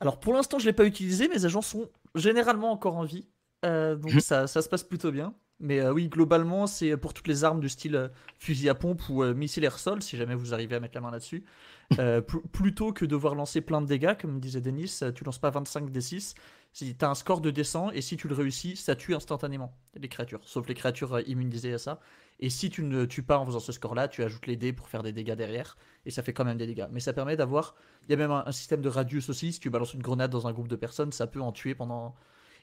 Alors 0.00 0.20
pour 0.20 0.34
l'instant, 0.34 0.58
je 0.58 0.64
ne 0.64 0.70
l'ai 0.70 0.74
pas 0.74 0.84
utilisé, 0.84 1.26
mes 1.28 1.44
agents 1.44 1.62
sont 1.62 1.88
généralement 2.14 2.70
encore 2.70 2.96
en 2.96 3.04
vie. 3.04 3.26
Euh, 3.64 3.96
donc 3.96 4.12
Mhm. 4.14 4.20
ça, 4.20 4.46
ça 4.46 4.60
se 4.62 4.68
passe 4.68 4.84
plutôt 4.84 5.10
bien. 5.10 5.34
Mais 5.58 5.80
euh, 5.80 5.92
oui, 5.92 6.08
globalement, 6.08 6.66
c'est 6.66 6.96
pour 6.96 7.14
toutes 7.14 7.28
les 7.28 7.44
armes 7.44 7.60
du 7.60 7.68
style 7.68 7.96
euh, 7.96 8.08
fusil 8.38 8.68
à 8.68 8.74
pompe 8.74 9.02
ou 9.08 9.22
euh, 9.22 9.32
missile 9.32 9.64
air-sol, 9.64 10.02
si 10.02 10.16
jamais 10.16 10.34
vous 10.34 10.52
arrivez 10.52 10.76
à 10.76 10.80
mettre 10.80 10.94
la 10.94 11.00
main 11.00 11.10
là-dessus. 11.10 11.44
Pl- 11.90 12.22
plutôt 12.52 12.92
que 12.92 13.04
devoir 13.04 13.34
lancer 13.34 13.60
plein 13.60 13.80
de 13.80 13.86
dégâts, 13.86 14.16
comme 14.20 14.40
disait 14.40 14.60
Denis, 14.60 15.00
tu 15.14 15.24
lances 15.24 15.38
pas 15.38 15.50
25 15.50 15.90
D6. 15.90 16.34
Si 16.72 16.94
tu 16.94 17.04
as 17.04 17.08
un 17.08 17.14
score 17.14 17.40
de 17.40 17.50
descend 17.50 17.90
et 17.94 18.02
si 18.02 18.16
tu 18.16 18.28
le 18.28 18.34
réussis, 18.34 18.76
ça 18.76 18.96
tue 18.96 19.14
instantanément 19.14 19.72
les 19.94 20.08
créatures, 20.08 20.40
sauf 20.42 20.68
les 20.68 20.74
créatures 20.74 21.20
immunisées 21.26 21.72
à 21.72 21.78
ça. 21.78 22.00
Et 22.40 22.50
si 22.50 22.68
tu 22.68 22.82
ne 22.82 23.06
tues 23.06 23.22
pas 23.22 23.38
en 23.38 23.46
faisant 23.46 23.60
ce 23.60 23.72
score-là, 23.72 24.08
tu 24.08 24.22
ajoutes 24.22 24.46
les 24.46 24.56
dés 24.56 24.72
pour 24.72 24.88
faire 24.88 25.02
des 25.02 25.12
dégâts 25.12 25.34
derrière, 25.34 25.76
et 26.04 26.10
ça 26.10 26.22
fait 26.22 26.32
quand 26.32 26.44
même 26.44 26.58
des 26.58 26.66
dégâts. 26.66 26.86
Mais 26.90 27.00
ça 27.00 27.12
permet 27.12 27.36
d'avoir. 27.36 27.76
Il 28.06 28.10
y 28.10 28.14
a 28.14 28.16
même 28.16 28.30
un, 28.30 28.52
système 28.52 28.82
de 28.82 28.88
radius 28.88 29.28
aussi. 29.30 29.52
Si 29.52 29.60
tu 29.60 29.70
balances 29.70 29.94
une 29.94 30.02
grenade 30.02 30.30
dans 30.30 30.46
un 30.46 30.52
groupe 30.52 30.68
de 30.68 30.76
personnes, 30.76 31.12
ça 31.12 31.26
peut 31.26 31.40
en 31.40 31.52
tuer 31.52 31.74
pendant. 31.74 32.14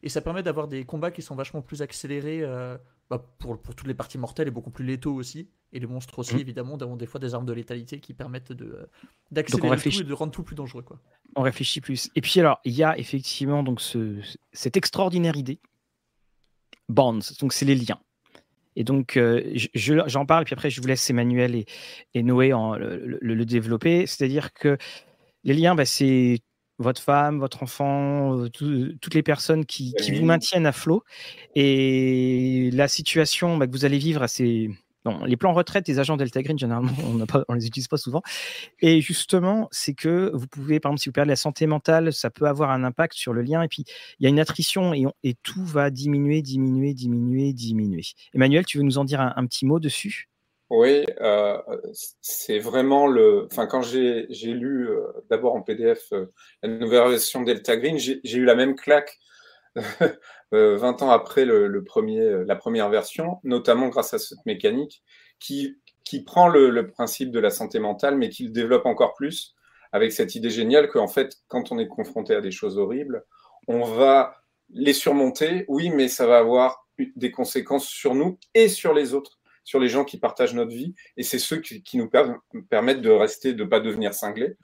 Et 0.04 0.10
ça 0.10 0.22
permet 0.22 0.44
d'avoir 0.44 0.68
des 0.68 0.84
combats 0.84 1.12
qui 1.12 1.22
sont 1.22 1.34
vachement 1.34 1.62
plus 1.62 1.82
accélérés 1.82 2.42
euh, 2.42 2.78
bah, 3.10 3.26
pour, 3.40 3.58
pour, 3.58 3.74
toutes 3.74 3.88
les 3.88 3.94
parties 3.94 4.18
mortelles 4.18 4.50
et 4.50 4.52
beaucoup 4.52 4.70
plus 4.70 4.86
létaux 4.86 5.14
aussi. 5.14 5.48
Et 5.72 5.80
les 5.80 5.88
monstres 5.88 6.20
aussi, 6.20 6.36
mmh. 6.36 6.40
évidemment, 6.40 6.74
ont 6.74 6.98
des 6.98 7.06
fois 7.06 7.22
des 7.22 7.34
armes 7.34 7.46
de 7.46 7.54
létalité 7.54 8.02
qui 8.02 8.14
permettent 8.14 8.52
de, 8.52 8.90
d'accélérer 9.32 9.78
tout 9.78 10.02
et 10.02 10.04
de 10.04 10.14
rendre 10.14 10.34
tout 10.34 10.44
plus 10.44 10.56
dangereux. 10.56 10.84
Quoi. 10.84 11.00
On 11.38 11.42
réfléchit 11.42 11.80
plus. 11.80 12.12
Et 12.16 12.22
puis 12.22 12.38
alors, 12.42 12.60
il 12.66 12.74
y 12.74 12.84
a 12.84 12.98
effectivement 13.00 13.64
donc 13.64 13.80
ce, 13.80 14.20
cette 14.52 14.76
extraordinaire 14.76 15.38
idée. 15.38 15.60
Bonds, 16.90 17.20
donc 17.40 17.54
c'est 17.54 17.66
les 17.66 17.76
liens. 17.76 18.00
Et 18.76 18.84
donc, 18.84 19.16
euh, 19.16 19.56
j'en 19.74 20.26
parle, 20.26 20.44
puis 20.44 20.54
après, 20.54 20.70
je 20.70 20.82
vous 20.82 20.88
laisse 20.88 21.10
Emmanuel 21.10 21.56
et, 21.56 21.66
et 22.14 22.24
Noé 22.24 22.52
en, 22.52 22.76
le, 22.76 23.46
développer. 23.46 24.06
C'est-à-dire 24.06 24.52
que 24.54 24.78
les 25.44 25.54
liens, 25.54 25.76
bah, 25.76 25.86
c'est 25.86 26.40
votre 26.80 27.02
femme, 27.02 27.40
votre 27.40 27.64
enfant, 27.64 28.38
euh, 28.40 28.50
toutes 28.50 29.14
les 29.14 29.24
personnes 29.24 29.66
qui, 29.66 29.94
qui, 29.94 30.12
vous 30.12 30.26
maintiennent 30.26 30.66
à 30.66 30.72
flot. 30.72 31.04
Et 31.56 32.70
la 32.74 32.88
situation 32.88 33.58
bah, 33.58 33.68
que 33.68 33.72
vous 33.72 33.86
allez 33.86 34.00
vivre, 34.00 34.26
c'est 34.28 34.70
les 35.26 35.38
plans 35.38 35.54
retraite 35.54 35.86
des 35.86 36.00
agents 36.00 36.18
Delta 36.18 36.42
Green, 36.42 36.58
généralement, 36.58 36.92
on 37.04 37.14
ne 37.16 37.56
les 37.56 37.68
utilise 37.68 37.88
pas 37.88 37.98
souvent. 37.98 38.22
Et 38.82 39.02
justement, 39.02 39.68
c'est 39.72 39.94
que 39.94 40.32
vous 40.34 40.48
pouvez, 40.48 40.80
par 40.80 40.92
exemple, 40.92 41.02
si 41.02 41.10
vous 41.10 41.14
perdez 41.14 41.30
la 41.30 41.36
santé 41.36 41.68
mentale, 41.68 42.14
ça 42.14 42.30
peut 42.30 42.48
avoir 42.48 42.72
un 42.72 42.84
impact 42.84 43.14
sur 43.14 43.34
le 43.34 43.42
lien. 43.42 43.62
Et 43.62 43.68
puis, 43.68 43.84
il 44.20 44.24
y 44.24 44.28
a 44.28 44.30
une 44.30 44.40
attrition 44.40 44.94
et, 44.94 45.06
et 45.24 45.36
tout 45.44 45.66
va 45.66 45.90
diminuer, 45.90 46.42
diminuer, 46.42 46.94
diminuer, 46.94 47.54
diminuer. 47.54 48.04
Emmanuel, 48.34 48.66
tu 48.66 48.78
veux 48.78 48.84
nous 48.84 48.98
en 48.98 49.04
dire 49.04 49.20
un, 49.22 49.46
petit 49.46 49.66
mot 49.66 49.80
dessus? 49.80 50.30
Oui, 50.76 51.06
euh, 51.22 51.62
c'est 52.22 52.58
vraiment 52.58 53.06
le. 53.06 53.48
Enfin, 53.52 53.68
quand 53.68 53.84
j'ai 53.84 54.26
lu 54.32 54.90
euh, 54.90 55.04
d'abord 55.30 55.54
en 55.54 55.62
PDF 55.62 56.12
euh, 56.14 56.34
la 56.64 56.70
nouvelle 56.70 57.10
version 57.12 57.44
Delta 57.44 57.78
Green, 57.78 58.00
j'ai 58.00 58.20
eu 58.24 58.44
la 58.44 58.56
même 58.56 58.76
claque 58.76 59.20
20 59.76 59.84
euh, 60.54 60.80
ans 60.80 61.12
après 61.12 61.46
le, 61.46 61.68
la 61.68 62.56
première 62.56 62.90
version, 62.90 63.38
notamment 63.44 63.90
grâce 63.90 64.16
à 64.16 64.18
cette 64.18 64.44
mécanique 64.48 65.04
qui, 65.40 65.78
qui 66.04 66.24
prend 66.24 66.48
le, 66.48 66.88
principe 66.88 67.30
de 67.30 67.40
la 67.40 67.52
santé 67.52 67.78
mentale, 67.78 68.18
mais 68.18 68.30
qui 68.30 68.46
le 68.46 68.50
développe 68.50 68.88
encore 68.88 69.14
plus 69.14 69.54
avec 69.92 70.12
cette 70.12 70.34
idée 70.34 70.50
géniale 70.50 70.90
qu'en 70.90 71.08
fait, 71.08 71.36
quand 71.50 71.72
on 71.72 71.78
est 71.78 71.88
confronté 71.88 72.34
à 72.34 72.42
des 72.42 72.50
choses 72.50 72.80
horribles, 72.80 73.24
on 73.68 73.84
va 73.84 74.38
les 74.72 74.94
surmonter, 74.94 75.66
oui, 75.68 75.92
mais 75.92 76.08
ça 76.08 76.26
va 76.26 76.40
avoir 76.40 76.88
des 76.98 77.30
conséquences 77.30 77.86
sur 77.86 78.16
nous 78.16 78.40
et 78.56 78.70
sur 78.70 78.96
les 78.96 79.14
autres, 79.14 79.40
sur 79.64 79.80
les 79.80 79.90
gens 79.90 80.04
qui 80.04 80.18
partagent 80.18 80.54
notre 80.54 80.72
vie, 80.72 80.94
et 81.18 81.24
c'est 81.24 81.40
ceux 81.40 81.58
qui, 81.58 81.98
nous 81.98 82.10
permettent 82.70 83.02
de 83.02 83.10
rester, 83.10 83.54
de 83.54 83.64
ne 83.64 83.70
pas 83.70 83.80
devenir 83.80 84.14
cinglés. 84.14 84.56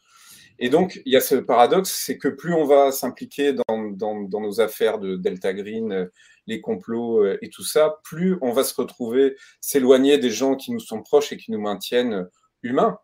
Et 0.61 0.69
donc, 0.69 1.01
il 1.05 1.13
y 1.13 1.15
a 1.15 1.21
ce 1.21 1.35
paradoxe, 1.35 1.89
c'est 2.05 2.17
que 2.17 2.27
plus 2.27 2.53
on 2.53 2.65
va 2.65 2.91
s'impliquer 2.91 3.53
dans, 3.53 4.39
nos 4.41 4.61
affaires 4.61 4.99
de 4.99 5.15
Delta 5.15 5.53
Green, 5.53 5.91
euh, 5.93 6.05
les 6.47 6.59
complots 6.59 7.23
euh, 7.23 7.37
et 7.41 7.49
tout 7.49 7.63
ça, 7.63 7.99
plus 8.03 8.37
on 8.41 8.51
va 8.51 8.65
se 8.65 8.73
retrouver 8.75 9.37
s'éloigner 9.61 10.17
des 10.17 10.31
gens 10.31 10.55
qui 10.55 10.71
nous 10.71 10.81
sont 10.81 11.01
proches 11.01 11.31
et 11.31 11.37
qui 11.37 11.51
nous 11.51 11.61
maintiennent 11.61 12.27
humains. 12.61 12.97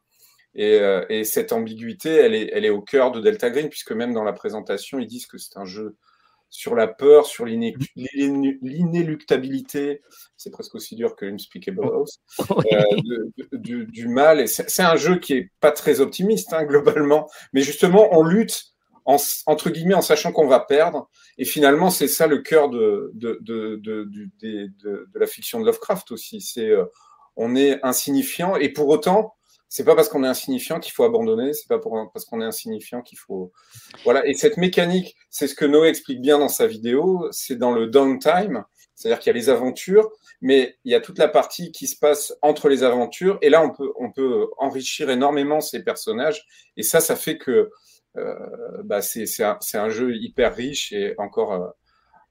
Et, 0.53 0.79
euh, 0.79 1.05
et 1.09 1.23
cette 1.23 1.53
ambiguïté, 1.53 2.09
elle 2.09 2.65
est 2.65 2.69
au 2.69 2.81
cœur 2.81 3.11
de 3.11 3.21
Delta 3.21 3.49
Green, 3.49 3.69
puisque 3.69 3.91
même 3.93 4.13
dans 4.13 4.23
la 4.23 4.33
présentation, 4.33 4.99
ils 4.99 5.07
disent 5.07 5.27
que 5.27 5.37
c'est 5.37 5.57
un 5.57 5.65
jeu 5.65 5.95
sur 6.49 6.75
la 6.75 6.87
peur, 6.87 7.25
sur 7.25 7.45
l'inéluctabilité, 7.45 10.01
c'est 10.37 10.51
presque 10.51 10.75
aussi 10.75 10.95
dur 10.95 11.15
que 11.15 11.25
Unspeakable 11.25 11.83
House, 11.83 12.21
euh, 12.71 12.83
du, 13.53 14.07
mal. 14.07 14.39
Et 14.39 14.47
c'est 14.47 14.83
un 14.83 14.95
jeu 14.95 15.19
qui 15.19 15.33
est 15.33 15.51
pas 15.59 15.71
très 15.71 15.99
optimiste 15.99 16.53
hein, 16.53 16.63
globalement, 16.65 17.29
mais 17.53 17.61
justement 17.61 18.09
on 18.11 18.23
lutte 18.23 18.75
en, 19.05 19.17
entre 19.45 19.69
guillemets 19.69 19.95
en 19.95 20.01
sachant 20.01 20.31
qu'on 20.31 20.47
va 20.47 20.59
perdre. 20.59 21.09
Et 21.37 21.45
finalement, 21.45 21.89
c'est 21.89 22.07
ça 22.07 22.27
le 22.27 22.39
cœur 22.39 22.69
de, 22.69 23.11
la 25.13 25.27
fiction 25.27 25.59
de 25.59 25.65
Lovecraft 25.65 26.11
aussi. 26.11 26.41
C'est 26.41 26.69
euh, 26.69 26.85
on 27.35 27.55
est 27.55 27.79
insignifiant 27.83 28.55
et 28.55 28.69
pour 28.69 28.87
autant 28.87 29.35
c'est 29.69 29.83
pas 29.83 29.95
parce 29.95 30.09
qu'on 30.09 30.23
est 30.23 30.27
insignifiant 30.27 30.79
qu'il 30.79 30.93
faut 30.93 31.03
abandonner, 31.03 31.53
c'est 31.53 31.67
pas 31.67 31.79
pour, 31.79 32.09
parce 32.13 32.25
qu'on 32.25 32.41
est 32.41 32.45
insignifiant 32.45 33.01
qu'il 33.01 33.17
faut. 33.17 33.51
Voilà. 34.03 34.25
Et 34.25 34.33
cette 34.33 34.57
mécanique, 34.57 35.15
c'est 35.29 35.47
ce 35.47 35.55
que 35.55 35.65
Noé 35.65 35.89
explique 35.89 36.21
bien 36.21 36.39
dans 36.39 36.49
sa 36.49 36.67
vidéo, 36.67 37.27
c'est 37.31 37.55
dans 37.55 37.71
le 37.71 37.87
downtime, 37.87 38.63
c'est-à-dire 38.93 39.19
qu'il 39.19 39.29
y 39.29 39.35
a 39.35 39.37
les 39.37 39.49
aventures, 39.49 40.09
mais 40.41 40.77
il 40.85 40.91
y 40.91 40.95
a 40.95 41.01
toute 41.01 41.19
la 41.19 41.27
partie 41.27 41.71
qui 41.71 41.87
se 41.87 41.97
passe 41.97 42.33
entre 42.41 42.69
les 42.69 42.83
aventures, 42.83 43.37
et 43.41 43.49
là, 43.49 43.63
on 43.63 43.71
peut, 43.71 43.91
on 43.99 44.11
peut 44.11 44.47
enrichir 44.57 45.09
énormément 45.09 45.61
ces 45.61 45.83
personnages, 45.83 46.45
et 46.77 46.83
ça, 46.83 46.99
ça 46.99 47.15
fait 47.15 47.37
que 47.37 47.69
euh, 48.17 48.35
bah, 48.83 49.01
c'est 49.01 49.25
un, 49.43 49.59
un, 49.73 49.89
jeu 49.89 50.15
hyper 50.15 50.55
riche 50.55 50.93
et 50.93 51.15
encore 51.17 51.51
euh, 51.51 51.67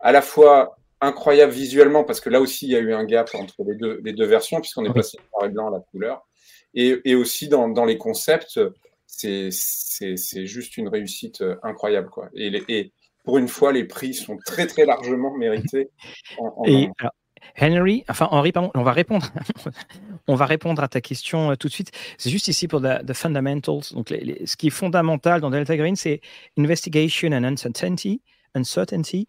à 0.00 0.12
la 0.12 0.22
fois 0.22 0.78
incroyable 1.02 1.52
visuellement, 1.52 2.04
parce 2.04 2.20
que 2.20 2.30
là 2.30 2.40
aussi, 2.40 2.66
il 2.66 2.72
y 2.72 2.76
a 2.76 2.78
eu 2.78 2.94
un 2.94 3.04
gap 3.04 3.30
entre 3.34 3.62
les 3.66 3.74
deux, 3.74 4.00
les 4.02 4.14
deux 4.14 4.24
versions, 4.24 4.60
puisqu'on 4.60 4.84
est 4.86 4.94
passé 4.94 5.18
noir 5.32 5.44
et 5.44 5.48
blanc 5.50 5.68
à 5.68 5.70
la 5.70 5.80
couleur. 5.80 6.26
Et, 6.74 7.14
aussi 7.14 7.48
dans, 7.48 7.84
les 7.84 7.98
concepts, 7.98 8.60
c'est 9.06 9.50
juste 10.46 10.76
une 10.76 10.88
réussite 10.88 11.40
euh, 11.40 11.56
incroyable. 11.62 12.10
Quoi. 12.10 12.28
Et, 12.34 12.92
pour 13.22 13.38
une 13.38 13.48
fois, 13.48 13.72
les 13.72 13.84
prix 13.84 14.12
sont 14.12 14.36
très 14.44 14.66
très 14.66 14.84
largement 14.84 15.34
mérités. 15.34 15.88
et, 16.66 16.88
Henry, 17.60 18.04
enfin 18.08 18.28
Henri, 18.30 18.52
pardon, 18.52 18.70
on 18.74 18.82
va 18.82 18.92
répondre, 18.92 19.30
on 20.28 20.34
va 20.34 20.46
répondre 20.46 20.82
à 20.82 20.88
ta 20.88 21.00
question 21.00 21.50
euh, 21.50 21.54
tout 21.54 21.68
de 21.68 21.72
suite. 21.72 21.92
C'est 22.18 22.30
juste 22.30 22.48
ici 22.48 22.68
pour 22.68 22.80
the, 22.80 23.12
fundamentals. 23.12 23.92
Donc, 23.92 24.08
ce 24.08 24.56
qui 24.56 24.68
est 24.68 24.70
fondamental 24.70 25.40
dans 25.40 25.50
Delta 25.50 25.76
Green, 25.76 25.96
c'est 25.96 26.20
investigation 26.58 27.32
and 27.32 27.44
uncertainty, 27.44 28.20
uncertainty, 28.54 29.28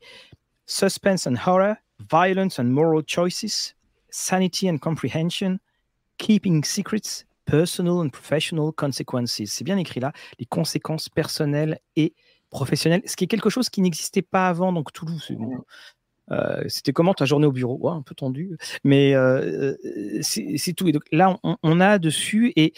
suspense 0.65 1.27
and 1.27 1.35
horror, 1.45 1.75
violence 2.11 2.59
and 2.59 2.65
moral 2.65 3.03
choices, 3.05 3.75
sanity 4.09 4.69
and 4.69 4.79
comprehension, 4.79 5.59
keeping 6.17 6.63
secrets, 6.63 7.25
Personal 7.45 8.05
and 8.05 8.09
Professional 8.09 8.71
Consequences. 8.71 9.41
C'est 9.45 9.63
bien 9.63 9.77
écrit 9.77 9.99
là, 9.99 10.11
les 10.39 10.45
conséquences 10.45 11.09
personnelles 11.09 11.79
et 11.95 12.13
professionnelles, 12.49 13.01
ce 13.05 13.15
qui 13.15 13.25
est 13.25 13.27
quelque 13.27 13.49
chose 13.49 13.69
qui 13.69 13.81
n'existait 13.81 14.21
pas 14.21 14.47
avant, 14.47 14.71
donc 14.71 14.91
Toulouse. 14.93 15.31
Euh, 16.31 16.63
c'était 16.67 16.93
comment 16.93 17.13
ta 17.13 17.25
journée 17.25 17.45
au 17.45 17.51
bureau? 17.51 17.87
Un 17.89 18.01
peu 18.01 18.15
tendu, 18.15 18.57
mais 18.83 19.13
euh, 19.13 19.75
euh, 19.85 20.19
c'est 20.21 20.73
tout. 20.73 20.91
Là, 21.11 21.37
on, 21.43 21.81
a 21.81 21.99
dessus 21.99 22.51
et 22.55 22.73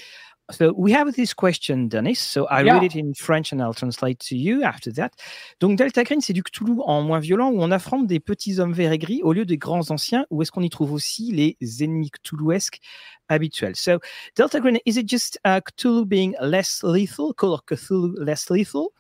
So 0.50 0.74
we 0.78 0.94
have 0.94 1.14
this 1.14 1.34
question, 1.34 1.90
Dennis. 1.90 2.20
So 2.20 2.46
I 2.46 2.62
read 2.62 2.84
it 2.84 2.96
in 2.96 3.14
French 3.14 3.52
and 3.52 3.62
I'll 3.62 3.74
translate 3.74 4.20
to 4.30 4.38
you 4.38 4.64
after 4.64 4.94
that. 4.94 5.12
Donc 5.60 5.78
Delta 5.78 6.04
Green, 6.06 6.22
c'est 6.22 6.32
du 6.32 6.42
Cthulhu 6.42 6.80
en 6.86 7.02
moins 7.02 7.20
violent 7.20 7.52
où 7.52 7.62
on 7.62 7.70
affronte 7.70 8.08
des 8.08 8.22
petits 8.22 8.60
hommes 8.60 8.72
verts 8.72 8.94
et 8.94 8.98
gris 8.98 9.22
au 9.24 9.34
lieu 9.34 9.44
des 9.44 9.58
grands 9.58 9.92
anciens. 9.92 10.26
Où 10.30 10.42
est-ce 10.42 10.52
qu'on 10.52 10.62
y 10.62 10.70
trouve 10.70 10.94
aussi 10.94 11.34
les 11.34 11.84
ennemis 11.84 12.12
Cthulhuesques 12.12 12.80
habituels? 13.28 13.76
So 13.76 14.00
Delta 14.38 14.62
Green, 14.62 14.80
is 14.86 14.98
it 14.98 15.10
just 15.10 15.38
uh, 15.44 15.60
Cthulhu 15.60 16.06
being 16.06 16.34
less 16.40 16.82
lethal, 16.82 17.34
Call 17.34 17.54
of 17.54 17.66
Cthulhu 17.66 18.14
less 18.18 18.50
lethal, 18.50 18.94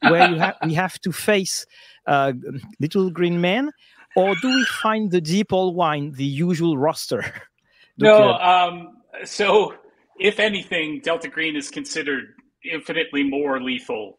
where 0.00 0.30
you 0.30 0.40
ha 0.40 0.54
we 0.64 0.74
have 0.74 0.98
to 1.00 1.12
face 1.12 1.66
uh, 2.06 2.32
little 2.80 3.10
green 3.10 3.42
men, 3.42 3.70
or 4.16 4.34
do 4.36 4.48
we 4.48 4.64
find 4.82 5.10
the 5.10 5.20
deep 5.20 5.52
old 5.52 5.76
wine, 5.76 6.12
the 6.12 6.24
usual 6.24 6.78
roster? 6.78 7.22
no, 7.98 8.32
um, 8.38 8.96
so 9.24 9.74
if 10.18 10.38
anything, 10.38 11.00
Delta 11.00 11.28
Green 11.28 11.56
is 11.56 11.70
considered 11.70 12.34
infinitely 12.64 13.22
more 13.22 13.60
lethal 13.60 14.18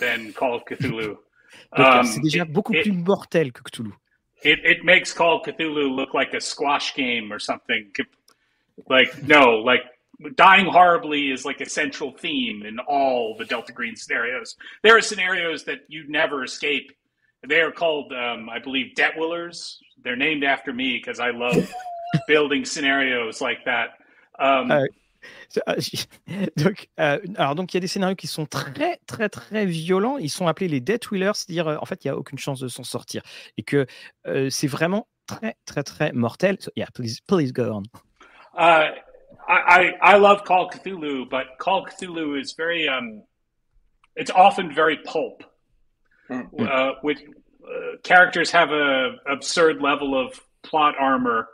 than 0.00 0.32
Call 0.32 0.54
of 0.56 0.64
Cthulhu. 0.64 1.16
um, 1.76 2.06
c'est 2.06 2.20
déjà 2.20 2.44
beaucoup 2.44 2.74
it, 2.74 2.84
plus 2.84 2.92
mortel 2.92 3.52
que 3.52 3.62
Cthulhu. 3.62 3.92
It, 4.42 4.60
it 4.64 4.84
makes 4.84 5.12
Call 5.12 5.36
of 5.36 5.42
Cthulhu 5.42 5.94
look 5.94 6.14
like 6.14 6.34
a 6.34 6.40
squash 6.40 6.94
game 6.94 7.32
or 7.32 7.38
something. 7.38 7.90
Like, 8.88 9.22
no, 9.22 9.58
like 9.58 9.82
dying 10.36 10.66
horribly 10.66 11.30
is 11.30 11.44
like 11.44 11.60
a 11.60 11.68
central 11.68 12.12
theme 12.12 12.64
in 12.64 12.78
all 12.80 13.36
the 13.38 13.44
Delta 13.44 13.72
Green 13.72 13.96
scenarios. 13.96 14.56
There 14.82 14.96
are 14.96 15.00
scenarios 15.00 15.64
that 15.64 15.80
you 15.88 16.04
never 16.08 16.44
escape. 16.44 16.92
They 17.46 17.60
are 17.60 17.70
called, 17.70 18.12
um, 18.12 18.48
I 18.48 18.58
believe, 18.58 18.94
Debt 18.94 19.12
Willers. 19.16 19.78
They're 20.02 20.16
named 20.16 20.44
after 20.44 20.72
me 20.72 20.96
because 20.96 21.20
I 21.20 21.30
love 21.30 21.70
building 22.28 22.64
scenarios 22.64 23.40
like 23.40 23.64
that. 23.64 23.90
Um, 24.38 24.70
donc, 26.56 26.88
euh, 27.00 27.18
alors 27.36 27.54
donc 27.54 27.72
il 27.72 27.76
y 27.76 27.78
a 27.78 27.80
des 27.80 27.86
scénarios 27.86 28.16
qui 28.16 28.26
sont 28.26 28.46
très 28.46 28.98
très 29.06 29.28
très 29.28 29.66
violents. 29.66 30.18
Ils 30.18 30.30
sont 30.30 30.46
appelés 30.46 30.68
les 30.68 30.80
Death 30.80 31.10
Wheelers, 31.10 31.32
c'est-à-dire 31.34 31.68
euh, 31.68 31.76
en 31.80 31.86
fait 31.86 32.04
il 32.04 32.08
n'y 32.08 32.10
a 32.10 32.16
aucune 32.16 32.38
chance 32.38 32.60
de 32.60 32.68
s'en 32.68 32.84
sortir 32.84 33.22
et 33.56 33.62
que 33.62 33.86
euh, 34.26 34.50
c'est 34.50 34.66
vraiment 34.66 35.06
très 35.26 35.56
très 35.64 35.82
très 35.82 36.12
mortel. 36.12 36.56
So, 36.60 36.70
yeah, 36.76 36.86
please 36.94 37.20
please 37.26 37.52
go 37.52 37.72
on. 37.72 37.82
Uh, 38.56 38.90
I, 39.48 39.92
I 40.00 40.16
love 40.16 40.44
Call 40.44 40.70
Cthulhu, 40.70 41.28
but 41.28 41.58
Call 41.58 41.84
Cthulhu 41.86 42.40
is 42.40 42.54
very 42.56 42.88
um, 42.88 43.22
it's 44.16 44.30
often 44.30 44.72
very 44.72 44.98
pulp. 45.04 45.42
Mm 46.28 46.48
-hmm. 46.50 46.66
uh, 46.66 46.94
with 47.02 47.18
uh, 47.20 47.98
characters 48.02 48.52
have 48.52 48.72
a 48.72 49.16
absurd 49.26 49.80
level 49.82 50.14
of 50.14 50.40
plot 50.62 50.94
armor 50.98 51.48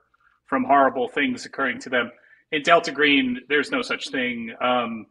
from 0.46 0.64
horrible 0.64 1.08
things 1.08 1.46
occurring 1.46 1.80
to 1.80 1.90
them. 1.90 2.10
In 2.52 2.62
Delta 2.62 2.90
Green, 2.92 3.40
there's 3.48 3.70
no 3.70 3.82
such 3.82 4.10
thing. 4.10 4.54
Um, 4.60 5.06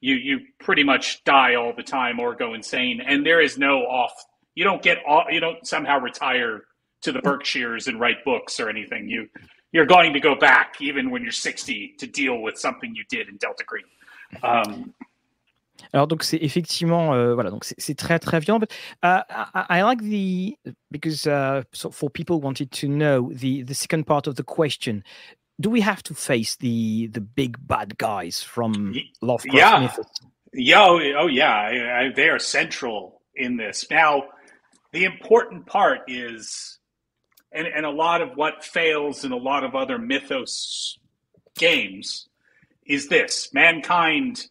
you 0.00 0.14
you 0.14 0.40
pretty 0.58 0.82
much 0.82 1.22
die 1.24 1.54
all 1.54 1.72
the 1.76 1.82
time 1.82 2.18
or 2.18 2.34
go 2.34 2.54
insane, 2.54 3.00
and 3.00 3.24
there 3.24 3.40
is 3.40 3.58
no 3.58 3.82
off. 3.82 4.12
You 4.54 4.64
don't 4.64 4.82
get 4.82 4.98
off. 5.06 5.26
You 5.30 5.40
don't 5.40 5.66
somehow 5.66 6.00
retire 6.00 6.62
to 7.02 7.12
the 7.12 7.20
Berkshires 7.20 7.86
and 7.86 8.00
write 8.00 8.24
books 8.24 8.60
or 8.60 8.68
anything. 8.68 9.08
You 9.08 9.28
you're 9.72 9.86
going 9.86 10.12
to 10.12 10.20
go 10.20 10.34
back 10.34 10.80
even 10.80 11.10
when 11.10 11.22
you're 11.22 11.30
60 11.30 11.94
to 11.98 12.06
deal 12.06 12.42
with 12.42 12.58
something 12.58 12.92
you 12.94 13.04
did 13.08 13.28
in 13.28 13.36
Delta 13.36 13.64
Green. 13.64 13.84
Um, 14.42 14.94
Alors 15.92 16.06
donc 16.06 16.22
c'est 16.22 16.36
effectivement 16.36 17.14
euh, 17.14 17.34
voilà 17.34 17.50
donc 17.50 17.64
c'est 17.64 17.94
très 17.94 18.18
très 18.18 18.38
violent. 18.40 18.60
But 18.60 18.72
uh, 19.02 19.22
I, 19.54 19.78
I, 19.78 19.82
like 19.82 20.02
the 20.02 20.56
because 20.90 21.26
uh, 21.26 21.62
so 21.72 21.90
for 21.90 22.10
people 22.10 22.40
wanted 22.40 22.70
to 22.72 22.88
know 22.88 23.30
the 23.32 23.62
the 23.62 23.74
second 23.74 24.04
part 24.04 24.26
of 24.26 24.36
the 24.36 24.44
question. 24.44 25.02
Do 25.60 25.68
we 25.68 25.82
have 25.82 26.02
to 26.04 26.14
face 26.14 26.56
the 26.56 27.08
the 27.08 27.20
big 27.20 27.58
bad 27.66 27.98
guys 27.98 28.42
from 28.42 28.94
Lovecraft 29.20 29.56
yeah. 29.56 29.80
mythos? 29.80 30.06
Yeah, 30.52 30.86
oh, 30.88 31.26
yeah, 31.28 31.54
I, 31.54 32.00
I, 32.00 32.12
they 32.14 32.28
are 32.28 32.40
central 32.40 33.20
in 33.36 33.56
this. 33.56 33.84
Now, 33.88 34.24
the 34.92 35.04
important 35.04 35.66
part 35.66 36.00
is, 36.08 36.78
and 37.52 37.66
and 37.66 37.86
a 37.86 37.90
lot 37.90 38.22
of 38.22 38.30
what 38.36 38.64
fails 38.64 39.24
in 39.24 39.32
a 39.32 39.36
lot 39.36 39.62
of 39.64 39.74
other 39.74 39.98
mythos 39.98 40.98
games 41.58 42.28
is 42.86 43.08
this: 43.08 43.52
mankind 43.52 44.46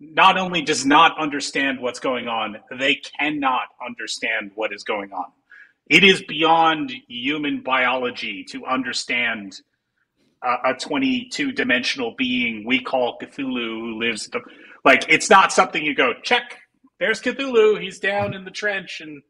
not 0.00 0.38
only 0.38 0.62
does 0.62 0.84
not 0.84 1.18
understand 1.20 1.80
what's 1.80 2.00
going 2.00 2.28
on, 2.28 2.56
they 2.78 2.94
cannot 2.96 3.68
understand 3.84 4.52
what 4.54 4.72
is 4.72 4.84
going 4.84 5.12
on. 5.12 5.26
It 5.88 6.04
is 6.04 6.22
beyond 6.22 6.92
human 7.08 7.62
biology 7.62 8.44
to 8.50 8.66
understand 8.66 9.60
a, 10.42 10.70
a 10.70 10.74
22 10.74 11.52
dimensional 11.52 12.14
being 12.16 12.64
we 12.66 12.80
call 12.80 13.18
Cthulhu 13.18 13.80
who 13.80 13.98
lives 13.98 14.28
the, 14.28 14.40
like 14.84 15.04
it's 15.08 15.30
not 15.30 15.52
something 15.52 15.82
you 15.82 15.94
go 15.94 16.12
check. 16.22 16.58
There's 17.00 17.20
Cthulhu. 17.20 17.80
He's 17.80 17.98
down 17.98 18.34
in 18.34 18.44
the 18.44 18.50
trench, 18.50 19.00
and 19.00 19.22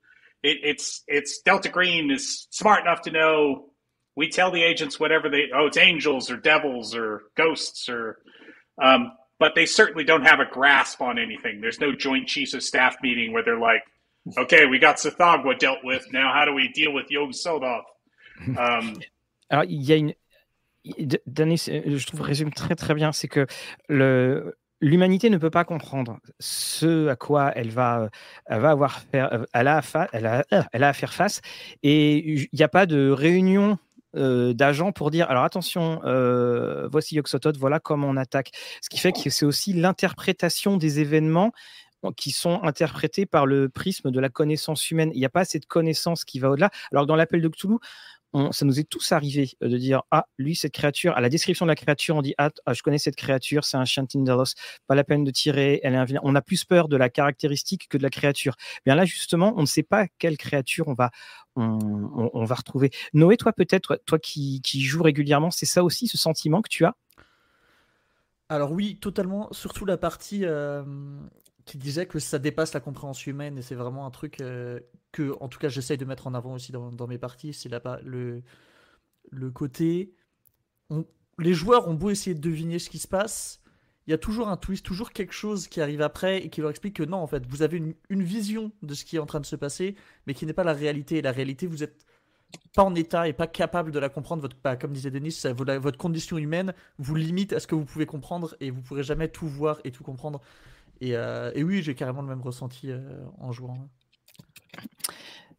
it, 0.43 0.59
it's 0.63 1.03
it's 1.07 1.41
Delta 1.43 1.69
Green 1.69 2.11
is 2.11 2.47
smart 2.51 2.83
enough 2.83 3.03
to 3.03 3.11
know. 3.11 3.71
We 4.17 4.29
tell 4.29 4.51
the 4.51 4.63
agents 4.63 4.99
whatever 4.99 5.29
they 5.29 5.47
oh 5.55 5.67
it's 5.67 5.77
angels 5.77 6.31
or 6.31 6.37
devils 6.37 6.95
or 6.95 7.25
ghosts 7.37 7.89
or 7.89 8.19
um, 8.83 9.13
but 9.39 9.55
they 9.55 9.67
certainly 9.67 10.05
don't 10.05 10.25
have 10.25 10.41
a 10.41 10.47
grasp 10.51 11.01
on 11.01 11.19
anything. 11.19 11.61
There's 11.61 11.81
no 11.81 11.95
joint 11.95 12.27
chiefs 12.27 12.55
of 12.55 12.63
staff 12.63 12.97
meeting 13.03 13.33
where 13.33 13.45
they're 13.45 13.59
like, 13.59 13.83
okay, 14.37 14.67
we 14.67 14.79
got 14.79 14.97
Sathagwa 14.97 15.59
dealt 15.59 15.79
with. 15.85 16.05
Now, 16.13 16.33
how 16.33 16.45
do 16.45 16.53
we 16.53 16.69
deal 16.69 16.93
with 16.93 17.11
Yog 17.11 17.31
Sothoth 17.31 17.83
Um, 18.59 19.01
Alors, 19.51 19.65
il 19.65 19.83
y 19.83 19.93
a 19.93 19.97
une. 19.97 20.15
Denis, 21.27 21.65
je 21.69 22.07
trouve, 22.07 22.21
résume 22.21 22.53
très 22.53 22.75
très 22.75 22.95
bien, 22.95 23.13
c'est 23.13 23.29
que 23.29 23.47
l'humanité 24.81 25.29
ne 25.31 25.39
peut 25.39 25.51
pas 25.51 25.65
comprendre 25.65 26.19
ce 26.39 27.09
à 27.09 27.17
quoi 27.17 27.53
elle 27.55 27.71
va, 27.71 28.09
elle 28.47 28.61
va 28.61 28.71
avoir 28.71 29.01
faire, 29.01 29.45
elle 29.53 29.69
a, 29.69 29.83
elle 30.13 30.27
a, 30.27 30.45
elle 30.73 30.85
a 30.85 30.89
à 30.89 30.93
faire 30.93 31.13
face, 31.13 31.41
et 31.83 32.33
il 32.33 32.49
n'y 32.53 32.63
a 32.63 32.69
pas 32.69 32.87
de 32.87 33.11
réunion 33.11 33.79
euh, 34.17 34.55
d'agents 34.55 34.91
pour 34.91 35.11
dire 35.11 35.29
alors 35.31 35.45
attention, 35.45 36.01
euh, 36.05 36.89
voici 36.91 37.17
Yoxotot, 37.17 37.53
voilà 37.59 37.79
comment 37.79 38.09
on 38.09 38.17
attaque. 38.17 38.53
Ce 38.81 38.89
qui 38.89 38.99
fait 38.99 39.13
que 39.13 39.29
c'est 39.29 39.45
aussi 39.45 39.75
l'interprétation 39.75 40.79
des 40.79 41.01
événements 41.01 41.53
qui 42.17 42.31
sont 42.31 42.63
interprétés 42.63 43.27
par 43.27 43.45
le 43.45 43.69
prisme 43.69 44.11
de 44.11 44.21
la 44.21 44.29
connaissance 44.29 44.91
humaine. 44.91 45.11
Il 45.15 45.19
n'y 45.19 45.27
a 45.27 45.31
pas 45.31 45.45
cette 45.45 45.67
connaissance 45.67 46.25
qui 46.25 46.39
va 46.39 46.51
au-delà. 46.51 46.71
Alors 46.93 47.07
dans 47.07 47.17
l'appel 47.17 47.43
de 47.43 47.49
Cthulhu, 47.49 47.77
ça 48.51 48.65
nous 48.65 48.79
est 48.79 48.89
tous 48.89 49.13
arrivé 49.13 49.51
euh, 49.63 49.69
de 49.69 49.77
dire 49.79 50.03
ah 50.11 50.27
lui 50.37 50.55
cette 50.55 50.73
créature 50.73 51.17
à 51.17 51.21
la 51.21 51.29
description 51.29 51.65
de 51.65 51.71
la 51.71 51.77
créature 51.77 52.17
on 52.17 52.23
dit 52.23 52.35
ah, 52.39 52.51
ah 52.67 52.75
je 52.75 52.83
connais 52.83 52.99
cette 52.99 53.17
créature 53.17 53.65
c'est 53.65 53.77
un 53.77 53.85
Chantindalos 53.85 54.55
pas 54.87 54.95
la 54.95 55.05
peine 55.05 55.25
de 55.25 55.31
tirer 55.31 55.81
elle 55.83 55.95
est 55.95 56.19
on 56.23 56.35
a 56.35 56.43
plus 56.43 56.65
peur 56.65 56.89
de 56.89 56.97
la 56.97 57.09
caractéristique 57.09 57.89
que 57.89 57.97
de 57.97 58.03
la 58.03 58.11
créature 58.11 58.55
bien 58.85 58.95
là 58.95 59.05
justement 59.05 59.55
on 59.57 59.63
ne 59.63 59.67
sait 59.67 59.83
pas 59.83 60.07
quelle 60.19 60.37
créature 60.37 60.89
on 60.89 60.95
va 60.95 61.11
on, 61.57 62.45
va 62.45 62.55
retrouver 62.55 62.91
Noé 63.15 63.37
toi 63.37 63.53
peut-être 63.53 64.01
toi 64.07 64.19
qui, 64.19 64.61
qui 64.63 64.83
joues 64.83 65.03
régulièrement 65.03 65.51
c'est 65.51 65.67
ça 65.67 65.83
aussi 65.83 66.07
ce 66.07 66.19
sentiment 66.19 66.63
que 66.63 66.69
tu 66.69 66.85
as? 66.85 66.95
Alors 68.49 68.73
oui, 68.73 68.97
totalement. 68.97 69.49
Surtout 69.53 69.85
la 69.85 69.99
partie 69.99 70.45
euh, 70.45 70.83
qui 71.65 71.77
disait 71.77 72.07
que 72.07 72.19
ça 72.19 72.39
dépasse 72.39 72.73
la 72.73 72.81
compréhension 72.81 73.31
humaine 73.31 73.59
et 73.59 73.63
c'est 73.63 73.75
vraiment 73.75 74.07
un 74.07 74.11
truc 74.11 74.41
euh, 74.41 74.81
que, 75.13 75.35
en 75.41 75.49
tout 75.49 75.59
cas, 75.59 75.69
j'essaye 75.69 75.99
de 75.99 76.05
mettre 76.05 76.27
en 76.27 76.35
avant 76.35 76.55
aussi 76.55 76.73
dans, 76.73 77.07
mes 77.07 77.19
parties. 77.19 77.53
C'est 77.53 77.69
là 77.69 77.81
le, 78.05 78.43
le 79.31 79.51
côté. 79.51 80.15
les 81.39 81.55
joueurs 81.55 81.89
ont 81.89 81.95
beau 81.95 82.11
essayer 82.11 82.35
de 82.35 82.41
deviner 82.41 82.79
ce 82.79 82.91
qui 82.91 82.99
se 82.99 83.09
passe, 83.09 83.61
il 84.09 84.11
y 84.11 84.15
a 84.15 84.19
toujours 84.19 84.49
un 84.49 84.57
twist, 84.57 84.87
toujours 84.87 85.13
quelque 85.13 85.35
chose 85.35 85.69
qui 85.69 85.83
arrive 85.83 86.01
après 86.01 86.39
et 86.39 86.49
qui 86.49 86.63
leur 86.63 86.71
explique 86.71 86.97
que 86.97 87.03
non, 87.03 87.19
en 87.19 87.27
fait, 87.27 87.47
vous 87.47 87.61
avez 87.61 87.77
une, 87.77 88.23
vision 88.23 88.73
de 88.81 88.95
ce 88.95 89.05
qui 89.05 89.17
est 89.17 89.19
en 89.19 89.27
train 89.27 89.39
de 89.39 89.45
se 89.45 89.55
passer, 89.55 89.97
mais 90.27 90.33
qui 90.33 90.47
n'est 90.47 90.55
pas 90.55 90.65
la 90.65 90.73
réalité. 90.73 91.19
Et 91.19 91.23
la 91.23 91.31
réalité, 91.31 91.67
vous 91.67 91.83
êtes 91.83 92.07
pas 92.75 92.85
en 92.85 92.95
état 92.95 93.29
et 93.29 93.35
pas 93.35 93.47
capable 93.47 93.93
de 93.93 93.99
la 93.99 94.09
comprendre. 94.09 94.41
Votre, 94.41 94.57
bah, 94.65 94.77
comme 94.77 94.95
disait 94.95 95.11
Denis, 95.11 95.39
votre 95.55 95.99
condition 95.99 96.39
humaine 96.39 96.73
vous 96.97 97.17
limite 97.17 97.53
à 97.53 97.61
ce 97.61 97.67
que 97.67 97.75
vous 97.75 97.85
pouvez 97.85 98.07
comprendre 98.07 98.57
et 98.61 98.71
vous 98.71 98.81
pourrez 98.81 99.03
jamais 99.03 99.29
tout 99.29 99.47
voir 99.47 99.79
et 99.85 99.91
tout 99.91 100.05
comprendre. 100.05 100.41
Et, 101.03 101.15
euh, 101.15 101.53
oui, 101.57 101.83
j'ai 101.83 101.95
carrément 101.95 102.23
le 102.23 102.29
même 102.29 102.41
ressenti 102.41 102.91
euh, 102.91 103.27
en 103.37 103.53
jouant. 103.53 103.91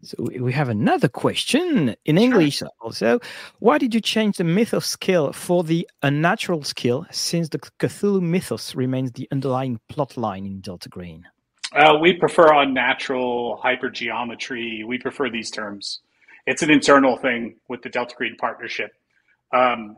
So 0.02 0.16
we 0.40 0.54
have 0.54 0.70
another 0.70 1.10
question 1.10 1.96
in 2.06 2.18
English 2.18 2.64
also. 2.80 3.20
Why 3.60 3.78
did 3.78 3.94
you 3.94 4.00
change 4.00 4.38
the 4.38 4.46
mythos 4.46 4.86
skill 4.86 5.34
for 5.34 5.64
the 5.64 5.90
unnatural 6.02 6.64
skill 6.64 7.06
since 7.12 7.50
the 7.50 7.60
Cthulhu 7.60 8.22
mythos 8.22 8.76
remains 8.76 9.12
the 9.12 9.28
underlying 9.30 9.80
plot 9.90 10.16
line 10.16 10.46
in 10.46 10.62
Delta 10.62 10.88
Green? 10.88 11.28
Uh, 11.76 11.98
we 12.02 12.14
prefer 12.14 12.54
unnatural 12.54 13.60
hypergeometry. 13.62 14.86
We 14.86 14.98
prefer 14.98 15.30
these 15.30 15.52
terms. 15.52 16.00
It's 16.48 16.64
an 16.64 16.72
internal 16.72 17.18
thing 17.18 17.58
with 17.68 17.82
the 17.82 17.90
Delta 17.90 18.16
Green 18.16 18.38
partnership. 18.38 18.92
Um, 19.52 19.98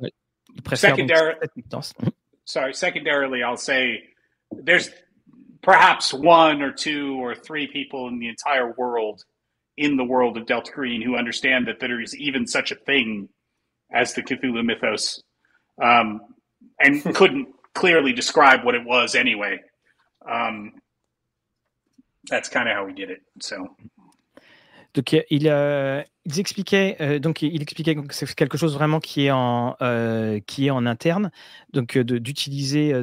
secondary, 0.73 1.35
sorry, 2.45 2.73
secondarily, 2.73 3.43
I'll 3.43 3.55
say 3.55 4.03
there's 4.51 4.89
perhaps 5.61 6.11
one 6.11 6.63
or 6.63 6.71
two 6.71 7.23
or 7.23 7.35
three 7.35 7.67
people 7.67 8.07
in 8.07 8.17
the 8.17 8.27
entire 8.27 8.71
world 8.73 9.23
in 9.77 9.97
the 9.97 10.03
world 10.03 10.37
of 10.37 10.45
Delta 10.45 10.71
Green 10.71 11.01
who 11.01 11.15
understand 11.15 11.67
that 11.67 11.79
there 11.79 12.01
is 12.01 12.15
even 12.17 12.45
such 12.47 12.71
a 12.71 12.75
thing 12.75 13.29
as 13.91 14.13
the 14.13 14.21
Cthulhu 14.21 14.63
mythos 14.63 15.23
um, 15.81 16.21
and 16.79 17.03
couldn't 17.15 17.47
clearly 17.73 18.13
describe 18.13 18.63
what 18.63 18.75
it 18.75 18.85
was 18.85 19.15
anyway. 19.15 19.59
Um, 20.29 20.73
that's 22.29 22.49
kind 22.49 22.69
of 22.69 22.75
how 22.75 22.85
we 22.85 22.93
did 22.93 23.09
it. 23.09 23.21
So. 23.41 23.75
Donc 24.93 25.13
il, 25.29 25.47
euh, 25.47 26.03
ils 26.25 26.39
expliquaient 26.39 26.97
euh, 27.01 27.19
donc 27.19 27.41
il 27.41 27.61
expliquait 27.61 27.95
que 27.95 28.13
c'est 28.13 28.33
quelque 28.35 28.57
chose 28.57 28.73
vraiment 28.73 28.99
qui 28.99 29.25
est 29.25 29.31
en 29.31 29.75
euh, 29.81 30.39
qui 30.45 30.67
est 30.67 30.69
en 30.69 30.85
interne, 30.85 31.31
donc 31.73 31.97
euh, 31.97 32.03
d'utiliser 32.03 32.93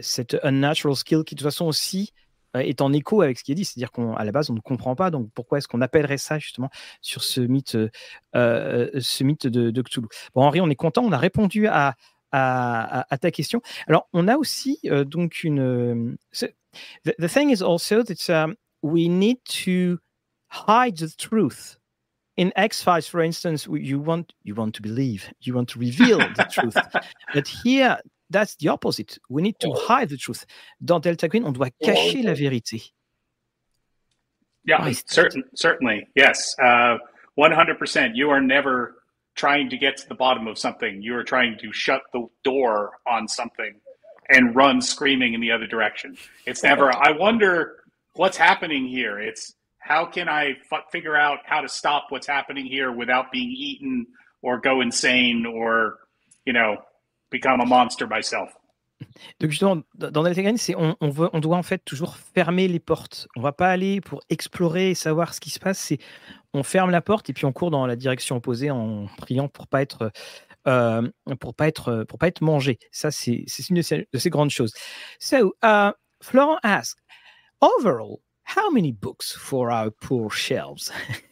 cette 0.00 0.36
unnatural 0.42 0.96
skill 0.96 1.22
qui 1.24 1.34
de 1.34 1.40
toute 1.40 1.46
façon 1.46 1.66
aussi 1.66 2.12
est 2.60 2.80
en 2.80 2.92
écho 2.92 3.22
avec 3.22 3.38
ce 3.38 3.44
qui 3.44 3.52
est 3.52 3.54
dit, 3.54 3.64
c'est-à-dire 3.64 3.92
qu'à 3.92 4.24
la 4.24 4.32
base 4.32 4.50
on 4.50 4.54
ne 4.54 4.60
comprend 4.60 4.94
pas, 4.94 5.10
donc 5.10 5.30
pourquoi 5.34 5.58
est-ce 5.58 5.68
qu'on 5.68 5.80
appellerait 5.80 6.18
ça 6.18 6.38
justement 6.38 6.70
sur 7.00 7.22
ce 7.22 7.40
mythe 7.40 7.76
ce 8.34 9.24
mythe 9.24 9.46
de, 9.46 9.70
de, 9.70 9.82
Cthulhu? 9.82 10.08
Bon 10.34 10.42
Henri, 10.42 10.60
on 10.60 10.70
est 10.70 10.76
content, 10.76 11.02
on 11.04 11.12
a 11.12 11.18
répondu 11.18 11.66
à 11.66 11.94
à, 12.32 13.06
à, 13.08 13.18
ta 13.18 13.30
question. 13.30 13.62
Alors 13.86 14.08
on 14.12 14.28
a 14.28 14.36
aussi 14.36 14.80
donc 15.06 15.44
une 15.44 16.16
the, 17.04 17.28
thing 17.28 17.50
is 17.50 17.62
also 17.62 18.02
that 18.02 18.28
um, 18.28 18.56
we 18.82 19.08
need 19.08 19.38
to 19.44 19.98
hide 20.48 20.96
the 20.96 21.14
truth 21.16 21.78
in 22.36 22.52
X 22.56 22.82
Files, 22.82 23.06
for 23.06 23.20
instance, 23.20 23.66
you 23.70 23.98
want 23.98 24.34
you 24.44 24.54
want 24.54 24.74
to 24.74 24.82
believe, 24.82 25.32
you 25.40 25.54
want 25.54 25.68
to 25.70 25.78
reveal 25.78 26.18
the 26.18 26.46
truth, 26.50 26.76
but 27.34 27.48
here 27.48 27.98
that's 28.30 28.56
the 28.56 28.68
opposite. 28.68 29.18
We 29.28 29.42
need 29.42 29.58
to 29.60 29.72
hide 29.72 30.08
the 30.08 30.16
truth. 30.16 30.44
Dans 30.84 31.00
Delta 31.00 31.28
Green, 31.28 31.44
on 31.44 31.52
doit 31.52 31.70
cacher 31.82 32.22
la 32.22 32.32
vérité. 32.32 32.90
Yeah, 34.64 34.90
certain, 35.06 35.44
certainly, 35.54 36.08
yes, 36.16 36.54
uh, 36.58 36.98
one 37.36 37.52
hundred 37.52 37.78
percent. 37.78 38.16
You 38.16 38.30
are 38.30 38.40
never 38.40 38.96
trying 39.36 39.70
to 39.70 39.76
get 39.76 39.96
to 39.98 40.08
the 40.08 40.14
bottom 40.16 40.48
of 40.48 40.58
something. 40.58 41.02
You 41.02 41.14
are 41.16 41.22
trying 41.22 41.56
to 41.58 41.72
shut 41.72 42.02
the 42.12 42.26
door 42.42 42.92
on 43.06 43.28
something 43.28 43.80
and 44.28 44.56
run 44.56 44.80
screaming 44.80 45.34
in 45.34 45.40
the 45.40 45.52
other 45.52 45.68
direction. 45.68 46.16
It's 46.46 46.64
never. 46.64 46.92
I 46.92 47.12
wonder 47.12 47.84
what's 48.14 48.36
happening 48.36 48.88
here. 48.88 49.20
It's 49.20 49.54
how 49.78 50.04
can 50.06 50.28
I 50.28 50.56
f- 50.72 50.86
figure 50.90 51.14
out 51.14 51.40
how 51.44 51.60
to 51.60 51.68
stop 51.68 52.06
what's 52.08 52.26
happening 52.26 52.66
here 52.66 52.90
without 52.90 53.30
being 53.30 53.50
eaten 53.50 54.06
or 54.42 54.58
go 54.58 54.80
insane 54.80 55.46
or, 55.46 55.98
you 56.44 56.52
know, 56.52 56.78
become 57.30 57.60
a 57.60 57.66
monster 57.66 58.06
myself? 58.08 58.50
Donc 59.40 59.50
justement, 59.50 59.82
dans 59.94 60.22
Delta 60.22 60.56
c'est 60.56 60.74
on, 60.76 61.08
doit 61.08 61.56
en 61.56 61.62
fait 61.62 61.84
toujours 61.84 62.16
fermer 62.16 62.68
les 62.68 62.80
portes. 62.80 63.28
On 63.36 63.42
va 63.42 63.52
pas 63.52 63.68
aller 63.68 64.00
pour 64.00 64.22
explorer 64.30 64.90
et 64.90 64.94
savoir 64.94 65.34
ce 65.34 65.40
qui 65.40 65.50
se 65.50 65.58
passe. 65.58 65.92
On 66.54 66.62
ferme 66.62 66.90
la 66.90 67.02
porte 67.02 67.28
et 67.28 67.32
puis 67.32 67.44
on 67.44 67.52
court 67.52 67.70
dans 67.70 67.86
la 67.86 67.96
direction 67.96 68.36
opposée 68.36 68.70
en 68.70 69.06
priant 69.18 69.48
pour 69.48 69.66
pas 69.66 69.82
euh, 70.66 71.08
pas 71.58 71.66
être 71.66 72.40
mangé. 72.40 72.78
Ça, 72.90 73.10
c'est 73.10 73.44
une 73.68 73.76
de 73.76 73.82
ces, 73.82 74.08
de 74.12 74.18
ces, 74.18 74.30
grandes 74.30 74.50
choses. 74.50 74.72
So, 75.20 75.54
uh, 75.62 75.92
Florent 76.22 76.58
asks, 76.62 76.98
overall, 77.60 78.20
how 78.56 78.70
many 78.72 78.92
books 78.92 79.36
for 79.36 79.70
our 79.70 79.90
poor 79.90 80.30
shelves? 80.30 80.90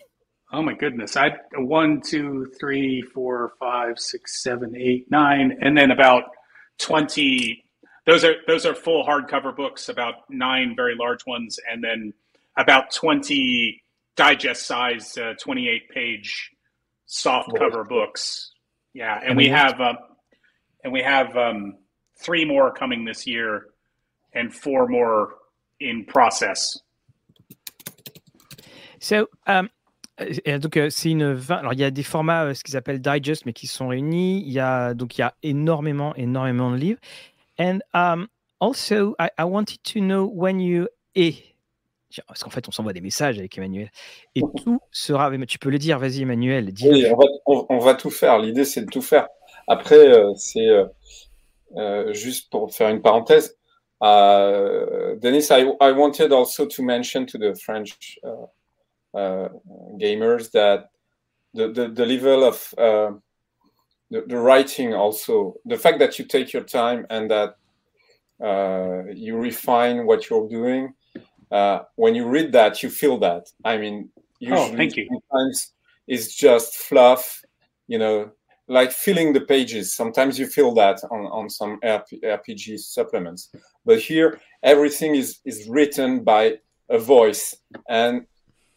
Oh 0.54 0.62
my 0.62 0.72
goodness. 0.72 1.16
I 1.16 1.32
one, 1.56 2.00
two, 2.00 2.46
three, 2.60 3.02
four, 3.02 3.54
five, 3.58 3.98
six, 3.98 4.40
seven, 4.40 4.76
eight, 4.76 5.10
nine, 5.10 5.58
and 5.60 5.76
then 5.76 5.90
about 5.90 6.24
twenty. 6.78 7.64
Those 8.06 8.22
are 8.22 8.34
those 8.46 8.64
are 8.64 8.72
full 8.72 9.04
hardcover 9.04 9.56
books, 9.56 9.88
about 9.88 10.14
nine 10.30 10.74
very 10.76 10.94
large 10.94 11.26
ones, 11.26 11.58
and 11.68 11.82
then 11.82 12.12
about 12.56 12.92
twenty 12.92 13.82
digest 14.14 14.64
size, 14.64 15.18
uh, 15.18 15.32
twenty-eight 15.40 15.88
page 15.88 16.52
soft 17.06 17.50
cover 17.58 17.82
books. 17.82 18.52
Yeah, 18.92 19.20
and 19.24 19.36
we 19.36 19.48
have 19.48 19.80
um, 19.80 19.98
and 20.84 20.92
we 20.92 21.02
have 21.02 21.36
um, 21.36 21.78
three 22.20 22.44
more 22.44 22.72
coming 22.72 23.04
this 23.04 23.26
year, 23.26 23.66
and 24.32 24.54
four 24.54 24.86
more 24.86 25.34
in 25.80 26.04
process. 26.04 26.78
So, 29.00 29.26
um, 29.48 29.68
Et 30.18 30.58
donc 30.58 30.78
c'est 30.90 31.10
une 31.10 31.32
20. 31.32 31.56
Alors 31.56 31.72
il 31.72 31.80
y 31.80 31.84
a 31.84 31.90
des 31.90 32.02
formats, 32.02 32.54
ce 32.54 32.62
qu'ils 32.62 32.76
appellent 32.76 33.00
digest, 33.00 33.46
mais 33.46 33.52
qui 33.52 33.66
sont 33.66 33.88
réunis. 33.88 34.42
Il 34.46 34.52
y 34.52 34.60
a 34.60 34.94
donc 34.94 35.18
il 35.18 35.22
y 35.22 35.24
a 35.24 35.34
énormément, 35.42 36.14
énormément 36.14 36.70
de 36.70 36.76
livres. 36.76 37.00
And 37.58 37.80
um, 37.94 38.28
also, 38.60 39.14
I, 39.18 39.30
I, 39.38 39.44
wanted 39.44 39.82
to 39.84 40.00
know 40.00 40.24
when 40.26 40.60
you 40.60 40.88
et 41.14 41.36
parce 42.28 42.42
qu'en 42.42 42.50
fait 42.50 42.68
on 42.68 42.70
s'envoie 42.70 42.92
des 42.92 43.00
messages 43.00 43.38
avec 43.38 43.56
Emmanuel 43.58 43.90
et 44.34 44.42
tout 44.64 44.80
sera. 44.90 45.30
Mais 45.30 45.46
tu 45.46 45.58
peux 45.58 45.70
le 45.70 45.78
dire, 45.78 45.98
vas-y 45.98 46.22
Emmanuel. 46.22 46.72
Dis 46.72 46.88
oui, 46.88 47.06
on 47.10 47.16
va, 47.16 47.26
on, 47.46 47.66
on 47.68 47.78
va, 47.78 47.94
tout 47.94 48.10
faire. 48.10 48.38
L'idée 48.38 48.64
c'est 48.64 48.82
de 48.82 48.90
tout 48.90 49.02
faire. 49.02 49.28
Après 49.66 50.08
euh, 50.08 50.32
c'est 50.36 50.68
euh, 50.68 50.84
euh, 51.76 52.12
juste 52.12 52.50
pour 52.50 52.72
faire 52.72 52.88
une 52.88 53.02
parenthèse. 53.02 53.56
Uh, 54.02 55.16
Denis, 55.20 55.50
I, 55.50 55.64
I 55.80 55.92
wanted 55.92 56.32
also 56.32 56.66
to 56.66 56.82
mention 56.82 57.24
to 57.26 57.38
the 57.38 57.54
French. 57.58 58.18
Uh, 58.22 58.46
gamers 59.14 60.50
that 60.52 60.90
the, 61.54 61.68
the, 61.68 61.88
the 61.88 62.06
level 62.06 62.44
of 62.44 62.74
uh, 62.76 63.12
the, 64.10 64.22
the, 64.26 64.36
writing 64.36 64.92
also 64.92 65.54
the 65.64 65.76
fact 65.76 65.98
that 66.00 66.18
you 66.18 66.24
take 66.24 66.52
your 66.52 66.64
time 66.64 67.06
and 67.10 67.30
that 67.30 67.56
uh, 68.42 69.04
you 69.14 69.36
refine 69.36 70.04
what 70.04 70.28
you're 70.28 70.48
doing 70.48 70.92
uh, 71.52 71.80
when 71.94 72.14
you 72.14 72.26
read 72.26 72.52
that 72.52 72.82
you 72.82 72.90
feel 72.90 73.18
that. 73.18 73.48
I 73.64 73.76
mean 73.78 74.10
usually 74.40 74.72
oh, 74.72 74.76
thank 74.76 74.96
you. 74.96 75.08
sometimes 75.08 75.72
it's 76.06 76.34
just 76.34 76.74
fluff 76.74 77.42
you 77.86 77.98
know 77.98 78.30
like 78.66 78.92
filling 78.92 79.32
the 79.32 79.42
pages. 79.42 79.94
Sometimes 79.94 80.38
you 80.38 80.46
feel 80.46 80.72
that 80.74 80.98
on, 81.10 81.26
on 81.26 81.50
some 81.50 81.78
rpg 81.84 82.78
supplements. 82.78 83.50
But 83.84 84.00
here 84.00 84.40
everything 84.62 85.14
is 85.14 85.40
is 85.44 85.68
written 85.68 86.24
by 86.24 86.58
a 86.88 86.98
voice. 86.98 87.56
And 87.88 88.26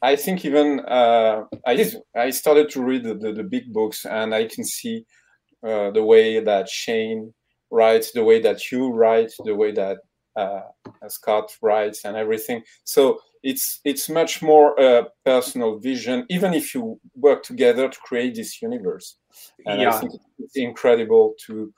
I 0.01 0.15
think 0.15 0.45
even 0.45 0.81
uh, 0.81 1.43
I 1.65 1.91
I 2.15 2.29
started 2.29 2.69
to 2.71 2.83
read 2.83 3.03
the, 3.03 3.15
the, 3.15 3.33
the, 3.33 3.43
big 3.43 3.73
books, 3.73 4.05
and 4.05 4.33
I 4.33 4.45
can 4.45 4.63
see 4.63 5.05
uh, 5.65 5.91
the 5.91 6.03
way 6.03 6.39
that 6.39 6.69
Shane 6.69 7.33
writes, 7.71 8.11
the 8.11 8.23
way 8.23 8.39
that 8.41 8.71
you 8.71 8.89
write, 8.89 9.31
the 9.43 9.55
way 9.55 9.71
that 9.71 9.97
uh, 10.35 10.61
Scott 11.07 11.51
writes, 11.61 12.05
and 12.05 12.15
everything. 12.15 12.61
So 12.83 13.19
it's 13.41 13.79
it's 13.85 14.07
much 14.07 14.41
more 14.41 14.75
a 14.79 15.07
personal 15.25 15.79
vision, 15.79 16.25
even 16.29 16.53
if 16.53 16.75
you 16.75 16.99
work 17.15 17.43
together 17.43 17.89
to 17.89 17.99
create 17.99 18.35
this 18.35 18.61
universe. 18.61 19.17
And 19.65 19.81
yeah. 19.81 19.95
I 19.95 19.99
think 19.99 20.13
it's 20.37 20.57
incredible 20.57 21.33
to 21.47 21.73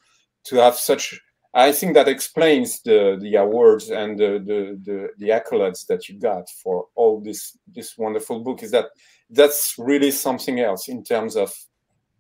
to 0.46 0.56
have 0.58 0.76
such 0.76 1.20
I 1.54 1.72
think 1.72 1.96
that 1.96 2.08
explains 2.08 2.82
the 2.84 3.18
the 3.20 3.36
awards 3.36 3.90
and 3.90 4.20
the, 4.20 4.40
the 4.46 4.80
the 4.84 5.10
the, 5.18 5.30
accolades 5.30 5.88
that 5.88 6.08
you 6.08 6.20
got 6.20 6.48
for 6.64 6.88
all 6.96 7.20
this 7.20 7.58
this 7.68 7.98
wonderful 7.98 8.42
book. 8.42 8.62
Is 8.62 8.72
that 8.72 8.90
that's 9.32 9.76
really 9.78 10.12
something 10.12 10.60
else 10.60 10.88
in 10.88 11.04
terms 11.04 11.36
of 11.36 11.52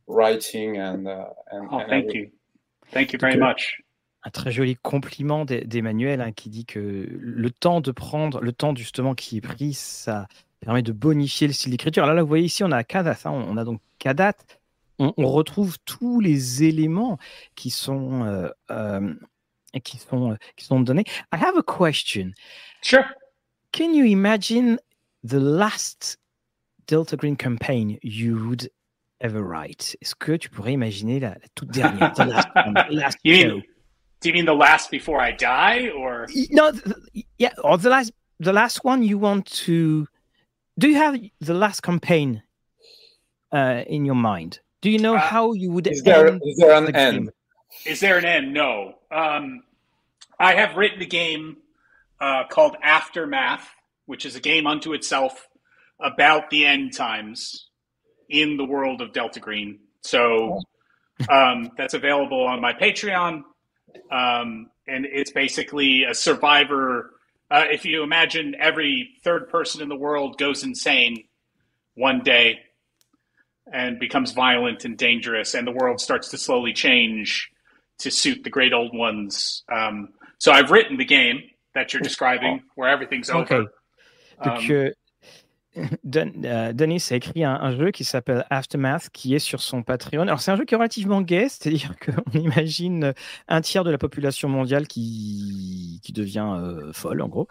writing 0.08 0.78
and 0.78 1.08
uh, 1.08 1.28
and, 1.52 1.68
oh, 1.72 1.78
and 1.78 1.90
thank 1.90 2.06
everything. 2.06 2.22
you, 2.22 2.32
thank 2.92 3.14
you 3.14 3.20
very 3.20 3.38
much. 3.38 3.84
Un 4.26 4.32
très 4.32 4.52
joli 4.52 4.76
compliment 4.76 5.46
d'Emmanuel 5.46 6.20
hein, 6.20 6.34
qui 6.34 6.50
dit 6.50 6.66
que 6.66 7.08
le 7.10 7.52
temps 7.52 7.80
de 7.80 7.92
prendre, 7.92 8.42
le 8.42 8.52
temps 8.52 8.76
justement 8.76 9.16
qui 9.16 9.38
est 9.38 9.42
pris, 9.42 9.74
ça 9.74 10.28
permet 10.60 10.82
de 10.82 10.92
bonifier 10.92 11.48
le 11.48 11.54
style 11.54 11.72
d'écriture. 11.72 12.06
Là, 12.06 12.14
là, 12.14 12.22
vous 12.22 12.28
voyez 12.28 12.44
ici, 12.44 12.64
on 12.66 12.72
a 12.72 12.84
Kadath, 12.84 13.26
hein, 13.26 13.32
on 13.32 13.56
a 13.56 13.64
donc 13.64 13.80
Kadath 13.98 14.59
on, 15.00 15.14
on, 15.18 15.28
retrouve 15.28 15.78
tous 15.86 16.20
les 16.20 16.64
éléments 16.64 17.18
qui 17.56 17.70
sont, 17.70 18.24
euh, 18.24 18.50
euh, 18.70 19.14
qui 19.84 19.98
sont, 19.98 20.38
qui 20.56 20.66
sont 20.66 20.82
donnés. 20.82 21.06
I 21.34 21.38
have 21.38 21.58
a 21.58 21.64
question. 21.64 22.32
Sure. 22.82 23.06
Can 23.72 23.94
you 23.94 24.06
imagine 24.06 24.80
the 25.24 25.40
last 25.40 26.18
Delta 26.88 27.16
Green 27.16 27.36
campaign 27.36 27.98
you 28.02 28.36
would 28.48 28.70
ever 29.22 29.42
write? 29.42 29.96
Est-ce 30.02 30.16
que 30.16 30.38
tu 30.38 30.50
pourrais 30.50 30.74
imaginer 30.74 31.20
la, 31.20 31.30
la 31.30 31.48
toute 31.56 31.70
dernière? 31.70 32.14
the 32.14 32.26
last, 32.26 32.48
the 32.90 32.96
last 32.96 33.18
mean, 33.24 33.64
do 34.22 34.30
you 34.30 34.34
mean 34.34 34.46
the 34.46 34.54
last 34.54 34.92
before 34.92 35.22
I 35.22 35.32
die, 35.32 35.90
or? 35.90 36.28
No? 36.52 36.72
Yeah, 37.38 37.54
or 37.64 37.78
the 37.78 37.90
last, 37.90 38.12
the 38.40 38.54
last 38.54 38.84
one 38.84 39.04
you 39.04 39.18
want 39.18 39.46
to. 39.66 40.08
Do 40.78 40.88
you 40.88 40.96
have 40.96 41.18
the 41.42 41.54
last 41.54 41.82
campaign 41.82 42.42
uh, 43.52 43.84
in 43.88 44.06
your 44.06 44.16
mind? 44.16 44.62
Do 44.82 44.90
you 44.90 45.00
know 45.00 45.16
uh, 45.16 45.20
how 45.20 45.54
you 45.54 45.72
would 45.72 45.88
is 45.88 46.04
there, 46.04 46.28
end 46.28 46.42
is 46.46 46.58
there 46.58 46.74
an 46.74 46.86
the 46.86 46.96
end? 46.96 47.18
Game? 47.18 47.30
Is 47.86 48.00
there 48.00 48.18
an 48.18 48.26
end? 48.26 48.54
No. 48.54 48.96
Um, 49.12 49.64
I 50.40 50.54
have 50.54 50.76
written 50.78 51.02
a 51.02 51.06
game 51.06 51.58
uh, 52.20 52.46
called 52.50 52.78
Aftermath, 52.82 53.68
which 54.06 54.26
is 54.26 54.36
a 54.36 54.40
game 54.40 54.68
unto 54.68 54.94
itself 54.94 55.48
about 56.00 56.50
the 56.50 56.66
end 56.66 56.96
times 56.96 57.68
in 58.30 58.58
the 58.58 58.66
world 58.66 59.02
of 59.02 59.12
Delta 59.12 59.40
Green. 59.40 59.80
So 60.02 60.62
um, 61.30 61.72
that's 61.78 61.94
available 61.94 62.46
on 62.46 62.62
my 62.62 62.74
Patreon. 62.74 63.44
Um, 64.12 64.70
and 64.88 65.06
it's 65.06 65.32
basically 65.32 66.04
a 66.04 66.14
survivor. 66.14 67.12
Uh, 67.52 67.66
if 67.70 67.84
you 67.84 68.04
imagine 68.04 68.56
every 68.60 69.10
third 69.24 69.50
person 69.50 69.82
in 69.82 69.90
the 69.90 69.96
world 69.96 70.38
goes 70.38 70.64
insane 70.64 71.26
one 71.96 72.22
day 72.22 72.60
and 73.74 74.00
becomes 74.00 74.32
violent 74.32 74.86
and 74.86 74.98
dangerous, 74.98 75.54
and 75.54 75.68
the 75.68 75.72
world 75.72 76.00
starts 76.00 76.30
to 76.30 76.38
slowly 76.38 76.74
change 76.74 77.50
to 78.00 78.12
suit 78.12 78.44
the 78.44 78.50
great 78.50 78.74
old 78.74 78.96
ones. 78.96 79.64
Um, 79.72 80.10
so 80.38 80.52
I've 80.52 80.72
written 80.72 80.98
the 80.98 81.06
game 81.06 81.42
that 81.76 81.94
you're 81.94 82.02
describing, 82.02 82.64
where 82.76 82.90
everything's 82.90 83.30
okay. 83.30 83.56
over. 83.56 83.72
Donc, 84.44 84.58
um, 84.58 84.92
euh, 86.16 86.74
Denis 86.74 87.08
a 87.12 87.16
écrit 87.16 87.44
un, 87.44 87.76
jeu 87.78 87.92
qui 87.92 88.04
s'appelle 88.04 88.46
Aftermath, 88.50 89.10
qui 89.12 89.36
est 89.36 89.40
sur 89.40 89.62
son 89.62 89.84
Patreon. 89.84 90.22
Alors, 90.22 90.42
c'est 90.42 90.52
un 90.52 90.56
jeu 90.56 90.66
qui 90.66 90.74
est 90.74 90.78
relativement 90.78 91.22
gay, 91.22 91.48
c'est-à-dire 91.50 91.96
qu'on 92.00 92.38
imagine 92.40 93.14
un 93.48 93.62
tiers 93.62 93.84
de 93.84 93.92
la 93.92 93.98
population 93.98 94.50
mondiale 94.50 94.88
qui, 94.88 96.00
qui 96.04 96.14
devient 96.14 96.56
euh, 96.58 96.94
folle, 96.94 97.22
en 97.22 97.28
gros. 97.28 97.48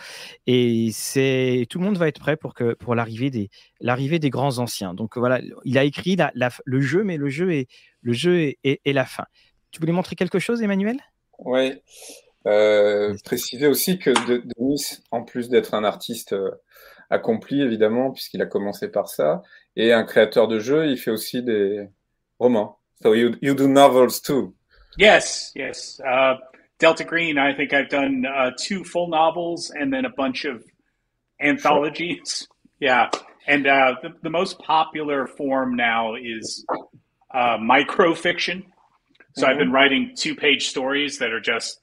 Et 0.47 0.91
c'est 0.93 1.67
tout 1.71 1.79
le 1.79 1.85
monde 1.85 1.99
va 1.99 2.09
être 2.09 2.21
prêt 2.21 2.37
pour, 2.37 2.55
que, 2.55 2.75
pour 2.75 2.95
l'arrivée 2.95 3.31
des, 3.31 3.51
l'arrivée 3.81 4.19
des 4.19 4.31
grands 4.31 4.59
anciens. 4.59 4.95
Donc, 4.95 5.17
voilà, 5.17 5.41
il 5.65 5.79
a 5.79 5.85
écrit 5.85 6.17
le 6.65 6.81
jeu, 6.81 7.05
mais 7.05 7.17
le 7.17 7.29
jeu 7.29 7.53
est, 7.53 7.69
le 8.03 8.13
jeu 8.13 8.55
est 8.65 8.93
la 8.93 9.05
fin. 9.05 9.25
Tu 9.71 9.81
voulais 9.81 9.93
montrer 9.93 10.17
quelque 10.17 10.39
chose, 10.39 10.63
Emmanuel? 10.63 10.99
Oui. 11.39 11.75
Euh, 12.47 13.15
préciser 13.25 13.67
aussi 13.67 13.99
que 13.99 14.11
Denis, 14.27 15.01
en 15.11 15.23
plus 15.23 15.49
d'être 15.49 15.75
un 15.75 15.85
artiste 15.85 16.33
euh, 16.33 16.51
accompli, 17.11 17.63
évidemment, 17.63 18.11
puisqu'il 18.11 18.43
a 18.43 18.47
commencé 18.47 18.91
par 18.91 19.09
ça, 19.09 19.43
et 19.77 19.93
un 19.93 20.05
créateur 20.05 20.49
de 20.49 20.59
jeux, 20.59 20.87
il 20.87 20.99
fait 20.99 21.11
aussi 21.11 21.43
des 21.43 21.89
romans. 22.39 22.79
So 23.03 23.15
you, 23.15 23.37
you 23.41 23.55
do 23.55 23.69
novels 23.69 24.21
too. 24.21 24.55
Yes, 24.97 25.53
yes. 25.55 26.01
Uh, 26.01 26.35
Delta 26.79 27.05
Green, 27.05 27.39
I 27.39 27.55
think 27.55 27.73
I've 27.73 27.89
done 27.89 28.25
uh, 28.27 28.51
two 28.59 28.85
full 28.85 29.09
novels 29.09 29.71
and 29.71 29.93
then 29.93 30.05
a 30.05 30.11
bunch 30.11 30.45
of 30.45 30.65
anthologies. 31.41 32.41
Sure. 32.41 32.49
Yeah. 32.81 33.11
And 33.47 33.67
uh, 33.67 33.97
the, 34.03 34.11
the, 34.23 34.31
most 34.31 34.59
popular 34.59 35.27
form 35.27 35.75
now 35.75 36.15
is 36.15 36.67
uh, 37.33 37.57
microfiction. 37.59 38.65
So 39.35 39.43
mm-hmm. 39.43 39.51
I've 39.51 39.59
been 39.59 39.73
writing 39.73 40.13
two 40.17 40.35
page 40.35 40.69
stories 40.69 41.19
that 41.19 41.33
are 41.33 41.41
just 41.41 41.81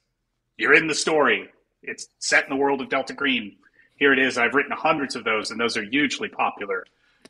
you're 0.56 0.74
in 0.74 0.86
the 0.86 0.94
story. 0.94 1.48
It's 1.82 2.08
set 2.18 2.44
in 2.44 2.50
the 2.50 2.56
world 2.56 2.80
of 2.80 2.88
Delta 2.88 3.14
Green. 3.14 3.56
Here 3.98 4.12
it 4.12 4.18
is. 4.18 4.38
I've 4.38 4.54
written 4.54 4.72
hundreds 4.72 5.16
of 5.16 5.24
those, 5.24 5.50
and 5.50 5.58
those 5.58 5.76
are 5.76 5.84
hugely 5.84 6.28
popular. 6.28 6.84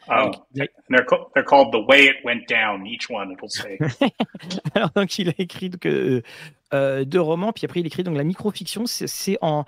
Um, 0.08 0.32
they're, 0.52 0.68
they're 1.34 1.44
called 1.44 1.72
The 1.72 1.80
Way 1.80 2.04
It 2.04 2.16
Went 2.24 2.46
Down, 2.48 2.86
each 2.86 3.08
one, 3.10 3.32
it'll 3.32 3.48
say. 3.48 3.78
Alors, 4.74 4.90
donc, 4.94 5.18
il 5.18 5.28
a 5.30 5.32
écrit 5.38 5.70
que, 5.70 6.22
euh, 6.74 7.04
deux 7.04 7.20
romans, 7.20 7.52
puis 7.52 7.64
après, 7.64 7.80
il 7.80 7.86
écrit 7.86 8.04
donc 8.04 8.16
la 8.16 8.24
microfiction, 8.24 8.86
c'est 8.86 9.38
en, 9.40 9.64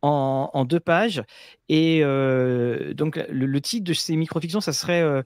en, 0.00 0.50
en, 0.52 0.64
deux 0.64 0.80
pages. 0.80 1.22
Et 1.68 2.00
euh, 2.02 2.94
donc, 2.94 3.16
le, 3.28 3.46
le, 3.46 3.60
titre 3.60 3.84
de 3.84 3.92
ces 3.92 4.16
microfictions, 4.16 4.60
ça 4.60 4.72
serait 4.72 5.02
euh, 5.02 5.22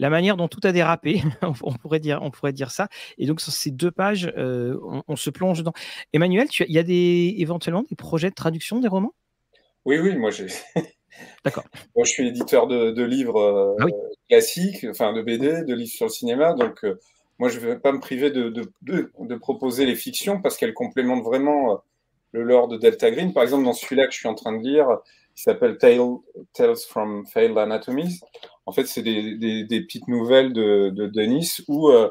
la 0.00 0.08
manière 0.08 0.36
dont 0.36 0.48
tout 0.48 0.60
a 0.64 0.72
dérapé, 0.72 1.22
on, 1.42 1.72
pourrait 1.74 2.00
dire, 2.00 2.20
on 2.22 2.30
pourrait 2.30 2.54
dire 2.54 2.70
ça. 2.70 2.88
Et 3.18 3.26
donc 3.26 3.40
sur 3.40 3.52
ces 3.52 3.70
deux 3.70 3.90
pages, 3.90 4.32
euh, 4.36 4.78
on, 5.06 5.16
se 5.16 5.30
plonge 5.30 5.58
dedans. 5.58 5.74
Emmanuel, 6.12 6.48
il 6.58 6.72
y 6.74 6.78
a 6.78 6.82
des, 6.82 7.34
éventuellement 7.38 7.84
des 7.88 7.96
projets 7.96 8.30
de 8.30 8.34
traduction 8.34 8.80
des 8.80 8.88
romans? 8.88 9.14
Oui, 9.90 9.98
oui, 9.98 10.16
moi 10.16 10.30
j'ai. 10.30 10.46
D'accord. 11.44 11.64
moi, 11.96 12.04
je 12.04 12.10
suis 12.10 12.28
éditeur 12.28 12.68
de, 12.68 13.02
livres 13.02 13.76
ah 13.80 13.86
classiques, 14.28 14.86
enfin 14.88 15.12
de 15.12 15.20
BD, 15.22 15.64
de 15.64 15.74
livres 15.74 15.90
sur 15.90 16.06
le 16.06 16.10
cinéma, 16.10 16.52
donc 16.54 16.86
moi 17.40 17.48
je 17.48 17.58
ne 17.58 17.66
vais 17.66 17.78
pas 17.78 17.90
me 17.90 17.98
priver 17.98 18.30
de, 18.30 18.48
de, 18.50 18.72
de 18.82 19.34
proposer 19.34 19.86
les 19.86 19.96
fictions 19.96 20.40
parce 20.40 20.56
qu'elles 20.56 20.74
complémentent 20.74 21.24
vraiment 21.24 21.82
le 22.30 22.44
lore 22.44 22.68
de 22.68 22.76
Delta 22.76 23.10
Green. 23.10 23.32
Par 23.32 23.42
exemple, 23.42 23.64
dans 23.64 23.72
celui-là 23.72 24.06
que 24.06 24.12
je 24.12 24.18
suis 24.18 24.28
en 24.28 24.34
train 24.34 24.56
de 24.56 24.62
lire, 24.62 24.86
qui 25.34 25.42
s'appelle 25.42 25.78
Tales 25.78 26.76
from 26.88 27.26
Failed 27.26 27.56
Anatomies. 27.58 28.20
En 28.66 28.72
fait, 28.72 28.86
c'est 28.86 29.02
des, 29.02 29.64
des, 29.64 29.80
petites 29.80 30.06
nouvelles 30.08 30.52
de, 30.52 30.90
de 30.90 31.06
Denis 31.06 31.56
où 31.66 31.88
euh, 31.88 32.10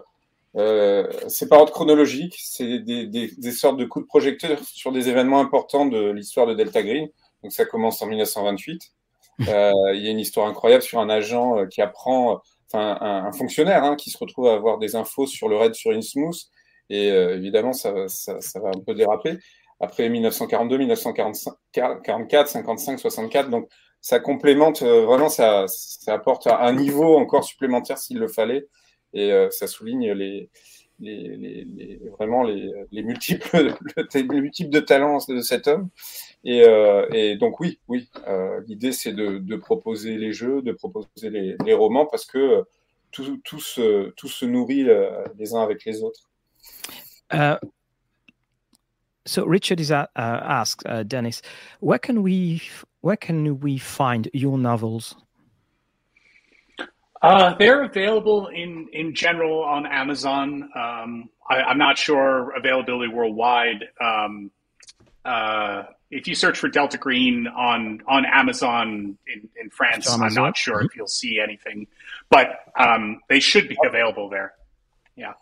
euh, 0.55 1.07
c'est 1.27 1.47
pas 1.47 1.57
ordre 1.57 1.71
chronologique, 1.71 2.35
c'est 2.39 2.79
des, 2.79 3.05
des, 3.05 3.51
sortes 3.51 3.77
de 3.77 3.85
coups 3.85 4.05
de 4.05 4.07
projecteur 4.07 4.59
sur 4.63 4.91
des 4.91 5.09
événements 5.09 5.39
importants 5.39 5.85
de 5.85 6.11
l'histoire 6.11 6.47
de 6.47 6.53
Delta 6.53 6.81
Green. 6.81 7.07
Donc 7.43 7.51
ça 7.51 7.65
commence 7.65 8.01
en 8.01 8.07
1928. 8.07 8.81
Euh, 9.47 9.71
il 9.93 10.01
y 10.01 10.07
a 10.07 10.11
une 10.11 10.19
histoire 10.19 10.47
incroyable 10.47 10.83
sur 10.83 10.99
un 10.99 11.09
agent 11.09 11.57
euh, 11.57 11.65
qui 11.65 11.81
apprend, 11.81 12.41
enfin 12.71 12.97
un, 12.99 13.31
fonctionnaire 13.31 13.83
hein, 13.83 13.95
qui 13.95 14.09
se 14.09 14.17
retrouve 14.17 14.47
à 14.47 14.53
avoir 14.53 14.79
des 14.79 14.95
infos 14.95 15.27
sur 15.27 15.47
le 15.47 15.55
raid 15.55 15.73
sur 15.73 15.91
Innsmouth. 15.91 16.49
Et 16.89 17.11
euh, 17.11 17.37
évidemment, 17.37 17.73
ça, 17.73 18.07
ça, 18.07 18.41
ça, 18.41 18.59
va 18.59 18.69
un 18.69 18.81
peu 18.85 18.93
déraper 18.93 19.37
après 19.79 20.09
1942, 20.09 20.77
1944, 20.79 22.47
55, 22.49 22.99
64. 22.99 23.49
Donc, 23.49 23.69
ça 24.01 24.19
complémente 24.19 24.81
euh, 24.81 25.05
vraiment, 25.05 25.29
ça, 25.29 25.65
ça 25.67 26.13
apporte 26.13 26.47
un 26.47 26.73
niveau 26.73 27.17
encore 27.17 27.43
supplémentaire 27.43 27.97
s'il 27.97 28.17
le 28.17 28.27
fallait. 28.27 28.67
Et 29.13 29.31
euh, 29.31 29.49
ça 29.49 29.67
souligne 29.67 30.11
les, 30.11 30.49
les, 30.99 31.99
vraiment 32.17 32.43
les, 32.43 32.71
les 32.91 33.03
multiples, 33.03 33.75
les 34.13 34.23
multiples 34.23 34.69
de 34.69 34.79
talents 34.79 35.19
de 35.27 35.41
cet 35.41 35.67
homme. 35.67 35.89
Et, 36.43 36.63
euh, 36.65 37.35
donc, 37.37 37.59
oui, 37.59 37.79
oui, 37.87 38.09
euh, 38.27 38.61
l'idée, 38.67 38.91
c'est 38.91 39.13
de, 39.13 39.55
proposer 39.55 40.17
les 40.17 40.33
jeux, 40.33 40.61
de 40.61 40.71
proposer 40.71 41.29
les, 41.29 41.73
romans 41.73 42.05
parce 42.05 42.25
que 42.25 42.63
tout, 43.11 43.39
tout, 43.43 43.59
se, 43.59 44.09
tout 44.11 44.27
se 44.27 44.45
nourrit 44.45 44.87
les 45.37 45.53
uns 45.53 45.61
avec 45.61 45.85
les 45.85 46.03
autres. 46.03 46.29
Euh, 47.33 47.55
So 49.25 49.45
Richard 49.45 49.79
is 49.79 49.91
uh, 49.91 50.07
asked 50.15 50.81
uh, 50.87 51.03
Dennis, 51.03 51.43
where 51.81 51.99
can 51.99 52.23
we 52.23 52.63
where 53.01 53.15
can 53.15 53.59
we 53.59 53.77
find 53.77 54.27
your 54.33 54.57
novels? 54.57 55.15
Uh, 57.21 57.53
they're 57.55 57.83
available 57.83 58.47
in 58.47 58.87
in 58.93 59.13
general 59.13 59.63
on 59.63 59.85
Amazon. 59.85 60.69
Um, 60.75 61.29
I, 61.49 61.71
am 61.71 61.77
not 61.77 61.97
sure 61.97 62.55
availability 62.55 63.11
worldwide. 63.11 63.85
Um, 63.99 64.51
uh, 65.25 65.83
if 66.11 66.27
you 66.27 66.35
search 66.35 66.57
for 66.57 66.69
Delta 66.69 66.97
Green 66.97 67.47
on 67.47 68.01
on 68.07 68.25
Amazon 68.25 69.17
in, 69.27 69.49
in 69.61 69.69
France, 69.69 70.07
Amazon. 70.07 70.27
I'm 70.27 70.33
not 70.33 70.57
sure 70.57 70.77
mm-hmm. 70.77 70.85
if 70.85 70.95
you'll 70.95 71.07
see 71.07 71.39
anything, 71.39 71.87
but 72.29 72.59
um, 72.77 73.19
they 73.27 73.39
should 73.39 73.67
be 73.67 73.77
available 73.85 74.29
there. 74.29 74.53
Yeah. 75.19 75.33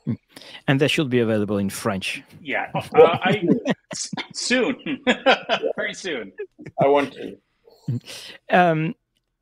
And 0.68 0.82
they 0.82 0.88
should 0.88 1.10
be 1.10 1.20
available 1.20 1.60
in 1.60 1.70
French. 1.70 2.24
Yeah. 2.42 2.72
Uh, 2.94 3.18
I, 3.22 3.44
soon. 4.34 4.76
Very 5.76 5.94
soon. 5.94 6.32
I 6.82 6.88
want 6.88 7.14
to. 7.14 7.38
Um, 8.50 8.96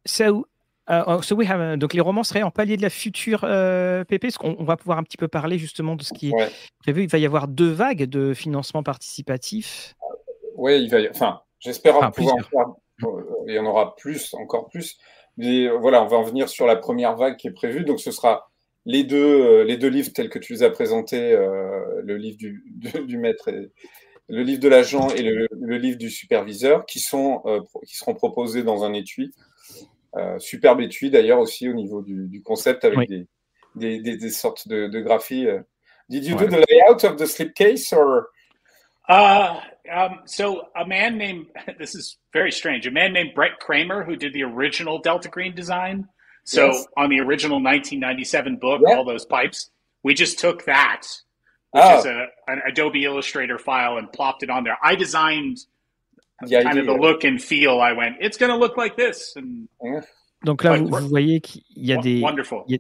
so, 0.06 0.46
uh, 0.90 1.22
so 1.22 1.36
we 1.36 1.50
have, 1.50 1.76
uh, 1.76 1.78
donc 1.78 1.94
les 1.94 2.02
romans 2.02 2.24
seraient 2.24 2.44
en 2.44 2.52
palier 2.52 2.78
de 2.78 2.82
la 2.82 2.90
future 2.90 3.42
euh, 3.44 4.04
PP, 4.04 4.22
parce 4.22 4.38
qu'on 4.38 4.64
va 4.64 4.78
pouvoir 4.78 4.98
un 4.98 5.04
petit 5.04 5.18
peu 5.18 5.28
parler 5.28 5.58
justement 5.58 5.96
de 5.96 6.04
ce 6.04 6.14
qui 6.14 6.30
est 6.30 6.34
ouais. 6.34 6.50
prévu. 6.80 7.04
Il 7.04 7.10
va 7.10 7.18
y 7.18 7.26
avoir 7.26 7.48
deux 7.48 7.72
vagues 7.72 8.04
de 8.04 8.34
financement 8.34 8.84
participatif. 8.84 9.96
Oui, 10.56 10.82
il 10.82 10.90
va 10.90 11.00
y... 11.00 11.10
enfin, 11.10 11.42
j'espère 11.60 11.98
enfin, 11.98 12.12
pouvoir 12.12 12.36
en 12.36 12.40
faire. 12.40 12.66
Il 13.48 13.54
y 13.54 13.60
en 13.60 13.66
aura 13.66 13.96
plus, 13.96 14.34
encore 14.34 14.70
plus. 14.70 14.98
Mais 15.38 15.68
euh, 15.68 15.78
voilà, 15.78 16.04
on 16.04 16.08
va 16.08 16.18
en 16.18 16.24
venir 16.24 16.50
sur 16.50 16.66
la 16.66 16.76
première 16.76 17.16
vague 17.16 17.38
qui 17.38 17.48
est 17.48 17.52
prévue. 17.52 17.84
Donc, 17.84 18.00
ce 18.00 18.12
sera 18.12 18.50
les 18.86 19.04
deux, 19.04 19.42
euh, 19.42 19.64
les 19.64 19.78
deux 19.78 19.88
livres 19.88 20.12
tels 20.14 20.30
que 20.30 20.40
tu 20.40 20.54
les 20.54 20.64
as 20.64 20.70
présentés, 20.70 21.34
euh, 21.34 22.02
le 22.04 22.18
livre 22.18 22.38
du, 22.38 22.64
du, 23.06 23.18
maître, 23.18 23.50
et, 23.50 23.72
le 24.30 24.44
livre 24.44 24.60
de 24.60 24.70
l'agent 24.70 25.10
et 25.10 25.22
le, 25.22 25.48
le, 25.52 25.78
livre 25.78 25.98
du 25.98 26.10
superviseur, 26.10 26.86
qui, 26.86 27.00
sont, 27.00 27.42
euh, 27.46 27.62
qui 27.86 27.98
seront 27.98 28.14
proposés 28.14 28.64
dans 28.64 28.84
un 28.84 28.94
étui. 28.94 29.32
Euh, 30.16 30.40
superbe 30.40 30.82
étui 30.82 31.10
d'ailleurs 31.10 31.40
aussi 31.40 31.68
au 31.68 31.74
niveau 31.74 32.02
du, 32.02 32.28
du 32.28 32.42
concept 32.42 32.86
avec 32.86 32.98
oui. 32.98 33.08
des, 33.08 33.28
des, 33.76 34.02
des, 34.02 34.18
des, 34.18 34.30
sortes 34.30 34.68
de, 34.68 34.88
de 34.88 35.02
graphies. 35.02 35.48
Did 36.10 36.24
you 36.24 36.36
ouais. 36.36 36.48
do 36.48 36.58
the 36.58 36.66
layout 36.70 37.04
of 37.04 37.18
the 37.18 37.26
slipcase 37.26 37.92
or? 37.92 38.28
Uh, 39.10 39.60
um, 39.94 40.22
so 40.26 40.68
a 40.76 40.86
man 40.86 41.18
named, 41.18 41.48
this 41.80 41.96
is 41.96 42.18
very 42.32 42.52
strange, 42.52 42.88
a 42.88 42.92
man 42.92 43.12
named 43.12 43.32
Brett 43.36 43.60
Kramer 43.60 44.04
who 44.04 44.16
did 44.16 44.34
the 44.34 44.44
original 44.44 45.00
Delta 45.00 45.28
Green 45.28 45.54
design 45.54 46.08
So 46.46 46.68
yes. 46.68 46.88
on 46.96 47.10
the 47.10 47.20
original 47.20 47.58
1997 47.58 48.58
book, 48.58 48.82
all 48.88 49.04
those 49.04 49.26
pipes, 49.26 49.72
we 50.04 50.14
just 50.14 50.38
took 50.38 50.64
that, 50.66 51.02
which 51.72 51.84
oh. 51.84 52.00
is 52.00 52.06
a, 52.06 52.28
an 52.48 52.62
Adobe 52.68 53.04
Illustrator 53.04 53.58
file, 53.58 53.98
and 53.98 54.12
plopped 54.12 54.44
it 54.44 54.52
on 54.52 54.64
there. 54.64 54.78
I 54.84 54.96
designed 54.96 55.58
the 56.42 56.56
kind 56.64 56.68
idea. 56.68 56.82
of 56.82 56.88
the 56.88 57.02
look 57.02 57.24
and 57.24 57.40
feel. 57.42 57.80
I 57.80 57.94
went, 57.94 58.18
it's 58.20 58.38
going 58.38 58.52
to 58.52 58.58
look 58.58 58.78
like 58.78 58.96
this. 58.96 59.36
And, 59.36 59.68
Donc 60.44 60.64
là, 60.64 60.78
vous, 60.78 60.88
vous, 60.88 61.08
voyez 61.08 61.42
qu'il 61.42 61.64
y 61.76 61.94
a 61.94 61.98
des, 61.98 62.22
wonderful. 62.22 62.64
Il 62.68 62.74
y 62.74 62.76
a, 62.76 62.80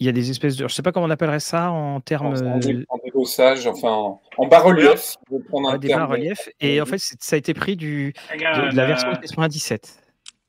il 0.00 0.06
y 0.06 0.08
a 0.08 0.12
des 0.12 0.30
espèces 0.30 0.56
de, 0.56 0.66
je 0.66 0.74
sais 0.74 0.82
pas 0.82 0.92
comment 0.92 1.06
on 1.06 1.10
appellerait 1.10 1.40
ça 1.40 1.70
en 1.70 2.00
termes 2.00 2.34
en, 2.34 2.56
en 2.56 2.98
débossage, 3.04 3.66
enfin 3.66 3.90
en, 3.90 4.22
en 4.38 4.46
bas-relief. 4.46 5.16
Ouais, 5.30 5.78
des 5.78 5.88
bas-reliefs. 5.88 6.48
Et 6.60 6.80
en 6.80 6.86
fait, 6.86 6.98
ça 6.98 7.36
a 7.36 7.38
été 7.38 7.54
pris 7.54 7.76
du, 7.76 8.14
de, 8.32 8.70
de 8.70 8.76
la 8.76 8.86
version 8.86 9.12
97. 9.12 10.00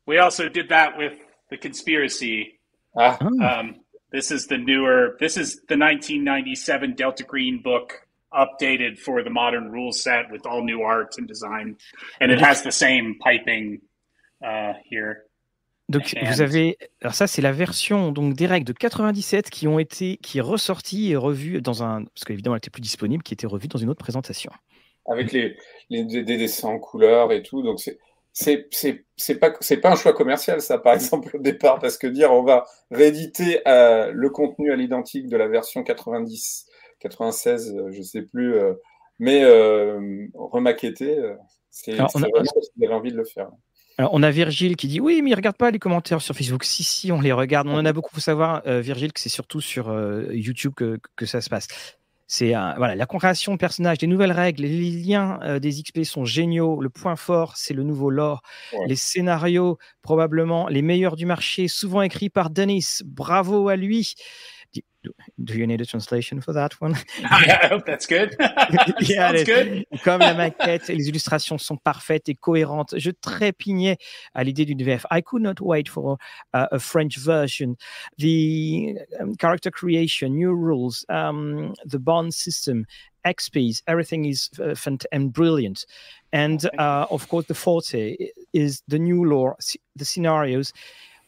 We 0.08 0.20
also 0.20 0.50
did 0.50 0.68
that 0.70 0.98
with 0.98 1.14
the 1.52 1.58
conspiracy. 1.58 2.60
Ah. 2.98 3.18
Um, 3.22 3.76
this 4.12 4.32
is 4.32 4.48
the 4.48 4.58
newer. 4.58 5.16
This 5.20 5.38
is 5.38 5.62
the 5.68 5.78
1997 5.78 6.96
Delta 6.96 7.24
Green 7.24 7.62
book 7.62 8.08
updated 8.34 8.98
for 8.98 9.24
the 9.24 9.30
modern 9.30 9.72
rule 9.72 9.92
set 9.92 10.32
with 10.32 10.46
all 10.46 10.64
new 10.64 10.82
art 10.82 11.18
and 11.18 11.28
design, 11.28 11.76
and 12.20 12.32
it 12.32 12.42
has 12.42 12.64
the 12.64 12.72
same 12.72 13.16
piping 13.20 13.82
uh, 14.44 14.74
here. 14.90 15.28
Donc 15.90 16.16
and... 16.16 16.26
vous 16.26 16.42
avez, 16.42 16.78
alors 17.02 17.14
ça 17.14 17.28
c'est 17.28 17.42
la 17.42 17.52
version 17.52 18.12
donc 18.12 18.34
des 18.34 18.46
règles 18.46 18.66
de 18.66 18.74
97 18.74 19.50
qui 19.50 19.68
ont 19.68 19.80
été 19.80 20.18
qui 20.18 20.38
est 20.38 20.42
ressortie 20.42 21.12
et 21.12 21.16
revue 21.16 21.62
dans 21.62 21.84
un 21.84 22.06
parce 22.06 22.24
qu'évidemment 22.26 22.56
elle 22.56 22.60
était 22.60 22.70
plus 22.70 22.82
disponible, 22.82 23.24
qui 23.24 23.34
était 23.34 23.48
revue 23.48 23.68
dans 23.68 23.80
une 23.80 23.90
autre 23.90 24.00
présentation. 24.00 24.52
Avec 25.08 25.32
les, 25.32 25.58
les 25.90 26.06
des 26.06 26.24
dessins 26.24 26.70
en 26.70 26.80
couleur 26.80 27.32
et 27.32 27.42
tout, 27.42 27.62
donc 27.62 27.80
c'est 27.80 28.00
c'est 28.34 28.70
c'est 29.18 29.36
pas 29.36 29.54
c'est 29.60 29.78
pas 29.78 29.92
un 29.92 29.96
choix 29.96 30.14
commercial 30.14 30.62
ça 30.62 30.78
par 30.78 30.94
exemple 30.96 31.36
au 31.36 31.40
départ 31.40 31.80
parce 31.80 31.98
que 31.98 32.08
dire 32.08 32.32
on 32.32 32.44
va 32.44 32.66
rééditer 32.90 33.62
euh, 33.68 34.12
le 34.14 34.30
contenu 34.30 34.72
à 34.72 34.76
l'identique 34.76 35.28
de 35.28 35.38
la 35.38 35.48
version 35.48 35.84
90 35.84 36.68
96 37.02 37.76
euh, 37.76 37.92
je 37.92 38.02
sais 38.02 38.22
plus 38.22 38.56
euh, 38.56 38.74
mais 39.20 39.44
euh, 39.44 40.28
remaqueter 40.34 41.18
euh, 41.18 41.36
c'est 41.70 41.94
vraiment 41.94 42.10
parce 42.34 42.70
qu'il 42.74 42.86
avait 42.86 42.94
envie 42.94 43.12
de 43.12 43.18
le 43.18 43.26
faire 43.26 43.50
alors, 43.98 44.14
on 44.14 44.24
a 44.24 44.32
Virgile 44.32 44.78
qui 44.78 44.88
dit 44.88 45.00
oui, 45.00 45.22
mais 45.22 45.30
il 45.30 45.36
regarde 45.36 45.58
pas 45.58 45.70
les 45.70 45.78
commentaires 45.78 46.22
sur 46.22 46.34
Facebook. 46.34 46.64
Si, 46.64 46.84
si, 46.84 47.12
on 47.12 47.22
les 47.22 47.32
regarde. 47.32 47.68
On 47.68 47.76
en 47.76 47.86
a 47.86 47.94
beaucoup. 47.94 48.10
Il 48.14 48.16
faut 48.16 48.22
savoir, 48.22 48.64
euh, 48.66 48.80
Virgile, 48.80 49.14
que 49.14 49.20
c'est 49.20 49.30
surtout 49.30 49.62
sur 49.62 49.90
euh, 49.90 50.26
YouTube 50.32 50.74
que, 50.76 51.00
que, 51.16 51.26
ça 51.26 51.42
se 51.42 51.50
passe. 51.50 51.68
C'est 52.26 52.54
voilà, 52.78 52.96
la 52.96 53.06
création 53.06 53.52
de 53.52 53.58
personnages, 53.58 53.98
des 53.98 54.08
nouvelles 54.08 54.32
règles, 54.32 54.64
les 54.64 54.90
liens 54.90 55.60
des 55.60 55.70
XP 55.70 56.04
sont 56.04 56.24
géniaux. 56.24 56.82
Le 56.82 56.90
point 56.90 57.18
fort, 57.18 57.58
c'est 57.58 57.74
le 57.74 57.84
nouveau 57.84 58.10
lore. 58.10 58.42
Ouais. 58.72 58.88
Les 58.88 58.96
scénarios, 58.96 59.78
probablement 60.02 60.70
les 60.70 60.82
meilleurs 60.82 61.18
du 61.18 61.26
marché, 61.26 61.68
souvent 61.68 62.02
écrits 62.02 62.30
par 62.30 62.50
Denis. 62.50 63.02
Bravo 63.04 63.68
à 63.68 63.76
lui. 63.76 64.16
Do 65.44 65.58
you 65.58 65.66
need 65.66 65.82
a 65.82 65.86
translation 65.86 66.42
for 66.42 66.54
that 66.54 66.80
one? 66.80 66.96
I 67.24 67.68
hope 67.70 67.86
that's 67.86 68.06
good. 68.06 68.36
yeah, 69.02 69.32
Sounds 69.32 69.44
good. 69.44 69.86
Comme 70.04 70.20
la 70.22 70.34
maquette, 70.38 70.88
les 70.90 71.10
illustrations 71.10 71.58
sont 71.58 71.78
parfaites 71.78 72.30
et 72.30 72.36
cohérentes. 72.36 72.94
Je 72.98 73.12
trépignais 73.12 73.98
à 74.36 74.44
l'idée 74.44 74.66
d'une 74.66 74.84
VF. 74.84 75.06
I 75.12 75.22
could 75.22 75.42
not 75.42 75.60
wait 75.60 75.90
for 75.90 76.18
uh, 76.54 76.68
a 76.72 76.80
French 76.80 77.18
version. 77.18 77.76
The 78.18 78.98
um, 79.20 79.36
character 79.36 79.72
creation, 79.72 80.36
new 80.36 80.54
rules, 80.54 81.06
um, 81.10 81.74
the 81.86 82.00
bond 82.00 82.34
system, 82.34 82.86
XPs, 83.26 83.82
everything 83.88 84.26
is 84.26 84.50
uh, 84.60 84.76
fant- 84.76 85.06
and 85.12 85.32
brilliant. 85.32 85.86
And 86.34 86.64
uh, 86.78 87.08
of 87.10 87.28
course, 87.30 87.48
the 87.48 87.54
forte 87.56 88.18
is 88.54 88.84
the 88.88 89.00
new 89.00 89.26
lore, 89.26 89.58
the 89.96 90.06
scenarios 90.06 90.74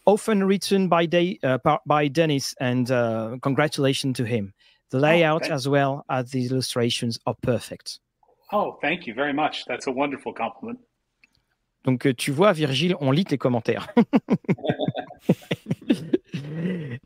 often 0.06 0.43
written 0.43 0.88
by, 0.88 1.06
De- 1.06 1.39
uh, 1.43 1.58
by 1.86 2.08
Dennis, 2.08 2.56
and 2.60 2.89
uh, 2.91 3.38
congratulations 3.41 4.18
to 4.18 4.24
him. 4.24 4.54
The 4.91 4.99
layout 4.99 5.49
oh, 5.49 5.54
as 5.54 5.68
well 5.68 6.06
as 6.10 6.32
the 6.32 6.45
illustrations 6.45 7.20
are 7.26 7.36
perfect. 7.41 7.99
Oh, 8.51 8.78
thank 8.82 9.08
you 9.08 9.14
very 9.16 9.34
much. 9.34 9.66
That's 9.66 9.88
a 9.88 9.91
wonderful 9.91 10.34
compliment. 10.34 10.80
Donc, 11.84 12.06
euh, 12.06 12.14
tu 12.14 12.32
vois, 12.32 12.54
Virgile, 12.54 12.95
on 13.01 13.12
lit 13.12 13.26
tes 13.26 13.38
commentaires. 13.38 13.88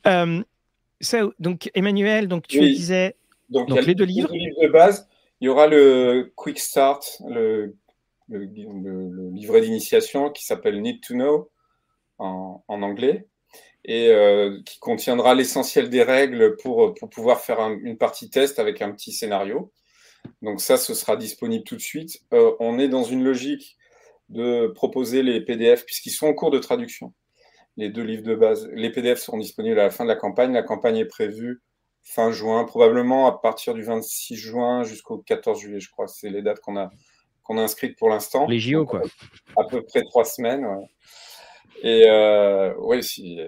um, 0.04 0.44
so, 1.02 1.34
donc 1.40 1.72
Emmanuel, 1.74 2.28
donc 2.28 2.48
tu 2.48 2.60
disais 2.60 3.16
donc, 3.50 3.70
les 3.70 3.96
deux 3.96 4.04
livres. 4.06 4.30
de 4.32 4.68
base. 4.68 5.08
Il 5.40 5.46
y 5.46 5.50
aura 5.50 5.68
le 5.68 6.34
Quick 6.36 6.60
Start, 6.60 7.22
le, 7.28 7.76
le, 8.28 9.30
livret 9.32 9.62
d'initiation 9.62 10.32
qui 10.32 10.44
s'appelle 10.44 10.82
Need 10.82 11.02
to 11.02 11.14
Know 11.14 11.50
en, 12.20 12.64
en 12.68 12.82
anglais 12.82 13.28
et 13.86 14.10
euh, 14.10 14.60
qui 14.66 14.80
contiendra 14.80 15.34
l'essentiel 15.34 15.90
des 15.90 16.04
règles 16.04 16.58
pour, 16.58 16.94
pour 16.94 17.10
pouvoir 17.10 17.40
faire 17.40 17.60
une 17.60 17.98
partie 17.98 18.30
test 18.30 18.60
avec 18.60 18.82
un 18.82 18.92
petit 18.92 19.14
scénario. 19.14 19.72
Donc 20.42 20.60
ça, 20.60 20.78
ce 20.78 20.94
sera 20.94 21.16
disponible 21.16 21.64
tout 21.64 21.78
de 21.78 21.82
suite. 21.82 22.22
Euh, 22.34 22.54
on 22.60 22.80
est 22.80 22.90
dans 22.90 23.04
une 23.04 23.24
logique 23.24 23.78
de 24.30 24.68
proposer 24.68 25.24
les 25.24 25.40
PDF 25.40 25.86
puisqu'ils 25.86 26.12
sont 26.12 26.28
en 26.28 26.34
cours 26.34 26.52
de 26.52 26.60
traduction. 26.60 27.14
Les 27.78 27.90
deux 27.90 28.04
livres 28.04 28.24
de 28.24 28.36
base, 28.36 28.68
les 28.74 28.92
PDF 28.92 29.20
seront 29.20 29.38
disponibles 29.38 29.80
à 29.80 29.84
la 29.84 29.90
fin 29.90 30.04
de 30.04 30.10
la 30.10 30.16
campagne. 30.16 30.52
La 30.52 30.64
campagne 30.64 30.98
est 30.98 31.06
prévue 31.06 31.62
fin 32.02 32.32
juin, 32.32 32.64
probablement 32.66 33.28
à 33.28 33.38
partir 33.38 33.74
du 33.74 33.84
26 33.84 34.36
juin 34.36 34.84
jusqu'au 34.84 35.20
14 35.20 35.60
juillet, 35.60 35.80
je 35.80 35.90
crois. 35.90 36.08
C'est 36.08 36.30
les 36.30 36.42
dates 36.42 36.60
qu'on 36.60 36.78
a, 36.78 36.90
qu'on 37.44 37.58
a 37.58 37.62
inscrites 37.62 37.98
pour 37.98 38.10
l'instant. 38.10 38.48
Les 38.48 38.60
JO, 38.60 38.86
quoi. 38.86 39.02
À 39.58 39.64
peu 39.66 39.82
près 39.84 40.02
trois 40.04 40.26
semaines. 40.26 40.66
Et 41.84 42.04
euh, 42.08 42.74
oui, 42.80 43.04
si, 43.04 43.40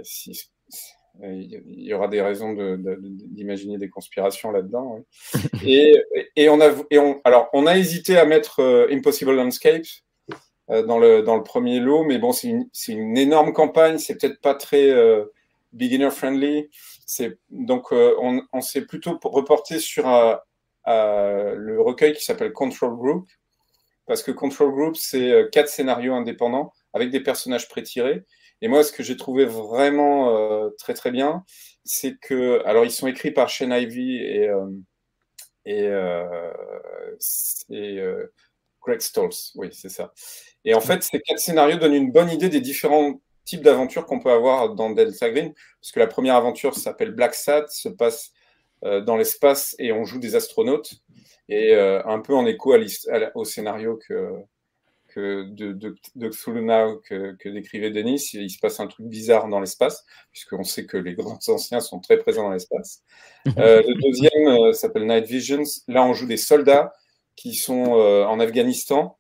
il 1.22 1.84
y 1.84 1.94
aura 1.94 2.08
des 2.08 2.22
raisons 2.22 2.54
d'imaginer 2.54 3.76
de, 3.76 3.80
des 3.80 3.90
conspirations 3.90 4.52
là-dedans. 4.52 5.04
et, 5.66 5.96
et, 6.36 6.50
on 6.50 6.62
a, 6.62 6.70
et 6.90 7.00
on, 7.00 7.20
alors, 7.24 7.50
on 7.54 7.68
a 7.68 7.78
hésité 7.78 8.18
à 8.18 8.26
mettre 8.26 8.62
euh, 8.62 8.88
Impossible 8.92 9.36
Landscapes 9.36 9.84
euh, 10.70 10.84
dans, 10.84 11.00
le, 11.00 11.22
dans 11.22 11.36
le 11.36 11.44
premier 11.44 11.80
lot, 11.80 12.04
mais 12.04 12.20
bon, 12.20 12.32
c'est 12.32 12.48
une, 12.48 12.70
une, 12.88 13.18
énorme 13.18 13.54
campagne, 13.54 13.98
c'est 13.98 14.16
peut-être 14.16 14.40
pas 14.40 14.56
très 14.56 14.90
euh, 14.90 15.26
beginner 15.74 16.10
friendly. 16.10 16.70
Donc, 17.50 17.92
on, 17.92 18.42
on 18.54 18.62
s'est 18.62 18.86
plutôt 18.86 19.20
reporté 19.24 19.80
sur 19.80 20.06
le 20.86 21.82
recueil 21.82 22.14
qui 22.14 22.24
s'appelle 22.24 22.54
Control 22.54 22.96
Group, 22.96 23.28
parce 24.06 24.22
que 24.22 24.32
Control 24.32 24.72
Group, 24.72 24.96
c'est 24.96 25.48
quatre 25.52 25.70
scénarios 25.70 26.14
indépendants 26.14 26.72
avec 26.94 27.10
des 27.10 27.20
personnages 27.20 27.68
prétirés. 27.68 28.24
Et 28.62 28.68
moi, 28.68 28.84
ce 28.84 28.92
que 28.92 29.04
j'ai 29.04 29.18
trouvé 29.18 29.46
vraiment 29.46 30.36
euh, 30.36 30.70
très 30.78 30.94
très 30.94 31.12
bien, 31.12 31.46
c'est 31.86 32.18
que, 32.20 32.62
alors 32.66 32.86
ils 32.86 32.92
sont 32.92 33.08
écrits 33.08 33.32
par 33.32 33.50
Shane 33.50 33.72
Ivy 33.72 34.18
et, 34.18 34.50
euh, 34.50 34.68
et, 35.66 35.84
euh, 35.88 36.52
euh 37.72 38.28
Greg 38.82 39.02
Stolz, 39.02 39.52
oui, 39.56 39.70
c'est 39.74 39.90
ça. 39.90 40.14
Et 40.64 40.74
en 40.74 40.80
fait, 40.80 41.04
ces 41.04 41.20
quatre 41.20 41.40
scénarios 41.40 41.78
donnent 41.78 41.94
une 41.94 42.12
bonne 42.12 42.30
idée 42.30 42.48
des 42.48 42.62
différents 42.62 43.22
types 43.44 43.62
d'aventures 43.62 44.06
qu'on 44.06 44.20
peut 44.20 44.32
avoir 44.32 44.74
dans 44.74 44.90
Delta 44.90 45.30
Green, 45.30 45.54
parce 45.82 45.92
que 45.92 46.00
la 46.00 46.08
première 46.08 46.36
aventure 46.36 46.76
s'appelle 46.76 47.12
Black 47.12 47.36
Sat, 47.36 47.66
se 47.68 47.90
passe 47.90 48.32
dans 48.82 49.18
l'espace 49.18 49.76
et 49.80 49.92
on 49.92 50.06
joue 50.06 50.20
des 50.20 50.36
astronautes, 50.36 50.94
et 51.50 51.76
un 51.76 52.20
peu 52.20 52.34
en 52.34 52.46
écho 52.46 52.72
à 52.72 52.80
au 53.36 53.44
scénario 53.44 54.00
que, 54.08 54.46
que 55.20 55.44
de, 55.50 55.74
de, 55.74 55.96
de 56.16 56.28
que, 56.30 57.36
que, 57.36 57.50
décrivait 57.50 57.92
Denis, 57.92 58.30
il 58.34 58.50
se 58.50 58.60
passe 58.60 58.80
un 58.80 58.88
truc 58.88 59.06
bizarre 59.08 59.48
dans 59.48 59.60
l'espace, 59.60 60.06
puisqu'on 60.32 60.64
sait 60.64 60.86
que 60.86 60.98
les 60.98 61.14
grands 61.16 61.40
anciens 61.48 61.80
sont 61.80 62.00
très 62.00 62.18
présents 62.18 62.44
dans 62.44 62.52
l'espace. 62.52 63.04
Euh, 63.58 63.82
le 63.88 64.02
deuxième 64.02 64.48
euh, 64.48 64.74
s'appelle 64.74 65.06
Night 65.06 65.26
Visions. 65.26 65.64
Là, 65.88 66.04
on 66.04 66.14
joue 66.14 66.28
des 66.28 66.38
soldats 66.38 66.94
qui 67.36 67.56
sont 67.56 67.98
euh, 67.98 68.26
en 68.26 68.40
Afghanistan 68.40 69.18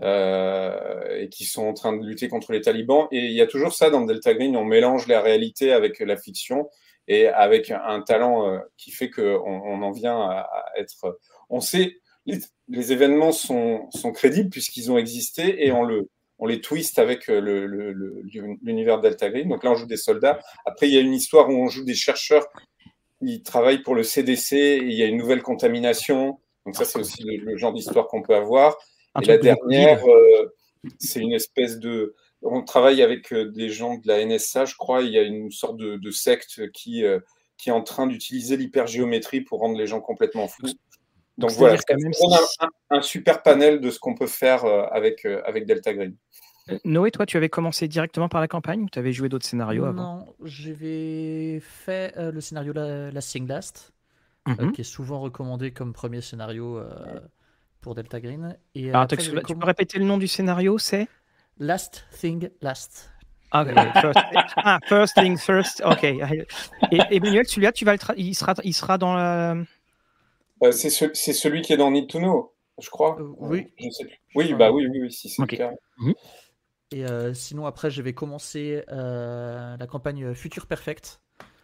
et 0.00 1.28
qui 1.30 1.44
sont 1.44 1.62
en 1.62 1.72
train 1.72 1.96
de 1.96 2.04
lutter 2.04 2.28
contre 2.28 2.52
les 2.52 2.60
talibans. 2.60 3.06
Et 3.12 3.26
il 3.26 3.32
y 3.32 3.40
a 3.40 3.46
toujours 3.46 3.72
ça 3.72 3.90
dans 3.90 4.02
Delta 4.02 4.34
Green, 4.34 4.56
on 4.56 4.64
mélange 4.64 5.06
la 5.06 5.20
réalité 5.20 5.72
avec 5.72 6.00
la 6.00 6.16
fiction 6.16 6.68
et 7.06 7.28
avec 7.28 7.70
un 7.70 8.00
talent 8.00 8.60
qui 8.76 8.90
fait 8.90 9.08
qu'on 9.08 9.22
on 9.22 9.82
en 9.82 9.92
vient 9.92 10.20
à, 10.20 10.40
à 10.40 10.64
être... 10.78 11.18
On 11.48 11.60
sait 11.60 11.94
les, 12.26 12.92
événements 12.92 13.32
sont, 13.32 13.88
sont 13.90 14.12
crédibles 14.12 14.50
puisqu'ils 14.50 14.90
ont 14.90 14.98
existé 14.98 15.66
et 15.66 15.72
on, 15.72 15.82
le, 15.82 16.08
on 16.38 16.46
les 16.46 16.60
twist 16.60 16.98
avec 16.98 17.28
euh, 17.28 17.40
l'univers 18.62 18.96
le, 18.96 19.02
Delta 19.02 19.30
Green. 19.30 19.48
Donc 19.48 19.64
là, 19.64 19.70
on 19.70 19.74
joue 19.74 19.86
des 19.86 19.96
soldats. 19.96 20.40
Après, 20.64 20.88
il 20.88 20.94
y 20.94 20.98
a 20.98 21.00
une 21.00 21.14
histoire 21.14 21.48
où 21.48 21.52
on 21.52 21.68
joue 21.68 21.84
des 21.84 21.94
chercheurs 21.94 22.46
qui 23.20 23.42
travaillent 23.42 23.82
pour 23.82 23.94
le 23.94 24.02
CDC 24.02 24.52
et 24.52 24.76
il 24.76 24.92
y 24.92 25.02
a 25.02 25.06
une 25.06 25.16
nouvelle 25.16 25.42
contamination. 25.42 26.38
Donc 26.66 26.76
ça, 26.76 26.84
c'est 26.84 26.98
aussi 26.98 27.22
le, 27.24 27.56
genre 27.56 27.72
d'histoire 27.72 28.08
qu'on 28.08 28.22
peut 28.22 28.34
avoir. 28.34 28.76
et 29.22 29.26
la 29.26 29.38
dernière, 29.38 30.04
euh, 30.06 30.54
c'est 30.98 31.20
une 31.20 31.32
espèce 31.32 31.78
de... 31.78 32.14
On 32.42 32.62
travaille 32.62 33.02
avec 33.02 33.32
euh, 33.32 33.50
des 33.50 33.70
gens 33.70 33.96
de 33.96 34.06
la 34.06 34.22
NSA, 34.24 34.66
je 34.66 34.74
crois. 34.74 35.02
Il 35.02 35.12
y 35.12 35.18
a 35.18 35.22
une 35.22 35.50
sorte 35.50 35.78
de, 35.78 36.10
secte 36.10 36.70
qui, 36.72 37.04
qui 37.56 37.68
est 37.68 37.72
en 37.72 37.82
train 37.82 38.06
d'utiliser 38.06 38.56
l'hypergéométrie 38.56 39.40
pour 39.40 39.60
rendre 39.60 39.78
les 39.78 39.86
gens 39.86 40.00
complètement 40.00 40.48
fous. 40.48 40.66
Donc 41.36 41.50
voilà, 41.52 41.76
on 42.22 42.32
a 42.32 42.38
un, 42.90 43.02
super 43.02 43.42
panel 43.42 43.80
de 43.80 43.90
ce 43.90 43.98
qu'on 43.98 44.14
peut 44.14 44.28
faire 44.28 44.64
euh, 44.64 44.86
avec, 44.92 45.24
euh, 45.24 45.42
avec 45.44 45.66
Delta 45.66 45.92
Green. 45.92 46.14
Euh, 46.70 46.78
Noé, 46.84 47.10
toi, 47.10 47.26
tu 47.26 47.36
avais 47.36 47.48
commencé 47.48 47.88
directement 47.88 48.28
par 48.28 48.40
la 48.40 48.48
campagne 48.48 48.82
ou 48.82 48.88
tu 48.88 48.98
avais 48.98 49.12
joué 49.12 49.28
d'autres 49.28 49.46
scénarios 49.46 49.84
avant? 49.84 50.18
Non, 50.18 50.34
j'avais 50.44 51.60
fait 51.60 52.14
le 52.16 52.40
scénario 52.40 52.72
La, 52.72 53.10
la 53.10 53.20
Last, 53.48 53.92
mhm. 54.46 54.72
qui 54.72 54.80
est 54.80 54.84
souvent 54.84 55.20
recommandé 55.20 55.72
comme 55.72 55.92
premier 55.92 56.20
scénario 56.20 56.80
pour 57.80 57.94
Delta 57.94 58.20
Green. 58.20 58.56
Et, 58.74 58.90
Alors, 58.90 59.08
tu 59.08 59.16
peux 59.56 59.66
répéter 59.66 59.98
le 59.98 60.04
nom 60.04 60.16
du 60.16 60.28
scénario 60.28 60.78
C'est? 60.78 61.08
Last 61.58 62.06
Thing 62.18 62.48
Last. 62.62 63.10
Ah, 63.50 63.64
first, 64.00 64.18
ah, 64.56 64.78
first 64.88 65.14
thing 65.14 65.36
first. 65.36 65.82
Ok. 65.84 66.02
Et, 66.02 66.46
Emmanuel, 66.90 67.46
celui-là, 67.46 67.72
tu 67.72 67.84
vas 67.84 67.94
il 68.16 68.34
sera, 68.34 68.54
il 68.64 68.74
sera 68.74 68.98
dans 68.98 69.14
la 69.14 69.56
euh, 70.64 70.72
c'est 70.72 70.90
celui 71.32 71.62
qui 71.62 71.72
est 71.72 71.76
dans 71.76 71.90
Need 71.90 72.08
to 72.08 72.18
Know, 72.18 72.54
je 72.80 72.88
crois. 72.90 73.20
Euh, 73.20 73.34
oui. 73.38 73.66
Oui, 74.34 74.54
bah 74.54 74.70
oui, 74.72 74.86
oui, 74.86 75.00
oui, 75.02 75.12
si 75.12 75.28
c'est 75.28 75.42
le 75.42 75.48
cas. 75.48 75.72
Mhm. 75.98 76.14
Et 76.92 77.04
euh, 77.04 77.34
sinon, 77.34 77.66
après, 77.66 77.90
j'avais 77.90 78.12
commencé 78.12 78.82
la 78.88 79.86
campagne 79.88 80.34
Future 80.34 80.66
Perfect. 80.66 81.20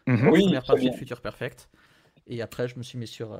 Mhm. 0.06 0.28
Oui, 0.30 0.40
première 0.42 0.64
partie 0.64 0.90
de 0.90 0.94
Future 0.94 1.20
Perfect. 1.20 1.70
Et 2.26 2.42
après, 2.42 2.68
je 2.68 2.76
me 2.76 2.82
suis 2.82 2.98
mis 2.98 3.06
sur, 3.06 3.38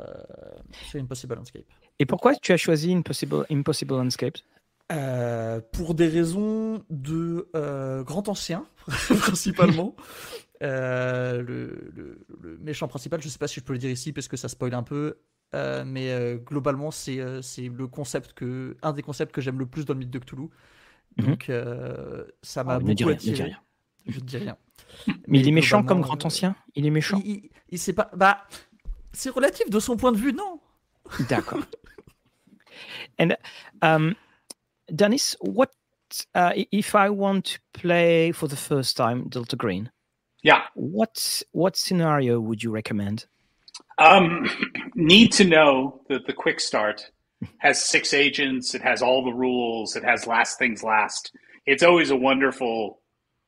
sur 0.88 1.00
Impossible 1.00 1.34
Landscape. 1.34 1.64
Et 1.98 2.06
pourquoi 2.06 2.34
tu 2.34 2.52
as 2.52 2.56
choisi 2.56 2.92
Impossible, 2.92 3.46
Impossible 3.50 3.94
Landscape? 3.94 4.38
Pour 5.72 5.94
des 5.94 6.08
raisons 6.08 6.82
de 6.90 7.48
grand 8.02 8.28
ancien, 8.28 8.66
principalement. 9.20 9.94
le, 10.60 11.42
le, 11.42 12.26
le, 12.40 12.58
méchant 12.58 12.88
principal, 12.88 13.20
je 13.20 13.26
ne 13.26 13.30
sais 13.30 13.38
pas 13.38 13.48
si 13.48 13.60
je 13.60 13.64
peux 13.64 13.72
le 13.72 13.78
dire 13.78 13.90
ici 13.90 14.12
parce 14.12 14.28
que 14.28 14.36
ça 14.36 14.48
spoil 14.48 14.74
un 14.74 14.82
peu, 14.82 15.16
euh, 15.54 15.84
mais 15.84 16.10
euh, 16.10 16.36
globalement, 16.36 16.90
c'est 16.90 17.18
euh, 17.18 17.42
c'est 17.42 17.68
le 17.68 17.86
concept 17.88 18.32
que, 18.34 18.76
un 18.82 18.92
des 18.92 19.02
concepts 19.02 19.34
que 19.34 19.40
j'aime 19.40 19.58
le 19.58 19.66
plus 19.66 19.84
dans 19.84 19.94
le 19.94 20.00
mythe 20.00 20.10
de 20.10 20.18
Cthulhu. 20.18 20.48
Mhm. 21.16 21.26
Donc, 21.26 21.52
ça 22.42 22.64
m'a 22.64 22.76
oh, 22.76 22.80
beaucoup 22.80 23.08
attiré. 23.08 23.44
Rien. 23.44 23.58
Je 24.06 24.20
ne 24.20 24.24
dis 24.24 24.36
rien. 24.38 24.56
Mais, 25.26 25.40
il 25.40 25.48
est 25.48 25.52
méchant 25.52 25.82
comme 25.82 26.00
grand 26.00 26.24
ancien? 26.24 26.54
Il 26.74 26.86
est 26.86 26.90
méchant? 26.90 27.20
Il, 27.24 27.50
il, 27.68 27.94
pas. 27.94 28.10
Bah, 28.14 28.44
c'est 29.12 29.30
relatif 29.30 29.68
de 29.68 29.80
son 29.80 29.96
point 29.96 30.12
de 30.12 30.16
vue, 30.16 30.32
non? 30.32 30.60
D'accord. 31.28 31.58
And 33.18 33.36
um, 33.82 34.14
Dennis, 34.88 35.36
what 35.40 35.70
uh, 36.34 36.52
if 36.72 36.94
I 36.94 37.10
want 37.10 37.42
to 37.42 37.58
play 37.72 38.32
for 38.32 38.48
the 38.48 38.56
first 38.56 38.96
time 38.96 39.28
Delta 39.28 39.56
Green? 39.56 39.90
Yeah. 40.42 40.62
What 40.74 41.42
what 41.52 41.76
scenario 41.76 42.40
would 42.40 42.62
you 42.62 42.72
recommend? 42.72 43.26
Um, 44.00 44.48
need 44.94 45.30
to 45.32 45.44
know 45.44 46.00
that 46.08 46.26
the 46.26 46.32
quick 46.32 46.58
start 46.58 47.10
has 47.58 47.84
six 47.84 48.14
agents. 48.14 48.74
It 48.74 48.80
has 48.80 49.02
all 49.02 49.22
the 49.22 49.32
rules. 49.32 49.94
It 49.94 50.02
has 50.04 50.26
last 50.26 50.58
things 50.58 50.82
last. 50.82 51.32
It's 51.66 51.82
always 51.82 52.10
a 52.10 52.16
wonderful 52.16 53.00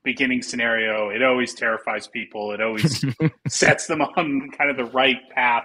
beginning 0.05 0.43
scenario. 0.43 1.09
It 1.09 1.23
always 1.23 1.55
terrifies 1.55 2.07
people. 2.07 2.53
It 2.53 2.61
always 2.61 3.03
sets 3.49 3.87
them 3.87 4.03
on 4.03 4.51
kind 4.51 4.71
of 4.71 4.77
the 4.77 4.85
right 4.85 5.19
path. 5.31 5.65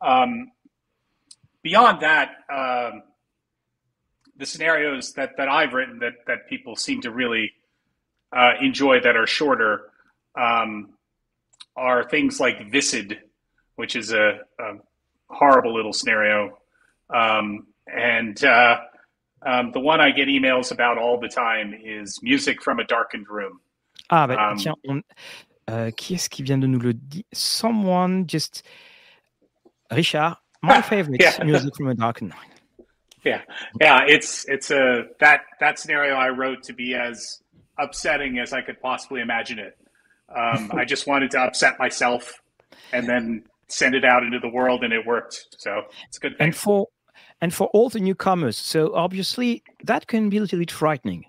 Um, 0.00 0.52
beyond 1.62 2.02
that, 2.02 2.30
um, 2.48 3.02
the 4.36 4.46
scenarios 4.46 5.14
that, 5.14 5.36
that 5.36 5.48
I've 5.48 5.74
written 5.74 5.98
that, 5.98 6.14
that 6.28 6.48
people 6.48 6.76
seem 6.76 7.00
to 7.02 7.10
really 7.10 7.52
uh, 8.32 8.52
enjoy 8.60 9.00
that 9.00 9.16
are 9.16 9.26
shorter 9.26 9.90
um, 10.40 10.90
are 11.76 12.08
things 12.08 12.38
like 12.38 12.70
Viscid, 12.70 13.18
which 13.76 13.96
is 13.96 14.12
a, 14.12 14.40
a 14.58 14.74
horrible 15.28 15.74
little 15.74 15.92
scenario. 15.92 16.58
Um, 17.14 17.66
and 17.86 18.42
uh, 18.44 18.78
um, 19.44 19.72
the 19.72 19.80
one 19.80 20.00
I 20.00 20.10
get 20.10 20.28
emails 20.28 20.72
about 20.72 20.98
all 20.98 21.18
the 21.18 21.28
time 21.28 21.74
is 21.74 22.20
music 22.22 22.62
from 22.62 22.78
a 22.78 22.84
darkened 22.84 23.28
room. 23.28 23.60
Ah, 24.10 24.26
bah, 24.26 24.50
um, 24.50 24.58
tiens, 24.58 24.74
on, 24.88 25.02
euh, 25.70 25.90
qui 25.90 26.14
est-ce 26.14 26.28
qui 26.28 26.42
vient 26.42 26.58
de 26.58 26.66
nous 26.66 26.78
le 26.78 26.94
dire 26.94 27.24
Someone 27.32 28.26
just. 28.26 28.62
Richard, 29.90 30.36
my 30.62 30.80
favorite 30.90 31.20
yeah. 31.20 31.44
music 31.44 31.74
from 31.76 31.88
a 31.88 31.94
darkened 31.94 32.32
room. 32.32 32.86
Yeah, 33.24 33.42
yeah, 33.80 34.00
it's 34.06 34.44
it's 34.48 34.70
a 34.70 35.04
that 35.20 35.42
that 35.60 35.78
scenario 35.78 36.14
I 36.14 36.30
wrote 36.30 36.64
to 36.64 36.72
be 36.72 36.94
as 36.94 37.40
upsetting 37.78 38.38
as 38.38 38.52
I 38.52 38.62
could 38.62 38.80
possibly 38.80 39.20
imagine 39.20 39.58
it. 39.58 39.76
Um, 40.34 40.72
I 40.74 40.84
just 40.84 41.06
wanted 41.06 41.30
to 41.32 41.40
upset 41.40 41.78
myself 41.78 42.40
and 42.92 43.06
then 43.06 43.44
send 43.72 43.94
it 43.94 44.04
out 44.04 44.22
into 44.22 44.38
the 44.38 44.48
world, 44.48 44.84
and 44.84 44.92
it 44.92 45.06
worked. 45.06 45.46
So 45.58 45.82
it's 46.06 46.18
a 46.18 46.20
good 46.20 46.38
thing. 46.38 46.46
And 46.48 46.56
for 46.56 46.88
and 47.40 47.52
for 47.52 47.68
all 47.68 47.88
the 47.88 48.00
newcomers, 48.00 48.56
so 48.56 48.94
obviously 48.94 49.62
that 49.84 50.06
can 50.06 50.28
be 50.28 50.36
a 50.36 50.40
little 50.40 50.58
bit 50.58 50.70
frightening 50.70 51.24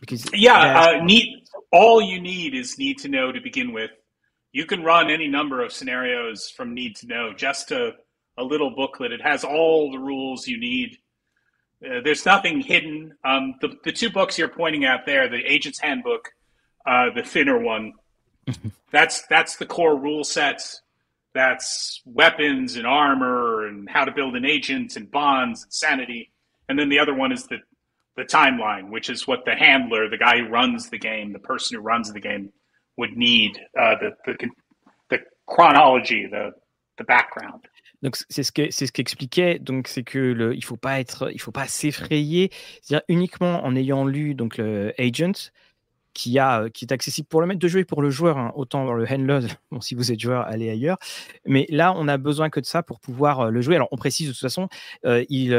because 0.00 0.28
yeah, 0.32 0.80
uh, 0.80 1.04
need 1.04 1.44
all 1.72 2.00
you 2.00 2.20
need 2.20 2.54
is 2.54 2.78
need 2.78 2.98
to 2.98 3.08
know 3.08 3.32
to 3.32 3.40
begin 3.40 3.72
with. 3.72 3.90
You 4.52 4.66
can 4.66 4.82
run 4.84 5.10
any 5.10 5.28
number 5.28 5.64
of 5.64 5.72
scenarios 5.72 6.50
from 6.50 6.74
need 6.74 6.96
to 6.96 7.06
know. 7.06 7.32
Just 7.32 7.70
a 7.72 7.94
a 8.38 8.44
little 8.44 8.74
booklet. 8.74 9.12
It 9.12 9.22
has 9.22 9.44
all 9.44 9.90
the 9.90 9.98
rules 9.98 10.46
you 10.46 10.58
need. 10.58 10.98
Uh, 11.84 12.00
there's 12.04 12.24
nothing 12.24 12.60
hidden. 12.60 13.14
Um, 13.24 13.54
the 13.60 13.76
the 13.84 13.92
two 13.92 14.10
books 14.10 14.38
you're 14.38 14.48
pointing 14.48 14.84
at 14.84 15.06
there, 15.06 15.28
the 15.28 15.42
Agent's 15.44 15.80
Handbook, 15.80 16.30
uh, 16.86 17.06
the 17.14 17.22
thinner 17.22 17.58
one, 17.58 17.94
that's 18.92 19.26
that's 19.26 19.56
the 19.56 19.66
core 19.66 19.98
rule 19.98 20.24
sets 20.24 20.81
that's 21.34 22.02
weapons 22.04 22.76
and 22.76 22.86
armor 22.86 23.66
and 23.66 23.88
how 23.88 24.04
to 24.04 24.12
build 24.12 24.36
an 24.36 24.44
agent 24.44 24.96
and 24.96 25.10
bonds 25.10 25.62
and 25.62 25.72
sanity. 25.72 26.30
And 26.68 26.78
then 26.78 26.88
the 26.88 26.98
other 26.98 27.14
one 27.14 27.32
is 27.32 27.46
the 27.46 27.58
the 28.16 28.24
timeline, 28.24 28.90
which 28.90 29.08
is 29.08 29.26
what 29.26 29.44
the 29.46 29.54
handler, 29.54 30.08
the 30.10 30.18
guy 30.18 30.38
who 30.38 30.48
runs 30.48 30.90
the 30.90 30.98
game, 30.98 31.32
the 31.32 31.38
person 31.38 31.76
who 31.76 31.82
runs 31.82 32.12
the 32.12 32.20
game, 32.20 32.52
would 32.98 33.16
need 33.16 33.58
uh, 33.78 33.94
the, 34.00 34.10
the 34.26 34.48
the 35.08 35.18
chronology, 35.46 36.26
the 36.26 36.52
the 36.98 37.04
background. 37.04 37.66
Donc 38.02 38.16
c'est 38.28 38.42
ce 38.42 38.50
que 38.52 38.70
c'est 38.70 38.86
ce 38.86 38.92
qu'expliquait 38.92 39.58
donc 39.60 39.86
c'est 39.86 40.02
que 40.02 40.18
le, 40.18 40.54
il 40.54 40.64
faut 40.64 40.76
pas 40.76 40.98
être 40.98 41.30
il 41.32 41.40
faut 41.40 41.52
pas 41.52 41.68
s'effrayer 41.68 42.50
c'est-à-dire 42.82 43.04
uniquement 43.08 43.64
en 43.64 43.76
ayant 43.76 44.04
lu 44.04 44.34
donc 44.34 44.56
le 44.56 44.92
Agent 44.98 45.52
qui, 46.14 46.38
a, 46.38 46.62
euh, 46.62 46.68
qui 46.68 46.84
est 46.84 46.92
accessible 46.92 47.26
pour 47.28 47.40
le 47.40 47.46
maître 47.46 47.60
de 47.60 47.68
jeu 47.68 47.80
et 47.80 47.84
pour 47.84 48.02
le 48.02 48.10
joueur, 48.10 48.38
hein. 48.38 48.52
autant 48.54 48.84
dans 48.84 48.94
le 48.94 49.06
handler, 49.06 49.40
bon, 49.70 49.80
si 49.80 49.94
vous 49.94 50.12
êtes 50.12 50.20
joueur, 50.20 50.42
allez 50.42 50.70
ailleurs. 50.70 50.98
Mais 51.46 51.66
là, 51.68 51.94
on 51.96 52.08
a 52.08 52.18
besoin 52.18 52.50
que 52.50 52.60
de 52.60 52.66
ça 52.66 52.82
pour 52.82 53.00
pouvoir 53.00 53.40
euh, 53.40 53.50
le 53.50 53.60
jouer. 53.60 53.76
Alors, 53.76 53.88
on 53.92 53.96
précise 53.96 54.28
de 54.28 54.32
toute 54.32 54.40
façon, 54.40 54.68
euh, 55.04 55.24
il, 55.28 55.50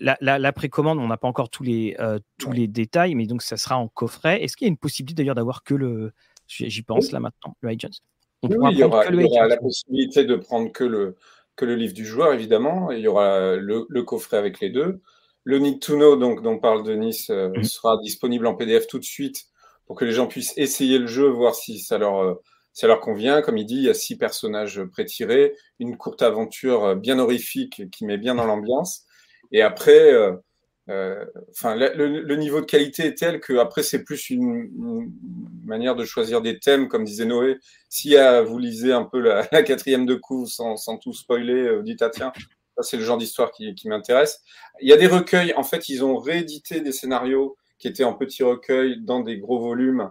la, 0.00 0.16
la, 0.20 0.52
précommande, 0.52 0.98
on 0.98 1.08
n'a 1.08 1.16
pas 1.16 1.28
encore 1.28 1.50
tous 1.50 1.64
les, 1.64 1.96
tous 2.38 2.52
les 2.52 2.68
détails, 2.68 3.16
mais 3.16 3.26
donc 3.26 3.42
ça 3.42 3.56
sera 3.56 3.76
en 3.76 3.88
coffret. 3.88 4.42
Est-ce 4.44 4.56
qu'il 4.56 4.66
y 4.66 4.68
a 4.68 4.70
une 4.70 4.76
possibilité 4.76 5.22
d'ailleurs 5.22 5.34
d'avoir 5.34 5.64
que 5.64 5.74
le. 5.74 6.12
J'y 6.46 6.82
pense 6.82 7.10
là 7.10 7.20
maintenant, 7.20 7.56
le 7.60 7.70
Agents 7.70 7.88
on 8.42 8.48
oui, 8.48 8.68
il 8.72 8.78
y 8.78 8.84
aura, 8.84 9.04
il 9.06 9.20
y 9.20 9.24
aura 9.24 9.48
la 9.48 9.56
possibilité 9.56 10.24
de 10.24 10.36
prendre 10.36 10.70
que 10.70 10.84
le, 10.84 11.16
que 11.56 11.64
le 11.64 11.74
livre 11.74 11.92
du 11.92 12.06
joueur, 12.06 12.32
évidemment. 12.32 12.92
il 12.92 13.00
y 13.00 13.08
aura 13.08 13.56
le, 13.56 13.86
le 13.88 14.02
coffret 14.04 14.36
avec 14.36 14.60
les 14.60 14.70
deux. 14.70 15.00
Le 15.44 15.58
Need 15.58 15.80
to 15.80 15.96
Know, 15.96 16.16
donc, 16.16 16.42
dont 16.42 16.58
parle 16.58 16.82
Denis, 16.82 17.26
euh, 17.30 17.48
mhm. 17.48 17.64
sera 17.64 17.96
disponible 18.02 18.46
en 18.46 18.54
PDF 18.54 18.86
tout 18.86 18.98
de 18.98 19.04
suite 19.04 19.46
pour 19.86 19.96
que 19.96 20.04
les 20.04 20.12
gens 20.12 20.26
puissent 20.26 20.52
essayer 20.56 20.98
le 20.98 21.06
jeu, 21.06 21.26
voir 21.28 21.54
si 21.54 21.78
ça 21.78 21.96
leur, 21.96 22.18
euh, 22.18 22.34
ça 22.74 22.86
leur 22.86 23.00
convient. 23.00 23.40
Comme 23.40 23.56
il 23.56 23.64
dit, 23.64 23.76
il 23.76 23.84
y 23.84 23.88
a 23.88 23.94
six 23.94 24.16
personnages 24.16 24.82
pré-tirés, 24.92 25.54
une 25.78 25.96
courte 25.96 26.22
aventure 26.22 26.84
euh, 26.84 26.94
bien 26.94 27.18
horrifique 27.18 27.90
qui 27.90 28.04
met 28.04 28.18
bien 28.18 28.34
dans 28.34 28.44
l'ambiance. 28.44 29.04
Et 29.50 29.62
après, 29.62 30.12
enfin, 31.50 31.74
le, 31.74 32.36
niveau 32.36 32.60
de 32.60 32.66
qualité 32.66 33.06
est 33.06 33.14
tel 33.14 33.40
que 33.40 33.54
après 33.56 33.82
c'est 33.82 34.04
plus 34.04 34.28
une, 34.28 35.10
manière 35.64 35.96
de 35.96 36.04
choisir 36.04 36.42
des 36.42 36.58
thèmes, 36.58 36.88
comme 36.88 37.04
disait 37.04 37.24
Noé. 37.24 37.56
Si 37.88 38.14
vous 38.46 38.58
lisez 38.58 38.92
un 38.92 39.04
peu 39.04 39.20
la, 39.20 39.46
quatrième 39.64 40.04
de 40.04 40.16
coup 40.16 40.44
sans, 40.44 40.76
sans 40.76 40.98
tout 40.98 41.14
spoiler, 41.14 41.76
vous 41.76 41.82
dites 41.82 42.02
ah 42.02 42.10
tiens, 42.10 42.32
c'est 42.80 42.96
le 42.96 43.04
genre 43.04 43.18
d'histoire 43.18 43.50
qui, 43.50 43.74
m'intéresse. 43.86 44.42
Il 44.80 44.88
y 44.88 44.92
a 44.92 44.96
des 44.96 45.06
recueils. 45.06 45.54
En 45.54 45.62
fait, 45.62 45.88
ils 45.88 46.04
ont 46.04 46.18
réédité 46.18 46.80
des 46.80 46.92
scénarios 46.92 47.56
qui 47.78 47.88
étaient 47.88 48.04
en 48.04 48.14
petits 48.14 48.42
recueils 48.42 49.00
dans 49.00 49.20
des 49.20 49.38
gros 49.38 49.60
volumes. 49.60 50.10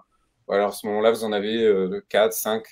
Alors, 0.49 0.69
à 0.69 0.71
ce 0.71 0.87
moment-là, 0.87 1.11
vous 1.11 1.23
en 1.23 1.31
avez 1.31 1.69
4, 2.09 2.33
5, 2.33 2.63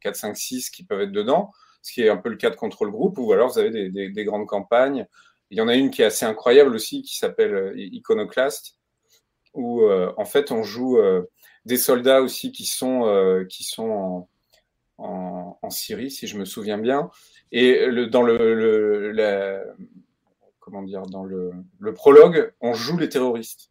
4, 0.00 0.16
5, 0.16 0.36
6 0.36 0.70
qui 0.70 0.84
peuvent 0.84 1.00
être 1.00 1.12
dedans, 1.12 1.50
ce 1.82 1.92
qui 1.92 2.02
est 2.02 2.08
un 2.08 2.16
peu 2.16 2.28
le 2.28 2.36
cas 2.36 2.50
de 2.50 2.56
Control 2.56 2.90
Group, 2.90 3.18
ou 3.18 3.32
alors 3.32 3.50
vous 3.50 3.58
avez 3.58 3.90
des, 3.90 4.24
grandes 4.24 4.46
campagnes. 4.46 5.06
Il 5.50 5.58
y 5.58 5.60
en 5.60 5.68
a 5.68 5.74
une 5.74 5.90
qui 5.90 6.02
est 6.02 6.06
assez 6.06 6.24
incroyable 6.24 6.74
aussi, 6.74 7.02
qui 7.02 7.16
s'appelle 7.18 7.54
euh, 7.54 7.74
Iconoclast, 7.76 8.78
où 9.52 9.82
euh, 9.82 10.12
en 10.16 10.24
fait 10.24 10.50
on 10.50 10.62
joue 10.62 10.96
euh, 10.98 11.24
des 11.66 11.76
soldats 11.76 12.22
aussi 12.22 12.52
qui 12.52 12.64
sont, 12.64 13.44
qui 13.48 13.62
sont 13.64 13.90
en, 13.90 14.28
en, 14.98 15.70
Syrie, 15.70 16.10
si 16.10 16.26
je 16.26 16.36
me 16.38 16.44
souviens 16.44 16.78
bien, 16.78 17.10
et 17.50 17.86
le, 17.86 18.06
dans 18.06 18.22
le, 18.22 19.14
comment 20.60 20.82
dire, 20.82 21.02
dans 21.02 21.24
le, 21.24 21.52
le, 21.78 21.94
prologue, 21.94 22.52
on 22.60 22.74
joue 22.74 22.98
les 22.98 23.08
terroristes. 23.08 23.70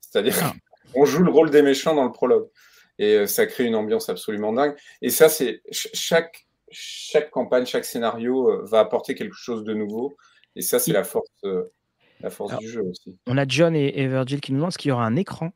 C'est-à-dire, 0.00 0.36
ah. 0.42 0.52
on 0.94 1.04
joue 1.04 1.22
le 1.22 1.30
rôle 1.30 1.50
des 1.50 1.62
méchants 1.62 1.94
dans 1.94 2.04
le 2.04 2.12
prologue. 2.12 2.48
Et 2.98 3.14
euh, 3.14 3.26
ça 3.26 3.46
crée 3.46 3.64
une 3.64 3.74
ambiance 3.74 4.08
absolument 4.08 4.52
dingue. 4.52 4.74
Et 5.02 5.10
ça, 5.10 5.28
c'est 5.28 5.62
chaque, 5.70 6.46
chaque 6.70 7.30
campagne, 7.30 7.66
chaque 7.66 7.84
scénario 7.84 8.50
euh, 8.50 8.64
va 8.64 8.80
apporter 8.80 9.14
quelque 9.14 9.34
chose 9.34 9.64
de 9.64 9.74
nouveau. 9.74 10.16
Et 10.54 10.62
ça, 10.62 10.78
c'est 10.78 10.92
la 10.92 11.04
force, 11.04 11.28
euh, 11.44 11.64
la 12.20 12.30
force 12.30 12.56
du 12.58 12.68
jeu 12.68 12.82
aussi. 12.82 13.16
On 13.26 13.36
a 13.36 13.46
John 13.46 13.76
et, 13.76 14.06
Virgil 14.08 14.40
qui 14.40 14.52
nous 14.52 14.58
demandent 14.58 14.76
qu'il 14.76 14.88
y 14.88 14.92
aura 14.92 15.04
un 15.04 15.16
écran 15.16 15.52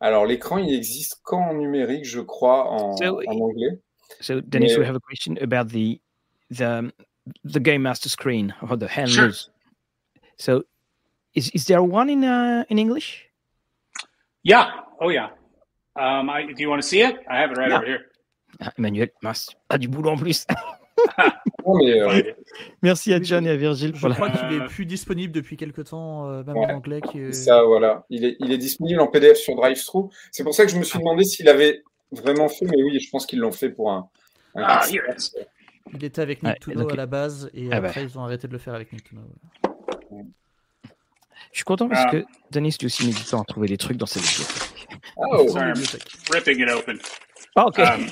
Alors, 0.00 0.26
l'écran, 0.26 0.58
il 0.58 0.72
existe 0.74 1.20
qu'en 1.24 1.54
numérique, 1.54 2.04
je 2.04 2.20
crois, 2.20 2.70
en, 2.70 2.94
en 2.94 3.40
anglais. 3.40 3.80
So, 4.20 4.40
Dennis, 4.40 4.76
we 4.76 4.84
have 4.84 4.96
a 4.96 5.00
question 5.00 5.36
about 5.40 5.68
the 5.68 6.00
the 6.50 6.92
the 7.44 7.60
game 7.60 7.82
master 7.82 8.08
screen 8.08 8.54
or 8.62 8.76
the 8.76 8.88
handlers. 8.88 9.14
Sure. 9.16 9.52
So, 10.38 10.62
is 11.34 11.50
is 11.50 11.66
there 11.66 11.82
one 11.82 12.08
in 12.08 12.24
uh, 12.24 12.64
in 12.68 12.78
English? 12.78 13.26
Yeah. 14.42 14.70
Oh 15.00 15.10
yeah. 15.10 15.28
Um, 15.96 16.30
I, 16.30 16.46
do 16.46 16.62
you 16.62 16.70
want 16.70 16.80
to 16.82 16.88
see 16.88 17.02
it? 17.02 17.16
I 17.28 17.38
have 17.38 17.50
it 17.52 17.58
right 17.58 17.70
yeah. 17.70 17.76
over 17.76 17.86
here. 17.86 18.00
Ah, 18.60 18.72
Emmanuel, 18.78 19.08
mince, 19.22 19.54
pas 19.68 19.78
du 19.78 19.88
boulot 19.88 20.12
en 20.12 20.16
plus. 20.16 20.46
Euh, 21.66 22.22
Merci 22.82 23.12
à 23.12 23.20
John 23.20 23.46
et 23.46 23.50
à 23.50 23.56
Virgile. 23.56 23.94
Je 23.94 24.08
crois 24.08 24.30
qu'il 24.30 24.52
est 24.54 24.64
plus 24.68 24.86
disponible 24.86 25.34
depuis 25.34 25.58
quelque 25.58 25.82
temps, 25.82 26.26
euh, 26.26 26.42
même 26.42 26.56
en 26.56 26.68
anglais. 26.70 27.02
Que... 27.02 27.30
Ça, 27.30 27.62
voilà. 27.62 28.06
Il 28.08 28.24
est, 28.24 28.36
il 28.40 28.52
est 28.52 28.58
disponible 28.58 29.00
en 29.00 29.06
PDF 29.06 29.36
sur 29.36 29.54
DriveThru. 29.54 30.04
C'est 30.32 30.44
pour 30.44 30.54
ça 30.54 30.64
que 30.64 30.72
je 30.72 30.78
me 30.78 30.82
suis 30.82 30.98
demandé 30.98 31.24
s'il 31.24 31.46
avait 31.48 31.82
vraiment 32.10 32.48
fait, 32.48 32.64
mais 32.64 32.82
oui, 32.82 32.98
je 32.98 33.10
pense 33.10 33.26
qu'ils 33.26 33.40
l'ont 33.40 33.52
fait 33.52 33.68
pour 33.68 33.92
un. 33.92 34.08
un 34.54 34.62
ah, 34.64 34.86
il 35.94 36.04
était 36.04 36.22
avec 36.22 36.42
Nick 36.42 36.66
ouais, 36.66 36.92
à 36.92 36.96
la 36.96 37.06
base 37.06 37.50
et 37.54 37.68
ah 37.72 37.80
bah. 37.80 37.88
après 37.88 38.02
ils 38.02 38.18
ont 38.18 38.24
arrêté 38.24 38.46
de 38.46 38.52
le 38.52 38.58
faire 38.58 38.74
avec 38.74 38.92
Nick 38.92 39.10
Je 40.10 40.16
suis 41.52 41.64
content 41.64 41.88
parce 41.88 42.04
ah. 42.06 42.10
que 42.10 42.24
Denis 42.50 42.76
lui 42.80 42.86
aussi 42.86 43.10
temps 43.30 43.42
à 43.42 43.44
trouver 43.44 43.68
des 43.68 43.78
trucs 43.78 43.96
dans 43.96 44.06
ses 44.06 44.20
bibliothèques. 44.20 44.88
Oh, 45.16 45.48
sorry, 45.48 45.70
I'm 45.70 45.82
ripping 46.30 46.60
it 46.60 46.68
open. 46.68 46.98
Oh, 47.56 47.66
okay. 47.68 47.82
Um, 47.82 48.06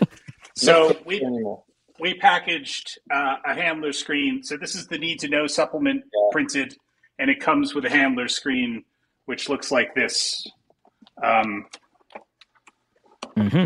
so 0.54 0.96
we 1.06 1.20
we 2.00 2.14
packaged 2.14 2.98
uh, 3.10 3.36
a 3.44 3.54
handler 3.54 3.92
screen. 3.92 4.42
So 4.42 4.56
this 4.56 4.74
is 4.74 4.86
the 4.86 4.98
need 4.98 5.20
to 5.20 5.28
know 5.28 5.46
supplement 5.46 6.04
yeah. 6.04 6.28
printed, 6.32 6.76
and 7.18 7.30
it 7.30 7.40
comes 7.40 7.74
with 7.74 7.84
a 7.84 7.90
handler 7.90 8.28
screen, 8.28 8.84
which 9.26 9.48
looks 9.48 9.70
like 9.70 9.94
this. 9.94 10.46
Um, 11.22 11.66
mm-hmm. 13.36 13.64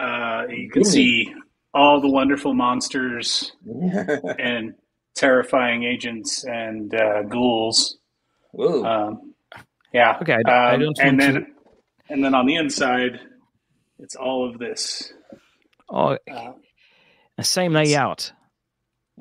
uh, 0.00 0.46
you 0.48 0.70
can 0.70 0.84
see 0.84 1.34
all 1.72 2.00
the 2.00 2.08
wonderful 2.08 2.52
monsters 2.52 3.52
and 4.38 4.74
terrifying 5.14 5.84
agents 5.84 6.44
and 6.44 6.94
uh, 6.94 7.22
ghouls. 7.22 7.98
Um, 8.58 9.34
yeah. 9.92 10.18
Okay. 10.20 10.38
I, 10.44 10.50
I 10.50 10.74
um, 10.74 10.92
and 11.00 11.20
then, 11.20 11.34
to... 11.34 11.46
and 12.08 12.24
then 12.24 12.34
on 12.34 12.46
the 12.46 12.56
inside, 12.56 13.20
it's 13.98 14.16
all 14.16 14.48
of 14.48 14.58
this. 14.58 15.12
Oh, 15.88 16.16
uh, 16.30 16.52
the 17.40 17.44
same 17.44 17.72
layout. 17.72 18.32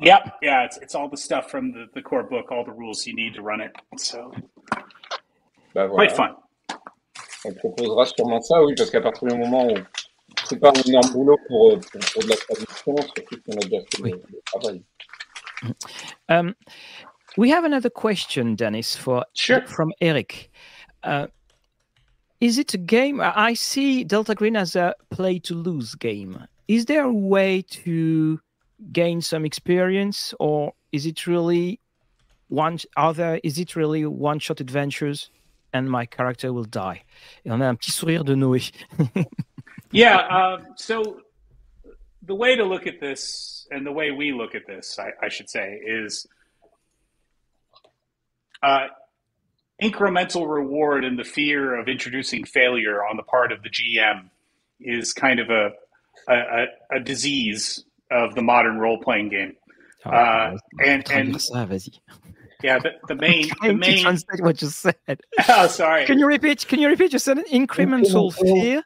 Yep. 0.01 0.21
Yeah. 0.41 0.65
It's 0.65 0.77
it's 0.77 0.95
all 0.95 1.09
the 1.09 1.17
stuff 1.17 1.49
from 1.49 1.71
the, 1.71 1.85
the 1.93 2.01
core 2.01 2.23
book, 2.23 2.51
all 2.51 2.65
the 2.65 2.71
rules 2.71 3.07
you 3.07 3.15
need 3.15 3.33
to 3.35 3.41
run 3.41 3.61
it. 3.61 3.71
So, 3.97 4.31
bah, 5.73 5.87
voilà. 5.87 5.95
quite 5.95 6.11
fun. 6.11 6.35
On 7.45 7.53
proposera 7.53 8.05
sûrement 8.05 8.41
ça, 8.41 8.61
oui, 8.63 8.75
parce 8.75 8.89
qu'à 8.91 8.99
partir 8.99 9.29
du 9.29 9.37
moment 9.37 9.65
où 9.67 9.77
c'est 10.45 10.59
pas 10.59 10.69
un 10.69 10.81
énorme 10.85 11.11
boulot 11.13 11.37
pour, 11.47 11.71
euh, 11.71 11.77
pour, 11.77 12.01
pour 12.13 12.23
de 12.23 12.29
la 12.29 12.35
traduction, 12.35 12.95
surtout 12.97 13.41
qu'on 13.45 13.53
a 13.53 13.61
déjà 13.61 13.79
fait 13.79 14.01
oui. 14.01 14.11
le, 14.11 14.21
le, 14.29 14.41
travail. 14.45 14.83
Um, 16.27 16.53
we 17.37 17.49
have 17.49 17.63
another 17.63 17.89
question, 17.89 18.55
Dennis, 18.55 18.95
for 18.97 19.25
sure. 19.33 19.65
from 19.67 19.93
Eric. 20.01 20.51
Uh, 21.03 21.27
is 22.41 22.57
it 22.57 22.73
a 22.73 22.77
game? 22.77 23.21
I 23.21 23.53
see 23.53 24.03
Delta 24.03 24.35
Green 24.35 24.57
as 24.57 24.75
a 24.75 24.95
play 25.09 25.39
to 25.39 25.55
lose 25.55 25.95
game. 25.95 26.45
Is 26.69 26.85
there 26.85 27.03
a 27.03 27.11
way 27.11 27.63
to 27.83 28.39
gain 28.91 29.21
some 29.21 29.43
experience, 29.43 30.35
or 30.39 30.73
is 30.91 31.07
it 31.07 31.25
really 31.25 31.79
one? 32.47 32.77
Other 32.95 33.39
is 33.43 33.57
it 33.57 33.75
really 33.75 34.05
one 34.05 34.37
shot 34.37 34.61
adventures, 34.61 35.31
and 35.73 35.89
my 35.89 36.05
character 36.05 36.53
will 36.53 36.65
die? 36.65 37.01
Et 37.43 37.49
on 37.49 37.63
a 37.63 37.69
un 37.69 37.75
petit 37.75 37.91
sourire 37.91 38.23
de 38.23 38.35
Noé. 38.35 38.71
Yeah. 39.91 40.17
Uh, 40.17 40.57
so 40.75 41.21
the 42.21 42.35
way 42.35 42.55
to 42.55 42.63
look 42.63 42.85
at 42.85 42.99
this, 42.99 43.67
and 43.71 43.83
the 43.83 43.91
way 43.91 44.11
we 44.11 44.31
look 44.33 44.53
at 44.53 44.67
this, 44.67 44.99
I, 44.99 45.25
I 45.25 45.29
should 45.29 45.49
say, 45.49 45.79
is 45.83 46.27
uh, 48.61 48.89
incremental 49.81 50.47
reward 50.47 51.05
and 51.05 51.17
the 51.17 51.23
fear 51.23 51.73
of 51.73 51.87
introducing 51.87 52.43
failure 52.43 53.03
on 53.03 53.17
the 53.17 53.23
part 53.23 53.51
of 53.51 53.63
the 53.63 53.69
GM 53.69 54.29
is 54.79 55.11
kind 55.11 55.39
of 55.39 55.49
a 55.49 55.71
a, 56.27 56.33
a, 56.33 56.65
a 56.97 56.99
disease 56.99 57.83
of 58.11 58.35
the 58.35 58.41
modern 58.41 58.77
role 58.79 58.97
playing 58.99 59.29
game. 59.29 59.53
Uh, 60.05 60.55
and 60.85 61.09
and 61.11 61.35
ça, 61.35 61.67
vas-y. 61.67 61.91
yeah, 62.63 62.79
the, 62.79 62.91
the 63.07 63.15
main 63.21 63.49
the 63.61 63.73
main. 63.73 64.01
translate 64.01 64.41
what 64.41 64.61
you 64.61 64.69
said. 64.69 64.95
oh, 65.49 65.67
sorry. 65.67 66.05
Can 66.05 66.17
you 66.19 66.25
repeat? 66.27 66.65
Can 66.67 66.79
you 66.79 66.87
repeat? 66.87 67.11
You 67.13 67.19
said 67.19 67.37
incremental 67.51 68.33
fear. 68.33 68.83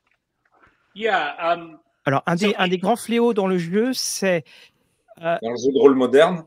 Yeah. 0.96 1.36
Um, 1.40 1.80
Alors, 2.06 2.22
un 2.28 2.36
des, 2.36 2.50
So- 2.52 2.56
un 2.58 2.68
des 2.68 2.78
grands 2.78 2.98
fléaux 2.98 3.34
dans 3.34 3.48
le 3.48 3.58
jeu, 3.58 3.94
c'est 3.94 4.44
Dans 5.22 5.40
le 5.42 5.56
jeu 5.58 5.72
de 5.72 5.80
rôle 5.80 5.96
moderne, 5.96 6.44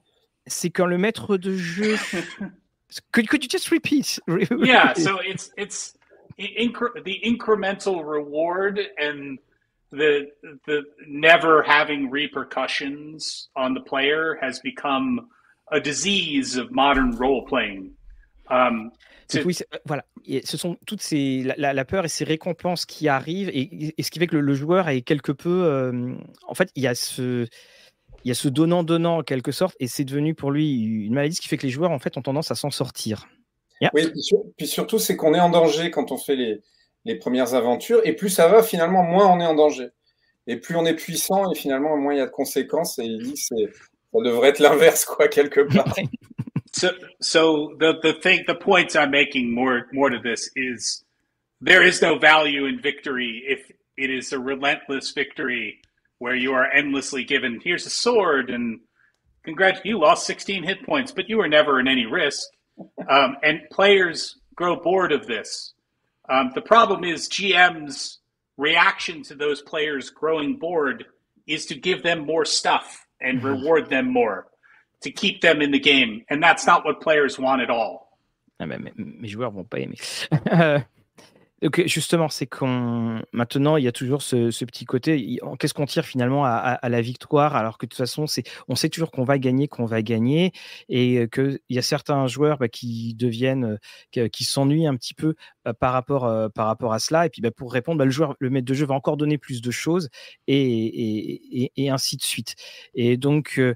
c'est 0.47 0.70
quand 0.70 0.87
le 0.87 0.99
maître 0.99 1.37
de 1.39 1.57
jeu. 1.57 1.97
could, 3.12 3.28
could 3.28 3.43
you 3.43 3.49
just 3.49 3.70
repeat? 3.70 4.18
yeah. 4.62 4.93
So 4.95 5.18
it's 5.20 5.51
it's 5.57 5.97
incre- 6.39 7.03
the 7.05 7.20
incremental 7.24 8.05
reward 8.05 8.80
and 8.99 9.39
the 9.97 10.28
the 10.66 10.84
never 11.09 11.62
having 11.66 12.11
repercussions 12.11 13.51
on 13.57 13.74
the 13.74 13.80
player 13.84 14.36
has 14.42 14.61
become 14.62 15.26
a 15.72 15.80
disease 15.80 16.57
of 16.57 16.70
modern 16.70 17.16
role 17.16 17.44
playing. 17.44 17.92
Um, 18.51 18.90
to- 19.28 19.42
oui, 19.44 19.55
c'est- 19.55 19.66
euh, 19.74 19.78
voilà. 19.84 20.05
Et 20.24 20.44
ce 20.44 20.57
sont 20.57 20.76
toutes 20.86 21.03
ces 21.03 21.42
la, 21.57 21.84
peur 21.84 22.05
et 22.05 22.09
ces 22.09 22.24
récompenses 22.24 22.84
qui 22.86 23.09
arrivent 23.09 23.49
et, 23.49 23.94
et 23.99 24.03
ce 24.03 24.11
qui 24.11 24.18
fait 24.18 24.26
que 24.26 24.36
le, 24.36 24.40
le 24.42 24.55
joueur 24.55 24.88
est 24.88 25.03
quelque 25.03 25.32
peu. 25.32 25.64
euh, 25.64 26.14
en 26.47 26.55
fait, 26.55 26.70
il 26.76 26.82
y 26.82 26.86
a 26.86 26.94
ce 26.94 27.47
il 28.24 28.28
y 28.28 28.30
a 28.32 28.34
ce 28.34 28.49
donnant 28.49 28.82
donnant 28.82 29.18
en 29.18 29.22
quelque 29.22 29.53
sorte 29.53 29.76
et 29.78 29.86
c'est 29.86 30.05
devenu 30.05 30.34
pour 30.34 30.51
lui 30.51 30.82
une 30.82 31.14
maladie 31.14 31.36
ce 31.36 31.40
qui 31.40 31.49
fait 31.49 31.57
que 31.59 31.62
les 31.66 31.70
joueurs 31.72 31.92
en 31.92 31.99
fait 32.01 32.16
ont 32.16 32.22
tendance 32.22 32.51
à 32.51 32.55
s'en 32.57 32.70
sortir. 32.70 33.26
Oui, 33.92 34.09
puis, 34.11 34.22
sur- 34.22 34.42
puis 34.57 34.66
surtout, 34.66 34.99
c'est 34.99 35.16
qu'on 35.16 35.34
est 35.34 35.40
en 35.40 35.51
danger 35.51 35.90
quand 35.90 36.11
on 36.11 36.16
fait 36.16 36.34
les, 36.34 36.61
les 37.07 37.14
premières 37.14 37.54
aventures, 37.54 38.00
et 38.04 38.12
plus 38.14 38.28
ça 38.28 38.48
va, 38.48 38.62
finalement, 38.62 39.02
moins 39.02 39.26
on 39.32 39.40
est 39.40 39.46
en 39.46 39.54
danger. 39.54 39.88
Et 40.48 40.57
plus 40.57 40.76
on 40.76 40.84
est 40.84 40.94
puissant, 40.94 41.50
et 41.50 41.54
finalement, 41.54 41.96
moins 41.96 42.14
il 42.14 42.18
y 42.18 42.20
a 42.20 42.26
de 42.26 42.30
conséquences, 42.30 42.98
et 42.98 43.04
il 43.04 43.22
dit 43.22 43.34
que 43.34 43.38
ça 43.38 43.54
devrait 44.24 44.48
être 44.48 44.59
l'inverse, 44.59 45.04
quoi, 45.04 45.28
quelque 45.28 45.61
part. 45.61 45.94
So, 46.72 46.90
so 47.22 47.74
the 47.78 47.94
the 48.02 48.12
thing, 48.22 48.44
the 48.46 48.54
points 48.54 48.96
I'm 48.96 49.11
making 49.11 49.50
more 49.50 49.86
more 49.94 50.11
to 50.11 50.18
this 50.18 50.50
is 50.57 51.02
there 51.62 51.82
is 51.82 52.02
no 52.02 52.18
value 52.18 52.66
in 52.66 52.82
victory 52.82 53.42
if 53.48 53.72
it 53.96 54.11
is 54.11 54.34
a 54.34 54.38
relentless 54.38 55.12
victory 55.12 55.80
where 56.18 56.34
you 56.34 56.52
are 56.52 56.70
endlessly 56.70 57.24
given. 57.24 57.61
Here's 57.64 57.86
a 57.86 57.90
sword, 57.90 58.50
and 58.50 58.80
congrats, 59.42 59.80
you 59.84 59.98
lost 59.98 60.26
16 60.26 60.64
hit 60.64 60.84
points, 60.84 61.12
but 61.12 61.30
you 61.30 61.38
were 61.38 61.48
never 61.48 61.80
in 61.80 61.88
any 61.88 62.04
risk. 62.04 62.46
Um, 63.09 63.38
and 63.42 63.62
players 63.72 64.36
grow 64.54 64.76
bored 64.76 65.12
of 65.12 65.26
this. 65.26 65.72
Um, 66.29 66.53
the 66.55 66.61
problem 66.62 67.05
is 67.05 67.29
GM's 67.29 68.18
reaction 68.57 69.22
to 69.24 69.35
those 69.35 69.62
players 69.62 70.11
growing 70.11 70.57
bored 70.59 71.05
is 71.47 71.66
to 71.66 71.74
give 71.74 72.03
them 72.03 72.20
more 72.27 72.45
stuff 72.45 73.07
and 73.20 73.43
reward 73.43 73.89
them 73.89 74.12
more 74.12 74.47
to 75.03 75.11
keep 75.11 75.41
them 75.41 75.61
in 75.62 75.70
the 75.70 75.79
game. 75.79 76.24
And 76.29 76.43
that's 76.43 76.66
not 76.66 76.85
what 76.85 77.01
players 77.01 77.39
want 77.39 77.62
at 77.62 77.70
all. 77.70 78.18
Ah, 78.59 78.66
mais- 78.66 78.93
mes 78.97 79.29
joueurs 79.29 79.53
vont 79.53 79.68
pas 79.68 79.81
aimer. 79.81 80.87
Euh, 81.64 81.70
justement, 81.86 82.28
c'est 82.28 82.46
qu'on 82.46 83.22
maintenant 83.32 83.76
il 83.76 83.84
y 83.84 83.88
a 83.88 83.92
toujours 83.92 84.22
ce, 84.22 84.64
petit 84.64 84.84
côté. 84.84 85.38
Qu'est-ce 85.59 85.74
qu'on 85.74 85.86
tire 85.86 86.04
finalement 86.04 86.44
à, 86.44 86.78
la 86.88 87.00
victoire 87.00 87.57
alors 87.57 87.78
que 87.78 87.86
de 87.86 87.90
toute 87.90 87.98
façon 87.98 88.26
c'est, 88.26 88.44
on 88.68 88.76
sait 88.76 88.88
toujours 88.88 89.11
qu'on 89.11 89.24
va 89.24 89.38
gagner, 89.38 89.68
qu'on 89.68 89.86
va 89.86 90.02
gagner, 90.02 90.52
et 90.88 91.26
que 91.28 91.61
il 91.68 91.76
y 91.76 91.78
a 91.78 91.82
certains 91.82 92.26
joueurs 92.26 92.59
bah, 92.59 92.68
qui 92.68 93.14
deviennent, 93.14 93.78
euh, 94.16 94.28
qui, 94.28 94.44
s'ennuient 94.44 94.86
un 94.86 94.96
petit 94.96 95.14
peu 95.14 95.34
euh, 95.66 95.72
par 95.72 95.92
rapport 95.92 96.24
euh, 96.24 96.48
par 96.48 96.66
rapport 96.66 96.92
à 96.92 96.98
cela. 96.98 97.26
Et 97.26 97.30
puis 97.30 97.42
bah, 97.42 97.50
pour 97.50 97.72
répondre, 97.72 97.98
bah, 97.98 98.04
le 98.04 98.11
joueur, 98.11 98.36
le 98.38 98.50
maître 98.50 98.66
de 98.66 98.74
jeu 98.74 98.86
va 98.86 98.94
encore 98.94 99.16
donner 99.16 99.38
plus 99.38 99.61
de 99.62 99.70
choses 99.70 100.09
et, 100.46 101.70
ainsi 101.90 102.16
de 102.16 102.22
suite. 102.22 102.54
Et 102.94 103.16
donc 103.16 103.54
euh, 103.59 103.74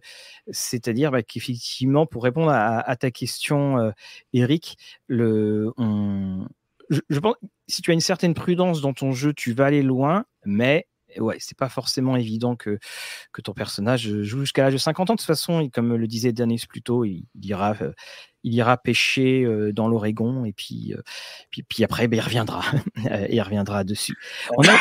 c'est-à-dire 0.50 1.12
qu'effectivement 1.26 2.06
pour 2.06 2.24
répondre 2.24 2.50
à, 2.52 2.96
ta 2.96 3.10
question, 3.10 3.78
euh, 3.78 3.90
Eric, 4.32 4.76
le 5.08 5.72
on 5.78 6.46
je, 6.90 7.00
je 7.08 7.18
pense 7.18 7.36
si 7.68 7.82
tu 7.82 7.90
as 7.90 7.94
une 7.94 8.00
certaine 8.00 8.34
prudence 8.34 8.80
dans 8.80 8.92
ton 8.92 9.12
jeu, 9.12 9.32
tu 9.32 9.52
vas 9.52 9.66
aller 9.66 9.82
loin, 9.82 10.24
mais 10.44 10.86
ouais, 11.18 11.36
c'est 11.40 11.56
pas 11.56 11.68
forcément 11.68 12.16
évident 12.16 12.56
que, 12.56 12.78
que 13.32 13.40
ton 13.40 13.52
personnage 13.52 14.22
joue 14.22 14.40
jusqu'à 14.40 14.62
l'âge 14.62 14.72
de 14.72 14.78
50 14.78 15.10
ans. 15.10 15.14
De 15.14 15.18
toute 15.18 15.26
façon, 15.26 15.68
comme 15.72 15.94
le 15.94 16.06
disait 16.06 16.32
Denis 16.32 16.64
plus 16.68 16.82
tôt, 16.82 17.04
il, 17.04 17.26
il 17.34 17.46
ira, 17.46 17.74
euh, 17.80 17.92
il 18.42 18.54
ira 18.54 18.76
pêcher 18.76 19.44
euh, 19.44 19.72
dans 19.72 19.88
l'Oregon 19.88 20.44
et 20.44 20.52
puis, 20.52 20.94
euh, 20.94 21.02
puis, 21.50 21.62
puis 21.62 21.84
après, 21.84 22.08
ben, 22.08 22.18
il 22.18 22.20
reviendra. 22.20 22.62
Il 23.30 23.40
reviendra 23.40 23.84
dessus. 23.84 24.16
On 24.56 24.62
a... 24.62 24.76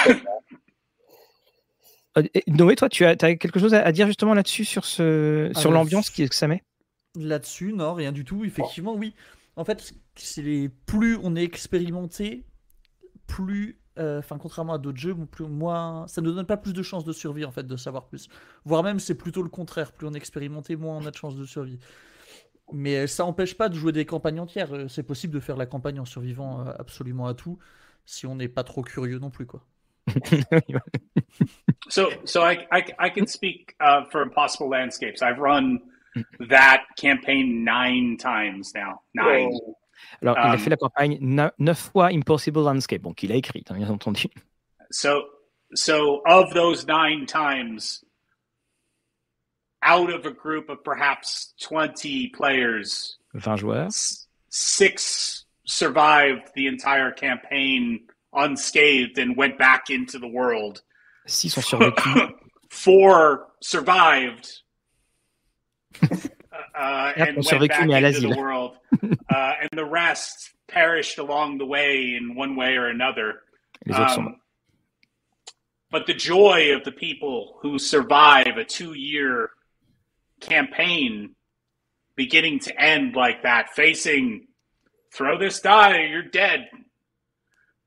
Noé, 2.48 2.76
toi, 2.76 2.90
tu 2.90 3.06
as, 3.06 3.12
as 3.12 3.36
quelque 3.36 3.60
chose 3.60 3.74
à, 3.74 3.92
dire 3.92 4.08
justement 4.08 4.34
là-dessus, 4.34 4.66
sur, 4.66 4.84
ce, 4.86 5.52
Ah, 5.56 5.60
sur 5.60 5.70
bah, 5.70 5.78
l'ambiance 5.78 6.10
que 6.10 6.34
ça 6.34 6.48
met? 6.48 6.64
Là-dessus, 7.16 7.72
non, 7.74 7.94
rien 7.94 8.12
du 8.12 8.26
tout. 8.26 8.44
Effectivement, 8.44 8.94
oui. 8.94 9.14
En 9.56 9.66
fait, 9.66 9.94
c'est 10.16 10.72
plus 10.86 11.18
on 11.22 11.36
est 11.36 11.44
expérimenté, 11.44 12.46
plus, 13.28 13.80
euh, 13.98 14.20
enfin, 14.20 14.38
contrairement 14.38 14.74
à 14.74 14.78
d'autres 14.78 14.98
jeux, 14.98 15.16
plus 15.16 15.46
moins, 15.46 16.08
ça 16.08 16.22
ne 16.22 16.32
donne 16.32 16.46
pas 16.46 16.58
plus 16.58 16.74
de 16.74 16.82
chances 16.84 17.04
de 17.04 17.14
survie 17.14 17.46
en 17.46 17.52
fait, 17.52 17.64
de 17.68 17.78
savoir 17.78 18.08
plus. 18.08 18.30
Voire 18.66 18.84
même, 18.84 19.00
c'est 19.00 19.16
plutôt 19.16 19.44
le 19.44 19.50
contraire. 19.50 19.92
Plus 19.92 20.08
on 20.08 20.14
est 20.14 20.18
expérimenté, 20.18 20.76
moins 20.76 20.98
on 20.98 21.06
a 21.06 21.12
de 21.12 21.16
chances 21.16 21.36
de 21.36 21.46
survie. 21.46 21.80
Mais 22.72 22.98
euh, 22.98 23.08
ça 23.08 23.24
n'empêche 23.24 23.56
pas 23.56 23.70
de 23.70 23.76
jouer 23.76 23.92
des 23.92 24.06
campagnes 24.06 24.40
entières. 24.40 24.74
Euh, 24.74 24.88
C'est 24.88 25.04
possible 25.04 25.34
de 25.34 25.40
faire 25.40 25.58
la 25.58 25.66
campagne 25.66 26.00
en 26.00 26.06
survivant 26.06 26.66
absolument 26.78 27.28
à 27.28 27.34
tout, 27.34 27.60
si 28.06 28.26
on 28.28 28.36
n'est 28.36 28.48
pas 28.50 28.64
trop 28.64 28.84
curieux 28.84 29.20
non 29.20 29.30
plus, 29.30 29.46
quoi. 29.46 29.66
So, 31.90 32.10
so 32.24 32.44
I, 32.44 32.68
I, 32.72 32.84
I 33.00 33.10
can 33.10 33.26
speak 33.26 33.76
uh, 33.82 34.06
for 34.12 34.22
Impossible 34.22 34.70
Landscapes. 34.70 35.22
I've 35.24 35.40
run 35.40 35.80
that 36.50 36.84
campaign 36.98 37.64
nine 37.64 38.18
times 38.18 38.74
now. 38.76 39.02
Nine. 39.14 39.52
Alors, 40.22 40.38
il 40.38 40.50
a 40.50 40.54
Um, 40.54 40.58
fait 40.60 40.70
la 40.70 40.78
campagne 40.78 41.18
neuf 41.22 41.52
neuf 41.60 41.90
fois 41.92 42.12
Impossible 42.12 42.64
Landscape, 42.64 43.02
donc 43.02 43.22
il 43.24 43.32
a 43.32 43.36
écrit, 43.36 43.64
hein, 43.70 43.76
bien 43.76 43.90
entendu. 43.90 44.28
So, 44.92 45.24
so 45.74 46.22
of 46.26 46.54
those 46.54 46.86
nine 46.88 47.26
times, 47.26 48.04
out 49.84 50.10
of 50.10 50.26
a 50.26 50.32
group 50.32 50.70
of 50.70 50.84
perhaps 50.84 51.54
20 51.62 52.30
players, 52.30 53.18
20 53.34 53.58
joueurs. 53.58 54.28
six 54.50 55.46
survived 55.66 56.50
the 56.56 56.68
entire 56.68 57.12
campaign 57.12 58.00
unscathed 58.34 59.18
and 59.18 59.38
went 59.38 59.58
back 59.58 59.90
into 59.90 60.18
the 60.18 60.28
world. 60.28 60.82
6 61.28 61.58
ont 61.58 61.62
survécu. 61.62 62.34
Four 62.72 63.48
survived 63.62 64.50
uh, 66.76 67.14
Yep, 67.18 67.28
and 67.28 67.46
went 67.46 67.68
back 67.70 68.04
into 68.04 68.22
the 68.22 68.36
world, 68.38 68.78
uh, 69.04 69.54
and 69.62 69.70
the 69.74 69.86
rest 69.86 70.52
perished 70.68 71.18
along 71.18 71.58
the 71.58 71.66
way 71.66 72.16
in 72.16 72.36
one 72.36 72.56
way 72.56 72.76
or 72.76 72.88
another. 72.88 73.42
Les 73.86 73.96
autres 73.96 74.14
sont 74.16 74.28
Um, 74.28 74.36
but 75.92 76.06
the 76.06 76.14
joy 76.14 76.76
of 76.76 76.84
the 76.84 76.92
people 76.92 77.58
who 77.62 77.80
survive 77.80 78.58
a 78.58 78.64
two-year 78.64 79.50
campaign, 80.40 81.36
beginning 82.16 82.60
to 82.60 82.82
end 82.82 83.16
like 83.16 83.42
that, 83.44 83.70
facing 83.76 84.48
throw 85.12 85.38
this 85.38 85.60
die, 85.60 85.98
or 85.98 86.06
you're 86.06 86.22
dead, 86.22 86.70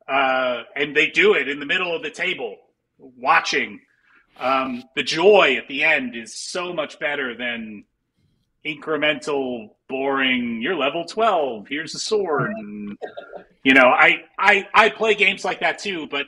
uh, 0.08 0.62
and 0.74 0.96
they 0.96 1.08
do 1.10 1.34
it 1.34 1.48
in 1.48 1.60
the 1.60 1.66
middle 1.66 1.94
of 1.94 2.02
the 2.02 2.10
table, 2.10 2.56
watching. 2.98 3.80
Um, 4.40 4.82
the 4.96 5.02
joy 5.04 5.56
at 5.56 5.68
the 5.68 5.84
end 5.84 6.16
is 6.16 6.34
so 6.34 6.72
much 6.72 6.98
better 6.98 7.36
than 7.36 7.84
incremental, 8.64 9.70
boring. 9.88 10.60
You're 10.62 10.76
level 10.76 11.04
twelve. 11.04 11.66
Here's 11.68 11.94
a 11.94 11.98
sword. 11.98 12.50
And, 12.58 12.96
you 13.64 13.74
know, 13.74 13.88
I, 13.88 14.24
I 14.38 14.66
I 14.74 14.90
play 14.90 15.14
games 15.14 15.44
like 15.44 15.60
that 15.60 15.78
too, 15.78 16.06
but 16.10 16.26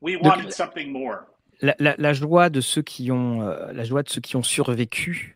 we 0.00 0.16
wanted 0.16 0.52
something 0.52 0.92
more. 0.92 1.26
la, 1.62 1.74
la- 1.78 1.94
la 1.96 2.12
joie 2.12 2.50
de 2.50 2.60
ceux 2.60 2.82
qui 2.82 3.10
ont, 3.10 3.40
euh, 3.42 3.72
la 3.72 3.84
joie 3.84 4.02
de 4.02 4.10
ceux 4.10 4.20
qui 4.20 4.36
ont 4.36 4.42
survécu. 4.42 5.32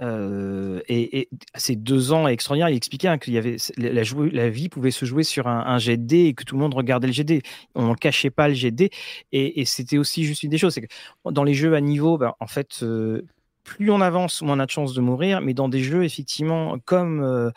euh, 0.00 0.80
et, 0.88 1.18
et 1.20 1.28
ces 1.56 1.76
deux 1.76 2.12
ans 2.12 2.26
extraordinaires, 2.26 2.70
il 2.70 2.76
expliquait 2.76 3.08
hein, 3.08 3.18
qu'il 3.18 3.34
y 3.34 3.38
avait 3.38 3.56
la, 3.76 3.92
la 3.92 4.02
jou- 4.02 4.30
la 4.32 4.48
vie 4.48 4.68
pouvait 4.70 4.90
se 4.90 5.04
jouer 5.04 5.24
sur 5.24 5.46
un, 5.46 5.78
dés 5.98 6.26
et 6.26 6.34
que 6.34 6.42
tout 6.44 6.54
le 6.54 6.62
monde 6.62 6.74
regardait 6.74 7.06
le 7.06 7.24
dés. 7.24 7.42
On 7.74 7.90
ne 7.90 7.94
cachait 7.94 8.30
pas 8.30 8.48
le. 8.48 8.88
Et, 9.32 9.60
et 9.60 9.64
c'était 9.66 9.98
aussi 9.98 10.24
juste 10.24 10.42
une 10.42 10.50
des 10.50 10.58
choses, 10.58 10.72
c'est 10.74 10.80
que 10.80 10.94
dans 11.30 11.44
les 11.44 11.54
jeux 11.54 11.74
à 11.74 11.80
niveau, 11.82 12.16
ben, 12.16 12.34
en 12.40 12.46
fait, 12.46 12.82
euh, 12.82 13.22
plus 13.64 13.90
on 13.90 14.00
avance, 14.00 14.42
moins 14.42 14.56
on 14.56 14.60
a 14.60 14.66
de 14.66 14.70
chances 14.70 14.94
de 14.94 15.00
mourir. 15.00 15.40
Mais 15.40 15.54
dans 15.54 15.68
des 15.68 15.82
jeux 15.82 16.04
effectivement 16.04 16.78
comme 16.84 17.22
euh, 17.22 17.50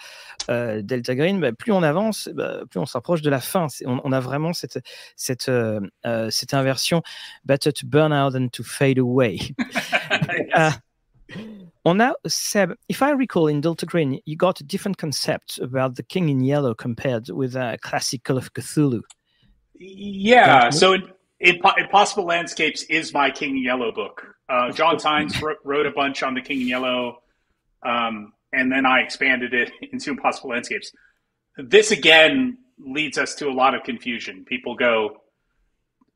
euh, 0.50 0.82
Delta 0.82 1.16
Green, 1.16 1.40
ben, 1.40 1.54
plus 1.54 1.72
on 1.72 1.84
avance, 1.84 2.30
ben, 2.34 2.66
plus 2.70 2.80
on 2.80 2.86
s'approche 2.86 3.22
de 3.22 3.30
la 3.30 3.40
fin. 3.40 3.68
On, 3.86 4.00
on 4.04 4.12
a 4.12 4.20
vraiment 4.20 4.54
cette 4.54 4.80
cette 5.16 5.50
euh, 5.50 5.80
cette 6.30 6.54
inversion 6.54 7.04
better 7.46 7.72
to 7.72 7.86
burn 7.86 8.12
out 8.12 8.34
than 8.34 8.50
to 8.50 8.64
fade 8.64 8.98
away. 8.98 9.40
Uh, 10.56 10.72
on 11.86 12.00
a 12.00 12.14
Seb, 12.26 12.74
if 12.90 13.02
I 13.02 13.12
recall 13.12 13.48
in 13.48 13.62
Delta 13.62 13.86
Green, 13.86 14.20
you 14.26 14.36
got 14.36 14.62
a 14.62 14.64
different 14.64 14.98
concept 14.98 15.60
about 15.60 15.96
the 15.96 16.04
King 16.04 16.30
in 16.30 16.42
Yellow 16.42 16.74
compared 16.74 17.30
with 17.30 17.56
a 17.56 17.78
classic 17.82 18.24
Call 18.24 18.38
of 18.38 18.54
Cthulhu. 18.54 19.02
Yeah. 19.80 20.70
So 20.72 20.94
in, 20.94 21.04
Impossible 21.40 22.26
Landscapes 22.26 22.84
is 22.84 23.14
my 23.14 23.30
King 23.30 23.58
in 23.58 23.64
Yellow 23.64 23.92
book. 23.92 24.26
Uh, 24.50 24.72
John 24.72 24.98
Tynes 25.00 25.40
wrote, 25.42 25.86
a 25.86 25.92
bunch 25.92 26.24
on 26.24 26.34
the 26.34 26.42
King 26.42 26.62
in 26.62 26.68
Yellow, 26.68 27.22
um, 27.86 28.34
and 28.54 28.72
then 28.72 28.86
I 28.86 29.02
expanded 29.02 29.54
it 29.54 29.72
into 29.92 30.12
Impossible 30.12 30.50
Landscapes. 30.50 30.92
This 31.58 31.92
again 31.92 32.58
leads 32.80 33.18
us 33.18 33.36
to 33.36 33.48
a 33.48 33.54
lot 33.54 33.76
of 33.76 33.84
confusion. 33.84 34.46
People 34.46 34.76
go, 34.76 35.22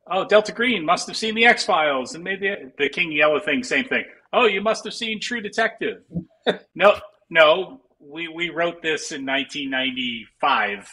"Oh, 0.10 0.26
Delta 0.26 0.52
Green 0.52 0.86
must 0.86 1.08
have 1.08 1.18
seen 1.18 1.36
the 1.36 1.46
X 1.46 1.66
Files 1.66 2.14
and 2.14 2.24
made 2.24 2.42
the 2.78 2.90
King 2.90 3.12
in 3.12 3.18
Yellow 3.18 3.40
thing." 3.40 3.64
Same 3.64 3.86
thing. 3.86 4.06
Oh, 4.34 4.46
you 4.46 4.62
must 4.62 4.84
have 4.86 4.94
seen 4.94 5.20
True 5.20 5.42
Detective. 5.42 6.04
no, 6.76 7.00
no, 7.30 7.82
we 8.00 8.28
we 8.28 8.50
wrote 8.50 8.82
this 8.82 9.12
in 9.12 9.26
1995. 9.26 10.90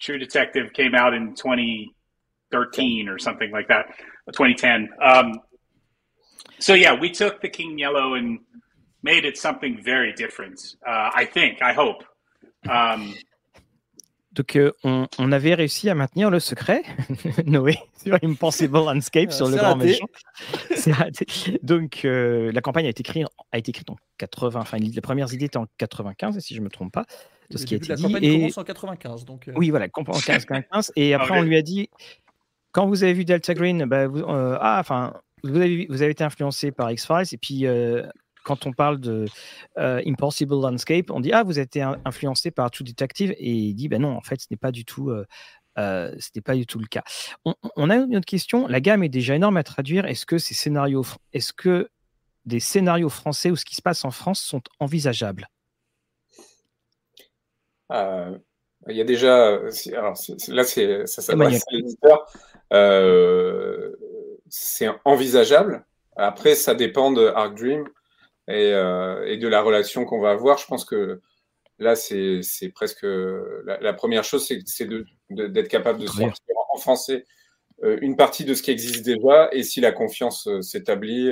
True 0.00 0.18
Detective 0.18 0.72
came 0.72 0.94
out 0.94 1.12
in 1.12 1.34
2013 2.50 3.08
or 3.08 3.18
something 3.18 3.50
like 3.50 3.68
that, 3.68 3.86
2010. 4.32 4.88
Um, 5.02 5.40
so 6.58 6.74
yeah, 6.74 6.94
we 6.98 7.10
took 7.10 7.40
the 7.40 7.48
King 7.48 7.78
Yellow 7.78 8.14
and 8.14 8.40
made 9.02 9.24
it 9.24 9.36
something 9.36 9.80
very 9.82 10.12
different. 10.12 10.60
Uh, 10.86 11.10
I 11.14 11.24
think, 11.24 11.62
I 11.62 11.72
hope. 11.72 12.04
Um, 12.68 13.14
Donc, 14.36 14.54
euh, 14.54 14.70
on, 14.84 15.06
on, 15.18 15.32
avait 15.32 15.54
réussi 15.54 15.88
à 15.88 15.94
maintenir 15.94 16.30
le 16.30 16.40
secret, 16.40 16.82
Noé, 17.46 17.78
sur 18.04 18.18
Impossible 18.22 18.76
Landscape, 18.76 19.32
sur 19.32 19.48
le 19.48 19.56
grand 19.56 19.76
méchant. 19.76 20.06
Donc, 21.62 22.04
euh, 22.04 22.52
la 22.52 22.60
campagne 22.60 22.84
a 22.84 22.90
été, 22.90 23.00
écrite, 23.00 23.26
a 23.50 23.58
été 23.58 23.70
écrite 23.70 23.88
en 23.88 23.96
80, 24.18 24.60
enfin, 24.60 24.76
les 24.76 25.00
premières 25.00 25.32
idées 25.32 25.46
étaient 25.46 25.56
en 25.56 25.66
95, 25.78 26.38
si 26.40 26.54
je 26.54 26.60
ne 26.60 26.64
me 26.66 26.70
trompe 26.70 26.92
pas, 26.92 27.06
de 27.50 27.56
ce 27.56 27.64
qui 27.64 27.74
a 27.74 27.76
été 27.78 27.88
la 27.88 27.96
dit. 27.96 28.02
La 28.02 28.08
campagne 28.10 28.24
et... 28.24 28.38
commence 28.40 28.58
en 28.58 28.64
95. 28.64 29.24
Donc, 29.24 29.48
euh... 29.48 29.52
Oui, 29.56 29.70
voilà, 29.70 29.86
en 29.94 30.04
95. 30.04 30.92
et 30.96 31.14
après, 31.14 31.30
okay. 31.30 31.38
on 31.38 31.42
lui 31.42 31.56
a 31.56 31.62
dit, 31.62 31.88
quand 32.76 32.86
vous 32.86 33.04
avez 33.04 33.14
vu 33.14 33.24
Delta 33.24 33.54
Green, 33.54 33.86
bah, 33.86 34.06
vous, 34.06 34.18
euh, 34.18 34.58
ah, 34.60 34.76
enfin, 34.78 35.14
vous 35.42 35.56
avez, 35.56 35.86
vous 35.88 36.02
avez 36.02 36.10
été 36.10 36.22
influencé 36.22 36.72
par 36.72 36.90
X-Files, 36.92 37.32
et 37.32 37.38
puis 37.38 37.66
euh, 37.66 38.06
quand 38.44 38.66
on 38.66 38.72
parle 38.74 39.00
de 39.00 39.24
euh, 39.78 40.02
Impossible 40.06 40.54
Landscape, 40.54 41.10
on 41.10 41.20
dit 41.20 41.32
ah 41.32 41.42
vous 41.42 41.56
avez 41.56 41.64
été 41.64 41.80
influencé 41.80 42.50
par 42.50 42.70
True 42.70 42.84
Detective 42.84 43.34
et 43.38 43.50
il 43.50 43.74
dit 43.74 43.88
ben 43.88 44.02
non 44.02 44.14
en 44.14 44.20
fait 44.20 44.42
ce 44.42 44.46
n'est 44.50 44.58
pas 44.58 44.72
du 44.72 44.84
tout 44.84 45.08
euh, 45.08 45.24
euh, 45.78 46.14
ce 46.18 46.28
n'est 46.36 46.42
pas 46.42 46.54
du 46.54 46.66
tout 46.66 46.78
le 46.78 46.86
cas. 46.86 47.02
On, 47.46 47.54
on, 47.76 47.88
a 47.88 47.96
une 47.96 48.14
autre 48.14 48.26
question. 48.26 48.68
La 48.68 48.80
gamme 48.80 49.02
est 49.02 49.08
déjà 49.08 49.34
énorme 49.34 49.56
à 49.56 49.62
traduire. 49.62 50.04
Est-ce 50.04 50.26
que 50.26 50.36
ces 50.36 50.54
scénarios, 50.54 51.04
est-ce 51.32 51.54
que 51.54 51.88
des 52.44 52.60
scénarios 52.60 53.08
français 53.08 53.50
ou 53.50 53.56
ce 53.56 53.64
qui 53.64 53.74
se 53.74 53.82
passe 53.82 54.04
en 54.04 54.10
France 54.10 54.40
sont 54.40 54.62
envisageables? 54.80 55.48
Il 57.90 58.96
y 58.96 59.00
a 59.00 59.04
déjà, 59.04 59.58
alors 59.92 60.14
là 60.48 60.64
ça 60.64 61.22
s'adresse 61.22 61.62
à 61.68 61.72
l'éditeur. 61.72 62.26
Euh, 62.72 63.92
c'est 64.48 64.88
envisageable. 65.04 65.84
Après, 66.16 66.54
ça 66.54 66.74
dépend 66.74 67.10
de 67.10 67.26
Arc 67.26 67.56
Dream 67.56 67.86
et, 68.48 68.72
euh, 68.72 69.26
et 69.26 69.36
de 69.36 69.48
la 69.48 69.62
relation 69.62 70.04
qu'on 70.04 70.20
va 70.20 70.30
avoir. 70.30 70.58
Je 70.58 70.66
pense 70.66 70.84
que 70.84 71.20
là, 71.78 71.94
c'est 71.94 72.42
presque 72.74 73.04
la, 73.04 73.78
la, 73.80 73.92
première 73.92 74.24
chose, 74.24 74.46
c'est 74.46 74.88
d'être 75.30 75.68
capable 75.68 76.00
de 76.00 76.06
sortir 76.06 76.54
en 76.72 76.78
français 76.78 77.26
euh, 77.82 77.98
une 78.00 78.16
partie 78.16 78.44
de 78.44 78.54
ce 78.54 78.62
qui 78.62 78.70
existe 78.70 79.04
déjà. 79.04 79.48
Et 79.52 79.62
si 79.62 79.80
la 79.80 79.92
confiance 79.92 80.48
s'établit 80.62 81.30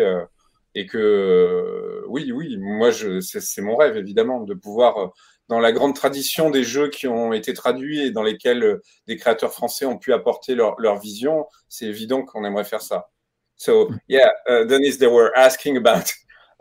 et 0.74 0.86
que, 0.86 2.05
oui, 2.09 2.31
oui, 2.32 2.56
moi, 2.59 2.90
c'est 3.20 3.62
mon 3.62 3.77
rêve 3.77 3.97
évidemment 3.97 4.40
de 4.40 4.55
pouvoir 4.55 5.12
dans 5.48 5.60
la 5.60 5.72
grande 5.72 5.94
tradition 5.94 6.50
des 6.50 6.64
jeux 6.64 6.88
qui 6.88 7.06
ont 7.06 7.32
été 7.32 7.52
traduits 7.52 8.00
et 8.06 8.10
dans 8.10 8.22
lesquels 8.22 8.80
des 9.06 9.16
créateurs 9.16 9.52
français 9.52 9.84
ont 9.84 9.98
pu 9.98 10.12
apporter 10.12 10.54
leur, 10.54 10.80
leur 10.80 10.98
vision, 10.98 11.46
c'est 11.68 11.86
évident 11.86 12.22
qu'on 12.22 12.44
aimerait 12.44 12.64
faire 12.64 12.82
ça. 12.82 13.10
So, 13.56 13.90
yeah, 14.08 14.30
uh, 14.48 14.64
Denise, 14.64 14.98
they 14.98 15.06
were 15.06 15.30
asking 15.36 15.76
about 15.76 16.12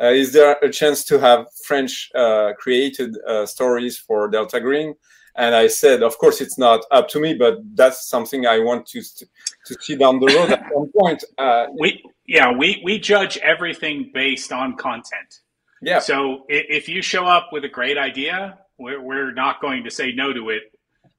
Uh, 0.02 0.08
is 0.08 0.34
there 0.34 0.58
a 0.64 0.72
chance 0.72 1.04
to 1.06 1.20
have 1.20 1.46
French 1.66 2.10
uh, 2.16 2.54
created 2.58 3.16
uh, 3.28 3.46
stories 3.46 3.98
for 3.98 4.28
Delta 4.28 4.60
Green? 4.60 4.96
And 5.36 5.56
I 5.56 5.68
said, 5.68 6.04
of 6.04 6.18
course, 6.18 6.42
it's 6.42 6.58
not 6.58 6.82
up 6.92 7.08
to 7.10 7.20
me, 7.20 7.34
but 7.34 7.58
that's 7.76 8.08
something 8.08 8.46
I 8.46 8.60
want 8.60 8.86
to 8.88 9.02
to 9.02 9.76
see 9.82 9.96
down 9.96 10.20
the 10.20 10.28
road 10.28 10.52
at 10.52 10.64
some 10.74 10.92
point. 10.98 11.24
Uh, 11.38 11.66
we 11.80 12.04
yeah, 12.28 12.52
we 12.52 12.82
we 12.84 13.00
judge 13.00 13.38
everything 13.38 14.12
based 14.14 14.52
on 14.52 14.78
content. 14.78 15.42
Yeah. 15.82 16.00
So 16.00 16.46
if 16.50 16.88
you 16.88 17.02
show 17.02 17.26
up 17.26 17.50
with 17.52 17.66
a 17.66 17.70
great 17.70 17.98
idea, 17.98 18.60
we're 18.84 19.02
we're 19.02 19.34
not 19.34 19.62
going 19.62 19.86
to 19.86 19.92
say 19.92 20.12
no 20.14 20.34
to 20.34 20.50
it. 20.50 20.64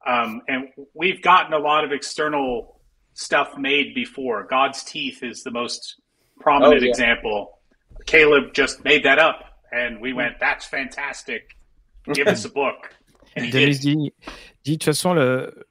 Um, 0.06 0.42
and 0.48 0.68
we've 0.94 1.22
gotten 1.22 1.52
a 1.54 1.58
lot 1.58 1.84
of 1.84 1.90
external 1.90 2.80
stuff 3.14 3.56
made 3.58 3.94
before. 3.94 4.46
God's 4.48 4.84
Teeth 4.84 5.22
is 5.22 5.42
the 5.42 5.50
most 5.50 6.00
prominent 6.40 6.82
oh, 6.82 6.84
yeah. 6.84 6.90
example 6.90 7.54
Caleb 8.06 8.52
just 8.52 8.84
made 8.84 9.04
that 9.04 9.18
up, 9.18 9.44
and 9.72 10.00
we 10.00 10.12
went, 10.12 10.38
"That's 10.40 10.64
fantastic! 10.64 11.56
Give 12.12 12.26
us 12.26 12.44
a 12.44 12.50
book." 12.50 12.94
Denise 13.36 13.80
dit, 13.80 13.96
dit, 13.96 14.12
de 14.64 14.72
toute 14.76 14.84
façon, 14.84 15.14
le, 15.14 15.66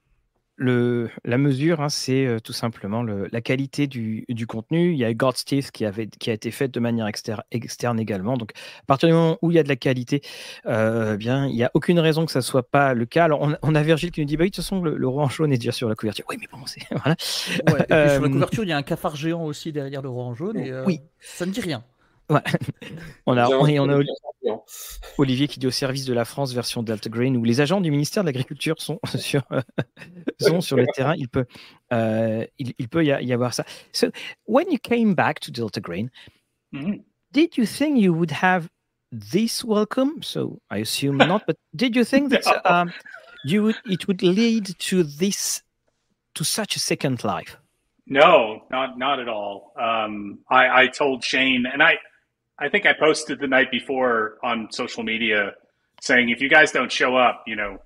le, 0.55 1.09
la 1.25 1.37
mesure, 1.37 1.81
hein, 1.81 1.89
c'est 1.89 2.25
euh, 2.25 2.39
tout 2.39 2.53
simplement 2.53 3.01
le, 3.01 3.27
la 3.31 3.41
qualité 3.41 3.87
du, 3.87 4.25
du, 4.29 4.45
contenu. 4.45 4.91
Il 4.91 4.97
y 4.97 5.05
a 5.05 5.13
God's 5.13 5.43
Teeth 5.45 5.71
qui, 5.71 5.83
avait, 5.85 6.07
qui 6.07 6.29
a 6.29 6.33
été 6.33 6.51
faite 6.51 6.71
de 6.71 6.79
manière 6.79 7.07
externe, 7.07 7.41
externe 7.51 7.99
également. 7.99 8.37
Donc, 8.37 8.51
à 8.81 8.85
partir 8.85 9.09
du 9.09 9.13
moment 9.13 9.37
où 9.41 9.51
il 9.51 9.55
y 9.55 9.59
a 9.59 9.63
de 9.63 9.69
la 9.69 9.75
qualité, 9.75 10.21
euh, 10.67 11.17
bien, 11.17 11.47
il 11.47 11.55
n'y 11.55 11.63
a 11.63 11.71
aucune 11.73 11.99
raison 11.99 12.25
que 12.25 12.31
ça 12.31 12.39
ne 12.39 12.43
soit 12.43 12.69
pas 12.69 12.93
le 12.93 13.05
cas. 13.05 13.25
Alors, 13.25 13.41
on, 13.41 13.55
on, 13.61 13.75
a 13.75 13.81
Virgile 13.81 14.11
qui 14.11 14.21
nous 14.21 14.27
dit 14.27 14.37
bah 14.37 14.43
oui, 14.43 14.51
de 14.51 14.55
toute 14.55 14.63
façon, 14.63 14.81
le, 14.81 14.95
le 14.95 15.07
roi 15.07 15.23
en 15.23 15.29
jaune 15.29 15.51
est 15.51 15.57
déjà 15.57 15.71
sur 15.71 15.89
la 15.89 15.95
couverture. 15.95 16.25
Oui, 16.29 16.37
mais 16.39 16.47
bon, 16.51 16.65
c'est. 16.65 16.81
Voilà. 16.91 17.15
Ouais, 17.71 18.05
et 18.05 18.09
sur 18.09 18.21
la 18.21 18.29
couverture, 18.29 18.63
il 18.63 18.69
y 18.69 18.73
a 18.73 18.77
un 18.77 18.83
cafard 18.83 19.15
géant 19.15 19.43
aussi 19.43 19.71
derrière 19.71 20.01
le 20.01 20.09
roi 20.09 20.23
en 20.23 20.35
jaune. 20.35 20.57
Et, 20.57 20.71
euh, 20.71 20.83
oui. 20.85 21.01
Ça 21.19 21.45
ne 21.45 21.51
dit 21.51 21.61
rien. 21.61 21.83
Ouais. 22.29 22.41
on 23.25 23.37
a, 23.37 23.47
on, 23.47 23.67
on 23.67 23.89
a 23.89 24.03
Olivier 25.17 25.47
qui 25.47 25.59
dit 25.59 25.67
au 25.67 25.71
service 25.71 26.05
de 26.05 26.13
la 26.13 26.25
France 26.25 26.53
version 26.53 26.83
Delta 26.83 27.09
Green 27.09 27.37
où 27.37 27.43
les 27.43 27.61
agents 27.61 27.81
du 27.81 27.91
ministère 27.91 28.23
de 28.23 28.27
l'Agriculture 28.27 28.81
sont 28.81 28.99
sur 29.17 29.43
sont 30.39 30.61
sur 30.61 30.77
le 30.77 30.85
terrain. 30.93 31.15
Il 31.17 31.29
peut 31.29 31.45
euh, 31.91 32.45
il, 32.59 32.73
il, 32.77 32.89
peut 32.89 33.03
y, 33.03 33.07
y, 33.07 33.33
avoir 33.33 33.53
ça. 33.53 33.65
So 33.91 34.07
when 34.47 34.71
you 34.71 34.77
came 34.81 35.13
back 35.13 35.39
to 35.41 35.51
Delta 35.51 35.81
Green, 35.81 36.09
mm 36.71 36.85
-hmm. 36.85 37.03
did 37.31 37.57
you 37.57 37.65
think 37.65 38.01
you 38.01 38.13
would 38.13 38.31
have 38.31 38.67
this 39.11 39.63
welcome? 39.63 40.21
So 40.21 40.59
I 40.71 40.81
assume 40.81 41.17
not, 41.25 41.43
but 41.45 41.57
did 41.73 41.95
you 41.95 42.05
think 42.05 42.31
that 42.31 42.45
um, 42.65 42.91
you 43.43 43.63
would 43.63 43.79
it 43.85 44.07
would 44.07 44.21
lead 44.21 44.77
to 44.89 45.03
this 45.03 45.63
to 46.33 46.43
such 46.43 46.75
a 46.75 46.79
second 46.79 47.23
life? 47.23 47.57
No, 48.05 48.65
not 48.69 48.97
not 48.97 49.19
at 49.19 49.27
all. 49.27 49.73
Um, 49.77 50.39
I, 50.49 50.83
I 50.83 50.87
told 50.89 51.23
Shane, 51.23 51.65
and 51.71 51.81
I 51.81 51.99
I 52.59 52.69
think 52.69 52.85
I 52.85 52.93
posted 52.93 53.39
the 53.39 53.47
night 53.47 53.71
before 53.71 54.37
on 54.43 54.67
social 54.71 55.03
media 55.03 55.53
saying, 56.01 56.29
if 56.29 56.41
you 56.41 56.49
guys 56.49 56.71
don't 56.71 56.91
show 56.91 57.15
up, 57.15 57.43
you 57.47 57.55
know, 57.55 57.79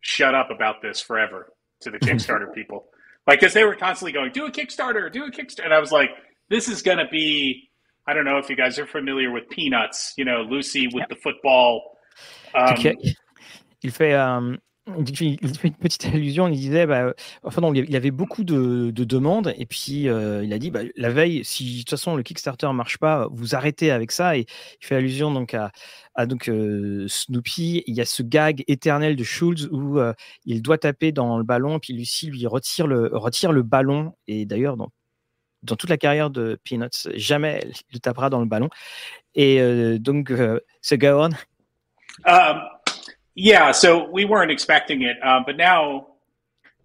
shut 0.00 0.34
up 0.34 0.50
about 0.50 0.82
this 0.82 1.00
forever 1.00 1.52
to 1.80 1.90
the 1.90 1.98
Kickstarter 2.00 2.52
people. 2.54 2.86
Like, 3.26 3.40
because 3.40 3.54
they 3.54 3.64
were 3.64 3.74
constantly 3.74 4.12
going, 4.12 4.32
do 4.32 4.46
a 4.46 4.50
Kickstarter, 4.50 5.12
do 5.12 5.24
a 5.24 5.30
Kickstarter. 5.30 5.64
And 5.64 5.74
I 5.74 5.80
was 5.80 5.92
like, 5.92 6.10
this 6.48 6.68
is 6.68 6.82
going 6.82 6.98
to 6.98 7.08
be, 7.10 7.70
I 8.06 8.14
don't 8.14 8.24
know 8.24 8.38
if 8.38 8.48
you 8.48 8.56
guys 8.56 8.78
are 8.78 8.86
familiar 8.86 9.32
with 9.32 9.48
Peanuts, 9.48 10.14
you 10.16 10.24
know, 10.24 10.42
Lucy 10.42 10.88
with 10.92 11.08
the 11.08 11.16
football. 11.16 11.98
Um. 12.54 12.76
Il 13.82 13.92
fait, 13.92 14.14
um, 14.14 14.58
il 14.86 15.16
fait 15.16 15.68
une 15.68 15.74
petite 15.74 16.06
allusion, 16.14 16.48
il 16.48 16.56
disait, 16.56 16.86
bah, 16.86 17.12
enfin 17.42 17.60
non, 17.60 17.74
il 17.74 17.96
avait 17.96 18.10
beaucoup 18.10 18.44
de, 18.44 18.90
de 18.90 19.04
demandes, 19.04 19.52
et 19.56 19.66
puis 19.66 20.08
euh, 20.08 20.44
il 20.44 20.52
a 20.52 20.58
dit, 20.58 20.70
bah, 20.70 20.80
la 20.96 21.10
veille, 21.10 21.44
si 21.44 21.72
de 21.72 21.78
toute 21.80 21.90
façon 21.90 22.16
le 22.16 22.22
Kickstarter 22.22 22.72
marche 22.72 22.98
pas, 22.98 23.28
vous 23.32 23.54
arrêtez 23.54 23.90
avec 23.90 24.12
ça, 24.12 24.36
et 24.36 24.46
il 24.80 24.86
fait 24.86 24.94
allusion 24.94 25.32
donc 25.32 25.54
à, 25.54 25.72
donc 26.26 26.48
euh, 26.48 27.06
Snoopy. 27.08 27.82
Il 27.86 27.94
y 27.94 28.00
a 28.00 28.04
ce 28.04 28.22
gag 28.22 28.62
éternel 28.68 29.16
de 29.16 29.24
Schulz 29.24 29.68
où 29.72 29.98
euh, 29.98 30.12
il 30.44 30.62
doit 30.62 30.78
taper 30.78 31.12
dans 31.12 31.36
le 31.38 31.44
ballon, 31.44 31.78
puis 31.80 31.92
Lucie 31.92 32.30
lui 32.30 32.46
retire 32.46 32.86
le 32.86 33.10
retire 33.12 33.52
le 33.52 33.62
ballon, 33.62 34.14
et 34.28 34.46
d'ailleurs 34.46 34.76
dans 34.76 34.90
dans 35.62 35.74
toute 35.74 35.90
la 35.90 35.96
carrière 35.96 36.30
de 36.30 36.60
Peanuts, 36.62 37.08
jamais 37.16 37.60
il 37.64 37.94
le 37.94 37.98
tapera 37.98 38.30
dans 38.30 38.38
le 38.38 38.46
ballon. 38.46 38.68
Et 39.34 39.60
euh, 39.60 39.98
donc, 39.98 40.32
ce 40.80 40.94
go 40.94 41.24
on. 41.24 41.30
Yeah, 43.36 43.72
so 43.72 44.08
we 44.08 44.24
weren't 44.24 44.50
expecting 44.50 45.02
it, 45.02 45.16
um, 45.22 45.44
but 45.44 45.58
now 45.58 46.06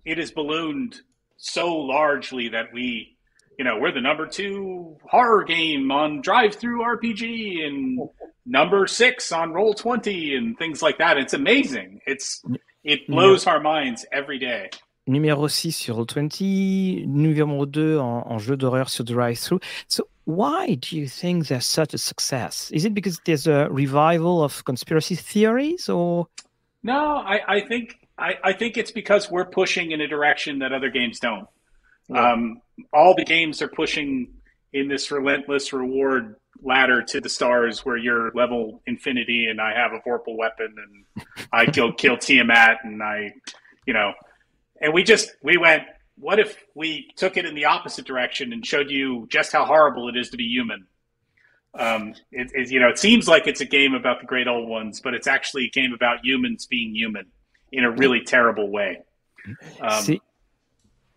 it 0.04 0.18
has 0.18 0.32
ballooned 0.32 1.00
so 1.38 1.74
largely 1.74 2.50
that 2.50 2.74
we, 2.74 3.16
you 3.58 3.64
know, 3.64 3.80
we're 3.80 3.94
the 3.94 4.02
number 4.02 4.28
two 4.28 4.98
horror 5.10 5.46
game 5.46 5.90
on 5.92 6.22
Drive 6.22 6.56
Through 6.56 6.84
RPG 6.84 7.66
and 7.66 8.00
number 8.46 8.86
six 8.86 9.32
on 9.32 9.54
Roll 9.54 9.74
Twenty 9.74 10.36
and 10.36 10.58
things 10.58 10.82
like 10.82 10.98
that. 10.98 11.18
It's 11.18 11.34
amazing. 11.34 12.02
It's 12.06 12.44
it 12.84 13.08
blows 13.08 13.48
our 13.48 13.62
minds 13.62 14.06
every 14.12 14.38
day. 14.38 14.70
Numéro 15.08 15.50
6 15.50 15.72
sur 15.76 15.96
Roll20, 15.96 17.08
numéro 17.08 17.66
2 17.66 17.98
en, 17.98 18.24
en 18.28 18.38
jeu 18.38 18.56
d'horreur 18.56 18.88
sur 18.88 19.04
Drive 19.04 19.40
Through. 19.40 19.60
So 19.88 20.08
why 20.26 20.76
do 20.76 20.98
you 20.98 21.08
think 21.08 21.48
there's 21.48 21.66
such 21.66 21.94
a 21.94 21.98
success? 21.98 22.72
Is 22.72 22.86
it 22.86 22.94
because 22.94 23.20
there's 23.26 23.48
a 23.48 23.68
revival 23.70 24.44
of 24.44 24.64
conspiracy 24.66 25.16
theories, 25.16 25.90
or 25.90 26.28
no? 26.84 27.16
I, 27.16 27.56
I 27.56 27.62
think 27.62 28.08
I, 28.18 28.38
I 28.44 28.54
think 28.54 28.78
it's 28.78 28.92
because 28.92 29.32
we're 29.32 29.46
pushing 29.46 29.92
in 29.92 30.02
a 30.02 30.08
direction 30.08 30.60
that 30.60 30.74
other 30.74 30.90
games 30.90 31.20
don't. 31.20 31.48
Um, 32.14 32.62
all 32.94 33.16
the 33.16 33.24
games 33.24 33.62
are 33.62 33.68
pushing 33.68 34.34
in 34.74 34.88
this 34.88 35.12
relentless 35.12 35.74
reward 35.74 36.36
ladder 36.62 37.02
to 37.02 37.22
the 37.22 37.30
stars 37.30 37.86
where 37.86 37.98
you're 37.98 38.32
level 38.34 38.82
infinity 38.86 39.48
and 39.50 39.60
I 39.60 39.74
have 39.74 39.92
a 39.94 40.00
vorpal 40.08 40.38
weapon 40.38 40.76
and 40.78 41.26
I 41.52 41.66
kill 41.72 41.94
kill 41.94 42.18
Tiamat 42.18 42.80
and 42.84 43.02
I 43.02 43.34
you 43.88 43.94
know 43.94 44.14
and 44.80 44.94
we 44.94 45.04
just 45.04 45.32
we 45.42 45.58
went 45.58 45.84
what 46.22 46.40
if 46.40 46.56
we 46.76 47.08
took 47.16 47.36
it 47.36 47.46
in 47.46 47.56
the 47.56 47.66
opposite 47.66 48.06
direction 48.06 48.54
and 48.54 48.66
showed 48.66 48.90
you 48.90 49.28
just 49.30 49.52
how 49.52 49.66
horrible 49.66 50.08
it 50.08 50.16
is 50.16 50.30
to 50.30 50.38
be 50.38 50.46
human? 50.46 50.86
Um, 51.78 52.14
it, 52.32 52.52
it, 52.54 52.70
you 52.70 52.80
know 52.80 52.90
it 52.90 53.00
seems 53.00 53.28
like 53.28 53.48
it's 53.48 53.62
a 53.62 53.66
game 53.66 53.94
about 53.94 54.20
the 54.20 54.28
great 54.28 54.50
old 54.50 54.68
ones 54.68 55.00
but 55.00 55.14
it's 55.14 55.26
actually 55.26 55.68
a 55.68 55.70
game 55.70 55.94
about 55.94 56.18
humans 56.22 56.66
being 56.66 56.94
human 56.94 57.28
in 57.72 57.86
a 57.86 57.92
really 57.92 58.22
terrible 58.22 58.70
way. 58.70 59.00
Um, 59.80 60.20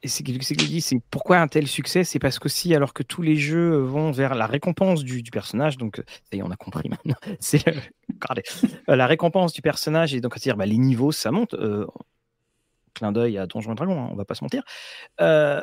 c'est 0.06 0.22
dit, 0.22 1.02
pourquoi 1.10 1.38
un 1.38 1.48
tel 1.48 1.66
succès? 1.66 2.04
C'est 2.04 2.18
parce 2.18 2.38
qu'aussi, 2.38 2.74
alors 2.74 2.92
que 2.92 3.02
tous 3.02 3.22
les 3.22 3.36
jeux 3.36 3.76
vont 3.78 4.10
vers 4.10 4.34
la 4.34 4.46
récompense 4.46 5.02
du, 5.02 5.22
personnage, 5.30 5.76
donc 5.78 5.96
ça 5.96 6.36
y 6.36 6.38
est, 6.38 6.42
on 6.42 6.50
a 6.50 6.56
compris 6.56 6.88
maintenant, 6.88 7.16
c'est 7.40 7.66
euh, 7.68 8.96
la 8.96 9.06
récompense 9.06 9.52
du 9.52 9.62
personnage, 9.62 10.14
et 10.14 10.20
donc 10.20 10.36
à 10.36 10.40
dire 10.40 10.56
bah, 10.56 10.66
les 10.66 10.78
niveaux, 10.78 11.12
ça 11.12 11.30
monte. 11.30 11.54
Euh, 11.54 11.86
clin 12.94 13.12
d'œil 13.12 13.38
à 13.38 13.46
Donjons 13.46 13.72
et 13.72 13.74
Dragons, 13.74 14.00
hein, 14.00 14.08
on 14.10 14.16
va 14.16 14.24
pas 14.24 14.34
se 14.34 14.44
mentir. 14.44 14.62
Euh, 15.20 15.60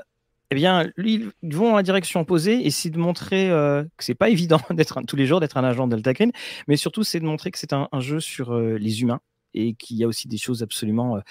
eh 0.51 0.55
bien, 0.55 0.89
lui, 0.97 1.29
ils 1.41 1.55
vont 1.55 1.69
dans 1.69 1.77
la 1.77 1.83
direction 1.83 2.19
opposée, 2.19 2.65
et 2.65 2.71
c'est 2.71 2.89
de 2.89 2.97
montrer 2.97 3.47
que 3.47 4.03
c'est 4.03 4.15
pas 4.15 4.29
évident 4.29 4.59
d'être 4.69 5.01
tous 5.07 5.15
les 5.15 5.25
jours 5.25 5.39
d'être 5.39 5.55
un 5.55 5.63
agent 5.63 5.87
Delta 5.87 6.11
Green, 6.13 6.31
mais 6.67 6.75
surtout 6.75 7.03
c'est 7.03 7.21
de 7.21 7.25
montrer 7.25 7.51
que 7.51 7.57
c'est 7.57 7.71
un, 7.71 7.87
jeu 7.99 8.19
sur 8.19 8.53
les 8.59 9.01
humains 9.01 9.21
et 9.53 9.75
qu'il 9.75 9.95
y 9.95 10.03
a 10.03 10.07
aussi 10.07 10.27
des 10.27 10.37
choses 10.37 10.61
absolument 10.61 11.21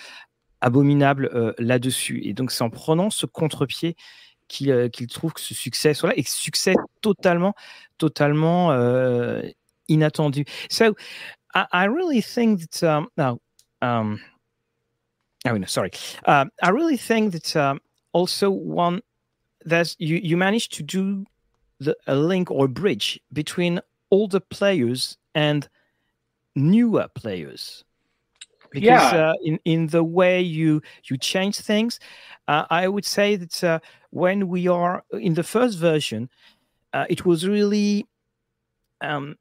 euh, 0.65 1.53
là-dessus. 1.59 2.21
Et 2.25 2.35
donc, 2.35 2.51
c'est 2.51 2.63
en 2.63 2.71
prenant 2.71 3.11
ce 3.11 3.27
contre-pied 3.27 3.97
qu'il 4.49 4.71
euh, 4.71 4.89
trouve 5.09 5.33
que 5.33 5.41
ce 5.41 5.55
succès 5.55 5.95
soit 5.95 6.11
là, 6.11 6.15
et 6.17 6.23
succès 6.23 6.75
totalement, 7.01 7.55
totalement 7.99 8.73
euh, 8.73 9.43
inattendu. 9.89 10.45
So, 10.69 10.95
I, 11.55 11.65
I, 11.73 11.87
really 11.87 12.23
think 12.23 12.69
that, 12.71 13.09
um, 13.17 13.39
um, 13.81 14.19
oh, 15.47 15.57
no, 15.57 15.67
sorry. 15.67 15.91
Uh, 16.25 16.47
I 16.63 16.71
really 16.71 16.97
think 16.97 17.33
that 17.33 17.57
um, 17.57 17.81
also 18.13 18.51
one, 18.51 19.03
that 19.65 19.95
you, 19.99 20.17
you 20.17 20.37
managed 20.37 20.73
to 20.75 20.83
do 20.83 21.27
the, 21.79 21.97
a 22.07 22.15
link 22.15 22.51
or 22.51 22.69
bridge 22.69 23.21
between 23.33 23.81
older 24.11 24.41
players 24.41 25.17
and 25.35 25.69
newer 26.55 27.09
players 27.15 27.85
because 28.71 29.13
yeah. 29.13 29.31
uh, 29.31 29.35
in 29.43 29.59
in 29.65 29.87
the 29.89 30.03
way 30.03 30.41
you 30.41 30.81
you 31.05 31.17
change 31.17 31.59
things 31.59 32.01
uh, 32.49 32.65
i 32.71 32.87
would 32.89 33.05
say 33.05 33.37
that 33.37 33.63
uh, 33.65 33.79
when 34.11 34.49
we 34.49 34.69
are 34.69 35.05
in 35.13 35.35
the 35.35 35.43
first 35.43 35.79
version 35.79 36.29
uh, 36.93 37.05
it 37.09 37.25
was 37.25 37.47
really 37.47 38.07
um, 39.01 39.37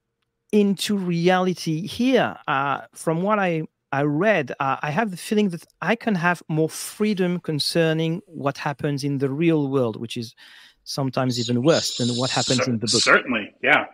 into 0.51 0.97
reality 0.97 1.85
here 1.85 2.35
uh, 2.47 2.81
from 2.93 3.21
what 3.21 3.39
i 3.39 3.63
i 3.91 4.01
read 4.01 4.51
uh, 4.59 4.77
i 4.81 4.91
have 4.91 5.11
the 5.11 5.17
feeling 5.17 5.49
that 5.49 5.65
i 5.81 5.95
can 5.95 6.15
have 6.15 6.41
more 6.47 6.69
freedom 6.69 7.39
concerning 7.39 8.21
what 8.25 8.57
happens 8.57 9.03
in 9.03 9.17
the 9.17 9.29
real 9.29 9.67
world 9.69 9.95
which 9.95 10.17
is 10.17 10.35
sometimes 10.83 11.39
even 11.39 11.61
worse 11.63 11.97
than 11.97 12.09
what 12.15 12.29
happens 12.29 12.67
in 12.67 12.73
the 12.79 12.87
book 12.87 13.01
certainly 13.01 13.53
yeah 13.61 13.85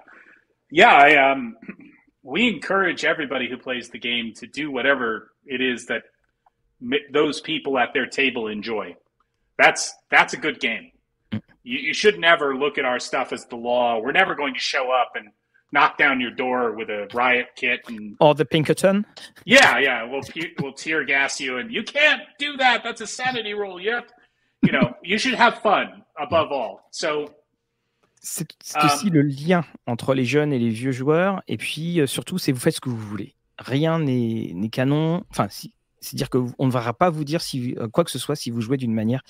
yeah 0.72 0.94
i 0.94 1.32
um 1.32 1.56
we 2.24 2.48
encourage 2.48 3.06
everybody 3.06 3.48
who 3.48 3.58
plays 3.58 3.90
the 3.90 4.00
game 4.00 4.34
to 4.34 4.48
do 4.48 4.72
whatever 4.72 5.32
it 5.46 5.62
is 5.62 5.86
that 5.86 6.04
those 7.12 7.42
people 7.42 7.78
at 7.78 7.94
their 7.94 8.06
table 8.06 8.48
enjoy. 8.48 8.96
That's 9.58 9.94
that's 10.12 10.34
a 10.34 10.38
good 10.38 10.60
game. 10.60 10.92
You, 11.32 11.80
you, 11.80 11.94
should 11.94 12.20
never 12.20 12.56
look 12.56 12.78
at 12.78 12.86
our 12.86 13.00
stuff 13.00 13.34
as 13.34 13.46
the 13.46 13.56
law. 13.56 14.00
We're 14.00 14.12
never 14.12 14.36
going 14.36 14.54
to 14.54 14.60
show 14.60 14.92
up 14.92 15.14
and 15.16 15.30
knock 15.76 15.98
down 15.98 16.20
your 16.20 16.32
door 16.32 16.72
with 16.72 16.90
a 16.90 17.08
riot 17.14 17.48
kit 17.56 17.82
and 17.88 18.16
or 18.20 18.34
the 18.34 18.46
Pinkerton? 18.46 19.06
Yeah, 19.46 19.78
yeah. 19.80 20.04
We'll 20.10 20.24
we'll 20.60 20.74
tear 20.74 21.04
gas 21.06 21.40
you, 21.40 21.58
and 21.60 21.72
you 21.72 21.84
can't 21.84 22.22
do 22.40 22.58
that. 22.58 22.84
That's 22.84 23.02
a 23.02 23.08
sanity 23.08 23.54
rule. 23.54 23.80
You 23.80 23.96
have, 23.96 24.08
you 24.64 24.72
know, 24.72 24.96
you 25.04 25.18
should 25.20 25.36
have 25.36 25.60
fun 25.62 26.04
above 26.18 26.52
all. 26.52 26.88
So 26.92 27.30
c'est 28.22 28.48
aussi 28.84 29.12
le 29.12 29.22
lien 29.22 29.64
entre 29.86 30.16
les 30.16 30.26
jeunes 30.26 30.52
et 30.52 30.58
les 30.58 30.70
vieux 30.70 30.92
joueurs. 30.92 31.44
Et 31.48 31.58
puis 31.58 32.00
euh, 32.00 32.08
surtout, 32.08 32.40
c'est 32.40 32.52
vous 32.52 32.60
faites 32.60 32.76
ce 32.76 32.82
que 32.82 32.90
vous 32.90 32.98
voulez. 32.98 33.36
Rien 33.60 34.00
n'est 34.00 34.70
canon. 34.72 35.24
Enfin, 35.30 35.48
c'est 35.50 36.16
dire 36.16 36.30
qu'on 36.30 36.66
ne 36.66 36.72
va 36.72 36.94
pas 36.94 37.10
vous 37.10 37.24
dire 37.24 37.42
si, 37.42 37.76
euh, 37.78 37.88
quoi 37.88 38.04
que 38.04 38.12
ce 38.12 38.20
soit 38.20 38.36
si 38.36 38.50
vous 38.50 38.62
jouez 38.62 38.78
d'une 38.78 38.94
manière 38.94 39.22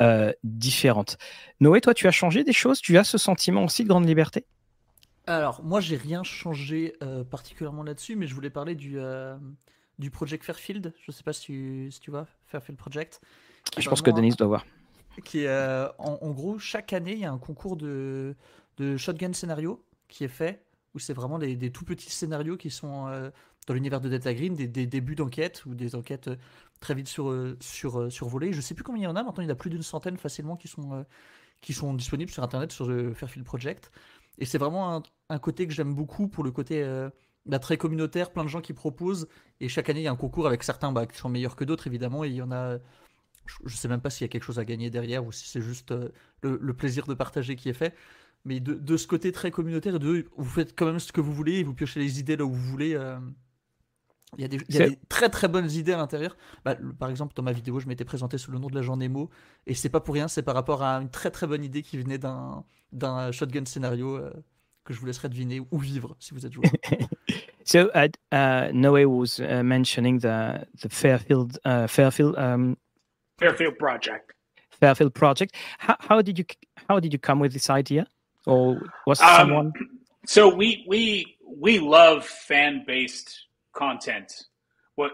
euh, 0.00 0.32
différente. 0.44 1.18
Noé, 1.60 1.80
toi, 1.80 1.94
tu 1.94 2.06
as 2.06 2.12
changé 2.12 2.44
des 2.44 2.52
choses? 2.52 2.80
Tu 2.80 2.96
as 2.96 3.04
ce 3.04 3.18
sentiment 3.18 3.64
aussi 3.64 3.82
de 3.82 3.88
grande 3.88 4.06
liberté? 4.06 4.44
Alors, 5.28 5.62
moi, 5.62 5.80
j'ai 5.80 5.96
rien 5.96 6.22
changé 6.22 6.94
particulièrement 7.30 7.82
là-dessus, 7.82 8.16
mais 8.16 8.26
je 8.26 8.34
voulais 8.34 8.50
parler 8.50 8.74
du, 8.74 8.98
du 9.98 10.10
Project 10.10 10.44
Fairfield. 10.44 10.92
Je 11.00 11.10
ne 11.10 11.12
sais 11.12 11.22
pas 11.22 11.32
si 11.32 11.42
tu, 11.42 11.88
si 11.90 12.00
tu 12.00 12.10
vois, 12.10 12.26
Fairfield 12.46 12.78
Project. 12.78 13.20
Je 13.76 13.88
pense 13.88 14.02
que 14.02 14.10
Denis 14.10 14.30
doit 14.30 14.46
voir 14.46 14.64
qui 15.20 15.40
est, 15.40 15.48
euh, 15.48 15.88
en, 15.98 16.30
gros, 16.30 16.58
chaque 16.58 16.92
année, 16.92 17.12
il 17.12 17.18
y 17.18 17.24
a 17.24 17.32
un 17.32 17.38
concours 17.38 17.76
de, 17.76 18.34
de 18.76 18.96
shotgun 18.96 19.32
scénario 19.32 19.82
qui 20.08 20.24
est 20.24 20.28
fait, 20.28 20.62
où 20.94 20.98
c'est 20.98 21.12
vraiment 21.12 21.38
des, 21.38 21.56
des, 21.56 21.70
tout 21.70 21.84
petits 21.84 22.10
scénarios 22.10 22.56
qui 22.56 22.70
sont 22.70 23.06
euh, 23.08 23.30
dans 23.66 23.74
l'univers 23.74 24.00
de 24.00 24.08
Data 24.08 24.32
Green, 24.32 24.54
des, 24.54 24.66
des 24.66 24.86
débuts 24.86 25.14
d'enquête 25.14 25.64
ou 25.66 25.74
des 25.74 25.94
enquêtes 25.94 26.28
euh, 26.28 26.36
très 26.80 26.94
vite 26.94 27.08
sur, 27.08 27.34
sur, 27.60 28.10
survolées. 28.10 28.52
Je 28.52 28.60
sais 28.60 28.74
plus 28.74 28.84
combien 28.84 29.02
il 29.02 29.04
y 29.04 29.08
en 29.08 29.16
a, 29.16 29.22
maintenant 29.22 29.42
il 29.42 29.46
y 29.46 29.48
en 29.48 29.52
a 29.52 29.56
plus 29.56 29.70
d'une 29.70 29.82
centaine 29.82 30.16
facilement 30.16 30.56
qui 30.56 30.68
sont, 30.68 31.04
qui 31.60 31.72
sont 31.72 31.92
disponibles 31.94 32.30
sur 32.30 32.42
Internet, 32.42 32.72
sur 32.72 32.86
le 32.86 33.12
Fairfield 33.14 33.44
Project. 33.44 33.90
Et 34.38 34.44
c'est 34.44 34.58
vraiment 34.58 35.02
un, 35.28 35.38
côté 35.38 35.66
que 35.66 35.72
j'aime 35.72 35.94
beaucoup 35.94 36.28
pour 36.28 36.44
le 36.44 36.50
côté 36.50 36.84
bah, 37.46 37.58
très 37.58 37.76
communautaire, 37.76 38.30
plein 38.30 38.44
de 38.44 38.48
gens 38.48 38.60
qui 38.60 38.72
proposent. 38.72 39.28
Et 39.60 39.68
chaque 39.68 39.90
année, 39.90 40.00
il 40.00 40.04
y 40.04 40.08
a 40.08 40.12
un 40.12 40.16
concours 40.16 40.46
avec 40.46 40.62
certains 40.62 40.92
bah, 40.92 41.06
qui 41.06 41.18
sont 41.18 41.28
meilleurs 41.28 41.56
que 41.56 41.64
d'autres, 41.64 41.86
évidemment. 41.86 42.24
Et 42.24 42.28
il 42.28 42.36
y 42.36 42.42
en 42.42 42.52
a 42.52 42.78
je 43.64 43.76
sais 43.76 43.88
même 43.88 44.00
pas 44.00 44.10
s'il 44.10 44.24
y 44.24 44.26
a 44.26 44.28
quelque 44.28 44.44
chose 44.44 44.58
à 44.58 44.64
gagner 44.64 44.90
derrière 44.90 45.24
ou 45.24 45.32
si 45.32 45.48
c'est 45.48 45.60
juste 45.60 45.92
euh, 45.92 46.10
le, 46.42 46.74
plaisir 46.74 47.06
de 47.06 47.14
partager 47.14 47.56
qui 47.56 47.68
est 47.68 47.74
fait. 47.74 47.94
Mais 48.44 48.60
de, 48.60 48.96
ce 48.96 49.06
côté 49.06 49.32
très 49.32 49.50
communautaire, 49.50 49.98
vous 49.98 50.44
faites 50.44 50.78
quand 50.78 50.86
même 50.86 51.00
ce 51.00 51.12
que 51.12 51.20
vous 51.20 51.32
voulez, 51.32 51.62
vous 51.64 51.74
piochez 51.74 52.00
les 52.00 52.20
idées 52.20 52.36
là 52.36 52.44
où 52.44 52.52
vous 52.52 52.70
voulez. 52.70 52.94
Euh, 52.94 53.18
il 54.36 54.42
y, 54.42 54.44
a 54.82 54.88
des, 54.88 54.98
très 55.08 55.30
très 55.30 55.48
bonnes 55.48 55.70
idées 55.70 55.94
à 55.94 55.96
l'intérieur. 55.96 56.36
Bah, 56.64 56.76
par 56.98 57.08
exemple, 57.08 57.32
dans 57.34 57.42
ma 57.42 57.52
vidéo, 57.52 57.80
je 57.80 57.88
m'étais 57.88 58.04
présenté 58.04 58.36
sous 58.36 58.50
le 58.50 58.58
nom 58.58 58.68
de 58.68 58.74
l'agent 58.74 58.96
Nemo, 58.96 59.30
et 59.66 59.74
c'est 59.74 59.88
pas 59.88 60.00
pour 60.00 60.14
rien, 60.14 60.28
c'est 60.28 60.42
par 60.42 60.54
rapport 60.54 60.82
à 60.82 60.96
une 60.96 61.08
très 61.08 61.30
très 61.30 61.46
bonne 61.46 61.64
idée 61.64 61.82
qui 61.82 61.96
venait 61.96 62.18
d'un, 62.18 62.64
d'un 62.92 63.32
shotgun 63.32 63.64
scénario 63.64 64.16
euh, 64.16 64.30
que 64.84 64.92
je 64.92 65.00
vous 65.00 65.06
laisserai 65.06 65.30
deviner 65.30 65.62
ou 65.70 65.78
vivre 65.78 66.14
si 66.18 66.34
vous 66.34 66.44
êtes 66.44 66.52
joueur. 66.52 66.70
so, 67.64 67.90
uh, 67.94 68.08
uh, 68.32 68.70
Noé 68.72 69.06
was 69.06 69.40
uh, 69.40 69.62
mentioning 69.62 70.18
the, 70.20 70.66
the 70.82 70.90
Fairfield, 70.90 71.58
uh, 71.64 71.86
Fairfield 71.86 72.36
um, 72.36 72.76
Fairfield 73.38 73.78
Project. 73.78 74.34
Fairfield 74.70 75.14
Project. 75.14 75.54
How, 75.78 75.96
how 76.00 76.22
did 76.22 76.38
you 76.38 76.44
how 76.88 77.00
did 77.00 77.12
you 77.12 77.18
come 77.18 77.40
with 77.40 77.52
this 77.52 77.70
idea, 77.70 78.06
or 78.46 78.80
was 79.06 79.20
um, 79.20 79.36
someone? 79.36 79.72
So 80.26 80.54
we 80.54 80.84
we 80.86 81.36
we 81.44 81.78
love 81.78 82.24
fan 82.24 82.84
based 82.86 83.47
content. 83.78 84.32
What 84.96 85.12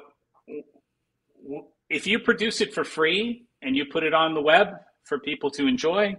if 1.91 2.07
you 2.07 2.19
produce 2.19 2.61
it 2.61 2.73
for 2.73 2.85
free 2.85 3.47
and 3.63 3.77
you 3.77 3.85
put 3.85 4.03
it 4.03 4.15
on 4.15 4.35
the 4.35 4.41
web 4.41 4.69
for 5.05 5.19
people 5.19 5.51
to 5.51 5.67
enjoy, 5.67 6.17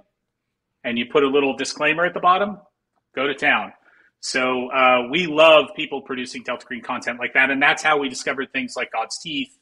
and 0.83 0.99
you 0.99 1.05
put 1.11 1.23
a 1.23 1.27
little 1.27 1.57
disclaimer 1.57 2.05
at 2.05 2.13
the 2.13 2.19
bottom? 2.19 2.59
Go 3.15 3.25
to 3.27 3.33
town. 3.33 3.73
So 4.19 4.69
uh, 4.69 5.07
we 5.09 5.25
love 5.27 5.65
people 5.75 6.01
producing 6.01 6.43
Delta 6.43 6.65
Green 6.65 6.81
content 6.81 7.19
like 7.19 7.33
that, 7.33 7.49
and 7.49 7.61
that's 7.61 7.83
how 7.83 7.97
we 7.97 8.09
discovered 8.09 8.51
things 8.53 8.75
like 8.75 8.91
God's 8.91 9.19
Teeth 9.19 9.57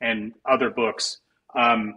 and 0.00 0.32
other 0.50 0.70
books. 0.70 1.18
Um, 1.58 1.94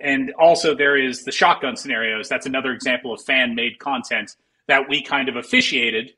and 0.00 0.32
also, 0.38 0.76
there 0.76 0.96
is 0.96 1.24
the 1.24 1.32
shotgun 1.32 1.76
scenarios. 1.76 2.28
That's 2.28 2.46
another 2.46 2.72
example 2.72 3.12
of 3.12 3.20
fan 3.22 3.54
made 3.54 3.78
content 3.80 4.36
that 4.68 4.88
we 4.88 5.02
kind 5.02 5.28
of 5.28 5.36
officiated, 5.36 6.12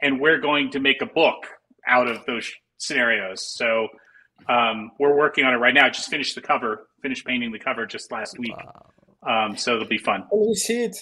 and 0.00 0.20
we're 0.20 0.38
going 0.38 0.70
to 0.70 0.80
make 0.80 1.02
a 1.02 1.06
book 1.06 1.46
out 1.86 2.08
of 2.08 2.24
those 2.26 2.50
scenarios. 2.78 3.46
So 3.56 3.88
um, 4.48 4.90
we're 4.98 5.16
working 5.16 5.44
on 5.44 5.54
it 5.54 5.58
right 5.58 5.74
now. 5.74 5.88
Just 5.88 6.10
finished 6.10 6.34
the 6.34 6.40
cover, 6.40 6.88
finished 7.02 7.24
painting 7.26 7.52
the 7.52 7.58
cover 7.58 7.86
just 7.86 8.10
last 8.12 8.38
week. 8.38 8.54
Um, 9.22 9.56
so 9.56 9.74
it'll 9.74 9.88
be 9.88 9.98
fun. 9.98 10.24
Oh, 10.32 10.48
we 10.48 10.54
see 10.54 10.84
it. 10.84 10.96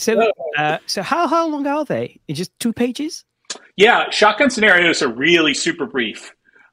so, 0.00 0.30
uh, 0.56 0.78
so 0.86 1.02
how 1.02 1.26
how 1.26 1.48
long 1.48 1.66
are 1.66 1.84
they? 1.84 2.20
It's 2.28 2.38
Just 2.38 2.58
two 2.60 2.72
pages? 2.72 3.24
Yeah, 3.76 4.10
shotgun 4.10 4.50
scenarios 4.50 5.02
are 5.02 5.12
really 5.12 5.54
super 5.54 5.86
brief. 5.86 6.32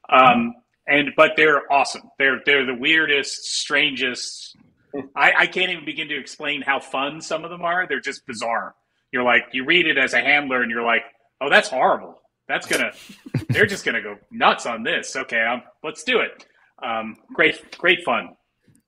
Um, 0.10 0.54
and 0.88 1.10
but 1.16 1.32
they're 1.36 1.72
awesome. 1.72 2.04
They're 2.20 2.42
they're 2.46 2.66
the 2.66 2.76
weirdest, 2.76 3.46
strangest. 3.46 4.56
I, 5.16 5.34
I 5.40 5.48
can't 5.48 5.72
even 5.72 5.86
begin 5.86 6.08
to 6.10 6.18
explain 6.20 6.62
how 6.62 6.80
fun 6.80 7.22
some 7.22 7.44
of 7.44 7.50
them 7.50 7.64
are. 7.64 7.88
They're 7.88 8.00
just 8.00 8.26
bizarre. 8.28 8.76
You're 9.14 9.24
like 9.24 9.46
you 9.54 9.64
read 9.64 9.86
it 9.88 9.98
as 9.98 10.14
a 10.14 10.20
handler, 10.20 10.64
and 10.64 10.72
you're 10.72 10.84
like, 10.86 11.04
oh, 11.40 11.50
that's 11.50 11.70
horrible. 11.70 12.16
That's 12.48 12.68
gonna. 12.68 12.92
they're 13.50 13.68
just 13.68 13.86
gonna 13.86 14.02
go 14.02 14.16
nuts 14.32 14.66
on 14.66 14.84
this. 14.84 15.16
Okay, 15.16 15.40
um, 15.46 15.62
let's 15.84 16.04
do 16.04 16.20
it. 16.20 16.46
Um, 16.82 17.16
great, 17.34 17.78
great 17.78 18.04
fun. 18.04 18.30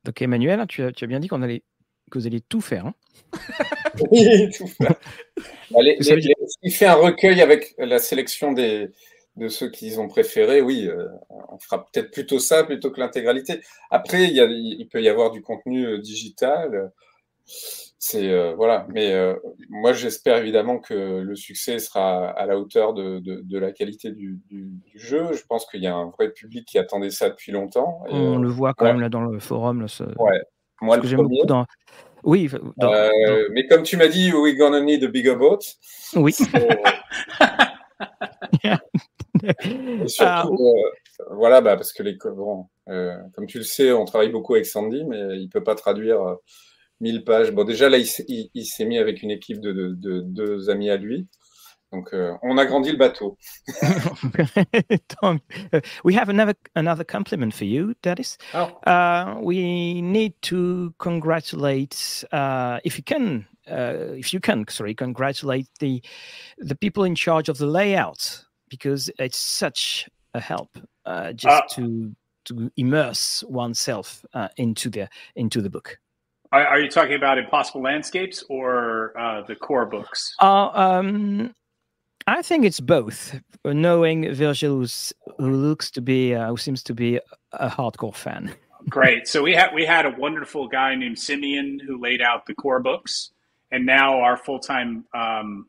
Donc 0.04 0.22
Emmanuel, 0.22 0.66
tu 0.68 0.84
as, 0.84 0.92
tu 0.92 1.04
as 1.06 1.08
bien 1.08 1.20
dit 1.20 1.28
qu'on 1.28 1.42
allait, 1.44 1.64
que 2.12 2.18
vous 2.20 2.28
alliez 2.28 2.42
tout 2.42 2.62
faire. 2.62 2.88
Hein 2.88 2.94
Oui, 4.12 4.50
tout 4.52 4.68
faire. 4.68 4.96
Veut 5.72 5.82
les- 5.84 5.98
les- 6.00 6.36
S'il 6.62 6.74
fait 6.74 6.86
un 6.88 6.96
recueil 6.96 7.42
avec 7.42 7.74
la 7.78 8.00
sélection 8.00 8.52
des, 8.52 8.90
de 9.36 9.48
ceux 9.48 9.70
qu'ils 9.72 10.00
ont 10.00 10.08
préférés, 10.08 10.62
oui, 10.62 10.88
euh, 10.88 11.08
on 11.30 11.58
fera 11.60 11.86
peut-être 11.86 12.12
plutôt 12.12 12.40
ça 12.40 12.64
plutôt 12.64 12.92
que 12.92 13.00
l'intégralité. 13.00 13.62
Après, 13.90 14.24
il, 14.26 14.34
y 14.34 14.42
a- 14.42 14.46
il 14.50 14.88
peut 14.90 15.02
y 15.02 15.08
avoir 15.10 15.32
du 15.32 15.42
contenu 15.42 15.86
euh, 15.86 15.98
digital. 16.00 16.92
C'est 18.08 18.30
euh, 18.30 18.54
voilà, 18.54 18.86
mais 18.94 19.14
euh, 19.14 19.34
moi 19.68 19.92
j'espère 19.92 20.38
évidemment 20.38 20.78
que 20.78 20.94
le 20.94 21.36
succès 21.36 21.80
sera 21.80 22.28
à 22.30 22.46
la 22.46 22.60
hauteur 22.60 22.94
de, 22.94 23.18
de, 23.18 23.42
de 23.44 23.58
la 23.58 23.72
qualité 23.72 24.12
du, 24.12 24.40
du, 24.48 24.68
du 24.86 25.00
jeu. 25.00 25.34
Je 25.34 25.44
pense 25.44 25.66
qu'il 25.66 25.82
y 25.82 25.88
a 25.88 25.96
un 25.96 26.12
vrai 26.12 26.30
public 26.30 26.68
qui 26.68 26.78
attendait 26.78 27.10
ça 27.10 27.32
depuis 27.32 27.52
longtemps. 27.52 28.04
Et, 28.08 28.14
On 28.14 28.38
euh, 28.38 28.42
le 28.44 28.48
voit 28.48 28.76
quand 28.76 28.86
ouais. 28.86 28.92
même 28.92 29.02
là 29.02 29.10
dans 29.10 29.22
le 29.22 29.40
forum. 29.40 29.82
Là, 29.82 29.88
ce- 29.88 30.04
ouais, 30.04 30.40
moi 30.84 31.02
ce 31.02 31.16
le 31.16 31.24
beaucoup 31.24 31.48
dans. 31.48 31.66
Oui, 32.24 32.48
dans- 32.78 32.94
Euh, 32.94 33.48
mais 33.54 33.66
comme 33.66 33.82
tu 33.82 33.98
m'as 33.98 34.08
dit, 34.08 34.32
we're 34.32 34.56
gonna 34.56 34.82
need 34.82 35.04
a 35.04 35.08
bigger 35.08 35.36
boat. 35.36 35.58
oui. 36.16 36.36
Et 40.04 40.08
surtout, 40.08 40.64
euh, 40.64 40.92
voilà, 41.32 41.62
bah, 41.62 41.76
parce 41.76 41.92
que 41.92 42.04
les 42.04 42.20
bon, 42.24 42.68
comme 42.86 43.48
tu 43.48 43.58
le 43.58 43.64
sais, 43.64 43.92
on 43.92 44.06
travaille 44.06 44.30
beaucoup 44.30 44.54
avec 44.54 44.68
Sandy, 44.68 45.06
mais 45.06 45.40
il 45.40 45.50
peut 45.50 45.64
pas 45.64 45.74
traduire 45.74 46.38
1000 47.02 47.24
pages. 47.24 47.52
Bon, 47.52 47.64
déjà 47.64 47.90
là, 47.90 47.98
il, 47.98 48.06
s'est- 48.06 48.26
il- 48.28 48.50
il 48.54 48.66
s'est 48.66 48.86
mis 48.86 48.98
avec 48.98 49.22
une 49.24 49.32
équipe 49.32 49.60
de, 49.60 49.72
de- 49.72 49.94
de 49.96 50.22
deux 50.22 50.70
amis 50.70 50.90
à 50.90 50.98
lui. 50.98 51.28
Donc, 51.92 52.14
euh, 52.14 52.34
on 52.42 52.58
a 52.58 52.66
grandi 52.66 52.92
le 52.92 52.98
bateau. 52.98 53.38
Tom, 55.22 55.40
uh, 55.72 55.80
we 56.04 56.14
have 56.16 56.30
another 56.30 56.54
another 56.76 57.04
compliment 57.06 57.54
for 57.54 57.66
you, 57.66 57.94
Dennis. 58.02 58.38
Oh. 58.54 58.70
Uh, 58.86 59.38
we 59.42 60.02
need 60.02 60.34
to 60.42 60.94
congratulate, 60.98 62.24
uh, 62.32 62.80
if 62.84 62.98
you 62.98 63.04
can, 63.04 63.46
uh, 63.70 64.14
if 64.18 64.34
you 64.34 64.40
can, 64.40 64.66
sorry, 64.70 64.94
congratulate 64.96 65.68
the 65.80 66.02
the 66.58 66.76
people 66.76 67.04
in 67.06 67.16
charge 67.16 67.50
of 67.50 67.58
the 67.60 67.68
layout 67.68 68.44
because 68.70 69.10
it's 69.20 69.38
such 69.40 70.10
a 70.34 70.40
help 70.40 70.78
uh, 71.06 71.32
just 71.34 71.48
Uh, 71.48 71.62
to 71.76 72.12
to 72.46 72.72
immerse 72.78 73.44
oneself 73.48 74.26
uh, 74.34 74.50
into 74.58 74.90
the 74.90 75.08
into 75.36 75.62
the 75.62 75.70
book. 75.70 75.98
Are, 76.56 76.66
are 76.68 76.80
you 76.80 76.90
talking 76.90 77.16
about 77.16 77.38
Impossible 77.38 77.82
Landscapes 77.82 78.42
or 78.48 79.12
uh, 79.20 79.42
the 79.42 79.58
core 79.58 79.86
books? 79.86 80.34
Uh, 80.42 80.70
um, 80.70 81.54
I 82.28 82.42
think 82.42 82.64
it's 82.64 82.80
both. 82.80 83.38
Knowing 83.66 84.34
Virgil, 84.34 84.78
who's, 84.78 85.12
who 85.38 85.52
looks 85.52 85.92
to 85.92 86.02
be, 86.02 86.34
uh, 86.34 86.48
who 86.48 86.56
seems 86.56 86.82
to 86.84 86.94
be 86.94 87.20
a 87.52 87.70
hardcore 87.70 88.16
fan. 88.16 88.56
Great. 88.88 89.28
So 89.28 89.44
we 89.44 89.54
had 89.54 89.74
we 89.74 89.86
had 89.86 90.06
a 90.06 90.12
wonderful 90.18 90.70
guy 90.70 90.96
named 90.96 91.20
Simeon 91.20 91.78
who 91.86 92.00
laid 92.00 92.22
out 92.22 92.46
the 92.46 92.54
core 92.54 92.80
books, 92.80 93.32
and 93.72 93.86
now 93.86 94.22
our 94.22 94.38
full 94.38 94.60
time 94.60 95.04
um, 95.14 95.68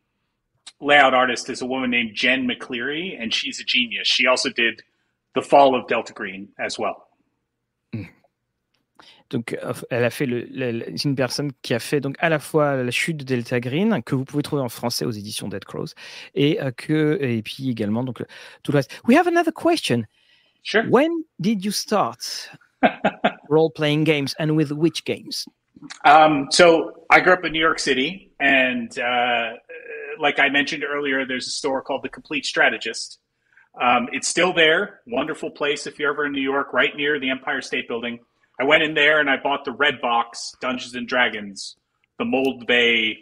layout 0.81 1.15
artist 1.15 1.51
is 1.51 1.63
a 1.63 1.67
woman 1.67 1.91
named 1.91 2.15
Jen 2.15 2.47
McCleary, 2.47 3.21
and 3.21 3.35
she's 3.35 3.59
a 3.59 3.65
genius. 3.65 4.07
She 4.07 4.29
also 4.29 4.51
did 4.51 4.83
the 5.35 5.43
Fall 5.43 5.75
of 5.75 5.89
Delta 5.89 6.13
Green 6.13 6.51
as 6.61 6.79
well. 6.79 7.06
Donc, 9.31 9.59
euh, 9.63 9.73
elle 9.91 10.05
a 10.05 10.11
fait 10.11 10.27
le, 10.27 10.47
le- 10.51 10.85
c'est 10.97 11.05
une 11.09 11.17
personne 11.17 11.51
qui 11.63 11.75
a 11.75 11.79
fait 11.79 12.01
donc 12.01 12.15
à 12.21 12.29
la 12.29 12.39
fois 12.39 12.77
la 12.83 12.91
chute 12.91 13.17
de 13.17 13.25
Delta 13.25 13.59
Green 13.61 14.03
que 14.05 14.15
vous 14.15 14.25
pouvez 14.25 14.43
trouver 14.43 14.63
en 14.63 14.69
français 14.69 15.05
aux 15.05 15.11
éditions 15.11 15.49
Dead 15.49 15.65
Crows 15.65 15.95
et 16.35 16.61
euh, 16.63 16.71
que 16.71 17.19
et 17.21 17.43
puis 17.43 17.71
également 17.71 18.05
donc 18.05 18.21
le- 18.21 18.27
tout 18.63 18.73
le 18.73 18.77
reste. 18.77 19.01
We 19.09 19.17
have 19.19 19.27
another 19.27 19.53
question. 19.53 20.05
Sure. 20.63 20.85
When 20.91 21.11
did 21.41 21.65
you 21.65 21.71
start 21.73 22.51
role 23.49 23.71
playing 23.71 24.05
games 24.05 24.35
and 24.39 24.51
with 24.57 24.71
which 24.73 25.05
games? 25.05 25.47
Um, 26.05 26.49
so 26.51 27.05
I 27.11 27.21
grew 27.21 27.33
up 27.35 27.45
in 27.45 27.53
New 27.53 27.61
York 27.61 27.79
City, 27.79 28.33
and 28.41 28.97
uh, 28.99 29.53
like 30.19 30.39
I 30.39 30.49
mentioned 30.49 30.85
earlier, 30.85 31.27
there's 31.27 31.47
a 31.47 31.51
store 31.51 31.83
called 31.83 32.03
The 32.03 32.09
Complete 32.09 32.47
Strategist. 32.47 33.19
Um, 33.81 34.09
it's 34.11 34.27
still 34.27 34.55
there. 34.55 35.01
Wonderful 35.07 35.51
place 35.51 35.87
if 35.87 35.99
you're 35.99 36.11
ever 36.13 36.25
in 36.27 36.33
New 36.33 36.41
York, 36.41 36.73
right 36.73 36.97
near 36.97 37.21
the 37.21 37.29
Empire 37.31 37.61
State 37.61 37.87
Building. 37.89 38.21
I 38.61 38.65
went 38.65 38.83
in 38.83 38.95
there 38.95 39.21
and 39.21 39.29
I 39.29 39.37
bought 39.43 39.65
the 39.65 39.73
red 39.73 40.01
box 40.01 40.53
Dungeons 40.61 40.95
and 40.95 41.07
Dragons, 41.07 41.77
the 42.19 42.25
Mold 42.25 42.67
Bay 42.67 43.19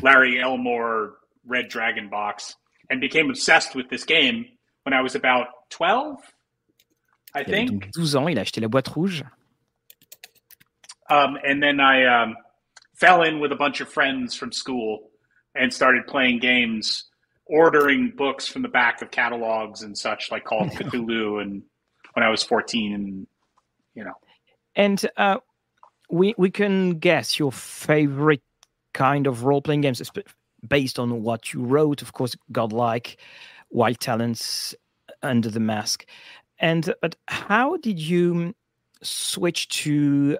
Larry 0.00 0.40
Elmore 0.40 1.14
Red 1.46 1.68
Dragon 1.68 2.08
box, 2.08 2.56
and 2.90 3.00
became 3.00 3.28
obsessed 3.30 3.74
with 3.74 3.88
this 3.90 4.04
game 4.04 4.46
when 4.84 4.92
I 4.94 5.00
was 5.02 5.14
about 5.14 5.46
12, 5.70 6.18
I 7.34 7.40
Il 7.40 7.44
think. 7.46 7.70
donc 7.70 7.90
12 7.92 8.16
ans, 8.16 8.28
il 8.30 8.38
a 8.38 8.42
acheté 8.42 8.60
la 8.60 8.68
boîte 8.68 8.88
rouge. 8.94 9.22
Um, 11.10 11.36
and 11.46 11.62
then 11.62 11.80
I 11.80 12.04
um, 12.22 12.36
fell 12.94 13.22
in 13.22 13.40
with 13.40 13.52
a 13.52 13.56
bunch 13.56 13.80
of 13.80 13.88
friends 13.88 14.34
from 14.34 14.52
school 14.52 15.10
and 15.54 15.72
started 15.72 16.06
playing 16.06 16.38
games, 16.38 17.04
ordering 17.46 18.12
books 18.16 18.46
from 18.48 18.62
the 18.62 18.68
back 18.68 19.02
of 19.02 19.10
catalogs 19.10 19.82
and 19.82 19.96
such, 19.96 20.30
like 20.30 20.44
Call 20.44 20.62
of 20.64 20.70
Cthulhu. 20.72 21.42
And 21.42 21.62
when 22.14 22.24
I 22.24 22.30
was 22.30 22.42
14, 22.42 22.94
and 22.94 23.26
you 23.94 24.04
know, 24.04 24.14
And 24.76 25.08
uh, 25.16 25.38
we 26.10 26.34
we 26.36 26.50
can 26.50 26.98
guess 26.98 27.38
your 27.38 27.52
favorite 27.52 28.42
kind 28.92 29.26
of 29.26 29.44
role 29.44 29.62
playing 29.62 29.82
games 29.82 30.02
based 30.68 30.98
on 30.98 31.22
what 31.22 31.52
you 31.52 31.64
wrote. 31.64 32.02
Of 32.02 32.12
course, 32.12 32.36
Godlike, 32.52 33.18
Wild 33.70 34.00
Talents, 34.00 34.74
Under 35.22 35.50
the 35.50 35.60
Mask, 35.60 36.06
and 36.58 36.94
but 37.00 37.16
how 37.28 37.76
did 37.76 37.98
you 37.98 38.54
switch 39.02 39.68
to? 39.82 40.38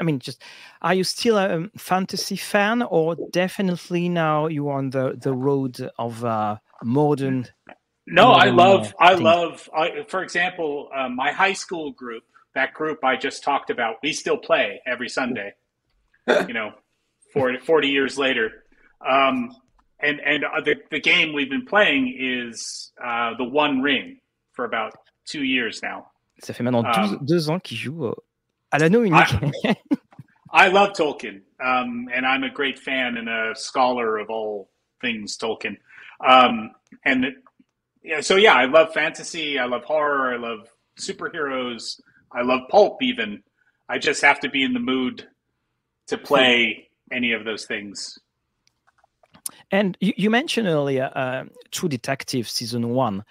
I 0.00 0.02
mean, 0.02 0.18
just 0.18 0.42
are 0.82 0.94
you 0.94 1.04
still 1.04 1.36
a 1.36 1.68
fantasy 1.76 2.36
fan, 2.36 2.82
or 2.82 3.16
definitely 3.32 4.08
now 4.08 4.46
you 4.46 4.68
are 4.68 4.78
on 4.78 4.90
the 4.90 5.18
the 5.20 5.34
road 5.34 5.90
of 5.98 6.24
uh, 6.24 6.56
modern? 6.82 7.46
no, 8.06 8.32
I 8.32 8.50
love, 8.50 8.88
uh, 9.00 9.04
I 9.04 9.14
love, 9.14 9.68
I, 9.74 10.04
for 10.08 10.22
example, 10.22 10.90
um, 10.94 11.16
my 11.16 11.32
high 11.32 11.54
school 11.54 11.92
group, 11.92 12.22
that 12.54 12.72
group 12.74 13.04
I 13.04 13.16
just 13.16 13.42
talked 13.42 13.70
about, 13.70 13.96
we 14.02 14.12
still 14.12 14.36
play 14.36 14.80
every 14.86 15.08
Sunday, 15.08 15.52
you 16.28 16.54
know, 16.54 16.72
40, 17.32 17.58
40 17.58 17.88
years 17.88 18.16
later. 18.18 18.64
Um, 19.06 19.50
and 20.00 20.20
and 20.20 20.44
uh, 20.44 20.60
the, 20.64 20.76
the 20.90 21.00
game 21.00 21.32
we've 21.34 21.50
been 21.50 21.66
playing 21.66 22.14
is 22.18 22.92
uh, 23.02 23.32
the 23.38 23.44
One 23.44 23.80
Ring 23.82 24.18
for 24.52 24.64
about 24.64 24.92
two 25.26 25.42
years 25.42 25.80
now. 25.82 26.06
Ça 26.42 26.52
fait 26.54 26.62
maintenant 26.64 26.84
Um, 26.84 26.92
12, 26.92 27.24
deux 27.26 27.48
ans 27.50 27.60
qu'il 27.60 27.76
joue 27.76 28.04
au- 28.06 28.24
à 28.72 28.78
l'anneau 28.78 29.02
unique. 29.04 29.34
I 30.52 30.68
love 30.68 30.92
Tolkien, 30.92 31.40
um, 31.60 32.08
and 32.14 32.24
I'm 32.26 32.44
a 32.44 32.50
great 32.50 32.78
fan 32.78 33.16
and 33.16 33.28
a 33.28 33.54
scholar 33.54 34.18
of 34.18 34.30
all 34.30 34.68
things 35.00 35.36
Tolkien. 35.36 35.76
Um, 36.24 36.70
and 37.04 37.26
yeah, 38.02 38.20
so 38.20 38.36
yeah, 38.36 38.54
I 38.54 38.66
love 38.66 38.92
fantasy. 38.92 39.58
I 39.58 39.64
love 39.66 39.84
horror. 39.84 40.34
I 40.34 40.36
love 40.38 40.68
superheroes. 40.98 42.00
I 42.34 42.42
love 42.42 42.62
pulp. 42.70 43.02
Even 43.02 43.42
I 43.88 43.98
just 43.98 44.22
have 44.22 44.40
to 44.40 44.48
be 44.48 44.62
in 44.62 44.72
the 44.72 44.80
mood 44.80 45.26
to 46.08 46.18
play 46.18 46.88
any 47.12 47.32
of 47.32 47.44
those 47.44 47.66
things. 47.66 48.18
And 49.70 49.96
you, 50.00 50.12
you 50.16 50.30
mentioned 50.30 50.68
earlier 50.68 51.10
uh, 51.14 51.44
True 51.70 51.88
Detective 51.88 52.48
season 52.48 52.90
one. 52.90 53.24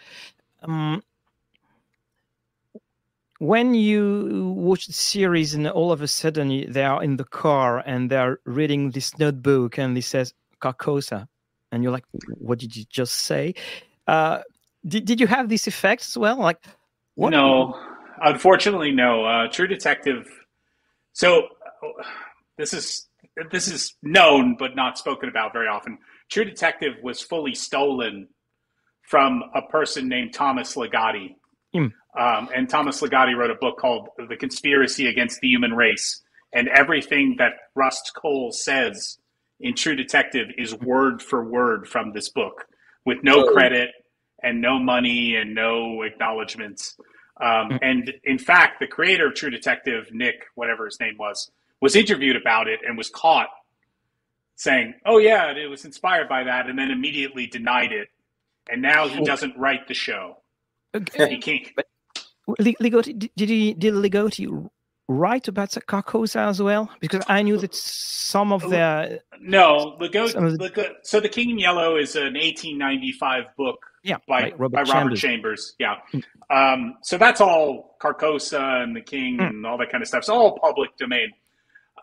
Um, 0.61 1.03
when 3.39 3.73
you 3.73 4.53
watch 4.55 4.87
the 4.87 4.93
series 4.93 5.53
and 5.53 5.67
all 5.67 5.91
of 5.91 6.01
a 6.01 6.07
sudden 6.07 6.71
they 6.71 6.83
are 6.83 7.03
in 7.03 7.17
the 7.17 7.25
car 7.25 7.79
and 7.85 8.09
they're 8.09 8.39
reading 8.45 8.91
this 8.91 9.17
notebook 9.17 9.77
and 9.77 9.97
it 9.97 10.03
says 10.03 10.33
Carcosa, 10.61 11.27
and 11.71 11.83
you're 11.83 11.91
like, 11.91 12.05
"What 12.37 12.59
did 12.59 12.75
you 12.75 12.85
just 12.89 13.15
say?" 13.15 13.53
Uh, 14.07 14.39
did 14.87 15.05
did 15.05 15.19
you 15.19 15.27
have 15.27 15.49
this 15.49 15.67
effect 15.67 16.03
as 16.03 16.17
well? 16.17 16.37
Like, 16.37 16.63
what? 17.15 17.31
No, 17.31 17.77
unfortunately, 18.21 18.91
no. 18.91 19.25
Uh, 19.25 19.47
True 19.49 19.67
Detective. 19.67 20.27
So 21.13 21.47
this 22.57 22.73
is 22.73 23.07
this 23.51 23.67
is 23.67 23.95
known 24.03 24.55
but 24.57 24.75
not 24.75 24.97
spoken 24.97 25.29
about 25.29 25.53
very 25.53 25.67
often. 25.67 25.97
True 26.31 26.45
Detective 26.45 26.93
was 27.03 27.21
fully 27.21 27.53
stolen 27.55 28.27
from 29.09 29.43
a 29.53 29.61
person 29.63 30.07
named 30.07 30.33
Thomas 30.33 30.75
Ligotti. 30.75 31.35
Hmm. 31.73 31.87
Um, 32.17 32.49
and 32.55 32.69
Thomas 32.69 33.01
Ligotti 33.01 33.35
wrote 33.35 33.49
a 33.51 33.55
book 33.55 33.77
called 33.79 34.09
The 34.29 34.35
Conspiracy 34.37 35.07
Against 35.07 35.39
the 35.41 35.47
Human 35.47 35.73
Race. 35.73 36.21
And 36.53 36.67
everything 36.69 37.35
that 37.39 37.53
Rust 37.75 38.11
Cole 38.15 38.51
says 38.51 39.17
in 39.59 39.73
True 39.75 39.95
Detective 39.95 40.47
is 40.57 40.75
word 40.75 41.21
for 41.21 41.43
word 41.49 41.87
from 41.87 42.13
this 42.13 42.29
book 42.29 42.65
with 43.05 43.17
no 43.23 43.45
Oh. 43.47 43.53
credit 43.53 43.89
and 44.43 44.61
no 44.61 44.77
money 44.77 45.35
and 45.35 45.55
no 45.55 46.03
acknowledgments. 46.03 46.95
Um, 47.43 47.69
Mm. 47.71 47.79
and 47.81 48.13
in 48.23 48.39
fact, 48.39 48.79
the 48.79 48.87
creator 48.87 49.27
of 49.27 49.35
True 49.35 49.49
Detective, 49.49 50.09
Nick, 50.11 50.45
whatever 50.55 50.85
his 50.85 50.99
name 50.99 51.17
was, 51.17 51.51
was 51.81 51.95
interviewed 51.95 52.37
about 52.37 52.67
it 52.67 52.79
and 52.87 52.97
was 52.97 53.09
caught 53.09 53.49
saying, 54.55 54.93
"Oh 55.05 55.17
yeah, 55.17 55.51
it 55.51 55.69
was 55.69 55.83
inspired 55.85 56.29
by 56.29 56.43
that," 56.45 56.67
and 56.69 56.77
then 56.79 56.89
immediately 56.91 57.45
denied 57.47 57.91
it. 57.91 58.07
And 58.71 58.81
now 58.81 59.07
he 59.07 59.23
doesn't 59.25 59.57
write 59.57 59.87
the 59.87 59.93
show. 59.93 60.37
Okay. 60.95 61.29
He 61.31 61.37
can't. 61.39 61.67
Li- 62.59 62.75
Ligotti, 62.79 63.29
did, 63.35 63.49
he 63.49 63.73
did 63.73 63.93
Ligotti 63.93 64.69
write 65.09 65.47
about 65.49 65.69
Carcosa 65.71 66.47
as 66.47 66.61
well? 66.61 66.89
Because 67.01 67.25
I 67.27 67.41
knew 67.41 67.57
that 67.57 67.73
some 67.75 68.53
of 68.53 68.69
their 68.69 69.19
no, 69.41 69.97
the, 69.99 70.95
so 71.03 71.19
the 71.19 71.29
King 71.29 71.49
in 71.51 71.59
Yellow 71.59 71.97
is 71.97 72.15
an 72.15 72.35
1895 72.35 73.55
book 73.57 73.79
yeah, 74.03 74.17
by, 74.27 74.51
Robert, 74.57 74.69
by 74.69 74.81
Robert 74.81 75.15
Chambers. 75.15 75.21
Chambers. 75.21 75.75
Yeah. 75.79 75.95
Um, 76.49 76.95
so 77.01 77.17
that's 77.17 77.41
all 77.41 77.95
Carcosa 78.01 78.83
and 78.83 78.95
the 78.95 79.01
King 79.01 79.37
Mm. 79.37 79.47
and 79.49 79.65
all 79.65 79.77
that 79.77 79.91
kind 79.91 80.01
of 80.01 80.07
stuff. 80.07 80.19
It's 80.19 80.29
all 80.29 80.59
public 80.59 80.95
domain. 80.97 81.31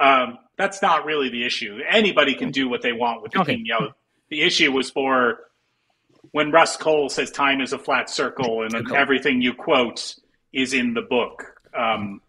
Um, 0.01 0.39
that's 0.57 0.81
not 0.83 1.05
really 1.05 1.29
the 1.29 1.45
issue. 1.45 1.79
Anybody 1.89 2.35
can 2.35 2.51
do 2.51 2.69
what 2.69 2.81
they 2.83 2.93
want 2.93 3.23
with 3.23 3.33
the 3.33 3.41
Okay. 3.41 3.53
King 3.53 3.61
in 3.61 3.67
Yellow. 3.67 3.95
The 4.31 4.43
issue 4.43 4.73
was 4.73 4.91
for 4.91 5.41
when 6.33 6.51
Russ 6.53 6.77
Cole 6.77 7.09
says 7.09 7.31
time 7.31 7.61
is 7.61 7.73
a 7.73 7.79
flat 7.79 8.09
circle 8.09 8.63
and 8.63 8.73
Circle. 8.73 8.97
everything 8.97 9.43
you 9.43 9.53
quote 9.55 10.15
is 10.53 10.73
in 10.73 10.95
the 10.95 11.03
book. 11.03 11.45
Um, 11.77 12.21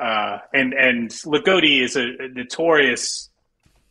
uh, 0.00 0.38
and 0.54 0.72
and 0.74 1.10
Lagodi 1.10 1.82
is 1.82 1.96
a, 1.96 2.02
a 2.24 2.28
notorious 2.28 3.30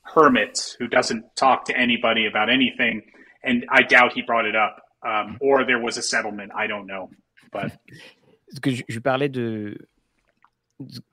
hermit 0.01 0.75
who 0.79 0.87
doesn't 0.87 1.35
talk 1.35 1.65
to 1.65 1.77
anybody 1.77 2.25
about 2.27 2.49
anything, 2.49 3.01
and 3.43 3.65
I 3.69 3.81
doubt 3.81 4.13
he 4.13 4.21
brought 4.21 4.45
it 4.45 4.55
up, 4.55 4.81
um, 5.05 5.37
or 5.39 5.65
there 5.65 5.81
was 5.81 5.97
a 5.97 6.01
settlement. 6.01 6.51
I 6.57 6.67
don't 6.67 6.85
know, 6.85 7.09
but 7.53 7.71
que 8.61 8.71
je, 8.71 8.83
je 8.87 8.99
parlais 8.99 9.29
de. 9.29 9.77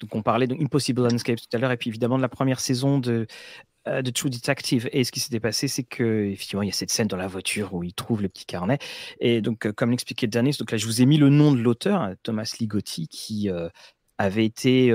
Donc 0.01 0.15
on 0.15 0.23
parlait 0.23 0.49
de 0.49 0.57
Impossible 0.61 1.03
Landscape 1.03 1.39
tout 1.39 1.57
à 1.57 1.59
l'heure, 1.59 1.71
et 1.71 1.77
puis 1.77 1.89
évidemment 1.89 2.17
de 2.17 2.23
la 2.23 2.29
première 2.29 2.59
saison 2.59 2.99
de, 2.99 3.27
euh, 3.87 4.03
de 4.03 4.11
True 4.11 4.29
Detective. 4.29 4.89
Et 4.93 5.05
ce 5.05 5.13
qui 5.13 5.21
s'était 5.21 5.39
passé, 5.39 5.69
c'est 5.69 5.85
que 5.85 6.25
effectivement 6.27 6.63
il 6.63 6.67
y 6.67 6.71
a 6.71 6.75
cette 6.75 6.91
scène 6.91 7.07
dans 7.07 7.17
la 7.17 7.29
voiture 7.29 7.73
où 7.73 7.85
il 7.85 7.95
trouve 7.95 8.23
le 8.23 8.29
petit 8.29 8.45
carnet. 8.45 8.79
Et 9.21 9.41
donc, 9.41 9.67
euh, 9.67 9.73
comme 9.73 9.91
l'expliquait 9.91 10.27
Denis, 10.27 10.57
donc 10.59 10.73
là 10.73 10.79
je 10.79 10.87
vous 10.87 11.01
ai 11.01 11.07
mis 11.07 11.17
le 11.17 11.29
nom 11.29 11.53
de 11.53 11.61
l'auteur, 11.61 12.11
Thomas 12.25 12.53
Ligotti, 12.59 13.07
qui 13.07 13.51
euh, 13.51 13.69
avait 14.19 14.45
été, 14.45 14.95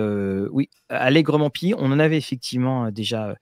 oui, 0.52 0.70
allègrement 0.90 1.50
pillé. 1.50 1.74
On 1.78 1.92
en 1.92 2.00
avait 2.00 2.18
effectivement 2.18 2.92
déjà, 2.92 3.36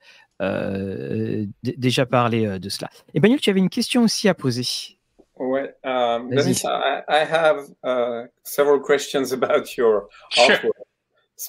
déjà 1.62 2.06
parlé 2.06 2.58
de 2.58 2.68
cela. 2.68 2.90
Emmanuel, 3.14 3.38
tu 3.40 3.50
avais 3.50 3.60
une 3.60 3.68
question 3.68 4.02
aussi 4.02 4.28
à 4.28 4.34
poser. 4.34 4.95
Ouais, 5.38 5.68
um, 5.84 6.30
Vas-y. 6.30 6.54
I, 6.68 7.02
I 7.08 7.24
have 7.24 7.66
uh, 7.84 8.22
several 8.42 8.80
questions 8.80 9.32
about 9.32 9.76
your 9.76 10.08
Sure. 10.30 10.48
artwork. 10.56 10.70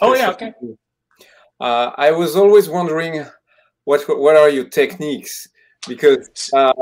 Oh, 0.01 0.13
yeah, 0.13 0.31
specifically. 0.31 0.77
Uh, 1.59 1.91
I 1.95 2.11
was 2.11 2.35
always 2.35 2.67
wondering 2.69 3.25
what 3.85 4.01
what 4.19 4.35
are 4.35 4.49
your 4.49 4.65
techniques 4.69 5.47
because 5.87 6.29
uh, 6.53 6.73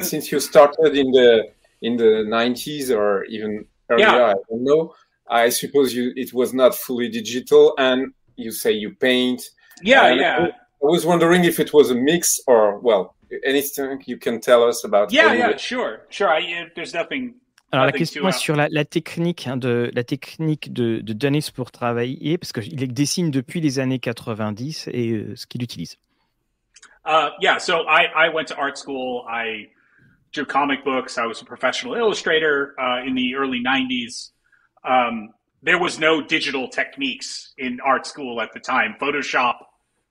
since 0.00 0.32
you 0.32 0.40
started 0.40 0.96
in 0.96 1.10
the 1.12 1.44
in 1.82 1.96
the 1.98 2.24
90s 2.28 2.90
or 2.90 3.24
even 3.26 3.66
earlier, 3.90 4.06
Yeah. 4.08 4.26
I 4.30 4.34
don't 4.48 4.64
know. 4.64 4.94
I 5.28 5.50
suppose 5.50 5.92
you 5.94 6.12
it 6.16 6.32
was 6.32 6.54
not 6.54 6.74
fully 6.74 7.08
digital, 7.10 7.74
and 7.78 8.12
you 8.36 8.50
say 8.50 8.72
you 8.72 8.94
paint. 8.94 9.42
yeah, 9.82 10.06
And 10.06 10.20
yeah, 10.20 10.38
I 10.82 10.86
was 10.86 11.04
wondering 11.04 11.44
if 11.44 11.60
it 11.60 11.72
was 11.74 11.90
a 11.90 11.94
mix 11.94 12.40
or 12.46 12.78
well, 12.80 13.14
anything 13.44 14.02
you 14.06 14.18
can 14.18 14.40
tell 14.40 14.64
us 14.64 14.84
about. 14.84 15.12
yeah, 15.12 15.32
yeah. 15.32 15.56
Sure, 15.56 16.00
sure. 16.10 16.28
I, 16.28 16.40
uh, 16.40 16.68
there's 16.74 16.94
nothing. 16.94 17.34
Alors 17.72 17.86
la 17.86 17.92
question 17.92 18.24
est 18.28 18.32
add. 18.32 18.38
sur 18.38 18.54
la, 18.56 18.68
la 18.70 18.84
technique 18.84 19.46
hein, 19.48 19.56
de 19.56 19.90
la 19.92 20.04
technique 20.04 20.72
de, 20.72 21.00
de 21.00 21.12
Dennis 21.12 21.50
pour 21.52 21.72
travailler 21.72 22.38
parce 22.38 22.52
qu'il 22.52 22.92
dessine 22.92 23.30
depuis 23.30 23.60
les 23.60 23.80
années 23.80 23.98
90 23.98 24.88
et 24.92 25.10
euh, 25.10 25.34
ce 25.34 25.46
qu'il 25.46 25.62
utilise. 25.62 25.98
Uh, 27.04 27.30
yeah, 27.40 27.58
so 27.58 27.84
I, 27.88 28.06
I 28.16 28.28
went 28.28 28.48
to 28.48 28.56
art 28.56 28.78
school. 28.78 29.24
I 29.28 29.68
drew 30.32 30.44
comic 30.44 30.84
books. 30.84 31.18
I 31.18 31.26
was 31.26 31.42
a 31.42 31.44
professional 31.44 31.94
illustrator 31.94 32.74
uh, 32.78 33.04
in 33.04 33.14
the 33.14 33.34
early 33.34 33.60
90s. 33.60 34.30
Um, 34.84 35.30
there 35.62 35.78
was 35.78 35.98
no 35.98 36.22
digital 36.22 36.68
techniques 36.68 37.52
in 37.58 37.80
art 37.84 38.06
school 38.06 38.40
at 38.40 38.52
the 38.52 38.60
time. 38.60 38.94
Photoshop 39.00 39.56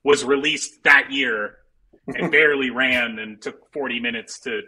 was 0.04 0.24
released 0.24 0.84
that 0.84 1.12
year 1.12 1.58
and 2.08 2.32
barely 2.32 2.70
ran 2.70 3.20
and 3.20 3.42
took 3.42 3.72
40 3.74 4.00
minutes 4.00 4.40
to 4.42 4.62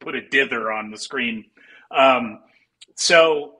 put 0.00 0.14
a 0.14 0.22
dither 0.28 0.70
on 0.72 0.90
the 0.90 0.96
screen. 0.98 1.44
Um, 1.90 2.38
so 2.96 3.54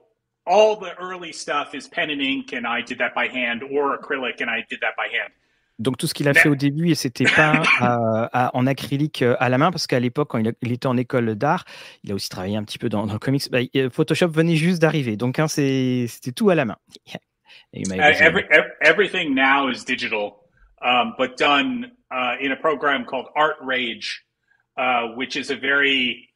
all 0.45 0.75
the 0.79 0.93
early 0.99 1.31
stuff 1.33 1.75
is 1.75 1.87
pen 1.87 2.09
and 2.09 2.21
ink, 2.21 2.53
and 2.53 2.65
I 2.65 2.81
did 2.81 2.97
that 2.99 3.13
by 3.15 3.27
hand, 3.27 3.61
or 3.63 3.97
acrylic, 3.97 4.41
and 4.41 4.49
I 4.49 4.65
did 4.69 4.79
that 4.81 4.95
by 4.97 5.07
hand. 5.11 5.31
Donc 5.79 5.97
tout 5.97 6.05
ce 6.05 6.13
qu'il 6.13 6.27
a 6.27 6.33
fait 6.35 6.47
au 6.49 6.53
début 6.55 6.91
et 6.91 6.95
c'était 6.95 7.25
pas 7.25 7.53
à- 7.79 8.47
à- 8.47 8.55
en 8.55 8.67
acrylique 8.67 9.23
euh, 9.23 9.35
à 9.39 9.49
la 9.49 9.57
main 9.57 9.71
parce 9.71 9.87
qu'à 9.87 9.99
l'époque 9.99 10.29
quand 10.29 10.37
il, 10.37 10.47
a- 10.49 10.53
il 10.61 10.71
était 10.71 10.85
en 10.85 10.95
école 10.95 11.33
d'art, 11.33 11.65
il 12.03 12.11
a 12.11 12.15
aussi 12.15 12.29
travaillé 12.29 12.55
un 12.55 12.63
petit 12.63 12.77
peu 12.77 12.87
dans, 12.87 13.07
dans 13.07 13.13
le 13.13 13.19
comics. 13.19 13.49
bah, 13.49 13.59
Photoshop 13.91 14.27
venait 14.27 14.55
juste 14.57 14.79
d'arriver, 14.79 15.17
donc 15.17 15.39
hein, 15.39 15.47
c'était 15.47 16.31
tout 16.35 16.51
à 16.51 16.55
la 16.55 16.65
main. 16.65 16.77
M'a 17.73 17.95
Uh, 17.95 18.13
every, 18.21 18.43
everything 18.81 19.33
now 19.33 19.69
is 19.69 19.83
digital, 19.83 20.43
um, 20.83 21.13
but 21.17 21.35
done 21.37 21.91
uh, 22.11 22.35
in 22.39 22.51
a 22.51 22.55
program 22.55 23.05
called 23.05 23.27
Art 23.35 23.57
Rage, 23.61 24.23
uh, 24.77 25.09
which 25.15 25.35
is 25.35 25.49
a 25.49 25.55
very 25.55 26.29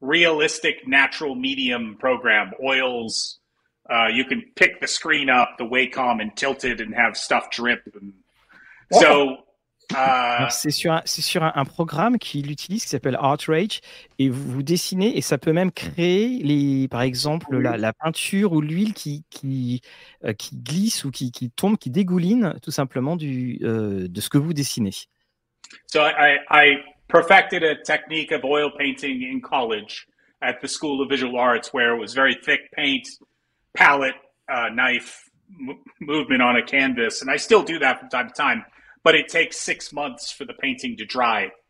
realistic 0.00 0.86
natural 0.86 1.34
medium 1.34 1.96
program. 1.98 2.52
Oils, 2.62 3.38
uh, 3.88 4.08
you 4.12 4.24
can 4.24 4.42
pick 4.56 4.80
the 4.80 4.88
screen 4.88 5.30
up, 5.30 5.56
the 5.58 5.64
Wacom, 5.64 6.20
and 6.20 6.36
tilt 6.36 6.64
it 6.64 6.80
and 6.80 6.94
have 6.94 7.16
stuff 7.16 7.50
drip. 7.50 7.82
And 7.94 8.12
so, 8.90 9.38
uh, 9.94 10.48
C'est 10.50 10.70
sur, 10.70 10.92
un, 10.92 11.02
c'est 11.04 11.22
sur 11.22 11.42
un, 11.42 11.52
un 11.54 11.64
programme 11.64 12.18
qu'il 12.18 12.50
utilise 12.50 12.82
qui 12.82 12.88
s'appelle 12.88 13.16
ArtRage 13.20 13.80
et 14.18 14.28
vous, 14.28 14.50
vous 14.50 14.62
dessinez 14.62 15.16
et 15.16 15.20
ça 15.20 15.38
peut 15.38 15.52
même 15.52 15.70
créer, 15.70 16.42
les, 16.42 16.88
par 16.88 17.02
exemple, 17.02 17.56
la, 17.58 17.76
la 17.76 17.92
peinture 17.92 18.52
ou 18.52 18.60
l'huile 18.60 18.94
qui, 18.94 19.24
qui, 19.30 19.82
euh, 20.24 20.32
qui 20.32 20.56
glisse 20.56 21.04
ou 21.04 21.10
qui, 21.10 21.30
qui 21.30 21.50
tombe, 21.50 21.76
qui 21.76 21.90
dégouline 21.90 22.54
tout 22.62 22.70
simplement 22.70 23.16
du, 23.16 23.58
euh, 23.62 24.08
de 24.08 24.20
ce 24.20 24.28
que 24.28 24.38
vous 24.38 24.52
dessinez. 24.52 24.92
So 25.86 26.02
I, 26.02 26.38
I, 26.50 26.66
perfected 27.08 27.62
a 27.62 27.74
technique 27.82 28.32
of 28.32 28.42
oil 28.42 28.70
painting 28.70 29.22
in 29.22 29.42
college 29.42 30.06
at 30.40 30.62
the 30.62 30.66
School 30.66 31.02
of 31.02 31.10
Visual 31.10 31.38
Arts, 31.38 31.72
where 31.72 31.94
it 31.94 31.98
was 31.98 32.14
very 32.14 32.34
thick 32.42 32.72
paint, 32.72 33.06
palette, 33.74 34.14
uh, 34.50 34.70
knife 34.72 35.28
m- 35.60 35.78
movement 36.00 36.40
on 36.40 36.56
a 36.56 36.62
canvas, 36.62 37.20
and 37.20 37.30
I 37.30 37.36
still 37.36 37.62
do 37.62 37.78
that 37.80 38.00
from 38.00 38.08
time 38.08 38.28
to 38.28 38.34
time. 38.34 38.64
But 39.04 39.14
it 39.14 39.28
takes 39.28 39.58
six 39.58 39.92
months 39.92 40.32
for 40.32 40.46
the 40.46 40.54
painting 40.54 40.96
to 40.96 41.04
dry. 41.04 41.50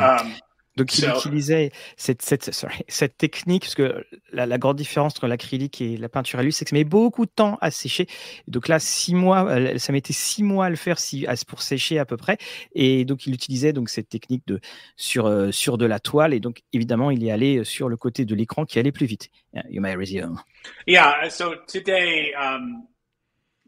Um, 0.00 0.34
Donc 0.76 0.96
il 0.98 1.08
utilisait 1.08 1.72
cette, 1.96 2.22
cette, 2.22 2.54
sorry, 2.54 2.76
cette 2.88 3.16
technique, 3.16 3.62
parce 3.62 3.74
que 3.74 4.04
la, 4.32 4.46
la 4.46 4.58
grande 4.58 4.76
différence 4.76 5.14
entre 5.14 5.26
l'acrylique 5.26 5.80
et 5.80 5.96
la 5.96 6.08
peinture 6.08 6.38
à 6.38 6.42
l'huile, 6.42 6.52
c'est 6.52 6.64
que 6.64 6.70
ça 6.70 6.76
met 6.76 6.84
beaucoup 6.84 7.26
de 7.26 7.30
temps 7.30 7.58
à 7.60 7.70
sécher. 7.70 8.06
Donc 8.46 8.68
là, 8.68 8.78
six 8.78 9.14
mois, 9.14 9.46
euh, 9.50 9.78
ça 9.78 9.92
mettait 9.92 10.12
six 10.12 10.42
mois 10.42 10.66
à 10.66 10.70
le 10.70 10.76
faire 10.76 10.98
si, 10.98 11.26
pour 11.48 11.62
sécher 11.62 11.98
à 11.98 12.04
peu 12.04 12.16
près. 12.16 12.38
Et 12.74 13.04
donc 13.04 13.26
il 13.26 13.34
utilisait 13.34 13.72
donc 13.72 13.88
cette 13.88 14.08
technique 14.08 14.46
de, 14.46 14.60
sur, 14.96 15.26
euh, 15.26 15.50
sur 15.50 15.76
de 15.76 15.86
la 15.86 15.98
toile. 15.98 16.34
Et 16.34 16.40
donc 16.40 16.62
évidemment, 16.72 17.10
il 17.10 17.24
est 17.26 17.30
allé 17.30 17.64
sur 17.64 17.88
le 17.88 17.96
côté 17.96 18.24
de 18.24 18.34
l'écran 18.34 18.64
qui 18.64 18.78
allait 18.78 18.92
plus 18.92 19.06
vite. 19.06 19.30
Yeah, 19.52 19.64
You 19.68 19.80
may 19.80 19.96
resume. 19.96 20.40
yeah. 20.86 21.28
So 21.30 21.56
today, 21.66 22.32
um, 22.34 22.86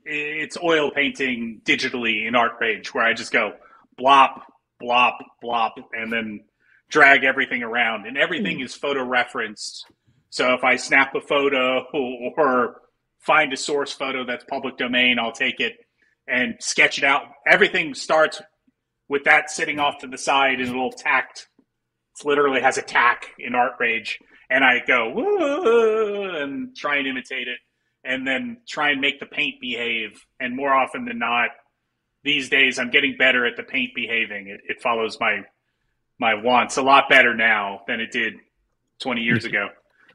it's 0.05 0.57
oil 0.62 0.91
painting 0.93 1.61
digitally 1.65 2.27
in 2.27 2.35
where 2.35 3.05
I 3.05 3.15
just 3.15 3.33
go 3.33 3.53
blop, 3.99 4.43
blop, 4.81 5.19
blop, 5.43 5.73
and 5.93 6.12
then 6.12 6.41
drag 6.93 7.24
everything 7.24 7.62
around, 7.62 8.06
and 8.06 8.16
everything 8.16 8.59
hmm. 8.59 8.64
is 8.64 8.74
photo 8.74 9.02
referenced. 9.02 9.86
So 10.31 10.55
if 10.55 10.62
I 10.62 10.77
snap 10.77 11.14
a 11.14 11.20
photo 11.20 11.85
or 12.36 12.82
find 13.19 13.52
a 13.52 13.56
source 13.56 13.93
photo 13.93 14.24
that's 14.24 14.44
public 14.44 14.77
domain, 14.77 15.19
I'll 15.19 15.32
take 15.32 15.59
it 15.59 15.74
and 16.28 16.55
sketch 16.60 16.98
it 16.98 17.05
out. 17.05 17.23
Everything 17.47 17.94
starts 17.94 18.40
with 19.09 19.24
that 19.24 19.51
sitting 19.51 19.81
off 19.81 19.98
to 19.98 20.06
the 20.06 20.19
side 20.19 20.60
in 20.60 20.69
a 20.69 20.73
little 20.73 20.93
tacked. 20.93 21.48
It 22.20 22.27
literally 22.27 22.60
has 22.60 22.78
a 22.78 22.82
tack 22.82 23.31
in 23.39 23.55
Art 23.55 23.73
Rage, 23.81 24.19
and 24.51 24.62
I 24.62 24.81
go 24.86 25.10
"Woo," 25.10 26.36
and 26.36 26.77
try 26.77 26.98
and 26.98 27.06
imitate 27.06 27.48
it, 27.48 27.59
and 28.05 28.27
then 28.27 28.59
try 28.69 28.90
and 28.90 29.01
make 29.01 29.19
the 29.19 29.27
paint 29.27 29.60
behave. 29.60 30.24
And 30.39 30.55
more 30.55 30.73
often 30.73 31.06
than 31.06 31.19
not, 31.19 31.48
these 32.23 32.51
days 32.51 32.78
I'm 32.78 32.90
getting 32.90 33.16
better 33.19 33.47
at 33.47 33.56
the 33.56 33.62
paint 33.62 33.93
behaving. 33.94 34.48
It, 34.48 34.60
it 34.69 34.82
follows 34.82 35.16
my 35.19 35.43
my 36.19 36.35
wants 36.35 36.77
a 36.79 36.83
lot 36.83 37.05
better 37.09 37.35
now 37.35 37.81
than 37.87 38.01
it 38.01 38.13
did 38.13 38.35
20 39.01 39.19
years 39.21 39.45
ago. 39.45 39.69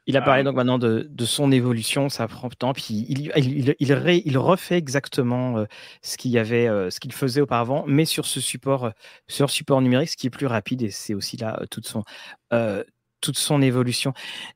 Il 0.10 0.16
a 0.16 0.22
parlé 0.22 0.40
Ah. 0.40 0.44
donc 0.44 0.56
maintenant 0.56 0.78
de, 0.80 1.06
de 1.10 1.26
son 1.26 1.52
évolution, 1.52 2.08
ça 2.08 2.26
prend 2.30 2.48
temps, 2.50 2.72
puis 2.72 3.06
il, 3.10 3.30
il, 3.36 3.58
il, 3.68 3.76
il 3.78 3.94
ré- 3.94 4.22
il 4.24 4.38
refait 4.38 4.78
exactement 4.78 5.58
euh, 5.58 5.66
ce 6.02 6.16
qu'il 6.16 6.32
y 6.32 6.40
avait, 6.40 6.70
euh, 6.70 6.90
ce 6.90 7.02
qu'il 7.02 7.12
faisait 7.12 7.42
auparavant, 7.42 7.84
mais 7.88 8.06
sur 8.06 8.26
ce 8.26 8.40
support, 8.40 8.86
euh, 8.86 8.90
sur 9.28 9.50
support 9.50 9.82
numérique, 9.82 10.10
ce 10.12 10.16
qui 10.16 10.28
est 10.28 10.30
plus 10.30 10.46
rapide, 10.48 10.82
et 10.84 10.92
c'est 10.92 11.14
aussi 11.14 11.36
là 11.36 11.60
toute 11.70 11.86
son, 11.88 12.06
euh, 12.54 12.86
toute 13.20 13.38
son 13.38 13.62
évolution. 13.62 14.14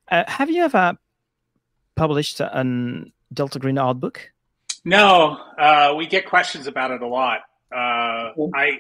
Uh, 0.10 0.24
have 0.40 0.50
you 0.50 0.64
ever 0.64 0.94
published 1.96 2.40
an 2.54 3.04
Delta 3.32 3.60
Green 3.60 3.78
art 3.78 3.96
book? 3.96 4.32
No, 4.86 5.38
uh, 5.60 5.94
we 5.98 6.08
get 6.10 6.24
questions 6.30 6.66
about 6.66 6.92
it 6.92 7.02
a 7.02 7.08
lot. 7.08 7.40
Uh, 7.74 8.32
I, 8.56 8.80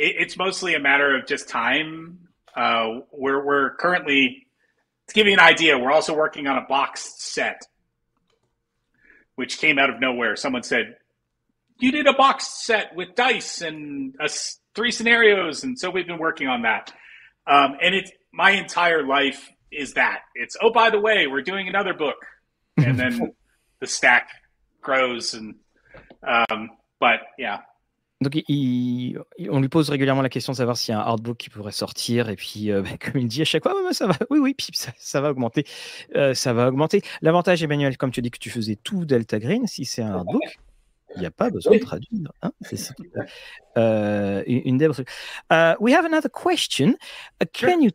it, 0.00 0.16
it's 0.18 0.36
mostly 0.36 0.74
a 0.74 0.80
matter 0.80 1.14
of 1.16 1.26
just 1.26 1.48
time. 1.48 2.28
Uh, 2.56 3.00
we're 3.12 3.44
we're 3.44 3.74
currently 3.76 4.46
to 5.08 5.14
give 5.14 5.26
you 5.26 5.34
an 5.34 5.40
idea. 5.40 5.78
We're 5.78 5.92
also 5.92 6.16
working 6.16 6.46
on 6.46 6.56
a 6.56 6.66
box 6.66 7.14
set, 7.18 7.62
which 9.36 9.58
came 9.58 9.78
out 9.78 9.90
of 9.90 10.00
nowhere. 10.00 10.36
Someone 10.36 10.62
said, 10.62 10.96
you 11.78 11.92
did 11.92 12.06
a 12.06 12.12
box 12.12 12.64
set 12.64 12.94
with 12.94 13.14
dice 13.14 13.60
and 13.60 14.14
a, 14.20 14.28
three 14.74 14.90
scenarios, 14.90 15.64
and 15.64 15.78
so 15.78 15.90
we've 15.90 16.06
been 16.06 16.18
working 16.18 16.48
on 16.48 16.62
that. 16.62 16.92
Um, 17.46 17.76
and 17.80 17.94
it's 17.94 18.10
my 18.32 18.52
entire 18.52 19.06
life 19.06 19.48
is 19.72 19.94
that 19.94 20.20
it's 20.34 20.56
oh 20.60 20.72
by 20.72 20.90
the 20.90 20.98
way 20.98 21.26
we're 21.28 21.42
doing 21.42 21.68
another 21.68 21.94
book, 21.94 22.16
and 22.76 22.98
then 22.98 23.32
the 23.80 23.86
stack 23.86 24.28
grows 24.80 25.34
and 25.34 25.56
um, 26.26 26.70
but 26.98 27.20
yeah. 27.38 27.60
Donc, 28.20 28.34
il, 28.48 29.18
on 29.48 29.60
lui 29.60 29.70
pose 29.70 29.88
régulièrement 29.88 30.20
la 30.20 30.28
question 30.28 30.52
de 30.52 30.58
savoir 30.58 30.76
s'il 30.76 30.92
y 30.92 30.94
a 30.94 31.00
un 31.00 31.04
hardbook 31.04 31.38
qui 31.38 31.48
pourrait 31.48 31.72
sortir. 31.72 32.28
Et 32.28 32.36
puis, 32.36 32.70
euh, 32.70 32.82
bah, 32.82 32.90
comme 33.00 33.20
il 33.20 33.28
dit 33.28 33.40
à 33.40 33.46
chaque 33.46 33.62
fois, 33.62 33.74
ça 33.92 34.06
va, 34.06 34.14
oui, 34.28 34.38
oui, 34.38 34.54
puis 34.54 34.68
ça, 34.72 34.92
ça 34.98 35.20
va 35.20 35.30
augmenter. 35.30 35.64
Euh, 36.16 36.34
ça 36.34 36.52
va 36.52 36.68
augmenter. 36.68 37.02
L'avantage, 37.22 37.62
Emmanuel, 37.62 37.96
comme 37.96 38.10
tu 38.10 38.20
dis 38.20 38.30
que 38.30 38.38
tu 38.38 38.50
faisais 38.50 38.76
tout 38.76 39.06
Delta 39.06 39.38
Green, 39.38 39.66
si 39.66 39.86
c'est 39.86 40.02
un 40.02 40.16
hardbook, 40.16 40.58
il 41.16 41.20
n'y 41.20 41.26
a 41.26 41.30
pas 41.30 41.50
besoin 41.50 41.76
de 41.76 41.82
traduire. 41.82 42.32
Hein 42.42 42.52
euh, 43.78 44.42
une 44.46 44.76
des 44.76 44.86
uh, 44.86 45.74
We 45.80 45.94
have 45.94 46.04
another 46.04 46.30
question. 46.30 46.96
Uh, 47.40 47.46
can 47.52 47.80
you 47.80 47.90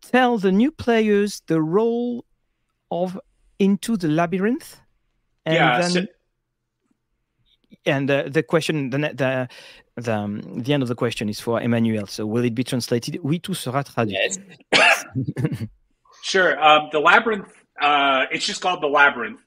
tell 0.00 0.38
the 0.38 0.52
new 0.52 0.72
players 0.72 1.40
the 1.46 1.58
role 1.58 2.24
of 2.90 3.18
Into 3.60 3.96
the 3.96 4.08
Labyrinth? 4.08 4.80
And 5.46 5.54
yeah. 5.54 5.88
Then... 5.88 6.08
And 7.86 8.08
the, 8.08 8.28
the 8.30 8.42
question, 8.42 8.90
the, 8.90 8.98
the, 8.98 9.48
the, 9.96 10.12
um, 10.14 10.40
the 10.62 10.72
end 10.72 10.82
of 10.82 10.88
the 10.88 10.94
question 10.94 11.28
is 11.28 11.40
for 11.40 11.60
Emmanuel. 11.60 12.06
So 12.06 12.26
will 12.26 12.44
it 12.44 12.54
be 12.54 12.64
translated? 12.64 13.18
Oui, 13.22 13.38
tout 13.38 13.54
sera 13.54 13.84
traduit. 13.84 14.38
Yes. 14.72 15.74
sure. 16.22 16.62
Um, 16.62 16.88
the 16.92 17.00
labyrinth. 17.00 17.52
Uh, 17.80 18.26
it's 18.30 18.46
just 18.46 18.60
called 18.60 18.82
the 18.82 18.88
labyrinth. 18.88 19.40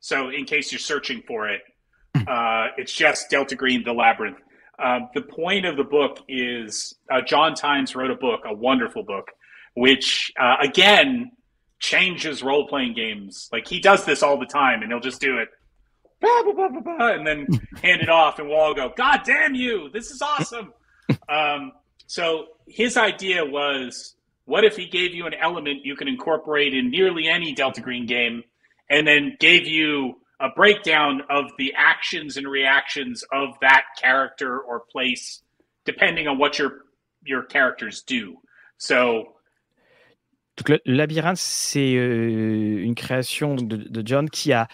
So 0.00 0.28
in 0.28 0.44
case 0.44 0.72
you're 0.72 0.78
searching 0.78 1.22
for 1.26 1.48
it, 1.48 1.62
uh, 2.28 2.68
it's 2.76 2.92
just 2.92 3.30
Delta 3.30 3.54
Green, 3.54 3.84
the 3.84 3.92
labyrinth. 3.92 4.38
Um, 4.78 5.08
the 5.14 5.22
point 5.22 5.64
of 5.64 5.76
the 5.76 5.84
book 5.84 6.18
is 6.28 6.94
uh, 7.10 7.22
John 7.22 7.54
Tynes 7.54 7.94
wrote 7.96 8.10
a 8.10 8.16
book, 8.16 8.40
a 8.44 8.54
wonderful 8.54 9.02
book, 9.04 9.30
which 9.74 10.30
uh, 10.38 10.56
again 10.60 11.30
changes 11.78 12.42
role 12.42 12.68
playing 12.68 12.94
games. 12.94 13.48
Like 13.52 13.66
he 13.66 13.80
does 13.80 14.04
this 14.04 14.22
all 14.22 14.38
the 14.38 14.46
time, 14.46 14.82
and 14.82 14.90
he'll 14.90 15.00
just 15.00 15.20
do 15.20 15.38
it 15.38 15.48
bah, 16.20 16.42
bah, 16.56 16.80
bah, 16.84 17.12
and 17.12 17.26
then 17.26 17.46
hand 17.82 18.00
it 18.00 18.08
off, 18.08 18.38
and 18.38 18.48
we'll 18.48 18.58
all 18.58 18.74
go, 18.74 18.92
God 18.96 19.20
damn 19.24 19.54
you, 19.54 19.90
this 19.92 20.10
is 20.10 20.22
awesome. 20.22 20.72
um, 21.28 21.72
so 22.06 22.46
his 22.66 22.96
idea 22.96 23.44
was 23.44 24.14
what 24.44 24.64
if 24.64 24.76
he 24.76 24.86
gave 24.86 25.14
you 25.14 25.26
an 25.26 25.34
element 25.34 25.84
you 25.84 25.96
can 25.96 26.08
incorporate 26.08 26.72
in 26.74 26.90
nearly 26.90 27.28
any 27.28 27.52
Delta 27.52 27.80
Green 27.80 28.06
game, 28.06 28.42
and 28.88 29.06
then 29.06 29.36
gave 29.40 29.66
you 29.66 30.16
a 30.40 30.48
breakdown 30.50 31.22
of 31.30 31.46
the 31.58 31.72
actions 31.76 32.36
and 32.36 32.46
reactions 32.46 33.24
of 33.32 33.50
that 33.60 33.84
character 34.00 34.60
or 34.60 34.80
place, 34.92 35.42
depending 35.84 36.28
on 36.28 36.38
what 36.38 36.58
your 36.58 36.84
your 37.24 37.42
characters 37.42 38.02
do. 38.02 38.36
So 38.78 39.36
Donc, 40.56 40.70
le 40.70 40.80
labyrinthe, 40.86 41.36
c'est 41.36 41.96
euh, 41.96 42.82
une 42.82 42.94
création 42.94 43.56
de, 43.56 43.76
de, 43.76 44.02
John 44.06 44.30
qui 44.30 44.54
a 44.54 44.68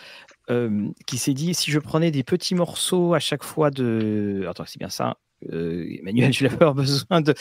euh, 0.51 0.89
qui 1.07 1.19
s'est 1.19 1.35
dit 1.35 1.55
si 1.55 1.71
je 1.71 1.79
prenais 1.79 2.11
des 2.11 2.25
petits 2.25 2.55
morceaux 2.55 3.15
à 3.15 3.19
chaque 3.19 3.45
fois 3.45 3.71
de. 3.71 4.45
Attends, 4.49 4.65
c'est 4.67 4.79
bien 4.79 4.89
ça. 4.89 5.19
Euh, 5.53 5.87
Emmanuel, 5.99 6.33
je 6.33 6.47
vais 6.47 6.53
avoir 6.53 6.75
besoin 6.75 7.21
de. 7.21 7.35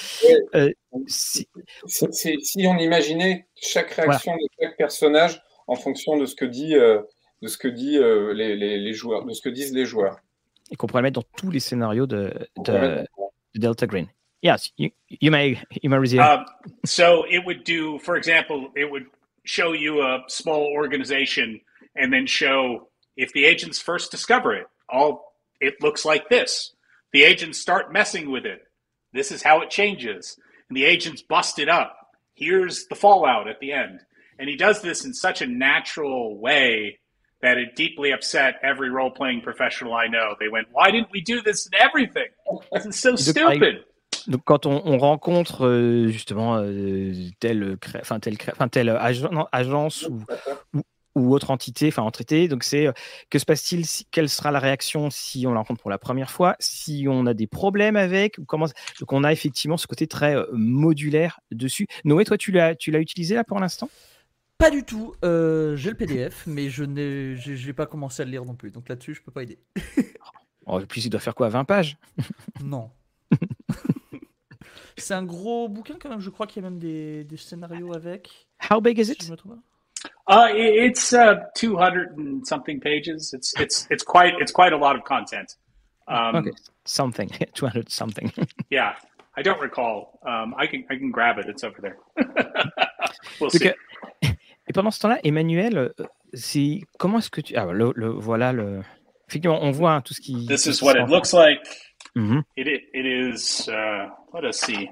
Euh, 0.56 0.72
si... 1.07 1.48
si... 1.86 2.68
on 2.68 2.78
imaginait 2.78 3.48
chaque 3.56 3.91
réaction 3.91 4.34
de 4.34 4.48
chaque 4.60 4.78
personnage 4.78 5.41
en 5.68 5.76
fonction 5.76 6.18
de 6.18 6.26
ce 6.26 6.36
que 6.36 6.45
dit, 6.45 6.73
de 6.73 7.48
ce 7.48 7.57
que 7.57 7.68
dit 7.68 7.98
les, 7.99 8.56
les, 8.56 8.78
les, 8.78 8.94
joueurs, 8.94 9.26
de 9.26 9.34
ce 9.34 9.41
que 9.41 9.49
disent 9.49 9.73
les 9.73 9.86
joueurs. 9.86 10.18
Et 10.72 10.76
qu'on 10.76 10.88
pourrait 10.88 11.03
mettre 11.03 11.19
dans 11.22 11.28
tous 11.38 11.52
les 11.52 11.60
scénarios 11.60 12.07
de, 12.07 12.34
de, 12.57 13.06
de 13.56 13.60
Delta 13.60 13.86
Green. 13.86 14.07
Yes, 14.41 14.72
you, 14.78 14.90
you 15.07 15.30
may 15.30 15.60
you 15.84 15.90
may 15.90 15.98
resume. 15.98 16.22
Um, 16.22 16.45
so 16.84 17.26
it 17.30 17.45
would 17.45 17.64
do, 17.64 17.99
for 17.99 18.15
example, 18.15 18.72
it 18.76 18.90
would 18.90 19.06
show 19.44 19.73
you 19.73 20.02
a 20.02 20.23
small 20.28 20.64
organization 20.73 21.61
and 21.95 22.11
then 22.11 22.26
show 22.26 22.90
if 23.16 23.34
the 23.34 23.46
agents 23.46 23.80
first 23.80 24.12
discover 24.12 24.54
it, 24.54 24.68
all 24.90 25.34
it 25.60 25.82
looks 25.82 26.06
like 26.06 26.30
this. 26.30 26.74
The 27.14 27.24
agents 27.24 27.60
start 27.60 27.94
messing 27.94 28.32
with 28.32 28.46
it. 28.46 28.62
This 29.14 29.32
is 29.32 29.44
how 29.44 29.62
it 29.62 29.70
changes. 29.70 30.38
And 30.70 30.78
the 30.78 30.86
agents 30.86 31.22
bust 31.22 31.60
it 31.60 31.70
up. 31.70 31.98
Here's 32.34 32.88
the 32.88 32.96
fallout 32.96 33.48
at 33.48 33.60
the 33.60 33.74
end. 33.74 34.00
And 34.40 34.50
he 34.50 34.56
does 34.56 34.82
this 34.82 35.06
in 35.06 35.14
such 35.14 35.42
a 35.42 35.48
natural 35.48 36.40
way 36.40 37.00
that 37.42 37.58
it 37.58 37.76
deeply 37.76 38.12
upset 38.12 38.56
every 38.64 38.90
role 38.90 39.12
playing 39.12 39.42
professional 39.42 39.94
I 39.94 40.08
know. 40.08 40.36
They 40.40 40.48
went, 40.48 40.68
Why 40.72 40.92
didn't 40.92 41.12
we 41.12 41.22
do 41.22 41.42
this 41.42 41.68
in 41.68 41.74
everything? 41.80 42.30
This 42.72 42.86
is 42.86 43.00
so 43.00 43.16
stupid. 43.16 43.84
Donc 44.28 44.44
quand 44.46 44.66
on, 44.68 44.82
on 44.86 44.98
rencontre 45.00 45.66
euh, 45.66 46.08
justement 46.10 46.58
euh, 46.58 47.30
telle, 47.40 47.78
enfin, 48.00 48.20
telle, 48.20 48.38
enfin, 48.52 48.68
telle 48.68 48.90
agence 49.52 50.04
ou, 50.04 50.24
ou, 50.76 50.82
ou 51.16 51.34
autre 51.34 51.52
entité, 51.52 51.88
enfin 51.88 52.04
entité. 52.04 52.48
Donc 52.48 52.64
c'est 52.64 52.88
euh, 52.88 52.94
que 53.30 53.40
se 53.40 53.46
passe-t-il 53.46 53.86
Quelle 54.12 54.30
sera 54.30 54.52
la 54.52 54.60
réaction 54.60 55.10
si 55.10 55.46
on 55.48 55.52
la 55.54 55.60
rencontre 55.60 55.82
pour 55.82 55.92
la 55.92 55.98
première 55.98 56.32
fois 56.32 56.56
Si 56.60 57.06
on 57.10 57.26
a 57.26 57.34
des 57.34 57.48
problèmes 57.48 57.96
avec 57.96 58.38
ou 58.38 58.46
comment 58.46 58.68
Donc 59.00 59.14
on 59.14 59.24
a 59.24 59.32
effectivement 59.32 59.78
ce 59.78 59.88
côté 59.88 60.08
très 60.08 60.36
euh, 60.36 60.46
modulaire 60.52 61.40
dessus. 61.52 61.88
Noé, 62.06 62.26
toi 62.26 62.38
tu 62.38 62.52
l'as 62.52 62.76
tu 62.76 62.92
l'as 62.92 63.00
utilisé 63.00 63.36
là 63.36 63.44
pour 63.44 63.60
l'instant? 63.60 63.90
Pas 64.62 64.70
du 64.70 64.84
tout. 64.84 65.16
Euh, 65.26 65.76
j'ai 65.76 65.90
le 65.90 65.98
PDF, 65.98 66.44
mais 66.46 66.70
je 66.70 66.84
n'ai 66.84 67.36
j'ai 67.36 67.74
pas 67.74 67.88
commencé 67.88 68.22
à 68.22 68.26
le 68.26 68.32
lire 68.32 68.46
non 68.46 68.54
plus. 68.54 68.70
Donc 68.70 68.90
là-dessus, 68.90 69.16
je 69.16 69.22
peux 69.24 69.32
pas 69.32 69.42
aider. 69.42 69.58
oh, 70.68 70.80
plus 70.82 71.04
il 71.04 71.10
doit 71.10 71.20
faire 71.20 71.34
quoi 71.34 71.50
20 71.50 71.66
pages? 71.66 71.98
Non. 72.64 72.92
C'est 74.98 75.16
un 75.16 75.24
gros 75.24 75.68
bouquin 75.68 75.96
quand 76.00 76.10
même. 76.10 76.20
Je 76.20 76.30
crois 76.30 76.46
qu'il 76.46 76.62
y 76.62 76.66
a 76.66 76.70
même 76.70 76.78
des, 76.78 77.24
des 77.24 77.38
scénarios 77.38 77.96
avec. 77.96 78.48
How 78.70 78.80
big 78.80 79.00
is 79.00 79.12
it? 79.12 79.32
Uh, 80.32 80.48
it's 80.53 81.12
uh, 81.12 81.36
200 81.56 82.18
and 82.18 82.48
something 82.48 82.80
pages. 82.80 83.34
It's 83.34 83.53
it's 83.60 83.86
it's 83.90 84.02
quite 84.02 84.34
it's 84.40 84.53
quite 84.53 84.72
a 84.72 84.78
lot 84.78 84.95
of 84.95 85.03
content. 85.03 85.58
Um, 86.08 86.38
okay, 86.38 86.52
something 86.86 87.30
200 87.53 87.90
something. 87.90 88.32
yeah, 88.70 88.95
I 89.36 89.41
don't 89.41 89.60
recall. 89.60 90.20
Um, 90.26 90.56
I 90.58 90.68
can 90.68 90.86
I 90.90 90.95
can 90.95 91.12
grab 91.12 91.38
it. 91.38 91.48
It's 91.49 91.66
over 91.66 91.82
there. 91.82 91.98
we'll 93.41 93.49
see. 93.49 93.72
et 94.24 94.74
pendant 94.74 94.91
ce 94.91 94.99
temps-là, 94.99 95.20
Emmanuel, 95.26 95.78
euh, 95.78 95.90
c'est 96.34 96.80
comment 96.98 97.18
est-ce 97.18 97.30
que 97.30 97.41
tu 97.41 97.58
ah 97.58 97.66
le, 97.66 97.91
le 97.94 98.08
voilà 98.08 98.53
le 98.53 98.84
effectivement 99.28 99.62
on 99.62 99.72
voit 99.72 99.95
hein, 99.95 100.02
tout 100.02 100.14
ce 100.14 100.22
qui. 100.22 100.48
This 100.48 100.66
is 100.66 100.82
what 100.82 100.95
it 100.95 101.10
looks 101.10 101.34
like. 101.34 101.60
Mm 102.16 102.30
-hmm. 102.30 102.44
It 102.56 102.68
it, 102.68 102.84
it 102.94 103.06
is. 103.06 103.68
Uh, 103.68 104.08
let 104.34 104.45
us 104.45 104.62
see. 104.62 104.90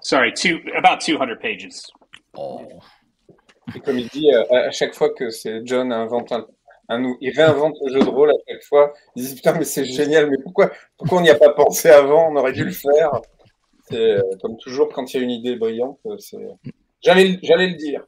Sorry, 0.00 0.32
two 0.32 0.60
about 0.74 1.00
200 1.00 1.38
pages. 1.40 1.82
Oh. 2.36 2.60
Et 3.74 3.80
comme 3.80 3.98
il 3.98 4.08
dit, 4.08 4.32
euh, 4.32 4.44
à 4.50 4.70
chaque 4.70 4.94
fois 4.94 5.10
que 5.10 5.30
c'est 5.30 5.62
John 5.64 5.92
invente 5.92 6.32
un, 6.32 6.46
un, 6.88 7.14
il 7.20 7.30
réinvente 7.30 7.76
le 7.84 7.92
jeu 7.92 8.00
de 8.00 8.08
rôle 8.08 8.30
à 8.30 8.34
chaque 8.48 8.62
fois. 8.64 8.92
Il 9.16 9.24
dit 9.24 9.34
putain 9.34 9.54
mais 9.54 9.64
c'est 9.64 9.84
génial, 9.84 10.30
mais 10.30 10.38
pourquoi, 10.42 10.70
pourquoi 10.96 11.18
on 11.18 11.22
n'y 11.22 11.30
a 11.30 11.34
pas 11.34 11.52
pensé 11.52 11.88
avant? 11.88 12.30
On 12.30 12.36
aurait 12.36 12.52
dû 12.52 12.64
le 12.64 12.72
faire. 12.72 13.20
C'est 13.88 13.96
euh, 13.96 14.22
comme 14.42 14.56
toujours 14.58 14.88
quand 14.88 15.12
il 15.12 15.16
y 15.16 15.20
a 15.20 15.22
une 15.24 15.30
idée 15.30 15.56
brillante. 15.56 15.98
J'allais, 17.02 17.38
j'allais 17.42 17.68
le 17.68 17.74
dire. 17.74 18.04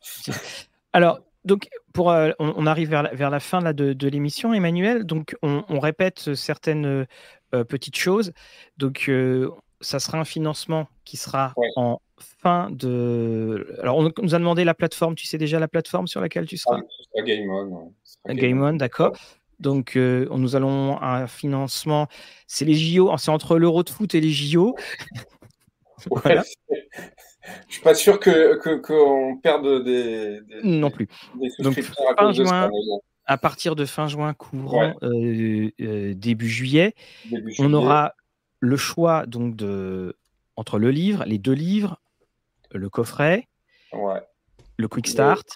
Alors, 0.92 1.20
donc, 1.44 1.68
pour, 1.92 2.10
euh, 2.10 2.32
on, 2.40 2.66
arrive 2.66 2.90
vers 2.90 3.04
la, 3.04 3.14
vers 3.14 3.30
la 3.30 3.38
fin 3.38 3.60
là, 3.60 3.72
de, 3.72 3.92
de 3.92 4.08
l'émission, 4.08 4.52
Emmanuel. 4.52 5.04
Donc, 5.04 5.36
on, 5.42 5.64
on 5.68 5.78
répète 5.78 6.34
certaines 6.34 7.06
euh, 7.54 7.64
petites 7.64 7.96
choses. 7.96 8.32
Donc, 8.78 9.04
euh, 9.08 9.50
ça 9.80 9.98
sera 9.98 10.18
un 10.18 10.24
financement 10.24 10.88
qui 11.04 11.16
sera 11.16 11.54
en 11.76 12.00
fin 12.18 12.70
de. 12.70 13.76
Alors, 13.80 13.96
on 13.98 14.12
nous 14.22 14.34
a 14.34 14.38
demandé 14.38 14.64
la 14.64 14.74
plateforme. 14.74 15.14
Tu 15.14 15.26
sais 15.26 15.38
déjà 15.38 15.58
la 15.58 15.68
plateforme 15.68 16.06
sur 16.06 16.20
laquelle 16.20 16.46
tu 16.46 16.56
seras? 16.56 16.80
Ah, 17.18 17.22
Game 17.22 17.50
On. 17.50 17.92
Game 18.34 18.62
On, 18.62 18.74
d'accord. 18.74 19.16
Donc, 19.60 19.96
euh, 19.96 20.26
nous 20.30 20.56
allons 20.56 21.00
un 21.02 21.26
financement. 21.26 22.08
C'est 22.46 22.64
les 22.64 22.74
JO. 22.74 23.16
C'est 23.18 23.30
entre 23.30 23.58
l'Euro 23.58 23.82
de 23.82 23.90
foot 23.90 24.14
et 24.14 24.20
les 24.20 24.30
JO. 24.30 24.74
voilà. 26.10 26.42
Je 27.68 27.74
suis 27.74 27.82
pas 27.82 27.94
sûr 27.94 28.18
que 28.18 28.56
qu'on 28.78 29.36
perde 29.38 29.84
des, 29.84 30.40
non 30.64 30.90
plus. 30.90 31.08
Donc, 31.60 31.80
fin 31.80 32.32
juin, 32.32 32.70
à 33.24 33.38
partir 33.38 33.76
de 33.76 33.84
fin 33.84 34.08
juin 34.08 34.34
courant 34.34 34.94
euh, 35.02 35.70
euh, 35.80 36.14
début, 36.14 36.48
juillet, 36.48 36.94
début, 37.30 37.52
juillet, 37.52 37.68
on 37.68 37.72
aura 37.72 38.14
le 38.60 38.76
choix 38.76 39.26
donc 39.26 39.56
de 39.56 40.16
entre 40.56 40.78
le 40.78 40.90
livre, 40.90 41.24
les 41.26 41.38
deux 41.38 41.52
livres, 41.52 42.00
le 42.72 42.88
coffret, 42.88 43.48
le 44.76 44.88
quick 44.88 45.06
start. 45.06 45.46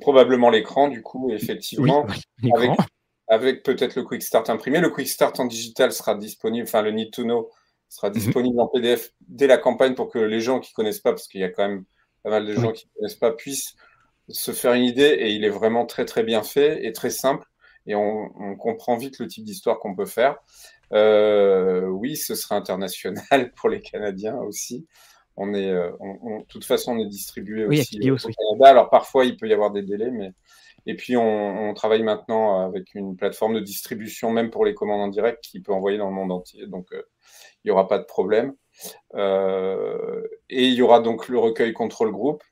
probablement 0.00 0.50
l'écran, 0.50 0.88
du 0.88 1.02
coup, 1.02 1.30
effectivement. 1.32 2.06
avec, 3.28 3.62
peut-être 3.64 3.96
le 3.96 4.04
quick 4.04 4.22
start 4.22 4.48
imprimé. 4.50 4.80
Le 4.80 4.90
quick 4.90 5.08
start 5.08 5.40
en 5.40 5.46
digital 5.46 5.92
sera 5.92 6.14
disponible, 6.14 6.66
enfin, 6.66 6.82
le 6.82 6.92
need 6.92 7.10
to 7.10 7.24
know 7.24 7.50
sera 7.88 8.08
mhm. 8.08 8.14
disponible 8.14 8.60
en 8.60 8.66
PDF 8.66 9.12
dès 9.28 9.46
la 9.46 9.58
campagne 9.58 9.94
pour 9.94 10.08
que 10.08 10.18
les 10.18 10.40
gens 10.40 10.60
qui 10.60 10.72
ne 10.72 10.74
connaissent 10.74 11.00
pas, 11.00 11.12
parce 11.12 11.28
qu'il 11.28 11.40
y 11.40 11.44
a 11.44 11.50
quand 11.50 11.68
même 11.68 11.84
pas 12.22 12.30
mal 12.30 12.46
de 12.46 12.52
gens 12.52 12.72
qui 12.72 12.86
ne 12.86 12.98
connaissent 12.98 13.16
pas, 13.16 13.32
puissent 13.32 13.74
se 14.28 14.52
faire 14.52 14.72
une 14.72 14.84
idée. 14.84 15.16
Et 15.20 15.30
il 15.30 15.44
est 15.44 15.50
vraiment 15.50 15.86
très, 15.86 16.04
très 16.04 16.22
bien 16.22 16.42
fait 16.42 16.84
et 16.84 16.92
très 16.92 17.10
simple. 17.10 17.46
et 17.86 17.94
on, 17.94 18.56
comprend 18.56 18.96
vite 18.96 19.18
le 19.18 19.28
type 19.28 19.44
d'histoire 19.44 19.78
qu'on 19.78 19.94
peut 19.94 20.06
faire. 20.06 20.36
Euh, 20.92 21.86
oui, 21.86 22.16
ce 22.16 22.34
sera 22.34 22.56
international 22.56 23.52
pour 23.56 23.68
les 23.68 23.80
Canadiens 23.80 24.36
aussi. 24.36 24.86
On 25.36 25.52
est, 25.52 25.70
euh, 25.70 25.90
de 25.90 26.46
toute 26.48 26.64
façon, 26.64 26.96
on 26.96 26.98
est 26.98 27.08
distribué 27.08 27.66
aussi 27.66 28.10
au 28.10 28.16
Canada. 28.16 28.68
Alors 28.70 28.90
parfois, 28.90 29.24
il 29.24 29.36
peut 29.36 29.48
y 29.48 29.52
avoir 29.52 29.70
des 29.70 29.82
délais, 29.82 30.10
mais 30.10 30.32
et 30.86 30.94
puis 30.94 31.16
on, 31.16 31.74
travaille 31.74 32.04
maintenant 32.04 32.64
avec 32.64 32.94
une 32.94 33.16
plateforme 33.16 33.54
de 33.54 33.60
distribution, 33.60 34.30
même 34.30 34.50
pour 34.50 34.64
les 34.64 34.72
commandes 34.72 35.00
en 35.00 35.08
direct, 35.08 35.42
qui 35.42 35.60
peut 35.60 35.72
envoyer 35.72 35.98
dans 35.98 36.08
le 36.08 36.14
monde 36.14 36.32
entier. 36.32 36.66
Donc 36.66 36.88
il 36.92 37.66
n'y 37.66 37.70
aura 37.70 37.88
pas 37.88 37.98
de 37.98 38.04
problème. 38.04 38.54
et 39.14 40.64
il 40.64 40.74
y 40.74 40.82
aura 40.82 41.00
donc 41.00 41.28
le 41.28 41.38
recueil 41.38 41.72
contrôle 41.72 42.12
groupe 42.12 42.42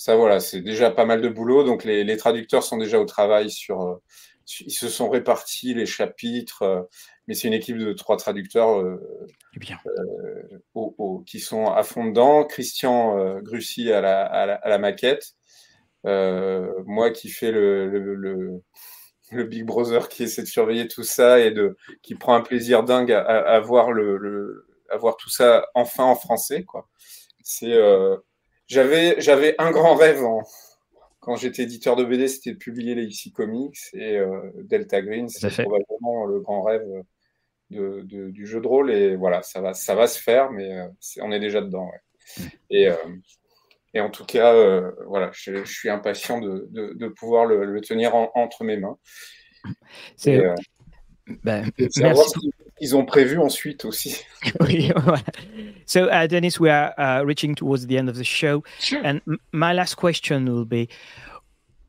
ça, 0.00 0.16
voilà, 0.16 0.40
c'est 0.40 0.62
déjà 0.62 0.90
pas 0.90 1.04
mal 1.04 1.20
de 1.20 1.28
boulot. 1.28 1.62
Donc, 1.62 1.84
les, 1.84 2.16
traducteurs 2.16 2.62
sont 2.62 2.78
déjà 2.78 2.98
au 2.98 3.04
travail 3.04 3.50
sur. 3.50 3.82
Euh, 3.82 3.96
ils 4.60 4.72
se 4.72 4.88
sont 4.88 5.10
répartis 5.10 5.74
les 5.74 5.84
chapitres, 5.84 6.62
euh, 6.62 6.82
mais 7.30 7.36
c'est 7.36 7.46
une 7.46 7.54
équipe 7.54 7.78
de 7.78 7.92
trois 7.92 8.16
traducteurs 8.16 8.80
euh, 8.80 8.98
Bien. 9.54 9.78
qui 11.26 11.38
sont 11.38 11.66
à 11.66 11.84
fond 11.84 12.06
dedans. 12.06 12.42
Christian 12.42 13.38
Grussy 13.38 13.92
à 13.92 14.00
la, 14.00 14.24
à 14.24 14.68
la, 14.68 14.78
maquette. 14.78 15.36
moi 16.02 17.12
qui 17.12 17.28
fais 17.28 17.52
le, 17.52 17.86
le, 19.30 19.44
Big 19.44 19.64
Brother 19.64 20.08
qui 20.08 20.24
essaie 20.24 20.42
de 20.42 20.48
surveiller 20.48 20.88
tout 20.88 21.04
ça 21.04 21.38
et 21.38 21.52
de, 21.52 21.76
qui 22.02 22.16
prend 22.16 22.34
un 22.34 22.40
plaisir 22.40 22.82
dingue 22.82 23.12
à, 23.12 23.60
voir, 23.60 23.92
le, 23.92 24.66
à 24.90 24.96
voir 24.96 25.16
tout 25.16 25.30
ça 25.30 25.68
enfin 25.74 26.02
en 26.02 26.16
français. 26.16 26.64
Quoi. 26.64 26.88
C'est 27.44 27.78
j'avais, 28.66 29.20
j'avais 29.20 29.54
un 29.58 29.70
grand 29.70 29.94
rêve 29.94 30.24
quand 31.20 31.36
j'étais 31.36 31.62
éditeur 31.62 31.96
de 31.96 32.04
BD, 32.04 32.28
c'était 32.28 32.52
de 32.52 32.56
publier 32.56 32.94
les 32.94 33.04
IC 33.04 33.32
Comics 33.34 33.78
et 33.92 34.16
euh, 34.16 34.50
Delta 34.64 35.02
Green, 35.02 35.28
c'est 35.28 35.50
probablement 35.62 36.24
le 36.24 36.40
grand 36.40 36.62
rêve 36.62 36.82
de, 37.70 38.02
du 38.30 38.46
jeu 38.46 38.60
de 38.60 38.66
rôle. 38.66 38.90
Et 38.90 39.16
voilà, 39.16 39.42
ça 39.42 39.60
va, 39.60 39.74
ça 39.74 39.94
va 39.94 40.06
se 40.06 40.20
faire, 40.20 40.50
mais 40.50 40.72
euh, 40.72 40.88
on 41.20 41.32
est 41.32 41.40
déjà 41.40 41.60
dedans. 41.60 41.90
Mm. 42.38 42.42
Et, 42.70 42.88
euh, 42.88 42.96
et, 43.94 44.00
en 44.00 44.10
tout 44.10 44.24
cas, 44.24 44.52
voilà, 45.06 45.30
je, 45.32 45.64
suis 45.64 45.88
impatient 45.88 46.40
de, 46.40 46.68
de, 46.70 47.08
pouvoir 47.08 47.46
le, 47.46 47.80
tenir 47.80 48.14
entre 48.14 48.64
mes 48.64 48.76
mains. 48.76 48.98
C'est. 50.16 50.40
Ben, 51.44 51.70
merci. 51.98 52.34
Ils 52.80 52.96
ont 52.96 53.04
prévu 53.04 53.38
ensuite 53.38 53.84
aussi. 53.84 54.24
so, 55.86 56.08
uh, 56.08 56.26
Dennis, 56.26 56.58
we 56.58 56.70
are 56.70 56.94
uh, 56.98 57.22
reaching 57.22 57.54
towards 57.54 57.86
the 57.86 57.98
end 57.98 58.08
of 58.08 58.16
the 58.16 58.24
show. 58.24 58.64
Sure. 58.78 59.02
And 59.04 59.20
my 59.52 59.74
last 59.74 59.96
question 59.96 60.46
will 60.46 60.64
be 60.64 60.88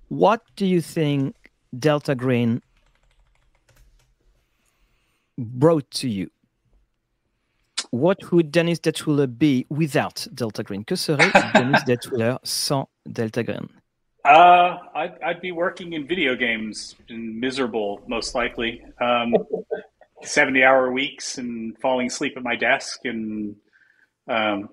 What 0.09 0.41
do 0.57 0.65
you 0.65 0.81
think 0.81 1.35
Delta 1.77 2.13
Green 2.13 2.61
brought 5.41 5.89
to 5.91 6.09
you? 6.09 6.29
What 7.89 8.31
would 8.31 8.51
Dennis 8.51 8.79
Detwiller 8.79 9.27
be 9.27 9.65
without 9.69 10.25
Delta 10.33 10.63
Green? 10.63 10.83
Que 10.83 10.95
serait 10.95 11.31
Dennis 11.53 11.83
Detwiller 11.83 12.39
sans 12.43 12.87
Delta 13.11 13.43
Green? 13.43 13.67
Uh, 14.23 14.77
I'd, 14.93 15.21
I'd, 15.23 15.41
be 15.41 15.51
working 15.51 15.93
in 15.93 16.07
video 16.07 16.35
games 16.35 16.95
and 17.09 17.39
miserable, 17.39 18.01
most 18.07 18.35
likely. 18.35 18.83
Um, 19.01 19.35
70 20.23 20.63
hour 20.63 20.91
weeks 20.91 21.39
and 21.39 21.77
falling 21.79 22.07
asleep 22.07 22.37
at 22.37 22.43
my 22.43 22.55
desk. 22.55 23.03
And 23.05 23.55
um, 24.27 24.69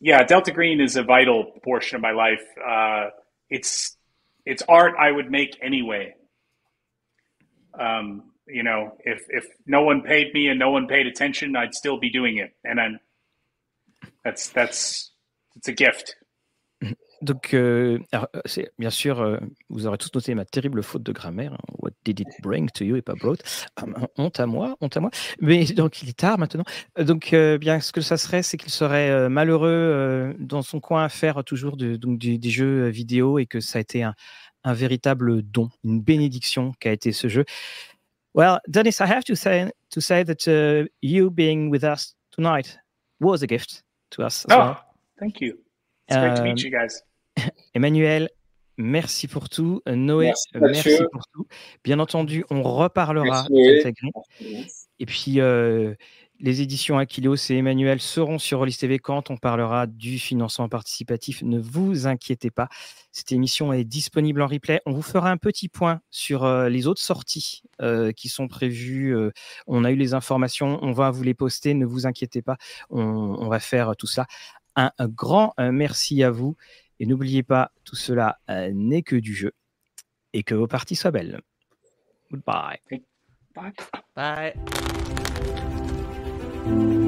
yeah, 0.00 0.22
Delta 0.22 0.52
Green 0.52 0.80
is 0.80 0.96
a 0.96 1.02
vital 1.02 1.52
portion 1.64 1.96
of 1.96 2.02
my 2.02 2.12
life. 2.12 2.44
Uh, 2.64 3.08
it's, 3.50 3.96
it's 4.46 4.62
art 4.68 4.94
I 4.98 5.10
would 5.10 5.30
make 5.30 5.58
anyway. 5.60 6.14
Um, 7.78 8.31
you 8.52 8.62
know, 8.62 8.92
if, 9.04 9.22
if 9.30 9.44
no 9.66 9.82
one 9.82 10.02
paid 10.02 10.32
me 10.34 10.48
and 10.48 10.58
no 10.58 10.70
one 10.70 10.86
paid 10.86 11.06
attention, 11.06 11.56
I'd 11.56 11.74
still 11.74 11.98
be 11.98 12.10
doing 12.10 12.38
it. 12.38 12.54
And 12.64 12.98
that's, 14.24 14.48
that's, 14.48 15.12
it's 15.56 15.68
a 15.68 15.72
gift. 15.72 16.16
Donc, 17.22 17.54
euh, 17.54 18.00
alors, 18.10 18.26
euh, 18.34 18.62
bien 18.80 18.90
sûr, 18.90 19.20
euh, 19.20 19.38
vous 19.70 19.86
aurez 19.86 19.96
tous 19.96 20.10
noté 20.12 20.34
ma 20.34 20.44
terrible 20.44 20.82
faute 20.82 21.04
de 21.04 21.12
grammaire. 21.12 21.52
Hein. 21.52 21.74
What 21.78 21.92
did 22.04 22.18
it 22.18 22.26
bring 22.42 22.68
to 22.70 22.84
you 22.84 22.96
et 22.96 23.02
pas 23.02 23.14
brought 23.14 23.40
ah, 23.76 23.84
Honte 24.16 24.40
à 24.40 24.46
moi, 24.46 24.76
honte 24.80 24.96
à 24.96 25.00
moi. 25.00 25.10
Mais 25.40 25.64
donc, 25.66 26.02
il 26.02 26.08
est 26.08 26.18
tard 26.18 26.36
maintenant. 26.36 26.64
Donc, 26.98 27.32
bien, 27.60 27.78
ce 27.78 27.92
que 27.92 28.00
ça 28.00 28.16
serait, 28.16 28.42
c'est 28.42 28.56
qu'il 28.56 28.72
serait 28.72 29.28
malheureux 29.28 30.34
dans 30.40 30.62
son 30.62 30.80
coin 30.80 31.04
à 31.04 31.08
faire 31.08 31.44
toujours 31.44 31.76
de, 31.76 31.94
donc, 31.94 32.18
des, 32.18 32.50
jeux 32.50 32.88
vidéo 32.88 33.38
et 33.38 33.46
que 33.46 33.60
ça 33.60 33.78
a 33.78 33.80
été 33.80 34.02
un, 34.02 34.14
un 34.64 34.74
véritable 34.74 35.42
don, 35.42 35.70
une 35.84 36.00
bénédiction 36.00 36.72
qu'a 36.80 36.92
été 36.92 37.12
ce 37.12 37.28
jeu. 37.28 37.44
Well, 38.34 38.60
Dennis, 38.70 39.00
I 39.00 39.06
have 39.06 39.24
to 39.24 39.36
say, 39.36 39.70
to 39.90 40.00
say 40.00 40.22
that 40.22 40.48
uh, 40.48 40.88
you 41.02 41.30
being 41.30 41.70
with 41.70 41.84
us 41.84 42.14
tonight 42.30 42.78
was 43.20 43.42
a 43.42 43.46
gift 43.46 43.82
to 44.12 44.22
us. 44.22 44.46
As 44.46 44.56
oh, 44.56 44.58
well. 44.58 44.84
thank 45.18 45.40
you. 45.40 45.58
It's 46.08 46.16
great 46.16 46.36
to 46.36 46.42
meet 46.42 46.62
you 46.62 46.70
guys. 46.70 47.02
Emmanuel, 47.74 48.28
merci 48.78 49.28
pour 49.28 49.48
tout. 49.48 49.82
Noé, 49.86 50.32
merci, 50.54 50.98
pour 51.12 51.22
tout. 51.34 51.46
Bien 51.84 51.98
entendu, 51.98 52.44
on 52.50 52.62
reparlera 52.62 53.46
Et 54.98 55.06
puis, 55.06 55.40
euh, 55.40 55.94
les 56.42 56.60
éditions 56.60 56.98
Aquilios 56.98 57.36
et 57.50 57.56
Emmanuel 57.56 58.00
seront 58.00 58.38
sur 58.38 58.58
Rollis 58.58 58.76
TV 58.76 58.98
quand 58.98 59.30
on 59.30 59.38
parlera 59.38 59.86
du 59.86 60.18
financement 60.18 60.68
participatif. 60.68 61.42
Ne 61.42 61.58
vous 61.58 62.06
inquiétez 62.06 62.50
pas. 62.50 62.68
Cette 63.12 63.32
émission 63.32 63.72
est 63.72 63.84
disponible 63.84 64.42
en 64.42 64.46
replay. 64.46 64.80
On 64.84 64.92
vous 64.92 65.02
fera 65.02 65.30
un 65.30 65.38
petit 65.38 65.68
point 65.68 66.00
sur 66.10 66.44
euh, 66.44 66.68
les 66.68 66.86
autres 66.86 67.00
sorties 67.00 67.62
euh, 67.80 68.12
qui 68.12 68.28
sont 68.28 68.48
prévues. 68.48 69.16
on 69.66 69.84
a 69.84 69.90
eu 69.90 69.96
les 69.96 70.12
informations. 70.12 70.78
On 70.82 70.92
va 70.92 71.10
vous 71.10 71.22
les 71.22 71.34
poster. 71.34 71.72
Ne 71.72 71.86
vous 71.86 72.06
inquiétez 72.06 72.42
pas. 72.42 72.58
On, 72.90 73.48
va 73.48 73.60
faire 73.60 73.96
tout 73.96 74.06
ça. 74.06 74.26
un 74.76 74.90
grand 75.00 75.54
merci 75.58 76.22
à 76.22 76.30
vous. 76.30 76.56
Et 77.02 77.06
n'oubliez 77.06 77.42
pas, 77.42 77.72
tout 77.82 77.96
cela 77.96 78.38
euh, 78.48 78.70
n'est 78.72 79.02
que 79.02 79.16
du 79.16 79.34
jeu 79.34 79.50
et 80.32 80.44
que 80.44 80.54
vos 80.54 80.68
parties 80.68 80.94
soient 80.94 81.10
belles. 81.10 81.40
Goodbye. 82.30 82.78
Bye. 83.56 83.72
Bye. 84.14 84.52
Thank 86.64 86.92
you. 86.92 87.01